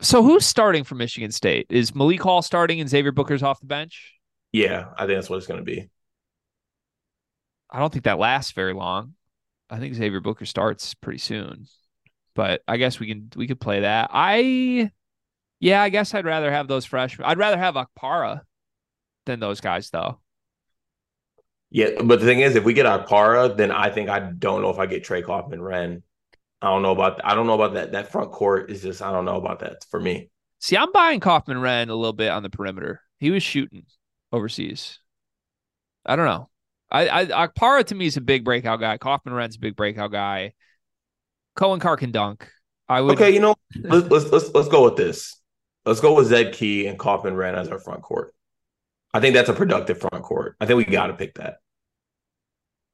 So 0.00 0.22
who's 0.22 0.44
starting 0.44 0.84
for 0.84 0.94
Michigan 0.94 1.32
State? 1.32 1.66
Is 1.70 1.94
Malik 1.94 2.20
Hall 2.20 2.42
starting 2.42 2.80
and 2.80 2.90
Xavier 2.90 3.12
Booker's 3.12 3.42
off 3.42 3.60
the 3.60 3.66
bench? 3.66 4.12
Yeah, 4.52 4.88
I 4.96 5.06
think 5.06 5.16
that's 5.16 5.30
what 5.30 5.36
it's 5.36 5.46
going 5.46 5.60
to 5.60 5.64
be. 5.64 5.88
I 7.70 7.78
don't 7.78 7.92
think 7.92 8.04
that 8.04 8.18
lasts 8.18 8.52
very 8.52 8.72
long. 8.72 9.14
I 9.68 9.78
think 9.78 9.94
Xavier 9.94 10.20
Booker 10.20 10.46
starts 10.46 10.94
pretty 10.94 11.18
soon. 11.18 11.66
But 12.34 12.62
I 12.68 12.76
guess 12.76 13.00
we 13.00 13.06
can 13.08 13.30
we 13.34 13.46
could 13.46 13.60
play 13.60 13.80
that. 13.80 14.10
I 14.12 14.90
yeah, 15.58 15.82
I 15.82 15.88
guess 15.88 16.14
I'd 16.14 16.26
rather 16.26 16.52
have 16.52 16.68
those 16.68 16.84
freshmen. 16.84 17.26
I'd 17.26 17.38
rather 17.38 17.56
have 17.56 17.74
Okpara 17.74 18.42
than 19.24 19.40
those 19.40 19.60
guys 19.60 19.90
though. 19.90 20.20
Yeah, 21.70 22.02
but 22.02 22.20
the 22.20 22.26
thing 22.26 22.40
is, 22.40 22.54
if 22.54 22.64
we 22.64 22.74
get 22.74 22.86
Okpara, 22.86 23.56
then 23.56 23.70
I 23.70 23.90
think 23.90 24.08
I 24.08 24.20
don't 24.20 24.62
know 24.62 24.70
if 24.70 24.78
I 24.78 24.86
get 24.86 25.02
Trey 25.02 25.22
Kaufman-Renn. 25.22 26.02
I 26.62 26.66
don't 26.68 26.82
know 26.82 26.92
about 26.92 27.20
I 27.24 27.34
don't 27.34 27.46
know 27.46 27.54
about 27.54 27.74
that. 27.74 27.92
That 27.92 28.12
front 28.12 28.32
court 28.32 28.70
is 28.70 28.82
just 28.82 29.02
I 29.02 29.10
don't 29.10 29.24
know 29.24 29.36
about 29.36 29.60
that 29.60 29.84
for 29.90 29.98
me. 29.98 30.30
See, 30.58 30.76
I'm 30.76 30.92
buying 30.92 31.20
Kaufman-Renn 31.20 31.88
a 31.88 31.94
little 31.94 32.12
bit 32.12 32.30
on 32.30 32.42
the 32.42 32.50
perimeter. 32.50 33.00
He 33.18 33.30
was 33.30 33.42
shooting 33.42 33.84
overseas. 34.32 35.00
I 36.04 36.16
don't 36.16 36.26
know. 36.26 36.48
I, 36.90 37.08
I 37.08 37.48
Okpara 37.48 37.84
to 37.86 37.94
me 37.94 38.06
is 38.06 38.16
a 38.16 38.20
big 38.20 38.44
breakout 38.44 38.80
guy. 38.80 38.98
Kaufman-Renn's 38.98 39.56
a 39.56 39.60
big 39.60 39.76
breakout 39.76 40.12
guy. 40.12 40.54
Coen 41.56 41.80
Carr 41.80 41.96
can 41.96 42.12
dunk. 42.12 42.48
I 42.88 43.00
would. 43.00 43.14
Okay, 43.14 43.30
you 43.30 43.40
know, 43.40 43.56
let's 43.82 44.08
let's 44.08 44.30
let's, 44.30 44.54
let's 44.54 44.68
go 44.68 44.84
with 44.84 44.96
this. 44.96 45.40
Let's 45.84 46.00
go 46.00 46.14
with 46.14 46.26
Zed 46.26 46.52
Key 46.52 46.86
and 46.86 46.98
Kaufman-Renn 46.98 47.54
as 47.54 47.68
our 47.68 47.78
front 47.78 48.02
court. 48.02 48.34
I 49.14 49.20
think 49.20 49.34
that's 49.34 49.48
a 49.48 49.54
productive 49.54 49.98
front 49.98 50.22
court. 50.24 50.56
I 50.60 50.66
think 50.66 50.76
we 50.76 50.84
got 50.84 51.06
to 51.06 51.14
pick 51.14 51.34
that. 51.34 51.58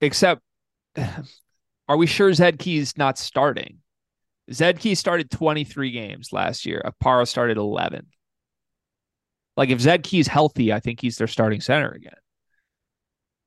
Except 0.00 0.40
are 1.88 1.96
we 1.96 2.06
sure 2.06 2.32
Zed 2.32 2.58
Key's 2.58 2.96
not 2.96 3.18
starting? 3.18 3.78
Zed 4.52 4.78
Key 4.78 4.94
started 4.94 5.30
23 5.30 5.90
games 5.90 6.32
last 6.32 6.66
year. 6.66 6.82
Okpara 6.84 7.26
started 7.26 7.56
11. 7.56 8.06
Like 9.56 9.70
if 9.70 9.80
Zed 9.80 10.02
Key's 10.02 10.28
healthy, 10.28 10.72
I 10.72 10.80
think 10.80 11.00
he's 11.00 11.16
their 11.16 11.26
starting 11.26 11.60
center 11.60 11.90
again. 11.90 12.14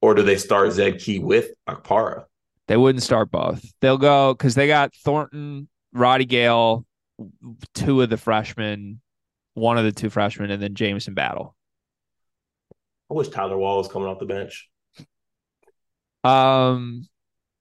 Or 0.02 0.14
do 0.14 0.24
they 0.24 0.38
start 0.38 0.72
Zed 0.74 1.00
Key 1.00 1.20
with 1.20 1.52
Okpara? 1.68 2.26
They 2.68 2.78
wouldn't 2.78 3.04
start 3.04 3.32
both. 3.32 3.64
They'll 3.82 3.98
go 3.98 4.34
because 4.34 4.56
they 4.56 4.68
got 4.68 4.94
Thornton, 4.94 5.68
Roddy 5.94 6.26
Gayle, 6.26 6.86
two 7.74 8.02
of 8.02 8.10
the 8.10 8.18
freshmen, 8.18 9.02
one 9.54 9.78
of 9.78 9.84
the 9.84 9.92
two 9.92 10.10
freshmen, 10.10 10.52
and 10.52 10.62
then 10.62 10.76
Jamison 10.76 11.14
Battle. 11.14 11.56
I 13.10 13.14
wish 13.14 13.30
Tyler 13.30 13.58
Wall 13.58 13.78
was 13.78 13.88
coming 13.88 14.08
off 14.08 14.20
the 14.20 14.26
bench. 14.26 14.70
Um, 16.24 17.08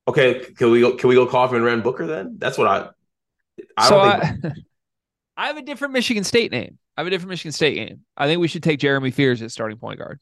Okay, 0.06 0.40
can 0.56 0.70
we 0.70 0.80
go? 0.80 0.96
Can 0.96 1.08
we 1.08 1.14
go 1.14 1.26
Kaufman, 1.26 1.62
Renn, 1.62 1.82
Booker? 1.82 2.06
Then 2.06 2.36
that's 2.38 2.58
what 2.58 2.66
I. 2.66 2.88
I 3.76 3.88
so 3.88 4.20
think. 4.20 4.44
I, 4.44 4.52
I 5.44 5.46
have 5.48 5.56
a 5.56 5.62
different 5.62 5.94
Michigan 5.94 6.24
State 6.24 6.52
name. 6.52 6.78
I 6.96 7.00
have 7.00 7.06
a 7.06 7.10
different 7.10 7.30
Michigan 7.30 7.52
State 7.52 7.76
name. 7.76 8.00
I 8.16 8.26
think 8.26 8.40
we 8.40 8.48
should 8.48 8.62
take 8.62 8.78
Jeremy 8.80 9.10
Fears 9.10 9.40
as 9.42 9.52
starting 9.52 9.78
point 9.78 9.98
guard. 9.98 10.20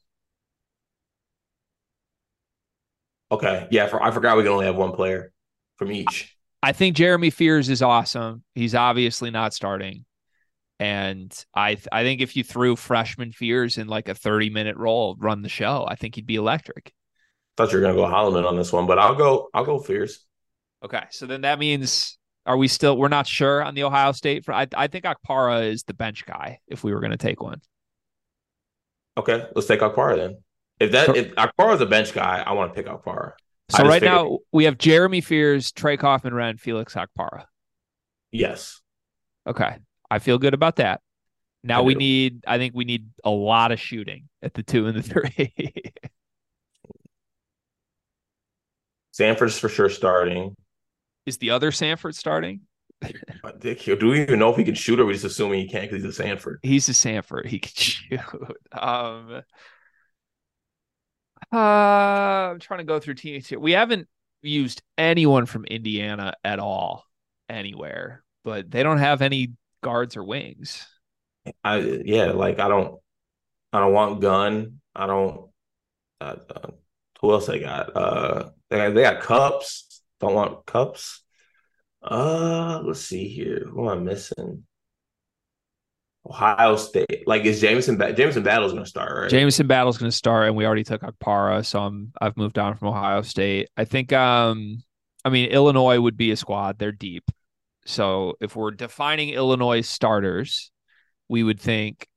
Okay, 3.33 3.67
yeah, 3.71 3.87
for, 3.87 4.01
I 4.01 4.11
forgot 4.11 4.37
we 4.37 4.43
can 4.43 4.51
only 4.51 4.67
have 4.67 4.75
one 4.75 4.91
player 4.91 5.31
from 5.77 5.91
each. 5.91 6.35
I 6.61 6.71
think 6.71 6.95
Jeremy 6.95 7.31
Fears 7.31 7.67
is 7.67 7.81
awesome. 7.81 8.43
He's 8.53 8.75
obviously 8.75 9.31
not 9.31 9.55
starting. 9.55 10.05
And 10.79 11.33
I 11.55 11.77
I 11.91 12.03
think 12.03 12.21
if 12.21 12.35
you 12.35 12.43
threw 12.43 12.75
freshman 12.75 13.31
Fears 13.31 13.79
in 13.79 13.87
like 13.87 14.07
a 14.07 14.13
30 14.13 14.51
minute 14.51 14.77
role, 14.77 15.15
run 15.17 15.41
the 15.41 15.49
show, 15.49 15.83
I 15.87 15.95
think 15.95 16.13
he'd 16.13 16.27
be 16.27 16.35
electric. 16.35 16.93
Thought 17.57 17.71
you 17.71 17.79
were 17.79 17.81
gonna 17.81 17.95
go 17.95 18.03
Holloman 18.03 18.47
on 18.47 18.55
this 18.55 18.71
one, 18.71 18.85
but 18.85 18.99
I'll 18.99 19.15
go. 19.15 19.49
I'll 19.53 19.65
go 19.65 19.79
Fears. 19.79 20.25
Okay, 20.85 21.03
so 21.09 21.25
then 21.25 21.41
that 21.41 21.57
means 21.57 22.19
are 22.45 22.57
we 22.57 22.67
still? 22.67 22.97
We're 22.97 23.07
not 23.07 23.25
sure 23.25 23.63
on 23.63 23.73
the 23.73 23.83
Ohio 23.83 24.11
State. 24.11 24.45
For 24.45 24.53
I, 24.53 24.67
I 24.75 24.87
think 24.87 25.05
Okpara 25.05 25.71
is 25.71 25.83
the 25.83 25.95
bench 25.95 26.23
guy. 26.25 26.59
If 26.67 26.83
we 26.83 26.93
were 26.93 26.99
gonna 26.99 27.17
take 27.17 27.41
one. 27.41 27.61
Okay, 29.17 29.47
let's 29.55 29.67
take 29.67 29.79
Okpara 29.79 30.17
then. 30.17 30.37
If 30.79 30.91
that 30.91 31.15
if 31.15 31.33
Okpara 31.35 31.75
is 31.75 31.81
a 31.81 31.85
bench 31.85 32.13
guy, 32.13 32.43
I 32.45 32.53
want 32.53 32.73
to 32.73 32.81
pick 32.81 32.91
Okpara. 32.91 33.33
So 33.69 33.83
right 33.83 34.01
figured... 34.01 34.11
now 34.11 34.39
we 34.51 34.65
have 34.65 34.77
Jeremy 34.77 35.21
Fears, 35.21 35.71
Trey 35.71 35.97
Kaufman, 35.97 36.33
Renn, 36.33 36.59
Felix 36.59 36.95
Okpara. 36.95 37.45
Yes. 38.31 38.81
Okay, 39.47 39.77
I 40.09 40.19
feel 40.19 40.37
good 40.37 40.53
about 40.53 40.77
that. 40.77 41.01
Now 41.63 41.83
we 41.83 41.95
need. 41.95 42.43
I 42.45 42.57
think 42.57 42.73
we 42.75 42.83
need 42.83 43.09
a 43.23 43.29
lot 43.29 43.71
of 43.71 43.79
shooting 43.79 44.27
at 44.41 44.53
the 44.53 44.63
two 44.63 44.87
and 44.87 44.97
the 44.97 45.01
three. 45.03 45.73
Sandfort's 49.13 49.59
for 49.59 49.69
sure 49.69 49.89
starting. 49.89 50.55
Is 51.25 51.37
the 51.37 51.51
other 51.51 51.71
Sandfort 51.71 52.15
starting? 52.15 52.61
Do 53.01 54.09
we 54.09 54.21
even 54.21 54.39
know 54.39 54.49
if 54.49 54.57
he 54.57 54.63
can 54.63 54.75
shoot, 54.75 54.99
or 54.99 55.05
we 55.05 55.13
just 55.13 55.25
assuming 55.25 55.59
he 55.59 55.67
can't 55.67 55.89
because 55.89 56.03
he's 56.03 56.19
a 56.19 56.23
Sandfort? 56.23 56.57
He's 56.63 56.89
a 56.89 56.93
Sandfort. 56.93 57.45
He 57.45 57.59
can 57.59 57.71
shoot. 57.75 58.19
Um, 58.71 59.41
uh, 61.51 61.57
I'm 62.51 62.59
trying 62.59 62.79
to 62.79 62.83
go 62.83 62.99
through 62.99 63.15
teams 63.15 63.47
here. 63.47 63.59
We 63.59 63.71
haven't 63.73 64.07
used 64.41 64.81
anyone 64.97 65.45
from 65.45 65.65
Indiana 65.65 66.33
at 66.43 66.59
all 66.59 67.05
anywhere, 67.49 68.23
but 68.43 68.69
they 68.69 68.83
don't 68.83 68.99
have 68.99 69.21
any 69.21 69.53
guards 69.81 70.15
or 70.17 70.23
wings. 70.23 70.87
I 71.63 71.79
yeah, 72.05 72.31
like 72.31 72.59
I 72.59 72.67
don't, 72.67 72.99
I 73.71 73.79
don't 73.79 73.93
want 73.93 74.21
Gunn. 74.21 74.79
I 74.95 75.07
don't. 75.07 75.49
Uh, 76.21 76.35
uh, 76.49 76.67
who 77.19 77.31
else 77.31 77.49
I 77.49 77.59
got? 77.59 77.95
Uh, 77.95 78.49
they 78.69 78.77
got, 78.77 78.93
they 78.93 79.01
got 79.01 79.21
cups. 79.21 80.01
Don't 80.19 80.33
want 80.33 80.65
cups. 80.65 81.23
Uh, 82.01 82.81
let's 82.83 83.01
see 83.01 83.27
here. 83.27 83.65
Who 83.69 83.89
am 83.89 83.97
I 83.97 84.01
missing? 84.01 84.65
Ohio 86.25 86.75
State. 86.77 87.27
Like 87.27 87.43
is 87.43 87.59
Jamison 87.59 87.97
ba- 87.97 88.13
Jamison 88.13 88.43
Battle's 88.43 88.71
going 88.71 88.83
to 88.83 88.89
start, 88.89 89.23
right? 89.23 89.29
Jamison 89.29 89.67
Battle's 89.67 89.97
going 89.97 90.11
to 90.11 90.15
start, 90.15 90.47
and 90.47 90.55
we 90.55 90.65
already 90.65 90.83
took 90.83 91.01
Okpara, 91.01 91.65
so 91.65 91.81
I'm 91.81 92.13
I've 92.21 92.37
moved 92.37 92.57
on 92.57 92.75
from 92.75 92.89
Ohio 92.89 93.21
State. 93.21 93.69
I 93.75 93.85
think 93.85 94.13
um, 94.13 94.83
I 95.25 95.29
mean 95.29 95.49
Illinois 95.49 95.99
would 95.99 96.17
be 96.17 96.31
a 96.31 96.37
squad. 96.37 96.79
They're 96.79 96.91
deep, 96.91 97.23
so 97.85 98.35
if 98.39 98.55
we're 98.55 98.71
defining 98.71 99.29
Illinois 99.29 99.81
starters, 99.81 100.71
we 101.27 101.43
would 101.43 101.59
think 101.59 102.07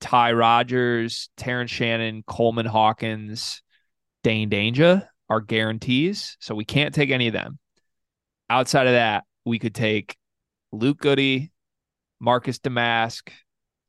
Ty 0.00 0.32
Rodgers, 0.32 1.30
Terrence 1.36 1.70
Shannon, 1.70 2.22
Coleman 2.26 2.66
Hawkins, 2.66 3.62
Dain 4.22 4.50
Dainja 4.50 5.08
are 5.28 5.40
guarantees. 5.40 6.36
So 6.40 6.54
we 6.54 6.64
can't 6.64 6.94
take 6.94 7.10
any 7.10 7.26
of 7.26 7.32
them. 7.32 7.58
Outside 8.48 8.86
of 8.86 8.92
that, 8.92 9.24
we 9.44 9.58
could 9.58 9.74
take 9.74 10.16
Luke 10.72 10.98
Goode, 10.98 11.50
Marcus 12.20 12.58
Domask, 12.58 13.30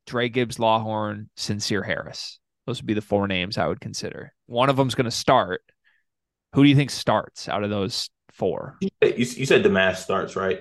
Dra 0.08 0.28
Gibbs-Lawhorn, 0.28 1.28
Sincere 1.36 1.82
Harris. 1.82 2.38
Those 2.66 2.80
would 2.80 2.86
be 2.86 2.94
the 2.94 3.00
four 3.00 3.28
names 3.28 3.58
I 3.58 3.66
would 3.66 3.80
consider. 3.80 4.32
One 4.46 4.68
of 4.68 4.76
them's 4.76 4.94
going 4.94 5.04
to 5.04 5.10
start. 5.10 5.62
Who 6.54 6.62
do 6.62 6.68
you 6.68 6.76
think 6.76 6.90
starts 6.90 7.48
out 7.48 7.62
of 7.62 7.70
those 7.70 8.10
four? 8.32 8.76
You, 8.80 8.90
you 9.02 9.46
said 9.46 9.62
Domask 9.62 9.96
starts, 9.96 10.34
right? 10.34 10.60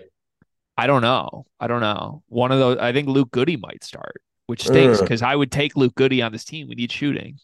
I 0.78 0.86
don't 0.86 1.02
know. 1.02 1.46
I 1.60 1.68
don't 1.68 1.82
know. 1.82 2.24
One 2.28 2.52
of 2.52 2.60
those. 2.60 2.78
I 2.78 2.94
think 2.94 3.08
Luke 3.08 3.32
Goode 3.32 3.60
might 3.60 3.84
start, 3.84 4.22
which 4.46 4.64
stinks 4.64 5.02
because 5.02 5.22
I 5.22 5.36
would 5.36 5.52
take 5.52 5.76
Luke 5.76 5.96
Goode 5.96 6.22
on 6.22 6.32
this 6.32 6.46
team. 6.46 6.68
We 6.68 6.76
need 6.76 6.92
shooting. 6.92 7.40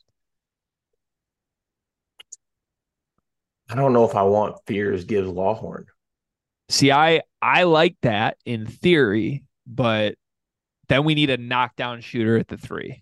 I 3.70 3.76
don't 3.76 3.94
know 3.94 4.06
if 4.06 4.16
I 4.16 4.24
want 4.24 4.58
Fears 4.68 5.06
gives 5.06 5.28
Lawhorn. 5.28 5.86
See, 6.70 6.92
I 6.92 7.22
I 7.42 7.64
like 7.64 7.96
that 8.04 8.38
in 8.46 8.68
theory, 8.68 9.46
but 9.66 10.16
then 10.94 11.04
we 11.04 11.16
need 11.16 11.32
a 11.32 11.38
knockdown 11.38 12.02
shooter 12.02 12.38
at 12.38 12.48
the 12.48 12.58
three. 12.58 13.02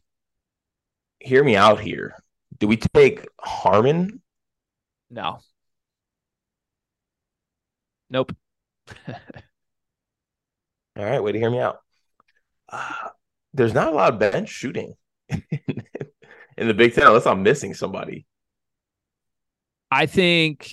Hear 1.20 1.44
me 1.44 1.58
out 1.58 1.82
here. 1.82 2.16
Do 2.58 2.68
we 2.68 2.78
take 2.78 3.28
Harmon? 3.40 4.22
No. 5.10 5.40
Nope. 8.10 8.32
All 9.08 9.16
right, 10.96 11.22
way 11.22 11.34
to 11.34 11.40
hear 11.40 11.52
me 11.52 11.60
out. 11.60 11.80
Uh, 12.70 13.10
there's 13.54 13.74
not 13.74 13.92
a 13.92 13.96
lot 13.96 14.14
of 14.14 14.20
bench 14.20 14.48
shooting 14.48 14.94
in 15.30 15.40
the 16.58 16.74
Big 16.74 16.94
Ten 16.94 17.08
unless 17.08 17.28
I'm 17.28 17.44
missing 17.44 17.74
somebody. 17.74 18.26
I 19.92 20.06
think 20.06 20.72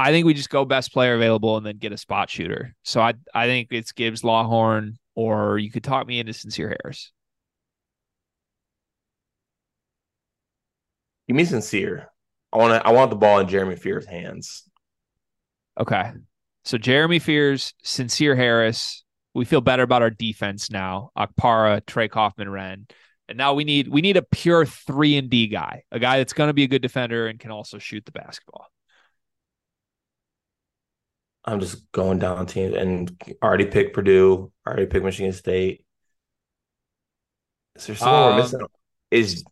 I 0.00 0.12
think 0.12 0.24
we 0.24 0.32
just 0.32 0.48
go 0.48 0.64
best 0.64 0.94
player 0.94 1.14
available 1.14 1.58
and 1.58 1.66
then 1.66 1.76
get 1.76 1.92
a 1.92 1.98
spot 1.98 2.30
shooter. 2.30 2.74
So 2.84 3.02
I 3.02 3.12
I 3.34 3.46
think 3.46 3.68
it's 3.70 3.92
Gibbs 3.92 4.22
Lawhorn 4.22 4.96
or 5.14 5.58
you 5.58 5.70
could 5.70 5.84
talk 5.84 6.06
me 6.06 6.18
into 6.18 6.32
Sincere 6.32 6.74
Harris. 6.82 7.12
Give 11.28 11.36
me 11.36 11.44
Sincere. 11.44 12.10
I 12.50 12.56
want 12.56 12.82
to, 12.82 12.88
I 12.88 12.92
want 12.92 13.10
the 13.10 13.16
ball 13.16 13.40
in 13.40 13.48
Jeremy 13.48 13.76
Fears' 13.76 14.06
hands. 14.06 14.64
Okay. 15.78 16.12
So 16.64 16.78
Jeremy 16.78 17.18
Fears, 17.18 17.74
Sincere 17.84 18.34
Harris. 18.34 19.04
We 19.34 19.44
feel 19.44 19.60
better 19.60 19.82
about 19.82 20.00
our 20.00 20.10
defense 20.10 20.70
now. 20.70 21.10
Okpara, 21.16 21.84
Trey 21.84 22.08
Kaufman, 22.08 22.48
Renn. 22.48 22.90
And 23.28 23.36
now 23.36 23.52
we 23.52 23.64
need 23.64 23.86
we 23.86 24.00
need 24.00 24.16
a 24.16 24.22
pure 24.22 24.64
three 24.64 25.18
and 25.18 25.28
D 25.28 25.46
guy, 25.46 25.82
a 25.92 25.98
guy 25.98 26.16
that's 26.16 26.32
going 26.32 26.48
to 26.48 26.54
be 26.54 26.64
a 26.64 26.68
good 26.68 26.82
defender 26.82 27.26
and 27.26 27.38
can 27.38 27.50
also 27.50 27.78
shoot 27.78 28.06
the 28.06 28.12
basketball. 28.12 28.66
I'm 31.44 31.60
just 31.60 31.90
going 31.92 32.18
down 32.18 32.46
teams 32.46 32.74
and 32.74 33.10
already 33.42 33.66
picked 33.66 33.94
Purdue, 33.94 34.52
already 34.66 34.86
picked 34.86 35.04
Michigan 35.04 35.32
State. 35.32 35.84
Is 37.76 37.86
there 37.86 37.96
someone 37.96 38.22
um, 38.22 38.36
we're 38.36 38.42
missing? 38.42 38.60
Is 39.10 39.44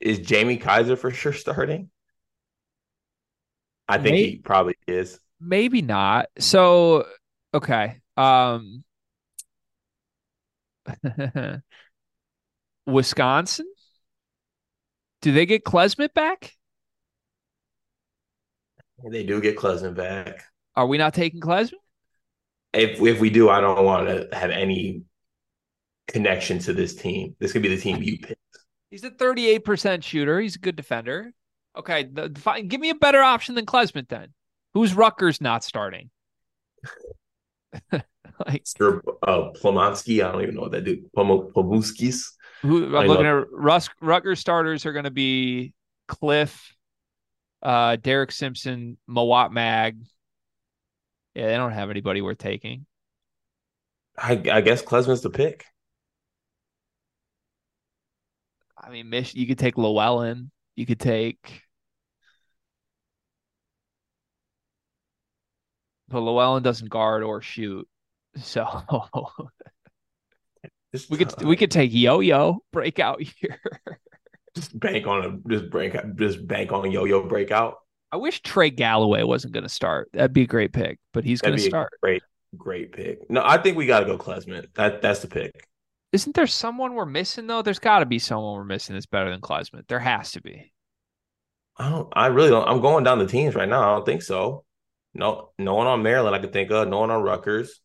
is 0.00 0.18
Jamie 0.20 0.56
Kaiser 0.56 0.96
for 0.96 1.10
sure 1.10 1.32
starting? 1.32 1.90
I 3.88 3.98
think 3.98 4.14
maybe, 4.14 4.30
he 4.30 4.36
probably 4.38 4.76
is. 4.86 5.20
Maybe 5.40 5.82
not. 5.82 6.26
So 6.38 7.06
okay. 7.52 8.00
Um 8.16 8.84
Wisconsin? 12.86 13.66
Do 15.20 15.32
they 15.32 15.46
get 15.46 15.64
Klesmit 15.64 16.14
back? 16.14 16.52
They 19.10 19.24
do 19.24 19.40
get 19.40 19.56
Klesmit 19.56 19.94
back. 19.94 20.44
Are 20.76 20.86
we 20.86 20.98
not 20.98 21.14
taking 21.14 21.40
Klesmit? 21.40 21.74
If 22.72 23.00
if 23.00 23.20
we 23.20 23.30
do, 23.30 23.48
I 23.48 23.60
don't 23.60 23.84
want 23.84 24.08
to 24.08 24.28
have 24.36 24.50
any 24.50 25.02
connection 26.08 26.58
to 26.60 26.72
this 26.72 26.94
team. 26.94 27.36
This 27.38 27.52
could 27.52 27.62
be 27.62 27.68
the 27.68 27.80
team 27.80 28.02
you 28.02 28.18
pick. 28.18 28.38
He's 28.90 29.04
a 29.04 29.10
38% 29.10 30.02
shooter. 30.02 30.40
He's 30.40 30.56
a 30.56 30.60
good 30.60 30.76
defender. 30.76 31.32
Okay, 31.76 32.04
the, 32.04 32.28
the, 32.28 32.40
fine. 32.40 32.68
give 32.68 32.80
me 32.80 32.90
a 32.90 32.94
better 32.94 33.22
option 33.22 33.54
than 33.54 33.66
Klesmit 33.66 34.08
then. 34.08 34.28
Who's 34.74 34.94
Rutgers 34.94 35.40
not 35.40 35.64
starting? 35.64 36.10
like 37.92 38.62
Sir 38.64 39.00
uh, 39.22 39.50
Plomonsky. 39.60 40.24
I 40.24 40.30
don't 40.30 40.42
even 40.42 40.54
know 40.54 40.62
what 40.62 40.72
that 40.72 40.84
do. 40.84 41.04
Plomuskis. 41.16 42.24
Who 42.62 42.96
I'm 42.96 43.08
looking 43.08 43.26
at 43.26 43.50
Rus- 43.50 43.90
Rutgers 44.00 44.40
starters 44.40 44.86
are 44.86 44.92
going 44.92 45.04
to 45.04 45.10
be 45.10 45.74
Cliff, 46.08 46.74
uh, 47.62 47.96
Derek 47.96 48.32
Simpson, 48.32 48.96
Mawot 49.08 49.52
Mag. 49.52 49.98
Yeah, 51.34 51.46
they 51.46 51.56
don't 51.56 51.72
have 51.72 51.90
anybody 51.90 52.22
worth 52.22 52.38
taking. 52.38 52.86
I, 54.16 54.40
I 54.52 54.60
guess 54.60 54.82
Klesmit's 54.82 55.22
the 55.22 55.30
pick. 55.30 55.66
I 58.78 58.90
mean, 58.90 59.08
Mich- 59.08 59.34
you 59.34 59.46
could 59.46 59.58
take 59.58 59.76
Llewellyn. 59.76 60.50
You 60.76 60.86
could 60.86 61.00
take. 61.00 61.62
But 66.08 66.20
Llewellyn 66.20 66.62
doesn't 66.62 66.90
guard 66.90 67.22
or 67.22 67.40
shoot. 67.40 67.88
So 68.42 68.66
we 71.08 71.18
could 71.18 71.42
we 71.44 71.56
could 71.56 71.70
take 71.70 71.92
yo 71.92 72.20
yo 72.20 72.62
breakout 72.72 73.20
here. 73.40 73.60
just 74.54 74.78
bank 74.78 75.06
on 75.06 75.24
a 75.24 75.48
just 75.48 75.70
break 75.70 75.94
just 76.16 76.46
bank 76.46 76.72
on 76.72 76.90
yo 76.90 77.04
yo 77.04 77.26
breakout. 77.26 77.76
I 78.14 78.16
wish 78.16 78.42
Trey 78.42 78.70
Galloway 78.70 79.24
wasn't 79.24 79.54
going 79.54 79.64
to 79.64 79.68
start. 79.68 80.08
That'd 80.12 80.32
be 80.32 80.42
a 80.42 80.46
great 80.46 80.72
pick, 80.72 81.00
but 81.12 81.24
he's 81.24 81.40
going 81.40 81.56
to 81.56 81.60
start. 81.60 81.90
great, 82.00 82.22
great 82.56 82.92
pick. 82.92 83.28
No, 83.28 83.42
I 83.44 83.58
think 83.58 83.76
we 83.76 83.86
got 83.86 84.00
to 84.00 84.06
go 84.06 84.16
Klesmit. 84.16 84.72
That 84.74 85.02
that's 85.02 85.18
the 85.18 85.26
pick. 85.26 85.66
Isn't 86.12 86.36
there 86.36 86.46
someone 86.46 86.94
we're 86.94 87.06
missing 87.06 87.48
though? 87.48 87.60
There's 87.60 87.80
got 87.80 87.98
to 87.98 88.06
be 88.06 88.20
someone 88.20 88.54
we're 88.54 88.62
missing 88.62 88.94
that's 88.94 89.06
better 89.06 89.30
than 89.30 89.40
Klesmit. 89.40 89.88
There 89.88 89.98
has 89.98 90.30
to 90.30 90.40
be. 90.40 90.72
I 91.76 91.90
don't. 91.90 92.08
I 92.12 92.28
really 92.28 92.50
don't. 92.50 92.68
I'm 92.68 92.80
going 92.80 93.02
down 93.02 93.18
the 93.18 93.26
teams 93.26 93.56
right 93.56 93.68
now. 93.68 93.82
I 93.82 93.96
don't 93.96 94.06
think 94.06 94.22
so. 94.22 94.64
No, 95.12 95.50
no 95.58 95.74
one 95.74 95.88
on 95.88 96.04
Maryland 96.04 96.36
I 96.36 96.38
can 96.38 96.52
think 96.52 96.70
of. 96.70 96.86
No 96.86 97.00
one 97.00 97.10
on 97.10 97.20
Rutgers. 97.20 97.80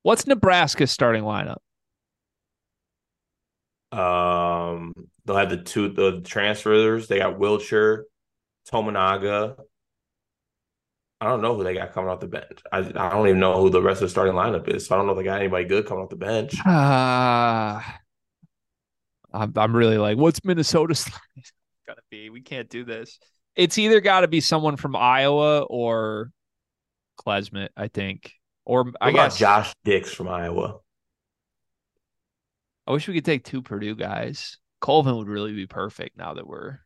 What's 0.00 0.26
Nebraska's 0.26 0.90
starting 0.90 1.24
lineup? 1.24 1.58
Um, 3.92 4.94
they'll 5.26 5.36
have 5.36 5.50
the 5.50 5.58
two 5.58 5.90
the 5.90 6.22
transfers. 6.22 7.08
They 7.08 7.18
got 7.18 7.38
Wilcher, 7.38 8.04
Tominaga. 8.70 9.56
I 11.20 11.28
don't 11.28 11.40
know 11.40 11.56
who 11.56 11.64
they 11.64 11.74
got 11.74 11.92
coming 11.92 12.10
off 12.10 12.20
the 12.20 12.26
bench. 12.26 12.60
I, 12.70 12.78
I 12.78 13.10
don't 13.10 13.28
even 13.28 13.40
know 13.40 13.60
who 13.60 13.70
the 13.70 13.80
rest 13.80 14.02
of 14.02 14.06
the 14.06 14.10
starting 14.10 14.34
lineup 14.34 14.68
is. 14.68 14.86
So 14.86 14.94
I 14.94 14.98
don't 14.98 15.06
know 15.06 15.12
if 15.12 15.18
they 15.18 15.24
got 15.24 15.38
anybody 15.38 15.64
good 15.64 15.86
coming 15.86 16.04
off 16.04 16.10
the 16.10 16.16
bench. 16.16 16.54
Uh, 16.66 17.80
I'm 19.32 19.52
I'm 19.56 19.74
really 19.74 19.98
like, 19.98 20.16
what's 20.16 20.44
Minnesota's 20.44 21.10
gonna 21.86 22.00
be? 22.10 22.30
We 22.30 22.42
can't 22.42 22.68
do 22.68 22.84
this. 22.84 23.18
It's 23.56 23.78
either 23.78 24.00
got 24.00 24.20
to 24.20 24.28
be 24.28 24.40
someone 24.40 24.76
from 24.76 24.96
Iowa 24.96 25.62
or 25.62 26.30
Klesmit, 27.18 27.68
I 27.76 27.88
think, 27.88 28.32
or 28.64 28.84
what 28.84 28.96
I 29.00 29.12
guess 29.12 29.38
Josh 29.38 29.72
Dix 29.84 30.12
from 30.12 30.28
Iowa. 30.28 30.78
I 32.86 32.92
wish 32.92 33.08
we 33.08 33.14
could 33.14 33.24
take 33.24 33.44
two 33.44 33.62
Purdue 33.62 33.96
guys. 33.96 34.58
Colvin 34.80 35.16
would 35.16 35.28
really 35.28 35.54
be 35.54 35.66
perfect 35.66 36.18
now 36.18 36.34
that 36.34 36.46
we're 36.46 36.80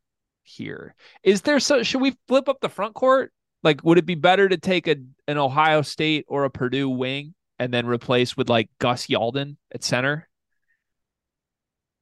here. 0.48 0.94
Is 1.22 1.42
there 1.42 1.60
so 1.60 1.82
should 1.82 2.00
we 2.00 2.16
flip 2.26 2.48
up 2.48 2.60
the 2.60 2.68
front 2.68 2.94
court? 2.94 3.32
Like, 3.62 3.82
would 3.84 3.98
it 3.98 4.06
be 4.06 4.14
better 4.14 4.48
to 4.48 4.56
take 4.56 4.88
a 4.88 4.96
an 5.26 5.38
Ohio 5.38 5.82
State 5.82 6.24
or 6.28 6.44
a 6.44 6.50
Purdue 6.50 6.88
wing 6.88 7.34
and 7.58 7.72
then 7.72 7.86
replace 7.86 8.36
with 8.36 8.48
like 8.48 8.70
Gus 8.78 9.06
Yalden 9.06 9.56
at 9.72 9.84
center? 9.84 10.28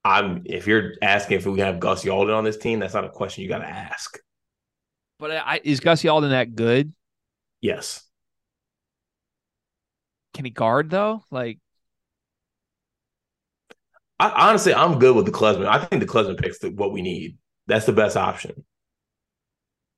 I'm 0.05 0.43
if 0.45 0.67
you're 0.67 0.93
asking 1.03 1.39
if 1.39 1.47
we 1.47 1.61
have 1.61 1.81
Gus 1.81 2.05
Yalden 2.05 2.37
on 2.37 2.45
this 2.45 2.57
team, 2.57 2.79
that's 2.79 2.95
not 2.95 3.05
a 3.05 3.11
question 3.11 3.43
you 3.43 3.49
got 3.49 3.59
to 3.59 3.69
ask. 3.69 4.19
But 5.19 5.33
I, 5.33 5.61
is 5.65 5.81
Gus 5.81 6.03
Yalden 6.03 6.31
that 6.31 6.55
good? 6.55 6.93
Yes. 7.61 8.03
Can 10.35 10.45
he 10.45 10.51
guard 10.51 10.91
though? 10.91 11.25
Like 11.31 11.59
I, 14.19 14.49
honestly, 14.49 14.75
I'm 14.75 14.99
good 14.99 15.15
with 15.15 15.27
the 15.27 15.33
Klesmit. 15.33 15.67
I 15.67 15.85
think 15.85 16.01
the 16.01 16.09
Klesmit 16.09 16.39
picks 16.39 16.59
the, 16.59 16.71
what 16.71 16.93
we 16.93 17.03
need. 17.03 17.37
That's 17.67 17.87
the 17.87 17.93
best 17.93 18.17
option. 18.17 18.65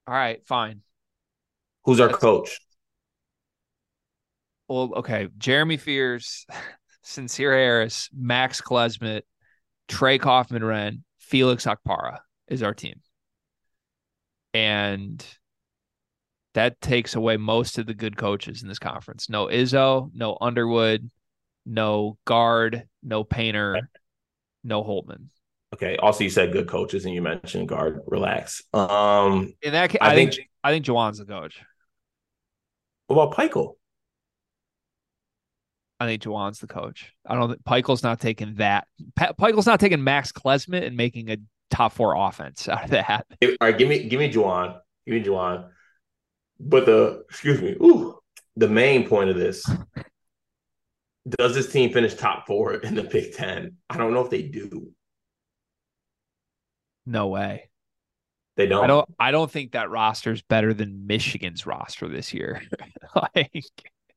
All 0.07 0.15
right, 0.15 0.45
fine. 0.47 0.83
Who's 1.85 2.01
our 2.01 2.09
coach? 2.09 2.61
Well, 4.69 4.93
okay. 4.97 5.29
Jeremy 5.39 5.77
Fears, 5.77 6.47
Sincere 7.03 7.53
Harris, 7.53 8.09
Max 8.15 8.61
Klesmit, 8.61 9.23
Trey 9.89 10.19
Kaufman 10.19 10.63
Renn, 10.63 11.03
Felix 11.19 11.67
Okpara 11.67 12.19
is 12.49 12.63
our 12.63 12.75
team. 12.75 13.01
And 14.55 15.25
that 16.55 16.81
takes 16.81 17.15
away 17.15 17.37
most 17.37 17.79
of 17.79 17.87
the 17.87 17.95
good 17.95 18.17
coaches 18.17 18.63
in 18.63 18.69
this 18.69 18.79
conference. 18.79 19.29
No 19.29 19.47
Izzo, 19.47 20.11
no 20.15 20.37
Underwood, 20.41 21.11
no 21.65 22.19
Gard, 22.25 22.89
no 23.03 23.25
Painter, 23.25 23.91
no 24.65 24.83
Holtmann. 24.83 25.29
Okay. 25.75 25.97
Also, 25.97 26.25
you 26.25 26.31
said 26.31 26.53
good 26.53 26.67
coaches, 26.67 27.05
and 27.05 27.15
you 27.15 27.23
mentioned 27.23 27.69
Gard. 27.69 28.01
Relax. 28.07 28.63
Um, 28.73 29.53
in 29.63 29.73
that 29.73 29.91
case, 29.91 29.99
I, 30.01 30.13
I 30.13 30.15
think, 30.15 30.35
think 30.35 30.49
I 30.65 30.71
think 30.73 30.85
Juwan's 30.85 31.19
the 31.19 31.27
coach. 31.27 31.61
What 33.07 33.23
about 33.23 33.37
Pikiell? 33.37 33.75
I 36.01 36.07
think 36.07 36.23
Juwan's 36.23 36.61
the 36.61 36.67
coach. 36.67 37.13
I 37.27 37.35
don't 37.35 37.49
think 37.51 37.65
Pikiell's 37.65 38.03
not 38.03 38.21
taking 38.21 38.55
that. 38.57 38.87
Pikiell's 39.19 39.67
not 39.67 39.81
taking 39.81 40.03
Max 40.03 40.33
Klesmit 40.33 40.87
and 40.87 40.97
making 40.97 41.31
a 41.31 41.37
top 41.71 41.93
four 41.93 42.15
offense 42.17 42.69
out 42.69 42.85
of 42.85 42.91
that. 42.91 43.27
All 43.43 43.49
right, 43.61 43.77
give 43.77 43.89
me 43.89 44.09
give 44.09 44.21
me 44.21 44.33
Juwan. 44.33 44.79
Give 45.07 45.15
me 45.17 45.23
Juwan. 45.23 45.69
But 46.61 46.87
the 46.87 47.25
excuse 47.29 47.61
me, 47.61 47.73
ooh, 47.83 48.19
the 48.57 48.69
main 48.69 49.09
point 49.09 49.31
of 49.31 49.37
this 49.37 49.69
does 51.29 51.55
this 51.55 51.71
team 51.71 51.93
finish 51.93 52.15
top 52.15 52.47
four 52.47 52.75
in 52.75 52.95
the 52.95 53.03
Big 53.03 53.35
Ten? 53.35 53.77
I 53.91 53.97
don't 53.97 54.15
know 54.15 54.25
if 54.25 54.31
they 54.31 54.43
do. 54.43 54.91
No 57.09 57.29
way. 57.29 57.71
They 58.57 58.67
don't. 58.67 58.85
I 58.85 58.87
don't. 58.87 59.15
I 59.19 59.31
don't 59.31 59.51
think 59.51 59.73
that 59.73 59.89
roster 59.89 60.31
is 60.31 60.43
better 60.43 60.75
than 60.75 61.07
Michigan's 61.07 61.65
roster 61.65 62.07
this 62.07 62.35
year. 62.35 62.63
like, 63.35 63.65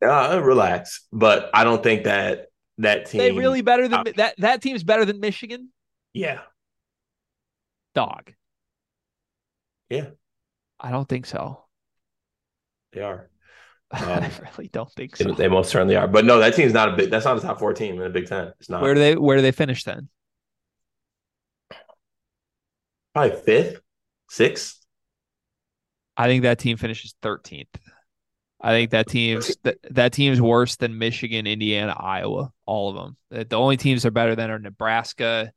uh, 0.03 0.41
relax. 0.43 1.07
But 1.13 1.49
I 1.53 1.63
don't 1.63 1.81
think 1.81 2.03
that 2.03 2.47
that 2.79 3.05
team. 3.05 3.19
They 3.19 3.31
really 3.31 3.61
better 3.61 3.87
than 3.87 3.99
uh, 3.99 4.11
that. 4.17 4.35
That 4.39 4.61
team's 4.61 4.83
better 4.83 5.05
than 5.05 5.21
Michigan. 5.21 5.69
Yeah. 6.13 6.41
Dog. 7.95 8.33
Yeah. 9.89 10.07
I 10.79 10.91
don't 10.91 11.07
think 11.07 11.25
so. 11.25 11.63
They 12.93 13.01
are. 13.01 13.27
Um, 13.93 14.07
I 14.07 14.31
really 14.53 14.69
don't 14.69 14.89
think 14.93 15.17
so. 15.17 15.33
They 15.33 15.49
most 15.49 15.69
certainly 15.69 15.97
are. 15.97 16.07
But 16.07 16.23
no, 16.23 16.39
that 16.39 16.55
team's 16.55 16.71
not 16.71 16.93
a 16.93 16.95
big. 16.95 17.11
That's 17.11 17.25
not 17.25 17.37
a 17.37 17.41
top 17.41 17.59
four 17.59 17.73
team 17.73 17.95
in 17.95 17.99
the 18.03 18.09
Big 18.09 18.25
Ten. 18.25 18.53
It's 18.57 18.69
not. 18.69 18.81
Where 18.81 18.93
do 18.93 19.01
they 19.01 19.17
Where 19.17 19.35
do 19.35 19.41
they 19.41 19.51
finish 19.51 19.83
then? 19.83 20.07
Probably 23.13 23.35
fifth, 23.35 23.81
sixth. 24.29 24.85
I 26.15 26.27
think 26.27 26.43
that 26.43 26.59
team 26.59 26.77
finishes 26.77 27.15
thirteenth. 27.21 27.75
I 28.59 28.71
think 28.71 28.91
that 28.91 29.07
team's 29.07 29.57
that, 29.63 29.77
that 29.89 30.13
team's 30.13 30.39
worse 30.39 30.75
than 30.75 30.97
Michigan, 30.97 31.47
Indiana, 31.47 31.95
Iowa, 31.97 32.51
all 32.65 32.89
of 32.89 32.95
them. 32.95 33.47
The 33.49 33.55
only 33.57 33.77
teams 33.77 34.05
are 34.05 34.11
better 34.11 34.35
than 34.35 34.51
are 34.51 34.59
Nebraska. 34.59 35.51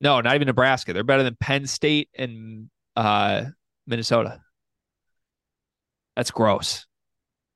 No, 0.00 0.20
not 0.20 0.34
even 0.34 0.46
Nebraska. 0.46 0.92
They're 0.92 1.04
better 1.04 1.22
than 1.24 1.36
Penn 1.40 1.66
State 1.66 2.08
and 2.16 2.70
uh, 2.94 3.46
Minnesota. 3.86 4.40
That's 6.14 6.30
gross. 6.30 6.86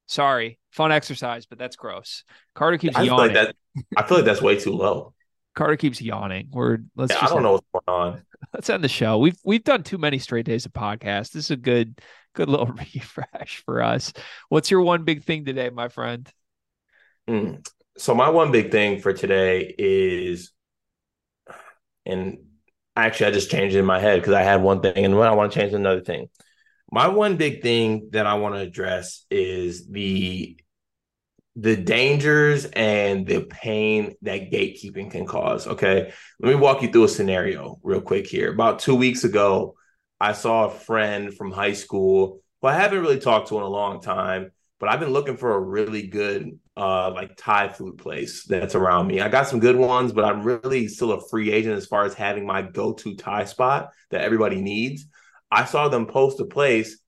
Sorry, 0.07 0.59
fun 0.71 0.91
exercise, 0.91 1.47
but 1.47 1.59
that's 1.59 1.77
gross. 1.77 2.25
Carter 2.55 2.79
keeps 2.79 2.97
I 2.97 3.03
yawning. 3.03 3.33
Feel 3.33 3.43
like 3.45 3.55
that, 3.55 3.87
I 3.97 4.09
feel 4.09 4.17
like 4.17 4.27
that's 4.27 4.43
way 4.43 4.59
too 4.59 4.73
low. 4.73 5.15
Carter 5.55 5.77
keeps 5.77 6.01
yawning. 6.01 6.49
We're 6.53 6.79
let's. 6.97 7.13
Yeah, 7.13 7.25
I 7.25 7.29
don't 7.29 7.43
know 7.43 7.53
what's 7.53 7.67
going 7.73 8.01
on. 8.01 8.23
Let's 8.55 8.71
end 8.71 8.83
the 8.83 8.89
show. 8.89 9.19
We've 9.19 9.37
we've 9.45 9.63
done 9.63 9.83
too 9.83 9.99
many 9.99 10.19
straight 10.19 10.47
days 10.47 10.65
of 10.65 10.73
podcast. 10.73 11.33
This 11.33 11.45
is 11.45 11.51
a 11.51 11.57
good 11.57 12.01
good 12.35 12.49
little 12.49 12.67
refresh 12.95 13.63
for 13.65 13.83
us. 13.83 14.13
What's 14.49 14.71
your 14.71 14.81
one 14.81 15.05
big 15.05 15.25
thing 15.25 15.45
today, 15.45 15.71
my 15.71 15.89
friend? 15.89 16.29
Mm. 17.29 17.67
So 17.99 18.15
my 18.15 18.31
one 18.31 18.51
big 18.51 18.71
thing 18.71 19.01
for 19.01 19.13
today 19.13 19.75
is, 19.77 20.53
and 22.07 22.39
actually 22.97 23.27
I 23.27 23.31
just 23.33 23.51
changed 23.51 23.77
it 23.77 23.81
in 23.81 23.85
my 23.85 24.01
head 24.01 24.21
because 24.21 24.33
I 24.33 24.43
had 24.43 24.63
one 24.63 24.81
thing 24.81 25.05
and 25.05 25.15
I 25.15 25.33
want 25.33 25.53
to 25.53 25.59
change 25.59 25.75
another 25.75 26.01
thing. 26.01 26.29
My 26.91 27.09
one 27.09 27.37
big 27.37 27.63
thing 27.63 28.09
that 28.13 28.27
I 28.27 28.35
want 28.35 28.55
to 28.55 28.61
address 28.61 29.25
is 29.31 29.87
the 29.87 30.59
the 31.57 31.77
dangers 31.77 32.65
and 32.65 33.27
the 33.27 33.43
pain 33.43 34.15
that 34.23 34.51
gatekeeping 34.51 35.11
can 35.11 35.27
cause. 35.27 35.67
Okay. 35.67 36.13
Let 36.39 36.49
me 36.49 36.55
walk 36.55 36.83
you 36.83 36.91
through 36.91 37.05
a 37.05 37.09
scenario 37.09 37.79
real 37.83 38.01
quick 38.01 38.27
here. 38.27 38.53
About 38.53 38.79
two 38.79 38.95
weeks 38.95 39.25
ago, 39.25 39.75
I 40.21 40.33
saw 40.33 40.67
a 40.67 40.71
friend 40.71 41.35
from 41.35 41.51
high 41.51 41.73
school 41.73 42.41
who 42.61 42.69
I 42.69 42.75
haven't 42.75 43.01
really 43.01 43.19
talked 43.19 43.49
to 43.49 43.57
in 43.57 43.63
a 43.63 43.69
long 43.69 44.01
time, 44.01 44.53
but 44.79 44.89
I've 44.89 45.01
been 45.01 45.13
looking 45.13 45.37
for 45.37 45.55
a 45.55 45.61
really 45.61 46.07
good 46.07 46.59
uh 46.77 47.11
like 47.11 47.37
Thai 47.37 47.69
food 47.69 47.99
place 47.99 48.45
that's 48.45 48.75
around 48.75 49.09
me. 49.09 49.21
I 49.21 49.29
got 49.29 49.49
some 49.49 49.61
good 49.61 49.77
ones, 49.77 50.13
but 50.13 50.25
I'm 50.25 50.43
really 50.43 50.87
still 50.89 51.13
a 51.13 51.29
free 51.29 51.51
agent 51.53 51.77
as 51.77 51.87
far 51.87 52.05
as 52.05 52.15
having 52.15 52.47
my 52.47 52.63
go-to 52.63 53.17
Thai 53.17 53.45
spot 53.45 53.91
that 54.11 54.21
everybody 54.21 54.61
needs. 54.61 55.07
I 55.51 55.65
saw 55.65 55.89
them 55.89 56.07
post 56.07 56.39
a 56.41 56.45
place. 56.45 56.99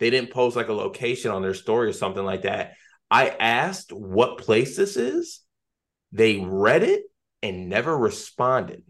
They 0.00 0.10
didn't 0.10 0.32
post 0.32 0.56
like 0.56 0.68
a 0.68 0.72
location 0.72 1.30
on 1.30 1.42
their 1.42 1.54
story 1.54 1.88
or 1.88 1.92
something 1.92 2.24
like 2.24 2.42
that. 2.42 2.72
I 3.12 3.28
asked 3.28 3.92
what 3.92 4.38
place 4.38 4.74
this 4.74 4.96
is. 4.96 5.40
They 6.12 6.38
read 6.38 6.82
it 6.82 7.02
and 7.42 7.68
never 7.68 7.96
responded. 7.96 8.84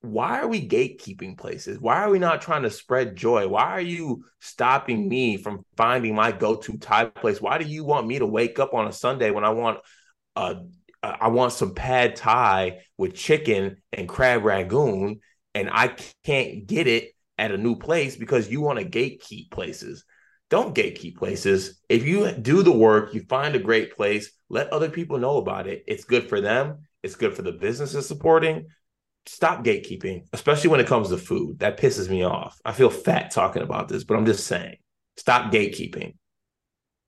Why 0.00 0.40
are 0.40 0.46
we 0.46 0.66
gatekeeping 0.66 1.36
places? 1.36 1.80
Why 1.80 2.04
are 2.04 2.10
we 2.10 2.20
not 2.20 2.40
trying 2.40 2.62
to 2.62 2.70
spread 2.70 3.16
joy? 3.16 3.48
Why 3.48 3.64
are 3.64 3.80
you 3.80 4.24
stopping 4.40 5.08
me 5.08 5.36
from 5.38 5.64
finding 5.76 6.14
my 6.14 6.30
go-to 6.30 6.78
Thai 6.78 7.06
place? 7.06 7.40
Why 7.40 7.58
do 7.58 7.64
you 7.64 7.84
want 7.84 8.06
me 8.06 8.20
to 8.20 8.26
wake 8.26 8.60
up 8.60 8.74
on 8.74 8.86
a 8.86 8.92
Sunday 8.92 9.32
when 9.32 9.44
I 9.44 9.50
want 9.50 9.80
uh 10.36 10.54
I 11.02 11.28
want 11.28 11.52
some 11.52 11.74
pad 11.74 12.14
Thai 12.14 12.78
with 12.96 13.16
chicken 13.16 13.78
and 13.92 14.08
crab 14.08 14.44
rangoon 14.44 15.18
and 15.52 15.68
I 15.68 15.96
can't 16.22 16.64
get 16.64 16.86
it 16.86 17.10
at 17.38 17.50
a 17.50 17.58
new 17.58 17.74
place 17.74 18.14
because 18.14 18.48
you 18.48 18.60
want 18.60 18.78
to 18.78 18.84
gatekeep 18.84 19.50
places. 19.50 20.04
Don't 20.52 20.74
gatekeep 20.74 21.16
places. 21.16 21.80
If 21.88 22.04
you 22.04 22.30
do 22.30 22.62
the 22.62 22.70
work, 22.70 23.14
you 23.14 23.22
find 23.26 23.54
a 23.54 23.58
great 23.58 23.96
place, 23.96 24.30
let 24.50 24.70
other 24.70 24.90
people 24.90 25.16
know 25.16 25.38
about 25.38 25.66
it. 25.66 25.82
It's 25.86 26.04
good 26.04 26.28
for 26.28 26.42
them. 26.42 26.80
It's 27.02 27.14
good 27.14 27.34
for 27.34 27.40
the 27.40 27.52
businesses 27.52 28.06
supporting. 28.06 28.66
Stop 29.24 29.64
gatekeeping, 29.64 30.26
especially 30.34 30.68
when 30.68 30.80
it 30.80 30.86
comes 30.86 31.08
to 31.08 31.16
food. 31.16 31.60
That 31.60 31.80
pisses 31.80 32.10
me 32.10 32.22
off. 32.22 32.60
I 32.66 32.72
feel 32.72 32.90
fat 32.90 33.30
talking 33.30 33.62
about 33.62 33.88
this, 33.88 34.04
but 34.04 34.18
I'm 34.18 34.26
just 34.26 34.46
saying, 34.46 34.76
stop 35.16 35.50
gatekeeping. 35.50 36.16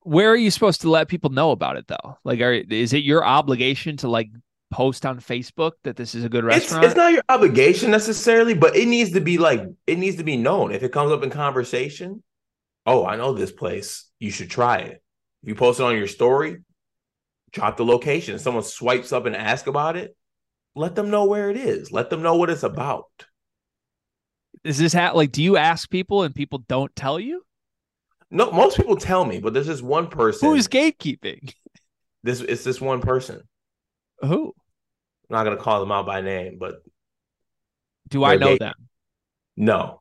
Where 0.05 0.31
are 0.31 0.37
you 0.37 0.51
supposed 0.51 0.81
to 0.81 0.89
let 0.89 1.09
people 1.09 1.29
know 1.29 1.51
about 1.51 1.77
it 1.77 1.87
though? 1.87 2.17
Like, 2.25 2.41
are, 2.41 2.55
is 2.55 2.95
it 2.95 3.05
your 3.05 3.27
obligation 3.27 3.99
to 3.99 4.09
like 4.09 4.31
post 4.71 5.05
on 5.05 5.21
Facebook 5.21 5.73
that 5.83 5.97
this 5.97 6.15
is 6.15 6.25
a 6.25 6.31
good 6.31 6.45
restaurant? 6.45 6.83
It's, 6.83 6.93
it's, 6.93 6.97
not 6.97 7.13
your 7.13 7.25
obligation 7.29 7.91
necessarily, 7.91 8.55
but 8.55 8.75
it 8.75 8.89
needs 8.89 9.13
to 9.13 9.21
be 9.21 9.37
like 9.37 9.61
it 9.87 9.99
needs 9.99 10.17
to 10.17 10.25
be 10.25 10.39
known. 10.39 10.73
If 10.73 10.83
it 10.83 10.93
comes 10.93 11.13
up 11.13 11.23
in 11.23 11.29
conversation, 11.29 12.23
oh, 12.87 13.07
I 13.07 13.17
know 13.17 13.33
this 13.33 13.53
place. 13.53 14.09
You 14.19 14.31
should 14.31 14.51
try 14.51 14.79
it. 14.79 15.03
If 15.43 15.49
you 15.49 15.55
post 15.55 15.81
it 15.81 15.85
on 15.85 15.97
your 15.97 16.07
story, 16.07 16.59
drop 17.53 17.77
the 17.77 17.85
location. 17.85 18.35
If 18.35 18.41
someone 18.41 18.65
swipes 18.65 19.13
up 19.13 19.27
and 19.27 19.37
ask 19.37 19.67
about 19.67 19.97
it, 19.97 20.17
let 20.75 20.95
them 20.95 21.11
know 21.11 21.25
where 21.27 21.51
it 21.51 21.57
is. 21.57 21.93
Let 21.93 22.11
them 22.11 22.23
know 22.23 22.37
what 22.37 22.51
it's 22.51 22.63
about. 22.63 23.07
Is 24.65 24.79
this 24.79 24.93
ha- 24.93 25.13
like 25.13 25.33
do 25.33 25.43
you 25.43 25.57
ask 25.57 25.91
people 25.91 26.23
and 26.23 26.35
people 26.35 26.65
don't 26.69 26.95
tell 26.97 27.21
you? 27.21 27.45
No, 28.31 28.51
most 28.51 28.77
people 28.77 28.97
tell 28.97 29.25
me, 29.25 29.39
but 29.39 29.55
there's 29.55 29.67
this 29.67 29.83
one 29.83 30.09
person 30.09 30.49
who 30.49 30.55
is 30.55 30.69
gatekeeping. 30.69 31.53
This 32.23 32.41
it's 32.41 32.65
this 32.65 32.81
one 32.81 33.03
person. 33.03 33.43
Who? 34.21 34.55
I'm 35.29 35.35
not 35.37 35.45
gonna 35.45 35.59
call 35.59 35.81
them 35.81 35.93
out 35.93 36.07
by 36.07 36.23
name, 36.23 36.57
but 36.59 36.77
do 38.09 38.25
I 38.25 38.37
know 38.37 38.49
gate- 38.49 38.61
them? 38.61 38.75
No. 39.57 40.01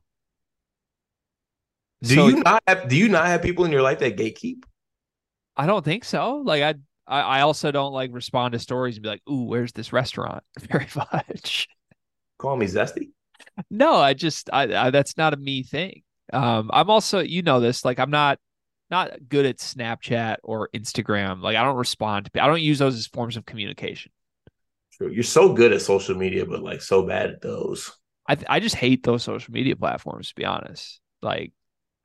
Do 2.04 2.16
so, 2.16 2.28
you 2.28 2.44
not 2.44 2.62
have 2.68 2.90
do 2.90 2.98
you 2.98 3.08
not 3.08 3.28
have 3.28 3.42
people 3.42 3.64
in 3.64 3.72
your 3.72 3.82
life 3.82 4.00
that 4.00 4.18
gatekeep? 4.18 4.64
I 5.56 5.66
don't 5.66 5.86
think 5.86 6.04
so. 6.04 6.44
Like 6.46 6.62
I 6.62 6.76
I, 7.08 7.42
also 7.42 7.72
don't 7.72 7.94
like 7.94 8.12
respond 8.14 8.54
to 8.54 8.60
stories 8.60 8.96
and 8.96 9.04
be 9.04 9.10
like, 9.10 9.22
"Ooh, 9.30 9.44
where's 9.44 9.72
this 9.72 9.94
restaurant?" 9.94 10.44
Very 10.60 10.88
much. 10.96 11.68
Call 12.40 12.58
me 12.58 12.66
zesty. 12.66 13.10
No, 13.70 13.96
I 13.96 14.14
just 14.14 14.50
I, 14.52 14.88
I 14.88 14.90
that's 14.90 15.18
not 15.18 15.34
a 15.34 15.38
me 15.38 15.64
thing. 15.64 16.04
Um, 16.32 16.70
I'm 16.74 16.90
also 16.90 17.20
you 17.20 17.42
know 17.42 17.60
this 17.60 17.86
like 17.86 18.00
I'm 18.00 18.10
not 18.10 18.40
not 18.90 19.12
good 19.30 19.46
at 19.46 19.58
Snapchat 19.58 20.38
or 20.44 20.70
Instagram. 20.76 21.42
Like 21.42 21.56
I 21.56 21.64
don't 21.64 21.78
respond 21.78 22.30
to 22.34 22.44
I 22.44 22.48
don't 22.48 22.62
use 22.62 22.80
those 22.80 22.96
as 22.96 23.08
forms 23.08 23.38
of 23.38 23.46
communication. 23.46 24.12
True. 24.94 25.10
You're 25.10 25.24
so 25.24 25.54
good 25.54 25.72
at 25.74 25.82
social 25.82 26.16
media, 26.16 26.46
but 26.46 26.64
like 26.64 26.82
so 26.82 27.06
bad 27.06 27.30
at 27.30 27.42
those. 27.42 27.92
I 28.28 28.38
I 28.48 28.60
just 28.60 28.76
hate 28.76 29.04
those 29.04 29.24
social 29.24 29.54
media 29.54 29.76
platforms. 29.76 30.30
To 30.30 30.36
be 30.36 30.46
honest, 30.46 31.00
like 31.22 31.54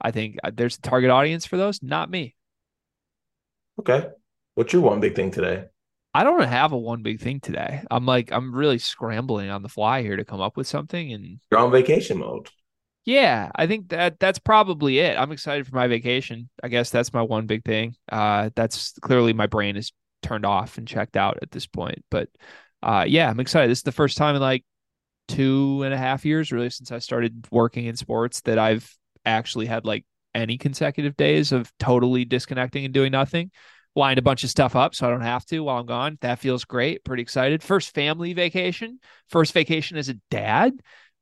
I 0.00 0.10
think 0.10 0.36
uh, 0.42 0.50
there's 0.54 0.76
a 0.76 0.80
target 0.80 1.10
audience 1.10 1.46
for 1.46 1.56
those, 1.56 1.82
not 1.82 2.10
me. 2.10 2.34
Okay. 3.80 4.08
What's 4.54 4.72
your 4.72 4.82
one 4.82 5.00
big 5.00 5.14
thing 5.14 5.30
today? 5.30 5.66
I 6.14 6.24
don't 6.24 6.42
have 6.42 6.72
a 6.72 6.78
one 6.78 7.02
big 7.02 7.20
thing 7.20 7.40
today. 7.40 7.82
I'm 7.90 8.06
like, 8.06 8.32
I'm 8.32 8.54
really 8.54 8.78
scrambling 8.78 9.50
on 9.50 9.62
the 9.62 9.68
fly 9.68 10.02
here 10.02 10.16
to 10.16 10.24
come 10.24 10.40
up 10.40 10.56
with 10.56 10.66
something. 10.66 11.12
And 11.12 11.38
you're 11.50 11.60
on 11.60 11.70
vacation 11.70 12.18
mode. 12.18 12.48
Yeah, 13.04 13.50
I 13.54 13.66
think 13.66 13.90
that 13.90 14.18
that's 14.18 14.38
probably 14.38 14.98
it. 14.98 15.16
I'm 15.16 15.32
excited 15.32 15.66
for 15.66 15.76
my 15.76 15.86
vacation. 15.86 16.50
I 16.62 16.68
guess 16.68 16.90
that's 16.90 17.12
my 17.12 17.22
one 17.22 17.46
big 17.46 17.64
thing. 17.64 17.94
Uh, 18.10 18.50
that's 18.54 18.92
clearly 19.00 19.32
my 19.32 19.46
brain 19.46 19.76
is 19.76 19.92
turned 20.22 20.44
off 20.44 20.76
and 20.76 20.88
checked 20.88 21.16
out 21.16 21.38
at 21.40 21.50
this 21.50 21.66
point. 21.66 22.04
But 22.10 22.28
uh, 22.82 23.04
yeah, 23.06 23.30
I'm 23.30 23.40
excited. 23.40 23.70
This 23.70 23.78
is 23.78 23.84
the 23.84 23.92
first 23.92 24.18
time 24.18 24.34
in 24.34 24.42
like 24.42 24.64
two 25.28 25.82
and 25.84 25.94
a 25.94 25.98
half 25.98 26.24
years, 26.24 26.52
really, 26.52 26.70
since 26.70 26.90
I 26.90 26.98
started 26.98 27.46
working 27.50 27.86
in 27.86 27.96
sports 27.96 28.40
that 28.42 28.58
I've 28.58 28.92
actually 29.24 29.66
had 29.66 29.84
like 29.84 30.04
any 30.34 30.58
consecutive 30.58 31.16
days 31.16 31.52
of 31.52 31.72
totally 31.78 32.24
disconnecting 32.24 32.84
and 32.84 32.94
doing 32.94 33.12
nothing. 33.12 33.50
Lined 33.96 34.18
a 34.18 34.22
bunch 34.22 34.44
of 34.44 34.50
stuff 34.50 34.76
up 34.76 34.94
so 34.94 35.06
I 35.06 35.10
don't 35.10 35.22
have 35.22 35.44
to 35.46 35.60
while 35.60 35.78
I'm 35.78 35.86
gone. 35.86 36.18
That 36.20 36.38
feels 36.38 36.64
great. 36.64 37.04
Pretty 37.04 37.22
excited. 37.22 37.62
First 37.62 37.94
family 37.94 38.32
vacation, 38.32 39.00
first 39.28 39.52
vacation 39.52 39.96
as 39.96 40.08
a 40.08 40.14
dad. 40.30 40.74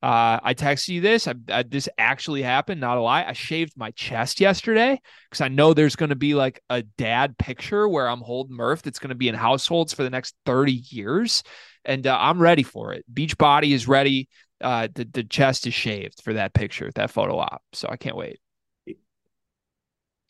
Uh, 0.02 0.38
I 0.42 0.52
texted 0.54 0.88
you 0.90 1.00
this. 1.00 1.26
I, 1.26 1.34
I, 1.48 1.62
this 1.62 1.88
actually 1.96 2.42
happened, 2.42 2.80
not 2.80 2.98
a 2.98 3.00
lie. 3.00 3.24
I 3.24 3.32
shaved 3.32 3.72
my 3.76 3.92
chest 3.92 4.40
yesterday 4.40 5.00
because 5.30 5.40
I 5.40 5.48
know 5.48 5.72
there's 5.72 5.96
going 5.96 6.10
to 6.10 6.16
be 6.16 6.34
like 6.34 6.60
a 6.68 6.82
dad 6.82 7.38
picture 7.38 7.88
where 7.88 8.08
I'm 8.08 8.20
holding 8.20 8.56
Murph 8.56 8.82
that's 8.82 8.98
going 8.98 9.08
to 9.08 9.14
be 9.14 9.28
in 9.28 9.34
households 9.34 9.94
for 9.94 10.02
the 10.02 10.10
next 10.10 10.34
30 10.44 10.72
years. 10.90 11.42
And 11.84 12.06
uh, 12.06 12.16
I'm 12.20 12.40
ready 12.40 12.62
for 12.62 12.92
it. 12.92 13.04
Beach 13.12 13.38
body 13.38 13.72
is 13.72 13.88
ready 13.88 14.28
uh, 14.60 14.88
the 14.94 15.04
the 15.04 15.24
chest 15.24 15.66
is 15.66 15.74
shaved 15.74 16.22
for 16.22 16.34
that 16.34 16.54
picture, 16.54 16.90
that 16.94 17.10
photo 17.10 17.38
op. 17.38 17.62
So 17.72 17.88
I 17.90 17.96
can't 17.96 18.16
wait. 18.16 18.38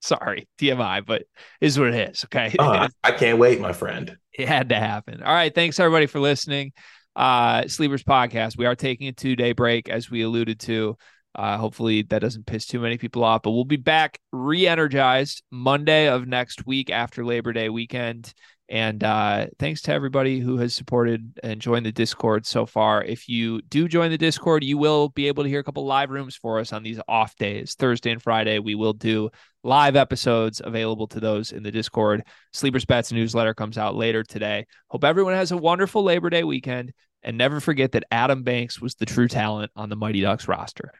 Sorry, 0.00 0.48
TMI, 0.60 1.04
but 1.04 1.24
is 1.60 1.78
what 1.78 1.94
it 1.94 2.10
is. 2.10 2.24
Okay. 2.24 2.54
Oh, 2.58 2.88
I 3.04 3.12
can't 3.12 3.38
wait, 3.38 3.60
my 3.60 3.72
friend. 3.72 4.16
It 4.32 4.48
had 4.48 4.68
to 4.70 4.76
happen. 4.76 5.22
All 5.22 5.34
right. 5.34 5.54
Thanks 5.54 5.80
everybody 5.80 6.06
for 6.06 6.20
listening. 6.20 6.72
Uh, 7.16 7.66
Sleepers 7.66 8.04
podcast. 8.04 8.56
We 8.56 8.66
are 8.66 8.76
taking 8.76 9.08
a 9.08 9.12
two 9.12 9.36
day 9.36 9.52
break, 9.52 9.88
as 9.88 10.10
we 10.10 10.22
alluded 10.22 10.60
to. 10.60 10.96
Uh, 11.34 11.56
hopefully 11.56 12.02
that 12.02 12.20
doesn't 12.20 12.46
piss 12.46 12.66
too 12.66 12.80
many 12.80 12.98
people 12.98 13.22
off, 13.22 13.42
but 13.42 13.52
we'll 13.52 13.64
be 13.64 13.76
back 13.76 14.18
re-energized 14.32 15.42
Monday 15.52 16.08
of 16.08 16.26
next 16.26 16.66
week 16.66 16.90
after 16.90 17.24
Labor 17.24 17.52
Day 17.52 17.68
weekend. 17.68 18.32
And 18.70 19.02
uh, 19.02 19.46
thanks 19.58 19.80
to 19.82 19.92
everybody 19.92 20.40
who 20.40 20.58
has 20.58 20.74
supported 20.74 21.38
and 21.42 21.60
joined 21.60 21.86
the 21.86 21.92
Discord 21.92 22.44
so 22.44 22.66
far. 22.66 23.02
If 23.02 23.26
you 23.26 23.62
do 23.62 23.88
join 23.88 24.10
the 24.10 24.18
Discord, 24.18 24.62
you 24.62 24.76
will 24.76 25.08
be 25.08 25.26
able 25.28 25.42
to 25.44 25.48
hear 25.48 25.60
a 25.60 25.64
couple 25.64 25.86
live 25.86 26.10
rooms 26.10 26.36
for 26.36 26.58
us 26.58 26.72
on 26.72 26.82
these 26.82 27.00
off 27.08 27.34
days, 27.36 27.74
Thursday 27.74 28.10
and 28.10 28.22
Friday. 28.22 28.58
We 28.58 28.74
will 28.74 28.92
do 28.92 29.30
live 29.64 29.96
episodes 29.96 30.60
available 30.62 31.06
to 31.08 31.20
those 31.20 31.50
in 31.50 31.62
the 31.62 31.70
Discord. 31.70 32.24
Sleepers 32.52 32.84
Bets 32.84 33.10
newsletter 33.10 33.54
comes 33.54 33.78
out 33.78 33.96
later 33.96 34.22
today. 34.22 34.66
Hope 34.88 35.02
everyone 35.02 35.34
has 35.34 35.50
a 35.50 35.56
wonderful 35.56 36.02
Labor 36.02 36.28
Day 36.28 36.44
weekend. 36.44 36.92
And 37.22 37.38
never 37.38 37.60
forget 37.60 37.92
that 37.92 38.04
Adam 38.10 38.42
Banks 38.42 38.80
was 38.80 38.94
the 38.94 39.06
true 39.06 39.28
talent 39.28 39.72
on 39.74 39.88
the 39.88 39.96
Mighty 39.96 40.20
Ducks 40.20 40.46
roster. 40.46 40.92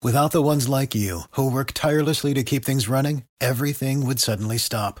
Without 0.00 0.30
the 0.30 0.42
ones 0.42 0.68
like 0.68 0.94
you, 0.94 1.22
who 1.32 1.50
work 1.50 1.72
tirelessly 1.72 2.34
to 2.34 2.42
keep 2.42 2.64
things 2.64 2.88
running, 2.88 3.24
everything 3.40 4.06
would 4.06 4.20
suddenly 4.20 4.58
stop 4.58 5.00